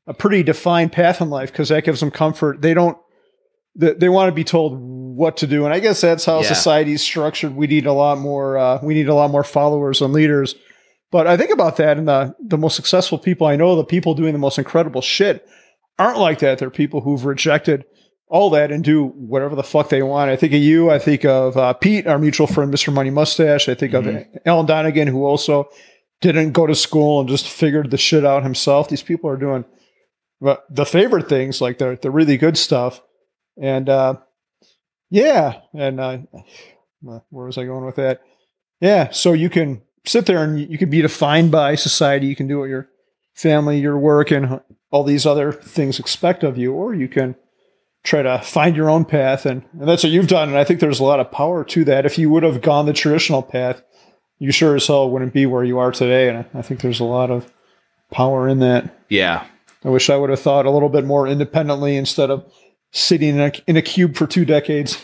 a 0.08 0.14
pretty 0.14 0.44
defined 0.44 0.94
path 0.94 1.20
in 1.20 1.30
life 1.30 1.52
because 1.52 1.70
that 1.70 1.84
gives 1.84 2.00
them 2.00 2.10
comfort. 2.12 2.62
They 2.62 2.74
don't. 2.74 2.98
They, 3.76 3.94
they 3.94 4.10
want 4.10 4.30
to 4.30 4.34
be 4.36 4.44
told 4.46 4.78
what 4.80 5.36
to 5.38 5.48
do, 5.48 5.66
and 5.66 5.74
I 5.74 5.80
guess 5.82 6.00
that's 6.00 6.24
how 6.24 6.40
Yeah. 6.42 6.48
society's 6.48 7.02
structured. 7.02 7.54
We 7.54 7.68
need 7.68 7.86
a 7.86 7.94
lot 7.94 8.18
more. 8.18 8.58
Uh, 8.58 8.80
we 8.82 8.94
need 8.94 9.10
a 9.10 9.14
lot 9.16 9.30
more 9.30 9.44
followers 9.44 10.02
and 10.02 10.14
leaders. 10.14 10.56
But 11.12 11.28
I 11.28 11.36
think 11.38 11.52
about 11.52 11.78
that, 11.78 11.98
and 11.98 12.08
the 12.08 12.36
the 12.40 12.58
most 12.58 12.76
successful 12.76 13.18
people 13.20 13.46
I 13.48 13.56
know, 13.58 13.76
the 13.76 13.84
people 13.84 14.14
doing 14.16 14.34
the 14.34 14.40
most 14.40 14.58
incredible 14.58 15.02
shit, 15.02 15.48
aren't 16.00 16.20
like 16.20 16.40
that. 16.40 16.58
They're 16.58 16.70
people 16.70 17.02
who've 17.02 17.26
rejected 17.26 17.86
all 18.28 18.50
that 18.52 18.72
and 18.72 18.82
do 18.82 19.08
whatever 19.08 19.56
the 19.56 19.64
fuck 19.64 19.90
they 19.90 20.02
want. 20.02 20.32
I 20.32 20.38
think 20.38 20.54
of 20.54 20.60
you. 20.62 20.90
I 20.90 21.00
think 21.00 21.26
of 21.26 21.58
uh, 21.58 21.74
Pete, 21.74 22.08
our 22.08 22.18
mutual 22.18 22.48
friend, 22.48 22.74
Mr. 22.74 22.94
Money 22.94 23.10
Mustache. 23.10 23.68
I 23.68 23.74
think 23.76 23.92
Mhm. 23.92 24.22
of 24.36 24.42
Alan 24.46 24.66
Donegan, 24.66 25.10
who 25.10 25.26
also 25.26 25.68
didn't 26.22 26.54
go 26.54 26.66
to 26.66 26.76
school 26.76 27.20
and 27.20 27.28
just 27.28 27.50
figured 27.50 27.92
the 27.92 27.98
shit 27.98 28.24
out 28.26 28.44
himself. 28.44 28.88
These 28.88 29.04
people 29.04 29.30
are 29.30 29.36
doing 29.36 29.66
the- 30.40 30.62
the 30.70 30.86
favorite 30.86 31.28
things, 31.28 31.60
like 31.60 31.78
the 31.78 32.00
the 32.02 32.10
really 32.10 32.38
good 32.38 32.58
stuff. 32.58 33.02
And 33.62 33.90
uh, 33.90 34.16
yeah, 35.10 35.60
and 35.74 36.00
uh, 36.00 36.20
where 37.02 37.46
was 37.48 37.58
I 37.58 37.66
going 37.66 37.86
with 37.86 37.96
that? 37.98 38.22
Yeah, 38.80 39.10
so 39.12 39.34
you 39.34 39.50
can 39.50 39.82
sit 40.06 40.26
there 40.26 40.44
and 40.44 40.60
you 40.60 40.78
can 40.78 40.90
be 40.90 41.02
defined 41.02 41.52
by 41.52 41.76
society. 41.76 42.28
You 42.28 42.36
can 42.36 42.48
do 42.48 42.60
what 42.60 42.70
your 42.70 42.90
family, 43.34 43.80
your 43.80 43.98
work, 43.98 44.32
and 44.32 44.62
all 44.90 45.04
these 45.04 45.26
other 45.26 45.52
things 45.52 46.00
expect 46.00 46.44
of 46.44 46.58
you, 46.58 46.74
or 46.74 46.94
you 46.94 47.08
can 47.08 47.36
try 48.04 48.22
to 48.22 48.40
find 48.40 48.76
your 48.76 48.90
own 48.90 49.06
path. 49.06 49.46
And, 49.46 49.64
and 49.80 49.88
that's 49.88 50.04
what 50.04 50.12
you've 50.12 50.28
done. 50.28 50.50
And 50.50 50.58
I 50.58 50.64
think 50.64 50.80
there's 50.80 51.00
a 51.00 51.04
lot 51.04 51.20
of 51.20 51.32
power 51.32 51.64
to 51.66 51.84
that. 51.86 52.06
If 52.06 52.18
you 52.18 52.30
would 52.30 52.44
have 52.44 52.62
gone 52.62 52.86
the 52.86 52.94
traditional 52.94 53.44
path, 53.44 53.84
you 54.40 54.52
sure 54.52 54.76
as 54.76 54.88
hell 54.88 55.10
wouldn't 55.10 55.34
be 55.34 55.46
where 55.46 55.64
you 55.64 55.78
are 55.78 55.92
today. 55.92 56.28
And 56.28 56.40
I, 56.40 56.60
I 56.60 56.62
think 56.62 56.82
there's 56.82 57.00
a 57.00 57.06
lot 57.06 57.30
of 57.30 57.52
power 58.12 58.48
in 58.48 58.60
that. 58.60 59.04
Yeah, 59.08 59.46
I 59.86 59.90
wish 59.90 60.10
I 60.10 60.18
would 60.18 60.30
have 60.30 60.40
thought 60.40 60.66
a 60.66 60.72
little 60.72 60.90
bit 60.90 61.06
more 61.06 61.28
independently 61.28 61.96
instead 61.96 62.30
of 62.30 62.52
sitting 62.92 63.36
in 63.36 63.40
a, 63.40 63.52
in 63.68 63.78
a 63.78 63.82
cube 63.82 64.16
for 64.16 64.28
two 64.28 64.46
decades. 64.46 65.04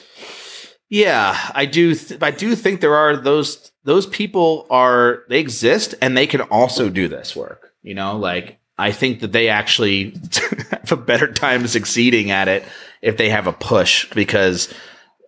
Yeah. 0.89 1.51
I 1.53 1.65
do. 1.65 1.95
Th- 1.95 2.21
I 2.21 2.31
do 2.31 2.55
think 2.55 2.81
there 2.81 2.95
are 2.95 3.15
those. 3.15 3.71
Those 3.83 4.05
people 4.05 4.67
are 4.69 5.23
they 5.29 5.39
exist 5.39 5.95
and 6.01 6.17
they 6.17 6.27
can 6.27 6.41
also 6.41 6.89
do 6.89 7.07
this 7.07 7.35
work. 7.35 7.73
You 7.83 7.95
know, 7.95 8.17
like 8.17 8.59
I 8.77 8.91
think 8.91 9.21
that 9.21 9.31
they 9.31 9.49
actually 9.49 10.15
have 10.71 10.91
a 10.91 10.97
better 10.97 11.31
time 11.31 11.67
succeeding 11.67 12.31
at 12.31 12.47
it 12.47 12.63
if 13.01 13.17
they 13.17 13.29
have 13.29 13.47
a 13.47 13.53
push 13.53 14.09
because 14.11 14.73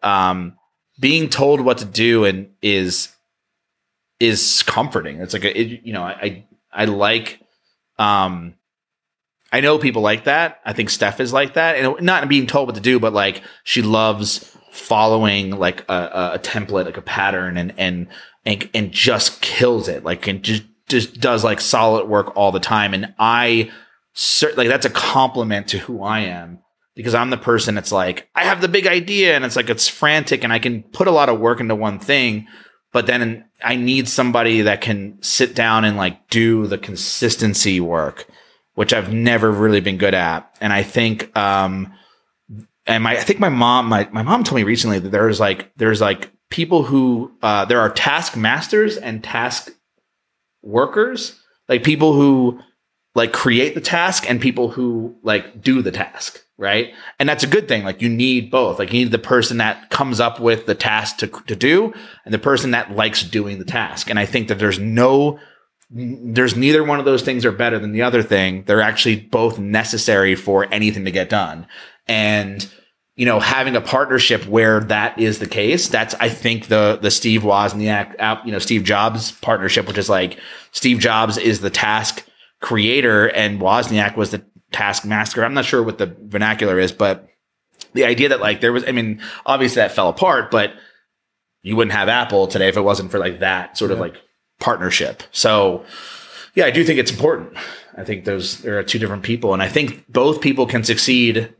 um, 0.03 0.57
being 0.99 1.29
told 1.29 1.61
what 1.61 1.79
to 1.79 1.85
do 1.85 2.25
and 2.25 2.51
is 2.61 3.09
is 4.19 4.63
comforting. 4.63 5.19
It's 5.19 5.33
like 5.33 5.45
a, 5.45 5.59
it, 5.59 5.81
you 5.83 5.93
know 5.93 6.03
I 6.03 6.11
I, 6.11 6.45
I 6.71 6.85
like 6.85 7.39
um 7.97 8.55
I 9.51 9.61
know 9.61 9.79
people 9.79 10.03
like 10.03 10.25
that. 10.25 10.59
I 10.63 10.73
think 10.73 10.89
Steph 10.91 11.19
is 11.19 11.33
like 11.33 11.55
that, 11.55 11.75
and 11.75 12.01
not 12.01 12.27
being 12.29 12.45
told 12.45 12.67
what 12.67 12.75
to 12.75 12.81
do, 12.81 12.99
but 12.99 13.13
like 13.13 13.41
she 13.63 13.81
loves 13.81 14.55
following 14.79 15.51
like 15.51 15.85
a, 15.89 16.31
a 16.35 16.39
template, 16.39 16.85
like 16.85 16.97
a 16.97 17.01
pattern, 17.01 17.57
and 17.57 17.73
and 17.77 18.07
and 18.45 18.69
and 18.73 18.91
just 18.91 19.41
kills 19.41 19.87
it. 19.87 20.03
Like 20.03 20.27
and 20.27 20.43
just 20.43 20.63
just 20.87 21.19
does 21.19 21.43
like 21.43 21.61
solid 21.61 22.07
work 22.07 22.35
all 22.35 22.51
the 22.51 22.59
time. 22.59 22.93
And 22.93 23.13
I 23.19 23.71
certainly 24.13 24.67
like 24.67 24.73
that's 24.73 24.85
a 24.85 24.97
compliment 24.97 25.67
to 25.69 25.77
who 25.77 26.03
I 26.03 26.21
am 26.21 26.59
because 26.95 27.13
I'm 27.13 27.29
the 27.29 27.37
person 27.37 27.75
that's 27.75 27.91
like 27.91 28.29
I 28.35 28.43
have 28.45 28.61
the 28.61 28.67
big 28.67 28.87
idea, 28.87 29.35
and 29.35 29.45
it's 29.45 29.55
like 29.55 29.69
it's 29.69 29.87
frantic, 29.87 30.43
and 30.43 30.53
I 30.53 30.59
can 30.59 30.83
put 30.83 31.07
a 31.07 31.11
lot 31.11 31.29
of 31.29 31.39
work 31.39 31.59
into 31.59 31.75
one 31.75 31.99
thing. 31.99 32.47
But 32.91 33.05
then 33.05 33.45
I 33.63 33.75
need 33.75 34.07
somebody 34.07 34.61
that 34.61 34.81
can 34.81 35.21
sit 35.21 35.53
down 35.53 35.85
and 35.85 35.95
like 35.95 36.29
do 36.29 36.65
the 36.65 36.79
consistency 36.79 37.79
work 37.79 38.25
which 38.79 38.93
I've 38.93 39.11
never 39.11 39.51
really 39.51 39.81
been 39.81 39.97
good 39.97 40.13
at. 40.13 40.57
And 40.61 40.71
I 40.71 40.83
think, 40.83 41.35
um, 41.37 41.91
and 42.89 43.03
my, 43.03 43.13
I 43.17 43.21
think 43.21 43.39
my 43.39 43.49
mom, 43.49 43.87
my, 43.87 44.09
my 44.11 44.23
mom 44.23 44.43
told 44.43 44.57
me 44.57 44.63
recently 44.63 44.99
that 44.99 45.11
there's 45.11 45.39
like, 45.39 45.71
there's 45.77 46.01
like 46.01 46.31
people 46.49 46.83
who, 46.83 47.31
uh, 47.41 47.65
there 47.65 47.79
are 47.79 47.89
task 47.89 48.35
masters 48.35 48.97
and 48.97 49.23
task 49.23 49.71
workers, 50.63 51.39
like 51.67 51.83
people 51.83 52.13
who 52.13 52.59
like 53.15 53.31
create 53.31 53.75
the 53.75 53.81
task 53.81 54.29
and 54.29 54.41
people 54.41 54.69
who 54.69 55.15
like 55.23 55.61
do 55.61 55.81
the 55.81 55.91
task. 55.91 56.43
Right. 56.57 56.93
And 57.19 57.29
that's 57.29 57.45
a 57.45 57.47
good 57.47 57.69
thing. 57.69 57.83
Like 57.83 58.01
you 58.01 58.09
need 58.09 58.51
both. 58.51 58.79
Like 58.79 58.91
you 58.91 58.99
need 58.99 59.11
the 59.11 59.17
person 59.17 59.57
that 59.57 59.89
comes 59.89 60.19
up 60.19 60.41
with 60.41 60.65
the 60.65 60.75
task 60.75 61.17
to, 61.19 61.27
to 61.27 61.55
do 61.55 61.93
and 62.25 62.33
the 62.33 62.39
person 62.39 62.71
that 62.71 62.91
likes 62.91 63.23
doing 63.23 63.59
the 63.59 63.65
task. 63.65 64.09
And 64.09 64.19
I 64.19 64.25
think 64.25 64.49
that 64.49 64.59
there's 64.59 64.79
no 64.79 65.39
there's 65.91 66.55
neither 66.55 66.83
one 66.83 66.99
of 66.99 67.05
those 67.05 67.23
things 67.23 67.45
are 67.45 67.51
better 67.51 67.79
than 67.79 67.93
the 67.93 68.03
other 68.03 68.21
thing. 68.21 68.63
They're 68.65 68.81
actually 68.81 69.21
both 69.21 69.57
necessary 69.57 70.35
for 70.35 70.71
anything 70.71 71.05
to 71.05 71.11
get 71.11 71.29
done. 71.29 71.65
And 72.07 72.69
you 73.19 73.25
know, 73.25 73.41
having 73.41 73.75
a 73.75 73.81
partnership 73.81 74.45
where 74.45 74.79
that 74.79 75.19
is 75.19 75.39
the 75.39 75.45
case, 75.45 75.89
that's 75.89 76.15
I 76.21 76.29
think 76.29 76.67
the 76.67 76.97
the 77.01 77.11
Steve 77.11 77.41
Wozniak, 77.41 78.45
you 78.45 78.51
know, 78.53 78.59
Steve 78.59 78.85
Jobs 78.85 79.33
partnership, 79.33 79.89
which 79.89 79.97
is 79.97 80.07
like 80.07 80.39
Steve 80.71 80.99
Jobs 80.99 81.37
is 81.37 81.59
the 81.59 81.69
task 81.69 82.25
creator 82.61 83.27
and 83.27 83.59
Wozniak 83.59 84.15
was 84.15 84.31
the 84.31 84.41
task 84.71 85.03
master. 85.03 85.43
I'm 85.43 85.53
not 85.53 85.65
sure 85.65 85.83
what 85.83 85.97
the 85.97 86.15
vernacular 86.21 86.79
is, 86.79 86.93
but 86.93 87.27
the 87.91 88.05
idea 88.05 88.29
that 88.29 88.39
like 88.39 88.61
there 88.61 88.71
was, 88.71 88.85
I 88.87 88.93
mean, 88.93 89.21
obviously 89.45 89.81
that 89.81 89.91
fell 89.91 90.07
apart, 90.07 90.49
but 90.49 90.71
you 91.61 91.75
wouldn't 91.75 91.91
have 91.97 92.07
Apple 92.07 92.47
today 92.47 92.69
if 92.69 92.77
it 92.77 92.81
wasn't 92.81 93.11
for 93.11 93.19
like 93.19 93.39
that 93.39 93.77
sort 93.77 93.91
yeah. 93.91 93.95
of 93.95 93.99
like 93.99 94.15
partnership. 94.61 95.23
So, 95.33 95.83
yeah, 96.55 96.63
I 96.63 96.71
do 96.71 96.85
think 96.85 96.99
it's 96.99 97.11
important. 97.11 97.51
I 97.97 98.05
think 98.05 98.23
those 98.23 98.61
there 98.61 98.79
are 98.79 98.83
two 98.83 98.97
different 98.97 99.23
people, 99.23 99.53
and 99.53 99.61
I 99.61 99.67
think 99.67 100.07
both 100.07 100.39
people 100.39 100.65
can 100.65 100.85
succeed 100.85 101.53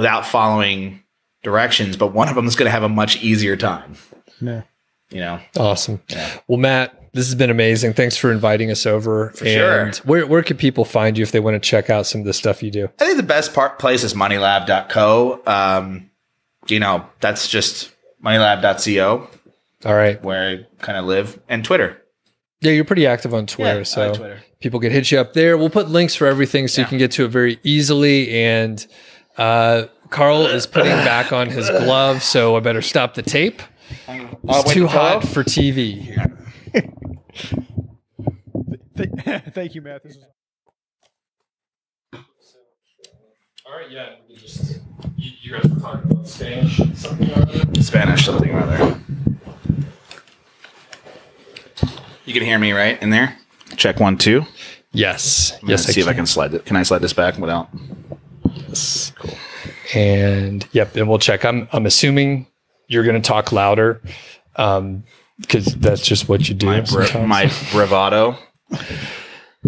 without 0.00 0.24
following 0.24 1.02
directions, 1.42 1.94
but 1.94 2.14
one 2.14 2.26
of 2.26 2.34
them 2.34 2.46
is 2.46 2.56
going 2.56 2.64
to 2.64 2.70
have 2.70 2.82
a 2.82 2.88
much 2.88 3.22
easier 3.22 3.54
time. 3.54 3.96
Yeah. 4.40 4.62
You 5.10 5.20
know. 5.20 5.40
Awesome. 5.58 6.00
Yeah. 6.08 6.38
Well, 6.48 6.56
Matt, 6.56 7.12
this 7.12 7.26
has 7.26 7.34
been 7.34 7.50
amazing. 7.50 7.92
Thanks 7.92 8.16
for 8.16 8.32
inviting 8.32 8.70
us 8.70 8.86
over. 8.86 9.28
For 9.32 9.44
and 9.44 9.94
sure. 9.94 10.04
Where 10.06 10.26
where 10.26 10.42
can 10.42 10.56
people 10.56 10.86
find 10.86 11.18
you 11.18 11.22
if 11.22 11.32
they 11.32 11.40
want 11.40 11.54
to 11.54 11.60
check 11.60 11.90
out 11.90 12.06
some 12.06 12.22
of 12.22 12.26
the 12.26 12.32
stuff 12.32 12.62
you 12.62 12.70
do? 12.70 12.88
I 12.98 13.04
think 13.04 13.18
the 13.18 13.22
best 13.22 13.52
part 13.52 13.78
place 13.78 14.02
is 14.02 14.14
moneylab.co. 14.14 15.42
Um, 15.46 16.10
you 16.66 16.80
know, 16.80 17.04
that's 17.20 17.46
just 17.46 17.92
moneylab.co. 18.24 19.28
All 19.84 19.94
right. 19.94 20.22
Where 20.24 20.48
I 20.48 20.82
kind 20.82 20.96
of 20.96 21.04
live 21.04 21.38
and 21.46 21.62
Twitter. 21.62 22.00
Yeah, 22.62 22.72
you're 22.72 22.86
pretty 22.86 23.06
active 23.06 23.34
on 23.34 23.46
Twitter, 23.46 23.78
yeah, 23.78 23.84
so 23.84 24.14
Twitter. 24.14 24.40
people 24.60 24.80
can 24.80 24.92
hit 24.92 25.10
you 25.10 25.18
up 25.18 25.34
there. 25.34 25.58
We'll 25.58 25.70
put 25.70 25.90
links 25.90 26.14
for 26.14 26.26
everything 26.26 26.68
so 26.68 26.80
yeah. 26.80 26.86
you 26.86 26.88
can 26.88 26.98
get 26.98 27.10
to 27.12 27.26
it 27.26 27.28
very 27.28 27.58
easily. 27.64 28.30
And 28.42 28.86
uh, 29.40 29.86
Carl 30.10 30.46
is 30.46 30.66
putting 30.66 30.92
back 30.92 31.32
on 31.32 31.48
his 31.48 31.68
glove, 31.70 32.22
so 32.22 32.56
I 32.56 32.60
better 32.60 32.82
stop 32.82 33.14
the 33.14 33.22
tape. 33.22 33.62
It's 34.08 34.72
too 34.72 34.86
hot 34.86 35.24
for 35.26 35.42
TV. 35.42 36.14
Thank 39.54 39.74
you, 39.74 39.80
Matt. 39.82 40.02
This 40.04 40.16
is- 40.16 40.24
All 43.66 43.76
right, 43.78 43.90
yeah, 43.90 44.16
just, 44.36 44.80
you, 45.16 45.30
you 45.42 45.52
guys 45.52 45.70
were 45.70 45.80
talking 45.80 46.10
about 46.10 46.26
Spanish 46.28 46.76
something 46.94 47.30
or 47.32 47.42
other. 47.42 47.82
Spanish 47.82 48.26
something 48.26 48.50
or 48.50 48.58
other. 48.60 49.00
You 52.24 52.34
can 52.34 52.42
hear 52.42 52.58
me 52.58 52.72
right 52.72 53.00
in 53.02 53.10
there. 53.10 53.38
Check 53.76 54.00
one, 54.00 54.18
two. 54.18 54.44
Yes. 54.92 55.56
I'm 55.62 55.68
yes. 55.70 55.84
See 55.86 56.00
I 56.00 56.04
if 56.04 56.08
I 56.08 56.14
can 56.14 56.26
slide 56.26 56.52
it. 56.54 56.64
Can 56.66 56.76
I 56.76 56.82
slide 56.82 56.98
this 57.00 57.12
back 57.12 57.38
without? 57.38 57.68
Yes. 58.54 59.12
Cool. 59.16 59.34
And 59.94 60.66
yep, 60.72 60.96
and 60.96 61.08
we'll 61.08 61.18
check. 61.18 61.44
I'm 61.44 61.68
I'm 61.72 61.86
assuming 61.86 62.46
you're 62.88 63.04
going 63.04 63.20
to 63.20 63.26
talk 63.26 63.52
louder, 63.52 64.00
um, 64.56 65.04
because 65.40 65.66
that's 65.76 66.04
just 66.04 66.28
what 66.28 66.48
you 66.48 66.54
do. 66.54 66.66
My, 66.66 66.80
bra- 66.80 67.26
my 67.26 67.52
bravado. 67.72 68.36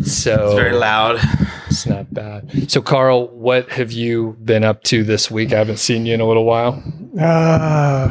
So 0.02 0.46
it's 0.46 0.54
very 0.54 0.72
loud. 0.72 1.18
It's 1.66 1.86
not 1.86 2.12
bad. 2.12 2.70
So, 2.70 2.80
Carl, 2.80 3.28
what 3.28 3.68
have 3.70 3.92
you 3.92 4.36
been 4.42 4.64
up 4.64 4.82
to 4.84 5.04
this 5.04 5.30
week? 5.30 5.52
I 5.52 5.58
haven't 5.58 5.78
seen 5.78 6.06
you 6.06 6.14
in 6.14 6.20
a 6.20 6.26
little 6.26 6.44
while. 6.44 6.82
Uh, 7.18 8.10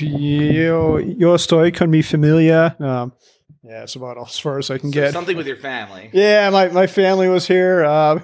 your, 0.00 1.00
yo 1.00 1.34
estoy 1.34 1.74
con 1.74 1.90
mi 1.90 2.00
familia. 2.00 2.74
Um, 2.80 3.12
yeah, 3.62 3.82
it's 3.82 3.96
about 3.96 4.18
as 4.18 4.38
far 4.38 4.58
as 4.58 4.70
I 4.70 4.78
can 4.78 4.90
so 4.90 5.00
get. 5.00 5.12
Something 5.12 5.36
with 5.36 5.46
your 5.46 5.56
family. 5.56 6.10
Yeah, 6.12 6.48
my, 6.50 6.68
my 6.68 6.86
family 6.86 7.28
was 7.28 7.46
here. 7.46 7.84
Uh, 7.84 8.20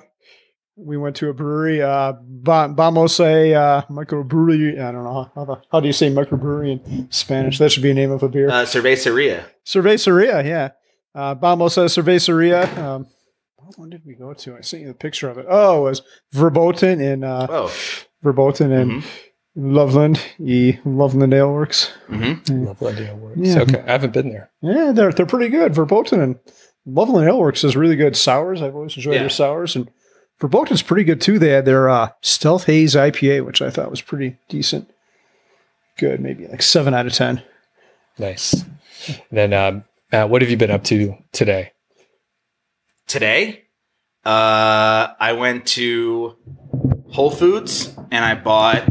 we 0.85 0.97
went 0.97 1.17
to 1.17 1.29
a 1.29 1.35
brewery. 1.35 1.83
Uh, 1.83 2.15
vamos 2.43 3.21
a 3.21 3.55
uh, 3.55 3.83
microbrewery. 3.91 4.81
I 4.81 4.93
don't 4.93 5.05
know 5.05 5.31
how, 5.35 5.45
the, 5.45 5.63
how 5.71 5.81
do 5.81 5.87
you 5.87 5.93
say 5.93 6.11
microbrewery 6.11 6.85
in 6.87 7.11
Spanish. 7.11 7.59
That 7.59 7.71
should 7.71 7.83
be 7.83 7.91
a 7.91 7.95
name 7.95 8.11
of 8.11 8.23
a 8.23 8.29
beer. 8.29 8.49
Uh, 8.49 8.65
cerveceria. 8.65 9.45
Cerveceria. 9.65 10.45
Yeah. 10.45 10.71
Uh, 11.15 11.35
vamos 11.35 11.77
a 11.77 11.89
cerveceria. 11.89 12.77
Um, 12.79 13.07
what 13.57 13.79
one 13.79 13.91
did 13.91 14.03
we 14.05 14.15
go 14.15 14.33
to? 14.33 14.57
I 14.57 14.63
sent 14.63 14.83
you 14.83 14.89
the 14.89 14.95
picture 14.95 15.29
of 15.29 15.39
it. 15.39 15.47
Oh, 15.49 15.87
it 15.87 15.91
was 15.91 16.03
Verboten 16.33 17.01
in 17.01 17.25
uh, 17.25 17.47
oh. 17.49 17.75
Verboten 18.23 18.73
and. 18.73 18.91
Mm-hmm. 18.91 19.09
Loveland, 19.57 20.21
e 20.39 20.79
Loveland 20.85 21.35
Ale 21.35 21.53
Works. 21.53 21.91
Mm-hmm. 22.09 22.67
Loveland 22.67 23.01
Ale 23.01 23.17
Works. 23.17 23.39
Yeah. 23.41 23.61
Okay, 23.63 23.81
I 23.81 23.91
haven't 23.91 24.13
been 24.13 24.31
there. 24.31 24.49
Yeah, 24.63 24.93
they're 24.93 25.11
they're 25.11 25.27
pretty 25.27 25.49
good. 25.49 25.75
Verboten 25.75 26.21
and 26.21 26.39
Loveland 26.87 27.29
Ale 27.29 27.41
Works 27.41 27.65
is 27.65 27.77
really 27.77 27.97
good 27.97 28.17
sours. 28.17 28.63
I've 28.63 28.77
always 28.77 28.97
enjoyed 28.97 29.15
yeah. 29.15 29.21
their 29.23 29.29
sours, 29.29 29.75
and 29.75 29.91
Verboten's 30.41 30.83
pretty 30.83 31.05
good 31.05 31.21
too. 31.21 31.39
They 31.39 31.51
had 31.51 31.67
their 31.67 31.89
uh, 31.89 32.11
Stealth 32.23 32.65
Haze 32.65 32.95
IPA, 32.95 33.45
which 33.45 33.61
I 33.61 33.71
thought 33.71 33.91
was 33.91 34.01
pretty 34.01 34.39
decent. 34.49 34.91
Good, 35.99 36.21
maybe 36.21 36.47
like 36.47 36.63
seven 36.63 36.95
out 36.95 37.07
of 37.07 37.13
ten. 37.13 37.43
Nice. 38.19 38.65
Then, 39.31 39.53
um, 39.53 39.85
Matt, 40.11 40.31
what 40.31 40.43
have 40.43 40.51
you 40.51 40.57
been 40.57 40.71
up 40.71 40.85
to 40.85 41.15
today? 41.33 41.73
Today, 43.07 43.65
uh, 44.25 45.09
I 45.19 45.35
went 45.39 45.67
to 45.69 46.37
Whole 47.11 47.31
Foods 47.31 47.95
and 48.11 48.25
I 48.25 48.35
bought 48.35 48.89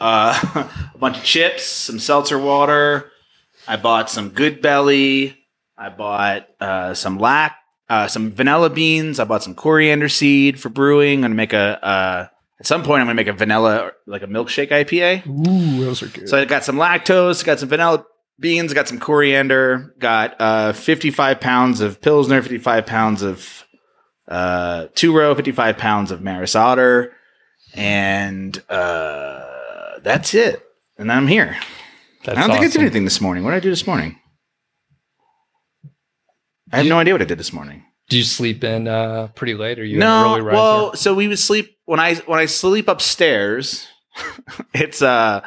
uh, 0.00 0.68
a 0.94 0.98
bunch 0.98 1.18
of 1.18 1.24
chips, 1.24 1.64
some 1.66 1.98
seltzer 1.98 2.38
water. 2.38 3.10
I 3.66 3.76
bought 3.76 4.10
some 4.10 4.30
Good 4.30 4.62
Belly. 4.62 5.38
I 5.76 5.88
bought 5.88 6.48
uh, 6.60 6.94
some 6.94 7.18
lac, 7.18 7.56
uh, 7.88 8.06
some 8.08 8.30
vanilla 8.32 8.70
beans. 8.70 9.20
I 9.20 9.24
bought 9.24 9.42
some 9.42 9.54
coriander 9.54 10.08
seed 10.08 10.60
for 10.60 10.68
brewing. 10.68 11.18
I'm 11.18 11.22
gonna 11.22 11.34
make 11.34 11.52
a. 11.52 11.84
Uh, 11.84 12.26
at 12.60 12.66
some 12.66 12.82
point, 12.82 13.00
I'm 13.00 13.06
gonna 13.06 13.14
make 13.14 13.26
a 13.26 13.32
vanilla 13.32 13.92
like 14.06 14.22
a 14.22 14.26
milkshake 14.26 14.70
IPA. 14.70 15.26
Ooh, 15.26 15.84
those 15.84 16.02
are 16.02 16.06
good. 16.08 16.28
So 16.28 16.38
I 16.38 16.44
got 16.44 16.64
some 16.64 16.76
lactose, 16.76 17.44
got 17.44 17.60
some 17.60 17.68
vanilla 17.68 18.04
beans, 18.38 18.72
got 18.72 18.88
some 18.88 18.98
coriander, 18.98 19.94
got 19.98 20.40
uh, 20.40 20.72
55 20.72 21.40
pounds 21.40 21.80
of 21.80 22.00
pilsner, 22.00 22.40
55 22.42 22.86
pounds 22.86 23.22
of 23.22 23.64
uh, 24.28 24.86
two 24.94 25.14
row, 25.16 25.34
55 25.34 25.76
pounds 25.76 26.10
of 26.10 26.22
Maris 26.22 26.56
Otter, 26.56 27.12
and 27.74 28.62
uh, 28.70 29.98
that's 30.02 30.34
it. 30.34 30.62
And 30.96 31.10
I'm 31.12 31.26
here. 31.26 31.56
That's 32.24 32.38
I 32.38 32.42
don't 32.42 32.50
awesome. 32.50 32.62
think 32.62 32.70
I 32.70 32.72
did 32.72 32.80
anything 32.82 33.04
this 33.04 33.20
morning. 33.20 33.44
What 33.44 33.50
did 33.50 33.56
I 33.56 33.60
do 33.60 33.70
this 33.70 33.86
morning? 33.86 34.18
I 36.74 36.78
have 36.78 36.86
no 36.86 36.98
idea 36.98 37.14
what 37.14 37.22
I 37.22 37.26
did 37.26 37.38
this 37.38 37.52
morning. 37.52 37.84
Do 38.08 38.18
you 38.18 38.24
sleep 38.24 38.64
in 38.64 38.86
uh, 38.86 39.28
pretty 39.34 39.54
late, 39.54 39.78
or 39.78 39.84
you 39.84 39.98
no? 39.98 40.42
Well, 40.42 40.94
so 40.94 41.14
we 41.14 41.28
would 41.28 41.38
sleep 41.38 41.78
when 41.86 42.00
I 42.00 42.16
when 42.16 42.38
I 42.38 42.46
sleep 42.46 42.88
upstairs. 42.88 43.86
it's 44.74 45.00
uh, 45.00 45.40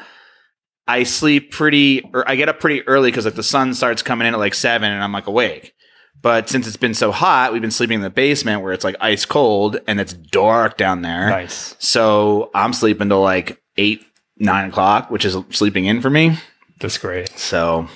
I 0.88 1.04
sleep 1.04 1.52
pretty, 1.52 2.10
or 2.14 2.28
I 2.28 2.36
get 2.36 2.50
up 2.50 2.60
pretty 2.60 2.88
early 2.88 3.12
because 3.12 3.26
like 3.26 3.36
the 3.36 3.44
sun 3.44 3.74
starts 3.74 4.02
coming 4.02 4.28
in 4.28 4.34
at 4.34 4.40
like 4.40 4.56
seven, 4.56 4.92
and 4.92 5.04
I'm 5.04 5.12
like 5.12 5.28
awake. 5.28 5.74
But 6.20 6.50
since 6.50 6.68
it's 6.68 6.78
been 6.78 6.96
so 6.96 7.12
hot, 7.12 7.54
we've 7.54 7.62
been 7.62 7.70
sleeping 7.70 7.96
in 7.96 8.02
the 8.02 8.10
basement 8.10 8.64
where 8.64 8.74
it's 8.74 8.84
like 8.84 8.96
ice 9.00 9.24
cold 9.26 9.80
and 9.88 10.00
it's 10.00 10.14
dark 10.14 10.76
down 10.76 11.04
there. 11.04 11.30
Nice. 11.30 11.76
So 11.78 12.50
I'm 12.56 12.74
sleeping 12.74 13.10
till 13.10 13.22
like 13.22 13.62
eight 13.78 14.04
nine 14.38 14.70
o'clock, 14.70 15.12
which 15.12 15.26
is 15.26 15.38
sleeping 15.52 15.86
in 15.86 16.02
for 16.02 16.10
me. 16.10 16.38
That's 16.80 16.98
great. 16.98 17.30
So, 17.30 17.88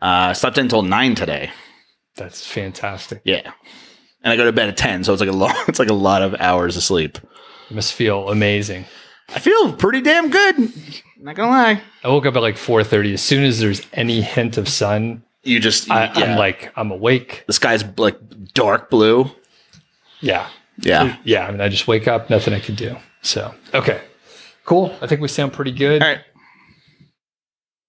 uh, 0.00 0.34
slept 0.34 0.58
until 0.58 0.82
nine 0.82 1.14
today. 1.14 1.50
That's 2.16 2.46
fantastic. 2.46 3.22
Yeah. 3.24 3.52
and 4.22 4.32
I 4.32 4.36
go 4.36 4.44
to 4.44 4.52
bed 4.52 4.68
at 4.68 4.76
ten, 4.76 5.02
so 5.04 5.12
it's 5.12 5.20
like 5.20 5.28
a 5.30 5.32
long, 5.36 5.54
it's 5.68 5.78
like 5.78 5.90
a 5.90 5.94
lot 5.94 6.22
of 6.22 6.34
hours 6.38 6.76
of 6.76 6.82
sleep. 6.82 7.18
You 7.68 7.76
must 7.76 7.94
feel 7.94 8.28
amazing. 8.28 8.84
I 9.34 9.38
feel 9.38 9.72
pretty 9.72 10.00
damn 10.02 10.30
good. 10.30 10.72
Not 11.18 11.36
gonna 11.36 11.50
lie. 11.50 11.80
I 12.04 12.08
woke 12.08 12.26
up 12.26 12.36
at 12.36 12.42
like 12.42 12.56
4:30. 12.56 13.14
As 13.14 13.22
soon 13.22 13.44
as 13.44 13.60
there's 13.60 13.80
any 13.92 14.20
hint 14.20 14.58
of 14.58 14.68
sun, 14.68 15.22
You 15.44 15.58
just, 15.60 15.90
I, 15.90 16.04
yeah. 16.18 16.32
I'm 16.32 16.38
like, 16.38 16.70
I'm 16.76 16.90
awake. 16.90 17.44
the 17.46 17.52
sky's 17.52 17.82
like 17.96 18.18
dark 18.52 18.90
blue. 18.90 19.30
Yeah, 20.20 20.48
Yeah. 20.78 21.16
yeah. 21.24 21.46
I 21.46 21.50
mean, 21.50 21.60
I 21.60 21.68
just 21.68 21.88
wake 21.88 22.06
up, 22.08 22.28
nothing 22.30 22.52
I 22.54 22.60
can 22.60 22.74
do. 22.74 22.96
So, 23.22 23.54
okay, 23.72 24.00
cool. 24.64 24.94
I 25.00 25.06
think 25.06 25.20
we 25.20 25.28
sound 25.28 25.52
pretty 25.52 25.72
good. 25.72 26.02
All 26.02 26.08
right. 26.08 26.20